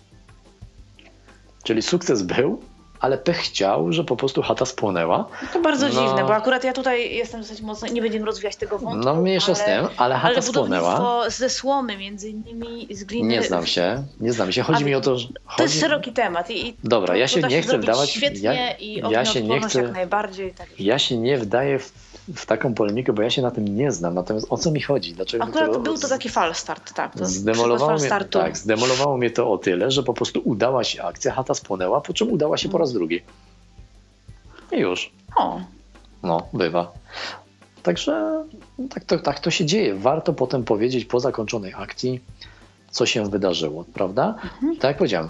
Czyli 1.62 1.82
sukces 1.82 2.22
był, 2.22 2.62
ale 3.06 3.18
pech 3.18 3.36
chciał, 3.36 3.92
że 3.92 4.04
po 4.04 4.16
prostu 4.16 4.42
chata 4.42 4.66
spłonęła. 4.66 5.28
To 5.52 5.60
bardzo 5.60 5.88
no, 5.88 5.92
dziwne, 5.92 6.24
bo 6.24 6.34
akurat 6.34 6.64
ja 6.64 6.72
tutaj 6.72 7.14
jestem 7.14 7.40
dosyć 7.40 7.60
mocno, 7.60 7.88
nie 7.88 8.02
będziemy 8.02 8.26
rozwijać 8.26 8.56
tego 8.56 8.78
wątku. 8.78 9.04
No 9.04 9.14
mniejsza 9.14 9.54
z 9.54 9.64
tym, 9.64 9.86
ale 9.96 10.14
chata 10.14 10.28
ale 10.28 10.42
spłonęła. 10.42 11.24
ze 11.30 11.50
słomy 11.50 11.96
między 11.96 12.28
innymi, 12.28 12.88
z 12.90 13.04
gliny. 13.04 13.28
Nie 13.28 13.42
znam 13.42 13.66
się, 13.66 14.02
nie 14.20 14.32
znam 14.32 14.52
się. 14.52 14.62
Chodzi 14.62 14.84
A, 14.84 14.86
mi 14.86 14.94
o 14.94 15.00
to, 15.00 15.18
że... 15.18 15.28
Chodzi... 15.44 15.56
To 15.56 15.62
jest 15.62 15.80
szeroki 15.80 16.12
temat. 16.12 16.50
I, 16.50 16.76
Dobra, 16.84 17.16
ja 17.16 17.28
się 17.28 17.42
nie 17.42 17.62
chcę 17.62 17.78
wdawać... 17.78 18.10
Świetnie 18.10 18.40
ja, 18.40 18.72
i 18.72 19.02
ja 19.10 19.24
się 19.24 19.42
nie 19.42 19.60
chcę, 19.60 19.82
jak 19.82 19.92
najbardziej. 19.92 20.52
Tak. 20.52 20.80
Ja 20.80 20.98
się 20.98 21.16
nie 21.16 21.38
wdaję 21.38 21.78
w 21.78 21.92
w 22.34 22.46
taką 22.46 22.74
polemikę, 22.74 23.12
bo 23.12 23.22
ja 23.22 23.30
się 23.30 23.42
na 23.42 23.50
tym 23.50 23.76
nie 23.76 23.92
znam. 23.92 24.14
Natomiast 24.14 24.46
o 24.50 24.58
co 24.58 24.70
mi 24.70 24.80
chodzi? 24.80 25.14
Dlaczego 25.14 25.44
Akurat 25.44 25.72
to, 25.72 25.80
był 25.80 25.98
to 25.98 26.08
taki 26.08 26.28
fal 26.28 26.54
start, 26.54 26.94
tak. 26.94 27.18
To 27.18 27.26
zdemolowało, 27.26 27.98
mnie, 27.98 28.10
tak, 28.30 28.58
zdemolowało 28.58 29.16
mnie 29.16 29.30
to 29.30 29.52
o 29.52 29.58
tyle, 29.58 29.90
że 29.90 30.02
po 30.02 30.14
prostu 30.14 30.40
udała 30.44 30.84
się 30.84 31.02
akcja, 31.02 31.32
chata 31.32 31.54
spłonęła, 31.54 32.00
po 32.00 32.14
czym 32.14 32.32
udała 32.32 32.56
się 32.56 32.68
po 32.68 32.78
raz 32.78 32.92
drugi. 32.92 33.22
I 34.72 34.76
już. 34.76 35.12
O. 35.36 35.60
No, 36.22 36.48
bywa. 36.52 36.92
Także 37.82 38.44
tak 38.90 39.04
to, 39.04 39.18
tak 39.18 39.40
to 39.40 39.50
się 39.50 39.64
dzieje. 39.64 39.94
Warto 39.94 40.32
potem 40.32 40.64
powiedzieć 40.64 41.04
po 41.04 41.20
zakończonej 41.20 41.74
akcji, 41.76 42.20
co 42.90 43.06
się 43.06 43.30
wydarzyło, 43.30 43.84
prawda? 43.94 44.34
Mhm. 44.44 44.76
Tak 44.76 44.84
jak 44.84 44.96
powiedziałem, 44.96 45.28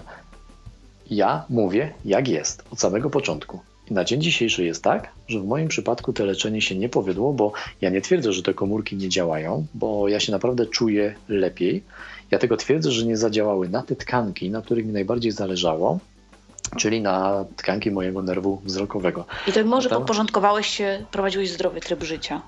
ja 1.09 1.45
mówię 1.49 1.93
jak 2.05 2.27
jest 2.27 2.63
od 2.71 2.79
samego 2.79 3.09
początku. 3.09 3.59
Na 3.91 4.03
dzień 4.03 4.21
dzisiejszy 4.21 4.65
jest 4.65 4.83
tak, 4.83 5.09
że 5.27 5.39
w 5.39 5.45
moim 5.45 5.67
przypadku 5.67 6.13
to 6.13 6.25
leczenie 6.25 6.61
się 6.61 6.75
nie 6.75 6.89
powiodło, 6.89 7.33
bo 7.33 7.51
ja 7.81 7.89
nie 7.89 8.01
twierdzę, 8.01 8.33
że 8.33 8.43
te 8.43 8.53
komórki 8.53 8.95
nie 8.95 9.09
działają, 9.09 9.65
bo 9.73 10.07
ja 10.07 10.19
się 10.19 10.31
naprawdę 10.31 10.65
czuję 10.65 11.15
lepiej. 11.29 11.83
Ja 12.31 12.39
tego 12.39 12.57
twierdzę, 12.57 12.91
że 12.91 13.05
nie 13.05 13.17
zadziałały 13.17 13.69
na 13.69 13.83
te 13.83 13.95
tkanki, 13.95 14.49
na 14.49 14.61
których 14.61 14.85
mi 14.85 14.93
najbardziej 14.93 15.31
zależało, 15.31 15.99
czyli 16.77 17.01
na 17.01 17.45
tkanki 17.55 17.91
mojego 17.91 18.21
nerwu 18.21 18.61
wzrokowego. 18.65 19.25
I 19.47 19.51
to 19.51 19.63
może 19.65 19.89
Tam... 19.89 19.97
podporządkowałeś 19.97 20.67
się, 20.67 21.05
prowadziłeś 21.11 21.51
zdrowy 21.51 21.81
tryb 21.81 22.03
życia. 22.03 22.41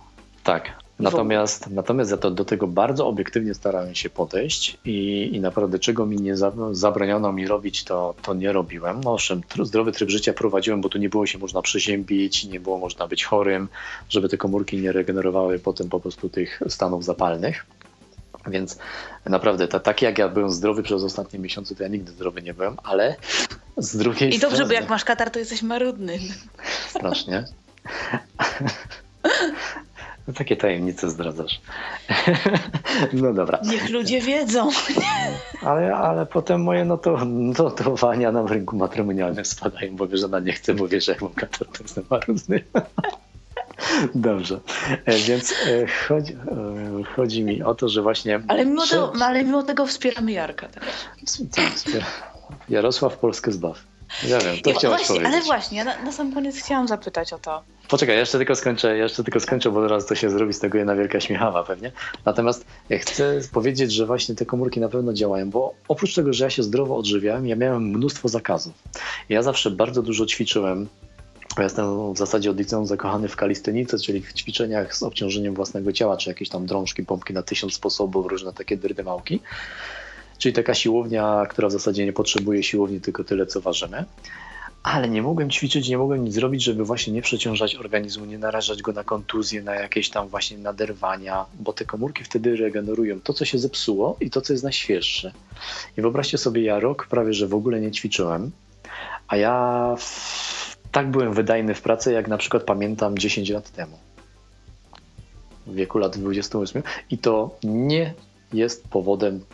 Tak. 0.44 0.89
Natomiast, 1.00 1.70
natomiast 1.70 2.12
ja 2.12 2.18
to 2.18 2.32
do 2.32 2.46
tego 2.46 2.68
bardzo 2.68 3.08
obiektywnie 3.08 3.54
starałem 3.54 3.96
się 3.96 4.10
podejść 4.10 4.78
i, 4.86 5.30
i 5.34 5.40
naprawdę 5.40 5.80
czego 5.80 6.06
mi 6.06 6.18
nie 6.18 6.36
zabroniono 6.72 7.32
mi 7.32 7.48
robić, 7.48 7.84
to, 7.84 8.16
to 8.22 8.34
nie 8.34 8.52
robiłem. 8.52 9.02
No 9.04 9.14
owszem, 9.14 9.42
zdrowy 9.64 9.92
tryb 9.92 10.10
życia 10.10 10.34
prowadziłem, 10.34 10.82
bo 10.82 10.90
tu 10.90 10.98
nie 10.98 11.10
było 11.10 11.26
się 11.26 11.38
można 11.38 11.62
przeziębić, 11.62 12.46
nie 12.46 12.60
było 12.60 12.78
można 12.78 13.08
być 13.08 13.24
chorym, 13.24 13.68
żeby 14.10 14.30
te 14.30 14.38
komórki 14.38 14.78
nie 14.78 14.92
regenerowały 14.92 15.60
potem 15.60 15.90
po 15.90 16.00
prostu 16.00 16.30
tych 16.30 16.62
stanów 16.68 17.06
zapalnych. 17.06 17.66
Więc 18.48 18.78
naprawdę, 19.26 19.68
ta, 19.68 19.80
tak 19.80 20.02
jak 20.02 20.18
ja 20.18 20.30
byłem 20.30 20.52
zdrowy 20.52 20.84
przez 20.84 21.04
ostatnie 21.04 21.40
miesiące, 21.40 21.76
to 21.76 21.84
ja 21.84 21.90
nigdy 21.90 22.12
zdrowy 22.12 22.42
nie 22.42 22.54
byłem, 22.54 22.78
ale 22.84 23.16
z 23.78 23.98
drugiej 23.98 24.30
I 24.30 24.34
strony... 24.34 24.36
I 24.36 24.40
dobrze, 24.40 24.66
bo 24.66 24.74
jak 24.74 24.90
masz 24.90 25.06
katar, 25.06 25.32
to 25.32 25.40
jesteś 25.40 25.62
marudny. 25.62 26.20
Strasznie. 26.90 27.46
No, 30.30 30.34
takie 30.34 30.58
tajemnice 30.58 31.10
zdradzasz. 31.10 31.62
no 33.14 33.34
dobra. 33.34 33.60
Niech 33.66 33.90
ludzie 33.90 34.22
wiedzą. 34.22 34.70
ale, 35.62 35.96
ale 35.96 36.26
potem 36.26 36.64
moje 36.64 36.86
notowania 37.32 38.32
na 38.32 38.48
rynku 38.48 38.76
matrymonialnym 38.76 39.46
spadają, 39.46 39.96
bo 39.96 40.08
wiesz, 40.08 40.24
ona 40.24 40.40
nie 40.40 40.54
chce, 40.54 40.74
bo 40.74 40.88
wiesz, 40.88 41.08
jak 41.08 41.22
mam 41.22 41.34
katar, 41.34 41.68
to 41.68 41.84
jestem 41.84 42.04
marudny. 42.10 42.64
Dobrze, 44.16 44.60
e, 45.06 45.18
więc 45.18 45.52
e, 45.52 45.88
chodzi, 46.08 46.34
e, 46.34 47.04
chodzi, 47.16 47.44
mi 47.44 47.64
o 47.64 47.76
to, 47.76 47.90
że 47.90 48.02
właśnie... 48.02 48.42
Ale 48.48 48.66
mimo, 48.66 48.88
tego, 48.88 49.14
ale 49.22 49.44
mimo 49.44 49.64
tego 49.64 49.86
wspieramy 49.86 50.32
Jarka. 50.32 50.68
Tak? 50.68 50.84
Jarosław 52.70 53.18
Polskę 53.18 53.52
zbaw. 53.52 53.80
Ja 54.28 54.40
wiem, 54.40 54.58
to 54.58 54.74
chciałeś 54.74 54.84
właśnie, 54.84 55.08
powiedzieć. 55.08 55.34
Ale 55.34 55.42
właśnie, 55.42 55.84
na, 55.84 56.02
na, 56.02 56.12
sam 56.12 56.34
koniec 56.34 56.58
chciałam 56.58 56.88
zapytać 56.88 57.34
o 57.34 57.40
to. 57.40 57.64
Poczekaj, 57.88 58.18
jeszcze 58.18 58.38
tylko 58.38 58.56
skończę, 58.56 58.98
jeszcze 58.98 59.24
tylko 59.24 59.40
skończę, 59.40 59.72
bo 59.72 59.82
zaraz 59.82 60.06
to 60.06 60.16
się 60.16 60.30
zrobi 60.30 60.54
z 60.54 60.60
tego 60.60 60.78
jedna 60.78 60.96
wielka 60.96 61.20
śmiechawa 61.20 61.64
pewnie. 61.64 61.92
Natomiast 62.26 62.66
ja 62.90 63.00
chcę 63.00 63.40
powiedzieć, 63.52 63.94
że 63.94 64.06
właśnie 64.06 64.36
te 64.36 64.46
komórki 64.46 64.80
na 64.80 64.90
pewno 64.90 65.14
działają, 65.14 65.50
bo 65.50 65.74
oprócz 65.88 66.16
tego, 66.16 66.34
że 66.34 66.44
ja 66.44 66.50
się 66.50 66.64
zdrowo 66.64 66.98
odżywiałem, 66.98 67.48
ja 67.48 67.56
miałem 67.56 67.84
mnóstwo 67.84 68.30
zakazów. 68.30 68.74
Ja 69.30 69.44
zawsze 69.44 69.72
bardzo 69.72 70.02
dużo 70.02 70.26
ćwiczyłem, 70.26 70.88
ja 71.58 71.64
jestem 71.64 72.14
w 72.14 72.18
zasadzie 72.18 72.52
od 72.52 72.58
liceum 72.58 72.86
zakochany 72.86 73.28
w 73.28 73.36
kalistenice, 73.36 74.00
czyli 74.00 74.22
w 74.22 74.34
ćwiczeniach 74.34 74.96
z 74.96 75.04
obciążeniem 75.04 75.54
własnego 75.54 75.94
ciała, 75.94 76.18
czy 76.18 76.30
jakieś 76.30 76.50
tam 76.50 76.66
drążki, 76.66 77.04
pompki 77.04 77.34
na 77.34 77.44
tysiąc 77.44 77.74
sposobów, 77.74 78.26
różne 78.26 78.54
takie 78.54 78.78
drdymałki. 78.78 79.40
Czyli 80.40 80.54
taka 80.54 80.74
siłownia, 80.74 81.46
która 81.50 81.68
w 81.68 81.72
zasadzie 81.72 82.06
nie 82.06 82.14
potrzebuje 82.14 82.64
siłowni, 82.64 83.02
tylko 83.02 83.24
tyle, 83.24 83.46
co 83.46 83.62
ważymy. 83.62 84.06
Ale 84.84 85.10
nie 85.10 85.22
mogłem 85.22 85.50
ćwiczyć, 85.50 85.90
nie 85.90 85.98
mogłem 85.98 86.26
nic 86.26 86.34
zrobić, 86.34 86.64
żeby 86.64 86.86
właśnie 86.86 87.14
nie 87.14 87.22
przeciążać 87.22 87.76
organizmu, 87.76 88.26
nie 88.26 88.38
narażać 88.38 88.82
go 88.82 88.94
na 88.94 89.04
kontuzje, 89.04 89.64
na 89.64 89.76
jakieś 89.76 90.10
tam 90.10 90.28
właśnie 90.28 90.58
naderwania, 90.58 91.46
bo 91.60 91.74
te 91.74 91.86
komórki 91.86 92.24
wtedy 92.24 92.56
regenerują 92.56 93.22
to, 93.22 93.34
co 93.34 93.46
się 93.46 93.58
zepsuło 93.58 94.18
i 94.20 94.30
to, 94.30 94.42
co 94.42 94.54
jest 94.54 94.64
najświeższe. 94.64 95.32
I 95.98 96.02
wyobraźcie 96.02 96.38
sobie, 96.38 96.62
ja 96.62 96.80
rok 96.80 97.08
prawie, 97.08 97.34
że 97.34 97.48
w 97.48 97.54
ogóle 97.54 97.82
nie 97.82 97.92
ćwiczyłem, 97.92 98.52
a 99.28 99.38
ja 99.38 99.96
tak 100.92 101.12
byłem 101.12 101.34
wydajny 101.34 101.76
w 101.76 101.82
pracy, 101.82 102.14
jak 102.14 102.28
na 102.28 102.38
przykład 102.38 102.64
pamiętam 102.64 103.18
10 103.18 103.50
lat 103.50 103.72
temu. 103.72 103.98
W 105.68 105.76
wieku 105.76 105.98
lat 105.98 106.18
28. 106.18 106.84
I 107.10 107.18
to 107.18 107.58
nie 107.64 108.14
jest 108.54 108.88
powodem 108.88 109.46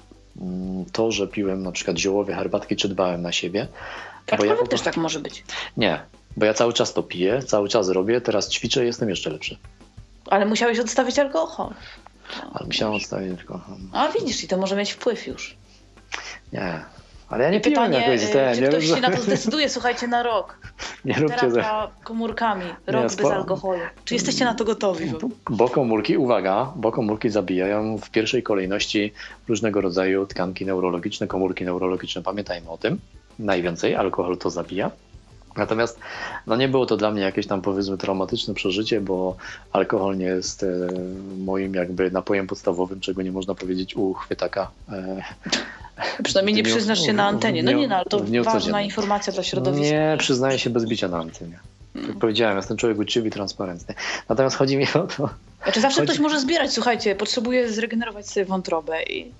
to, 0.91 1.11
że 1.11 1.27
piłem 1.27 1.63
na 1.63 1.71
przykład 1.71 1.97
ziołowe 1.97 2.33
herbatki, 2.33 2.75
czy 2.75 2.89
dbałem 2.89 3.21
na 3.21 3.31
siebie. 3.31 3.67
Tak, 4.25 4.39
bo 4.39 4.45
ja 4.45 4.55
też 4.55 4.81
tak 4.81 4.97
może 4.97 5.19
być. 5.19 5.43
Nie, 5.77 6.01
bo 6.37 6.45
ja 6.45 6.53
cały 6.53 6.73
czas 6.73 6.93
to 6.93 7.03
piję, 7.03 7.43
cały 7.43 7.69
czas 7.69 7.89
robię, 7.89 8.21
teraz 8.21 8.49
ćwiczę, 8.49 8.85
jestem 8.85 9.09
jeszcze 9.09 9.29
lepszy. 9.29 9.57
Ale 10.25 10.45
musiałeś 10.45 10.79
odstawić 10.79 11.19
alkohol. 11.19 11.73
Ale 12.53 12.65
musiałem 12.65 12.95
odstawić 12.95 13.39
alkohol. 13.39 13.77
A 13.93 14.07
widzisz, 14.07 14.43
i 14.43 14.47
to 14.47 14.57
może 14.57 14.75
mieć 14.75 14.91
wpływ 14.91 15.27
już. 15.27 15.55
Nie, 16.53 16.85
ale 17.29 17.43
ja 17.43 17.49
nie 17.49 17.61
piłem 17.61 17.93
jakoś 17.93 18.31
ten. 18.31 18.55
Czy 18.55 18.61
nie 18.61 18.67
ktoś 18.67 18.85
się 18.85 19.01
na 19.01 19.11
to 19.11 19.21
zdecyduje, 19.21 19.69
słuchajcie, 19.69 20.07
na 20.07 20.23
rok? 20.23 20.57
Nie 21.05 21.13
róbcie 21.13 21.51
za... 21.51 21.91
komórkami, 22.03 22.65
rok 22.87 23.11
nie, 23.11 23.17
bez 23.17 23.25
alkoholu. 23.25 23.79
Czy 24.05 24.13
jesteście 24.13 24.45
na 24.45 24.53
to 24.53 24.65
gotowi? 24.65 25.11
Bo 25.49 25.69
komórki, 25.69 26.17
uwaga, 26.17 26.71
bo 26.75 26.91
komórki 26.91 27.29
zabijają 27.29 27.97
w 27.97 28.09
pierwszej 28.09 28.43
kolejności 28.43 29.13
różnego 29.47 29.81
rodzaju 29.81 30.25
tkanki 30.25 30.65
neurologiczne, 30.65 31.27
komórki 31.27 31.65
neurologiczne. 31.65 32.23
Pamiętajmy 32.23 32.69
o 32.69 32.77
tym. 32.77 32.99
Najwięcej 33.39 33.95
alkohol 33.95 34.37
to 34.37 34.49
zabija. 34.49 34.91
Natomiast 35.57 35.99
no 36.47 36.55
nie 36.55 36.67
było 36.67 36.85
to 36.85 36.97
dla 36.97 37.11
mnie 37.11 37.21
jakieś 37.21 37.47
tam 37.47 37.61
powiedzmy 37.61 37.97
traumatyczne 37.97 38.53
przeżycie, 38.53 39.01
bo 39.01 39.35
alkohol 39.71 40.17
nie 40.17 40.25
jest 40.25 40.63
e, 40.63 40.67
moim 41.39 41.73
jakby 41.73 42.11
napojem 42.11 42.47
podstawowym, 42.47 42.99
czego 42.99 43.21
nie 43.21 43.31
można 43.31 43.55
powiedzieć 43.55 43.95
u 43.95 44.13
chwytaka. 44.13 44.71
E, 44.91 45.23
Przynajmniej 46.23 46.55
nie 46.55 46.63
przyznasz 46.63 47.05
się 47.05 47.13
na 47.13 47.25
antenie. 47.27 47.63
No 47.63 47.71
nie, 47.71 47.87
no, 47.87 47.95
ale 47.95 48.05
to 48.05 48.19
ważna 48.43 48.81
informacja 48.81 49.33
dla 49.33 49.43
środowiska. 49.43 49.95
Nie, 49.95 50.15
przyznaję 50.19 50.59
się 50.59 50.69
bez 50.69 50.85
bicia 50.85 51.07
na 51.07 51.17
antenie. 51.17 51.59
Jak 52.07 52.17
powiedziałem, 52.17 52.57
jestem 52.57 52.77
człowiek 52.77 52.99
uczciwy 52.99 53.27
i 53.27 53.31
transparentny. 53.31 53.95
Natomiast 54.29 54.55
chodzi 54.55 54.77
mi 54.77 54.85
o 54.93 55.07
to, 55.17 55.29
Znaczy 55.63 55.81
zawsze 55.81 56.01
Chodzi- 56.01 56.07
ktoś 56.11 56.19
może 56.19 56.39
zbierać, 56.39 56.73
słuchajcie, 56.73 57.15
potrzebuje 57.15 57.71
zregenerować 57.71 58.27
sobie 58.29 58.45
wątrobę 58.45 59.03
i 59.03 59.31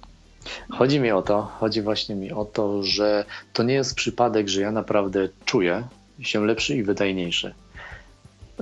Chodzi 0.70 1.00
mi 1.00 1.12
o 1.12 1.22
to, 1.22 1.42
chodzi 1.60 1.82
właśnie 1.82 2.16
mi 2.16 2.32
o 2.32 2.46
to, 2.46 2.84
że 2.84 3.26
to 3.54 3.64
nie 3.64 3.74
jest 3.74 3.96
przypadek, 3.96 4.48
że 4.50 4.62
ja 4.62 4.72
naprawdę 4.72 5.30
czuję 5.46 5.84
się 6.22 6.46
lepszy 6.46 6.76
i 6.76 6.84
wydajniejszy. 6.84 7.54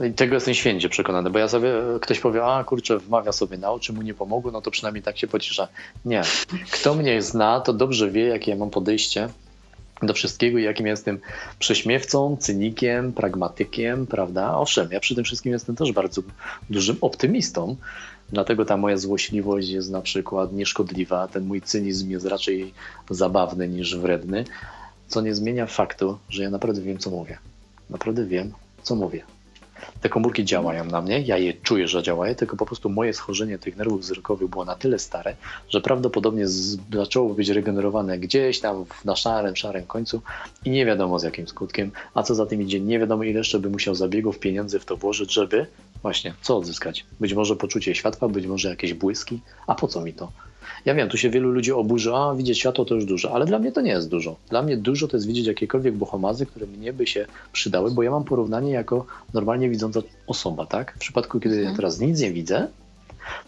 I 0.09 0.13
tego 0.13 0.33
jestem 0.35 0.53
święcie 0.53 0.89
przekonany, 0.89 1.29
bo 1.29 1.39
ja 1.39 1.47
sobie, 1.47 1.73
ktoś 2.01 2.19
powie, 2.19 2.45
a 2.45 2.63
kurczę, 2.63 2.99
wmawia 2.99 3.31
sobie 3.31 3.57
na 3.57 3.71
oczy, 3.71 3.93
mu 3.93 4.01
nie 4.01 4.13
pomogło, 4.13 4.51
no 4.51 4.61
to 4.61 4.71
przynajmniej 4.71 5.03
tak 5.03 5.17
się 5.17 5.27
pocisza. 5.27 5.67
Nie. 6.05 6.21
Kto 6.71 6.95
mnie 6.95 7.21
zna, 7.21 7.59
to 7.59 7.73
dobrze 7.73 8.11
wie, 8.11 8.27
jakie 8.27 8.51
ja 8.51 8.57
mam 8.57 8.69
podejście 8.69 9.29
do 10.01 10.13
wszystkiego 10.13 10.57
i 10.59 10.63
jakim 10.63 10.87
jestem 10.87 11.19
prześmiewcą, 11.59 12.37
cynikiem, 12.39 13.13
pragmatykiem, 13.13 14.07
prawda? 14.07 14.57
Owszem, 14.57 14.87
ja 14.91 14.99
przy 14.99 15.15
tym 15.15 15.23
wszystkim 15.23 15.51
jestem 15.51 15.75
też 15.75 15.91
bardzo 15.91 16.21
dużym 16.69 16.97
optymistą, 17.01 17.75
dlatego 18.29 18.65
ta 18.65 18.77
moja 18.77 18.97
złośliwość 18.97 19.69
jest 19.69 19.91
na 19.91 20.01
przykład 20.01 20.53
nieszkodliwa, 20.53 21.27
ten 21.27 21.45
mój 21.45 21.61
cynizm 21.61 22.09
jest 22.09 22.25
raczej 22.25 22.73
zabawny 23.09 23.67
niż 23.67 23.97
wredny, 23.97 24.45
co 25.07 25.21
nie 25.21 25.35
zmienia 25.35 25.65
faktu, 25.65 26.17
że 26.29 26.43
ja 26.43 26.49
naprawdę 26.49 26.81
wiem, 26.81 26.97
co 26.97 27.09
mówię. 27.09 27.37
Naprawdę 27.89 28.25
wiem, 28.25 28.53
co 28.83 28.95
mówię. 28.95 29.23
Te 30.01 30.09
komórki 30.09 30.45
działają 30.45 30.85
na 30.85 31.01
mnie, 31.01 31.21
ja 31.21 31.37
je 31.37 31.53
czuję, 31.53 31.87
że 31.87 32.03
działają, 32.03 32.35
tylko 32.35 32.57
po 32.57 32.65
prostu 32.65 32.89
moje 32.89 33.13
schorzenie 33.13 33.57
tych 33.59 33.77
nerwów 33.77 34.01
wzrokowych 34.01 34.49
było 34.49 34.65
na 34.65 34.75
tyle 34.75 34.99
stare, 34.99 35.35
że 35.69 35.81
prawdopodobnie 35.81 36.45
zaczęło 36.93 37.33
być 37.33 37.49
regenerowane 37.49 38.19
gdzieś 38.19 38.59
tam 38.59 38.85
na 39.05 39.15
szarym, 39.15 39.55
szarym 39.55 39.85
końcu 39.85 40.21
i 40.65 40.69
nie 40.69 40.85
wiadomo 40.85 41.19
z 41.19 41.23
jakim 41.23 41.47
skutkiem, 41.47 41.91
a 42.13 42.23
co 42.23 42.35
za 42.35 42.45
tym 42.45 42.61
idzie, 42.61 42.79
nie 42.79 42.99
wiadomo 42.99 43.23
ile 43.23 43.37
jeszcze 43.37 43.59
by 43.59 43.69
musiał 43.69 43.95
zabiegów, 43.95 44.39
pieniędzy 44.39 44.79
w 44.79 44.85
to 44.85 44.97
włożyć, 44.97 45.33
żeby 45.33 45.67
właśnie 46.01 46.33
co 46.41 46.57
odzyskać. 46.57 47.05
Być 47.19 47.33
może 47.33 47.55
poczucie 47.55 47.95
światła, 47.95 48.27
być 48.27 48.47
może 48.47 48.69
jakieś 48.69 48.93
błyski, 48.93 49.41
a 49.67 49.75
po 49.75 49.87
co 49.87 50.01
mi 50.01 50.13
to? 50.13 50.31
Ja 50.85 50.93
wiem, 50.95 51.09
tu 51.09 51.17
się 51.17 51.29
wielu 51.29 51.51
ludzi 51.51 51.71
oburzy, 51.71 52.13
a 52.13 52.35
widzieć 52.35 52.59
światło 52.59 52.85
to 52.85 52.95
już 52.95 53.05
dużo, 53.05 53.35
ale 53.35 53.45
dla 53.45 53.59
mnie 53.59 53.71
to 53.71 53.81
nie 53.81 53.91
jest 53.91 54.09
dużo. 54.09 54.35
Dla 54.49 54.61
mnie 54.61 54.77
dużo 54.77 55.07
to 55.07 55.17
jest 55.17 55.27
widzieć 55.27 55.47
jakiekolwiek 55.47 55.93
bohomazy, 55.95 56.45
które 56.45 56.67
mnie 56.67 56.93
by 56.93 57.07
się 57.07 57.25
przydały, 57.53 57.91
bo 57.91 58.03
ja 58.03 58.11
mam 58.11 58.23
porównanie 58.23 58.71
jako 58.71 59.05
normalnie 59.33 59.69
widząca 59.69 60.01
osoba, 60.27 60.65
tak? 60.65 60.93
W 60.95 60.99
przypadku, 60.99 61.39
kiedy 61.39 61.61
ja 61.61 61.75
teraz 61.75 61.99
nic 61.99 62.19
nie 62.19 62.31
widzę, 62.31 62.67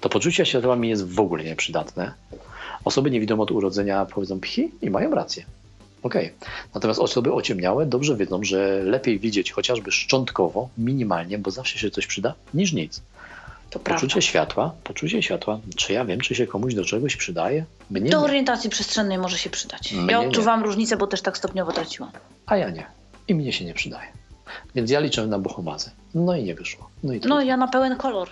to 0.01 0.09
poczucie 0.09 0.45
światła 0.45 0.75
mi 0.75 0.89
jest 0.89 1.07
w 1.07 1.19
ogóle 1.19 1.43
nieprzydatne. 1.43 2.13
Osoby 2.85 3.11
niewidome 3.11 3.43
od 3.43 3.51
urodzenia 3.51 4.05
powiedzą 4.05 4.39
pchi 4.39 4.71
i 4.81 4.89
mają 4.89 5.11
rację. 5.11 5.45
Okej. 6.03 6.31
Natomiast 6.73 6.99
osoby 6.99 7.33
ociemniałe 7.33 7.85
dobrze 7.85 8.15
wiedzą, 8.15 8.43
że 8.43 8.83
lepiej 8.83 9.19
widzieć 9.19 9.51
chociażby 9.51 9.91
szczątkowo, 9.91 10.69
minimalnie, 10.77 11.37
bo 11.37 11.51
zawsze 11.51 11.79
się 11.79 11.91
coś 11.91 12.07
przyda, 12.07 12.33
niż 12.53 12.73
nic. 12.73 13.01
To 13.69 13.79
prawda. 13.79 14.01
Poczucie 14.01 14.21
światła, 14.21 14.73
poczucie 14.83 15.21
światła. 15.23 15.59
Czy 15.75 15.93
ja 15.93 16.05
wiem, 16.05 16.21
czy 16.21 16.35
się 16.35 16.47
komuś 16.47 16.73
do 16.73 16.85
czegoś 16.85 17.15
przydaje? 17.15 17.65
Mnie 17.91 18.09
Do 18.09 18.19
nie. 18.19 18.23
orientacji 18.25 18.69
przestrzennej 18.69 19.17
może 19.17 19.37
się 19.37 19.49
przydać. 19.49 19.91
Mnie 19.93 20.11
ja 20.13 20.21
nie. 20.21 20.27
odczuwam 20.27 20.63
różnicę, 20.63 20.97
bo 20.97 21.07
też 21.07 21.21
tak 21.21 21.37
stopniowo 21.37 21.71
traciłam. 21.71 22.11
A 22.45 22.57
ja 22.57 22.69
nie. 22.69 22.85
I 23.27 23.35
mnie 23.35 23.53
się 23.53 23.65
nie 23.65 23.73
przydaje. 23.73 24.07
Więc 24.75 24.91
ja 24.91 24.99
liczę 24.99 25.27
na 25.27 25.39
bohomazę. 25.39 25.91
No 26.15 26.35
i 26.35 26.43
nie 26.43 26.55
wyszło. 26.55 26.89
No 27.03 27.13
i 27.13 27.19
No 27.27 27.41
ja 27.41 27.57
na 27.57 27.67
pełen 27.67 27.95
kolor 27.95 28.29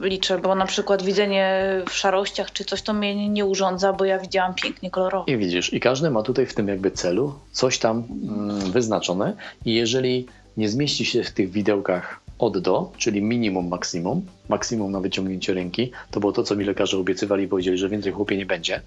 liczę, 0.00 0.38
bo 0.38 0.54
na 0.54 0.66
przykład 0.66 1.02
widzenie 1.02 1.64
w 1.88 1.92
szarościach 1.92 2.52
czy 2.52 2.64
coś 2.64 2.82
to 2.82 2.92
mnie 2.92 3.14
nie, 3.16 3.28
nie 3.28 3.44
urządza, 3.44 3.92
bo 3.92 4.04
ja 4.04 4.18
widziałam 4.18 4.54
pięknie 4.54 4.90
kolorowo. 4.90 5.24
I 5.26 5.36
widzisz, 5.36 5.72
i 5.72 5.80
każdy 5.80 6.10
ma 6.10 6.22
tutaj 6.22 6.46
w 6.46 6.54
tym 6.54 6.68
jakby 6.68 6.90
celu 6.90 7.34
coś 7.52 7.78
tam 7.78 8.04
mm, 8.28 8.72
wyznaczone 8.72 9.36
i 9.64 9.74
jeżeli 9.74 10.26
nie 10.56 10.68
zmieści 10.68 11.04
się 11.04 11.24
w 11.24 11.30
tych 11.30 11.50
widełkach 11.50 12.20
od 12.38 12.58
do, 12.58 12.92
czyli 12.96 13.22
minimum, 13.22 13.68
maksimum, 13.68 14.26
maksimum 14.48 14.92
na 14.92 15.00
wyciągnięcie 15.00 15.54
ręki, 15.54 15.90
to 16.10 16.20
było 16.20 16.32
to, 16.32 16.42
co 16.42 16.56
mi 16.56 16.64
lekarze 16.64 16.98
obiecywali 16.98 17.44
i 17.44 17.48
powiedzieli, 17.48 17.78
że 17.78 17.88
więcej 17.88 18.12
chłopie 18.12 18.36
nie 18.36 18.46
będzie, 18.46 18.80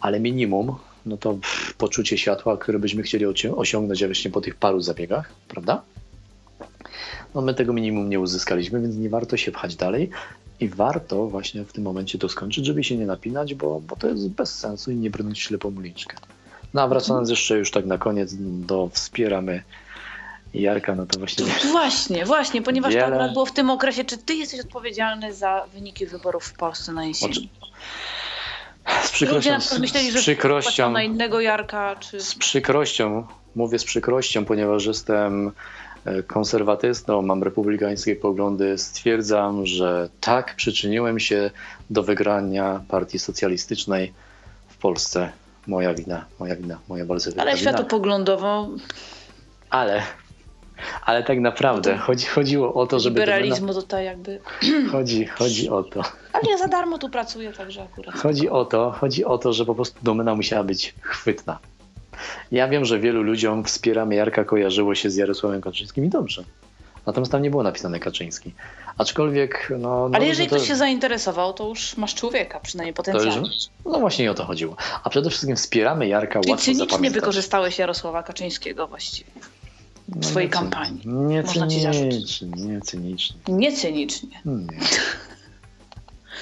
ale 0.00 0.20
minimum, 0.20 0.74
no 1.06 1.16
to 1.16 1.38
poczucie 1.78 2.18
światła, 2.18 2.56
które 2.56 2.78
byśmy 2.78 3.02
chcieli 3.02 3.26
osiągnąć 3.56 4.04
właśnie 4.04 4.30
po 4.30 4.40
tych 4.40 4.54
paru 4.54 4.80
zabiegach, 4.80 5.32
prawda? 5.48 5.82
No 7.34 7.40
my 7.40 7.54
tego 7.54 7.72
minimum 7.72 8.10
nie 8.10 8.20
uzyskaliśmy, 8.20 8.80
więc 8.80 8.96
nie 8.96 9.08
warto 9.08 9.36
się 9.36 9.52
pchać 9.52 9.76
dalej 9.76 10.10
i 10.60 10.68
warto 10.68 11.26
właśnie 11.26 11.64
w 11.64 11.72
tym 11.72 11.84
momencie 11.84 12.18
to 12.18 12.28
skończyć, 12.28 12.66
żeby 12.66 12.84
się 12.84 12.96
nie 12.96 13.06
napinać, 13.06 13.54
bo, 13.54 13.80
bo 13.80 13.96
to 13.96 14.08
jest 14.08 14.28
bez 14.28 14.58
sensu 14.58 14.90
i 14.90 14.96
nie 14.96 15.10
brnąć 15.10 15.38
ślepą 15.38 15.76
uliczkę. 15.76 16.16
No 16.74 16.82
a 16.82 16.88
wracając 16.88 17.30
jeszcze 17.30 17.58
już 17.58 17.70
tak 17.70 17.86
na 17.86 17.98
koniec 17.98 18.34
do 18.38 18.90
wspieramy 18.92 19.62
Jarka, 20.54 20.94
no 20.94 21.06
to 21.06 21.18
właśnie 21.18 21.44
Właśnie, 21.72 22.24
właśnie, 22.24 22.62
ponieważ 22.62 22.94
Wiele- 22.94 23.06
to 23.06 23.12
akurat 23.12 23.32
było 23.32 23.46
w 23.46 23.52
tym 23.52 23.70
okresie, 23.70 24.04
czy 24.04 24.18
ty 24.18 24.34
jesteś 24.34 24.60
odpowiedzialny 24.60 25.34
za 25.34 25.66
wyniki 25.74 26.06
wyborów 26.06 26.44
w 26.44 26.52
Polsce 26.52 26.92
na 26.92 27.04
jesieni? 27.04 27.34
Z 27.34 27.38
Ludzie 27.38 27.50
przykrością, 29.12 29.50
na 29.50 29.58
przykład 29.58 29.80
myśleli, 29.80 30.10
z 30.10 30.14
przykrością, 30.14 30.90
na 30.90 31.02
innego 31.02 31.40
Jarka, 31.40 31.96
czy... 31.96 32.20
z 32.20 32.34
przykrością, 32.34 33.26
mówię 33.54 33.78
z 33.78 33.84
przykrością, 33.84 34.44
ponieważ 34.44 34.86
jestem 34.86 35.52
e, 36.04 36.22
konserwatystą, 36.22 37.22
mam 37.22 37.42
republikańskie 37.42 38.16
poglądy, 38.16 38.78
stwierdzam, 38.78 39.66
że 39.66 40.08
tak, 40.20 40.54
przyczyniłem 40.56 41.20
się 41.20 41.50
do 41.90 42.02
wygrania 42.02 42.80
partii 42.88 43.18
socjalistycznej 43.18 44.12
w 44.68 44.76
Polsce. 44.76 45.32
Moja 45.66 45.94
wina, 45.94 46.24
moja 46.40 46.56
wina, 46.56 46.78
moja 46.88 47.04
bardzo 47.04 47.30
wielka 47.30 47.42
Ale 47.42 47.58
światopoglądowo 47.58 48.68
Ale, 49.70 50.02
ale 51.04 51.22
tak 51.22 51.40
naprawdę 51.40 51.96
chodzi, 51.96 52.26
chodziło 52.26 52.74
o 52.74 52.86
to, 52.86 53.00
żeby... 53.00 53.20
liberalizmu 53.20 53.74
tutaj 53.74 54.04
jakby... 54.04 54.40
Chodzi, 54.92 55.26
chodzi 55.26 55.68
o 55.70 55.82
to. 55.82 56.02
Ale 56.32 56.50
ja 56.50 56.58
za 56.58 56.68
darmo 56.68 56.98
tu 56.98 57.08
pracuję, 57.08 57.52
także 57.52 57.82
akurat... 57.82 58.14
Chodzi 58.14 58.50
o 58.50 58.64
to, 58.64 58.90
chodzi 58.90 59.24
o 59.24 59.38
to, 59.38 59.52
że 59.52 59.64
po 59.64 59.74
prostu 59.74 59.98
domena 60.02 60.34
musiała 60.34 60.64
być 60.64 60.94
chwytna. 61.00 61.58
Ja 62.52 62.68
wiem, 62.68 62.84
że 62.84 62.98
wielu 62.98 63.22
ludziom 63.22 63.64
wspieramy 63.64 64.14
Jarka 64.14 64.44
kojarzyło 64.44 64.94
się 64.94 65.10
z 65.10 65.16
Jarosławem 65.16 65.60
Kaczyńskim 65.60 66.04
i 66.04 66.08
dobrze. 66.08 66.44
Natomiast 67.06 67.32
tam 67.32 67.42
nie 67.42 67.50
było 67.50 67.62
napisane 67.62 68.00
Kaczyński. 68.00 68.54
Aczkolwiek, 68.98 69.72
no... 69.78 70.08
no 70.08 70.16
Ale 70.16 70.26
jeżeli 70.26 70.48
to, 70.48 70.56
ktoś 70.56 70.68
się 70.68 70.76
zainteresował, 70.76 71.52
to 71.52 71.68
już 71.68 71.96
masz 71.96 72.14
człowieka, 72.14 72.60
przynajmniej 72.60 72.94
potencjalnie. 72.94 73.48
już, 73.48 73.66
No 73.84 74.00
właśnie 74.00 74.30
o 74.30 74.34
to 74.34 74.44
chodziło. 74.44 74.76
A 75.04 75.10
przede 75.10 75.30
wszystkim 75.30 75.56
wspieramy 75.56 76.08
Jarka 76.08 76.40
Czyli 76.40 76.50
łatwo 76.50 76.64
cynicznie 76.64 76.86
zapamiętać. 76.86 77.20
wykorzystałeś 77.20 77.78
Jarosława 77.78 78.22
Kaczyńskiego 78.22 78.86
właściwie. 78.86 79.30
No, 80.08 80.22
swojej 80.22 80.48
nie 80.48 80.52
kampanii. 80.52 81.00
Nie 81.04 81.42
Można 81.42 81.66
cynicznie, 81.66 82.08
nie 82.56 82.80
cynicznie. 82.80 83.36
Nie 83.48 83.72
cynicznie. 83.72 84.40
Nie. 84.44 84.78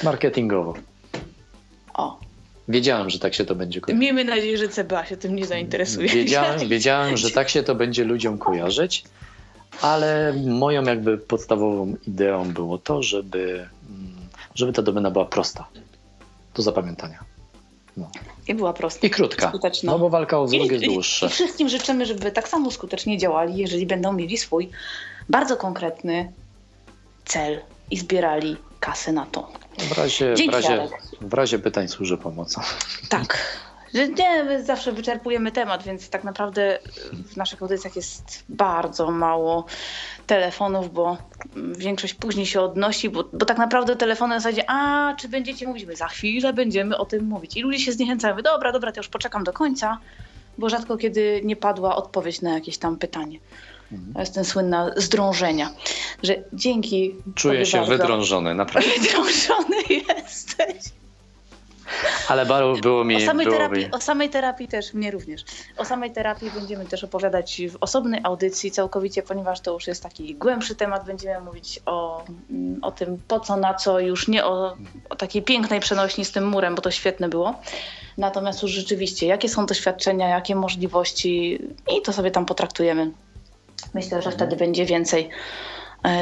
Marketingowo. 0.03 0.75
O, 1.95 2.19
Wiedziałem, 2.69 3.11
że 3.11 3.19
tak 3.19 3.35
się 3.35 3.45
to 3.45 3.55
będzie 3.55 3.81
kojarzyć. 3.81 4.01
miejmy 4.01 4.25
nadzieję, 4.25 4.59
że 4.59 4.69
CBA 4.69 5.07
się 5.07 5.17
tym 5.17 5.37
nie 5.37 5.47
zainteresuje. 5.47 6.09
Wiedziałem, 6.09 6.69
wiedziałem, 6.69 7.17
że 7.17 7.31
tak 7.31 7.49
się 7.49 7.63
to 7.63 7.75
będzie 7.75 8.05
ludziom 8.05 8.39
kojarzyć, 8.39 9.05
ale 9.83 10.35
moją 10.47 10.83
jakby 10.83 11.19
podstawową 11.19 11.97
ideą 12.07 12.53
było 12.53 12.79
to, 12.79 13.03
żeby, 13.03 13.69
mm, 13.91 14.15
żeby 14.55 14.73
ta 14.73 14.83
domena 14.83 15.11
była 15.11 15.25
prosta 15.25 15.69
do 16.55 16.63
zapamiętania. 16.63 17.32
I 18.49 18.55
była 18.55 18.73
prosta. 18.73 19.07
I 19.07 19.11
krótka, 19.11 19.49
Skuteczna. 19.49 19.93
no 19.93 19.99
bo 19.99 20.11
walka 20.11 20.39
o 20.39 20.45
wzrok 20.45 20.73
jest 20.73 20.85
dłuższa. 20.85 21.27
I 21.27 21.29
wszystkim 21.29 21.69
życzymy, 21.69 22.07
żeby 22.07 22.33
tak 22.33 22.49
samo 22.49 22.71
skutecznie 22.71 23.19
działali, 23.19 23.57
jeżeli 23.57 23.87
będą 23.87 24.13
mieli 24.13 24.39
swój 24.39 24.71
bardzo 25.29 25.57
konkretny 25.57 26.33
cel 27.25 27.61
i 27.91 27.97
zbierali 27.97 28.57
kasę 28.81 29.13
na 29.13 29.27
to. 29.27 29.53
W 29.79 29.99
razie, 29.99 30.35
w 30.35 30.37
Dzięki, 30.37 30.55
razie, 30.55 30.71
Jarek. 30.71 31.03
w 31.21 31.35
razie 31.35 31.59
pytań 31.59 31.89
służę 31.89 32.19
pomocą. 32.19 32.61
Tak. 33.09 33.39
Że 33.95 34.09
nie, 34.09 34.45
my 34.45 34.65
zawsze 34.65 34.93
wyczerpujemy 34.93 35.53
temat, 35.53 35.83
więc 35.83 36.09
tak 36.09 36.25
naprawdę 36.25 36.79
w 37.13 37.37
naszych 37.37 37.63
audycjach 37.63 37.97
jest 37.97 38.45
bardzo 38.49 39.11
mało 39.11 39.67
telefonów, 40.27 40.93
bo 40.93 41.17
większość 41.57 42.15
później 42.15 42.47
się 42.47 42.61
odnosi, 42.61 43.11
bo, 43.11 43.25
bo 43.33 43.47
tak 43.47 43.59
naprawdę 43.59 43.97
telefony 43.97 44.35
na 44.35 44.41
zasadzie, 44.41 44.71
a 44.71 45.15
czy 45.15 45.29
będziecie 45.29 45.67
mówić? 45.67 45.87
My 45.87 45.97
za 45.97 46.09
chwilę 46.09 46.53
będziemy 46.53 46.99
o 46.99 47.05
tym 47.05 47.25
mówić. 47.25 47.57
I 47.57 47.63
ludzie 47.63 47.79
się 47.79 47.93
zniechęcają. 47.93 48.35
Mówię, 48.35 48.43
Dobra, 48.43 48.73
dobra, 48.73 48.93
to 48.93 49.01
już 49.01 49.09
poczekam 49.09 49.45
do 49.45 49.53
końca, 49.53 49.99
bo 50.59 50.69
rzadko 50.69 50.97
kiedy 50.97 51.41
nie 51.45 51.57
padła 51.57 51.97
odpowiedź 51.97 52.43
na 52.43 52.55
jakieś 52.55 52.79
tam 52.79 52.97
pytanie. 52.97 53.39
To 54.15 54.21
jest 54.21 54.35
ten 54.35 54.45
słynna 54.45 54.91
zdrążenia. 54.97 55.71
Że 56.23 56.35
dzięki. 56.53 57.15
Czuję 57.35 57.67
się 57.67 57.79
bardzo. 57.79 57.93
wydrążony, 57.93 58.55
naprawdę. 58.55 58.91
Wydrążony 59.01 59.77
jesteś. 59.91 60.93
Ale 62.29 62.47
baru 62.47 62.77
było 62.81 63.05
mi... 63.05 63.17
O 63.17 63.21
samej, 63.27 63.47
było 63.47 63.59
terapii, 63.59 63.85
mi... 63.85 63.91
o 63.91 64.01
samej 64.01 64.31
terapii 64.31 64.69
też, 64.69 64.95
mnie 64.95 65.11
również. 65.11 65.45
O 65.77 65.85
samej 65.85 66.11
terapii 66.11 66.51
będziemy 66.51 66.87
też 66.87 67.05
opowiadać 67.05 67.63
w 67.71 67.77
osobnej 67.81 68.21
audycji 68.25 68.71
całkowicie, 68.71 69.23
ponieważ 69.23 69.61
to 69.61 69.73
już 69.73 69.87
jest 69.87 70.03
taki 70.03 70.35
głębszy 70.35 70.75
temat. 70.75 71.07
Będziemy 71.07 71.41
mówić 71.41 71.81
o, 71.87 72.25
mm, 72.51 72.85
o 72.85 72.91
tym 72.91 73.19
po 73.29 73.41
co, 73.41 73.57
na 73.57 73.75
co, 73.75 74.01
już 74.01 74.29
nie 74.29 74.45
o, 74.45 74.77
o 75.11 75.17
takiej 75.17 75.43
pięknej 75.43 75.81
przenośni 75.81 76.25
z 76.25 76.33
tym 76.33 76.49
murem, 76.49 76.75
bo 76.75 76.83
to 76.83 76.91
świetne 76.91 77.29
było. 77.29 77.55
Natomiast 78.19 78.63
już 78.63 78.71
rzeczywiście, 78.71 79.27
jakie 79.27 79.49
są 79.49 79.67
doświadczenia, 79.67 80.29
jakie 80.29 80.55
możliwości 80.55 81.59
i 81.99 82.03
to 82.03 82.13
sobie 82.13 82.31
tam 82.31 82.47
potraktujemy. 82.47 83.11
Myślę, 83.95 84.23
że 84.23 84.31
wtedy 84.31 84.57
będzie 84.57 84.87
więcej 84.87 85.29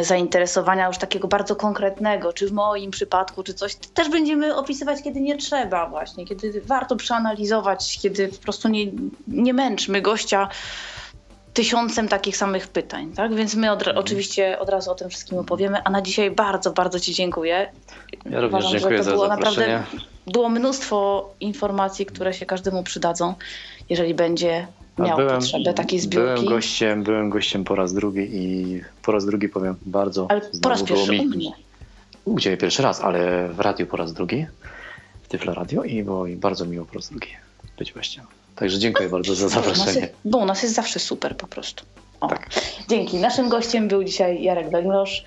zainteresowania 0.02 0.86
już 0.86 0.98
takiego 0.98 1.28
bardzo 1.28 1.56
konkretnego, 1.56 2.32
czy 2.32 2.48
w 2.48 2.52
moim 2.52 2.90
przypadku, 2.90 3.42
czy 3.42 3.54
coś. 3.54 3.74
Też 3.74 4.08
będziemy 4.08 4.56
opisywać, 4.56 5.02
kiedy 5.02 5.20
nie 5.20 5.36
trzeba 5.36 5.86
właśnie, 5.88 6.26
kiedy 6.26 6.60
warto 6.60 6.96
przeanalizować, 6.96 7.98
kiedy 8.02 8.28
po 8.28 8.38
prostu 8.38 8.68
nie, 8.68 8.86
nie 9.28 9.54
męczmy 9.54 10.02
gościa 10.02 10.48
tysiącem 11.54 12.08
takich 12.08 12.36
samych 12.36 12.68
pytań, 12.68 13.12
tak? 13.12 13.34
Więc 13.34 13.54
my 13.54 13.72
od, 13.72 13.88
oczywiście 13.88 14.58
od 14.58 14.68
razu 14.68 14.90
o 14.90 14.94
tym 14.94 15.10
wszystkim 15.10 15.38
opowiemy, 15.38 15.78
a 15.84 15.90
na 15.90 16.02
dzisiaj 16.02 16.30
bardzo, 16.30 16.70
bardzo 16.70 17.00
Ci 17.00 17.14
dziękuję. 17.14 17.72
Ja 18.30 18.40
również 18.40 18.48
Uważam, 18.48 18.72
dziękuję 18.72 18.98
że 18.98 19.04
to 19.04 19.04
za 19.04 19.12
było 19.12 19.28
zaproszenie. 19.28 19.66
naprawdę 19.68 20.00
było 20.26 20.48
mnóstwo 20.48 21.30
informacji, 21.40 22.06
które 22.06 22.34
się 22.34 22.46
każdemu 22.46 22.82
przydadzą, 22.82 23.34
jeżeli 23.88 24.14
będzie 24.14 24.66
Miał 25.00 25.18
potrzebę 25.28 25.74
takiej 25.74 26.00
zbiórki. 26.00 26.26
Byłem 26.34 26.44
gościem, 26.44 27.02
byłem 27.02 27.30
gościem 27.30 27.64
po 27.64 27.74
raz 27.74 27.94
drugi 27.94 28.28
i 28.32 28.80
po 29.02 29.12
raz 29.12 29.26
drugi 29.26 29.48
powiem 29.48 29.74
bardzo. 29.86 30.26
Ale 30.30 30.40
po 30.62 30.68
raz 30.68 30.82
pierwszy 30.82 31.12
mi- 31.12 31.20
u 31.20 31.24
mnie. 31.24 31.52
U 32.24 32.40
Ciebie 32.40 32.56
pierwszy 32.56 32.82
raz, 32.82 33.00
ale 33.00 33.48
w 33.48 33.60
radiu 33.60 33.86
po 33.86 33.96
raz 33.96 34.12
drugi, 34.12 34.46
w 35.22 35.28
Tyflo 35.28 35.54
Radio 35.54 35.84
i 35.84 36.02
było 36.02 36.24
mi 36.24 36.36
bardzo 36.36 36.66
miło 36.66 36.84
po 36.84 36.94
raz 36.94 37.08
drugi 37.10 37.28
być 37.78 37.92
gościem. 37.92 38.24
Także 38.56 38.78
dziękuję 38.78 39.08
bardzo 39.08 39.34
za 39.34 39.46
Bo 39.48 39.52
u 39.52 39.56
nas 39.56 39.66
zaproszenie. 39.76 40.00
jest, 40.00 40.12
bo 40.24 40.38
u 40.38 40.44
nas 40.44 40.62
jest 40.62 40.74
zawsze 40.74 40.98
super 41.00 41.36
po 41.36 41.46
prostu. 41.46 41.84
O. 42.20 42.28
Tak. 42.28 42.50
Dzięki. 42.88 43.16
Naszym 43.16 43.48
gościem 43.48 43.88
był 43.88 44.04
dzisiaj 44.04 44.42
Jarek 44.42 44.70
Węglosz. 44.70 45.24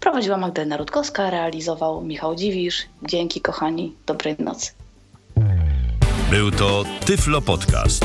Prowadziła 0.00 0.36
Magdalena 0.36 0.76
Rutkowska, 0.76 1.30
realizował 1.30 2.02
Michał 2.04 2.34
Dziwisz. 2.34 2.82
Dzięki 3.02 3.40
kochani, 3.40 3.92
dobrej 4.06 4.36
nocy. 4.38 4.70
Był 6.30 6.50
to 6.50 6.84
Tyflo 7.06 7.40
Podcast. 7.42 8.04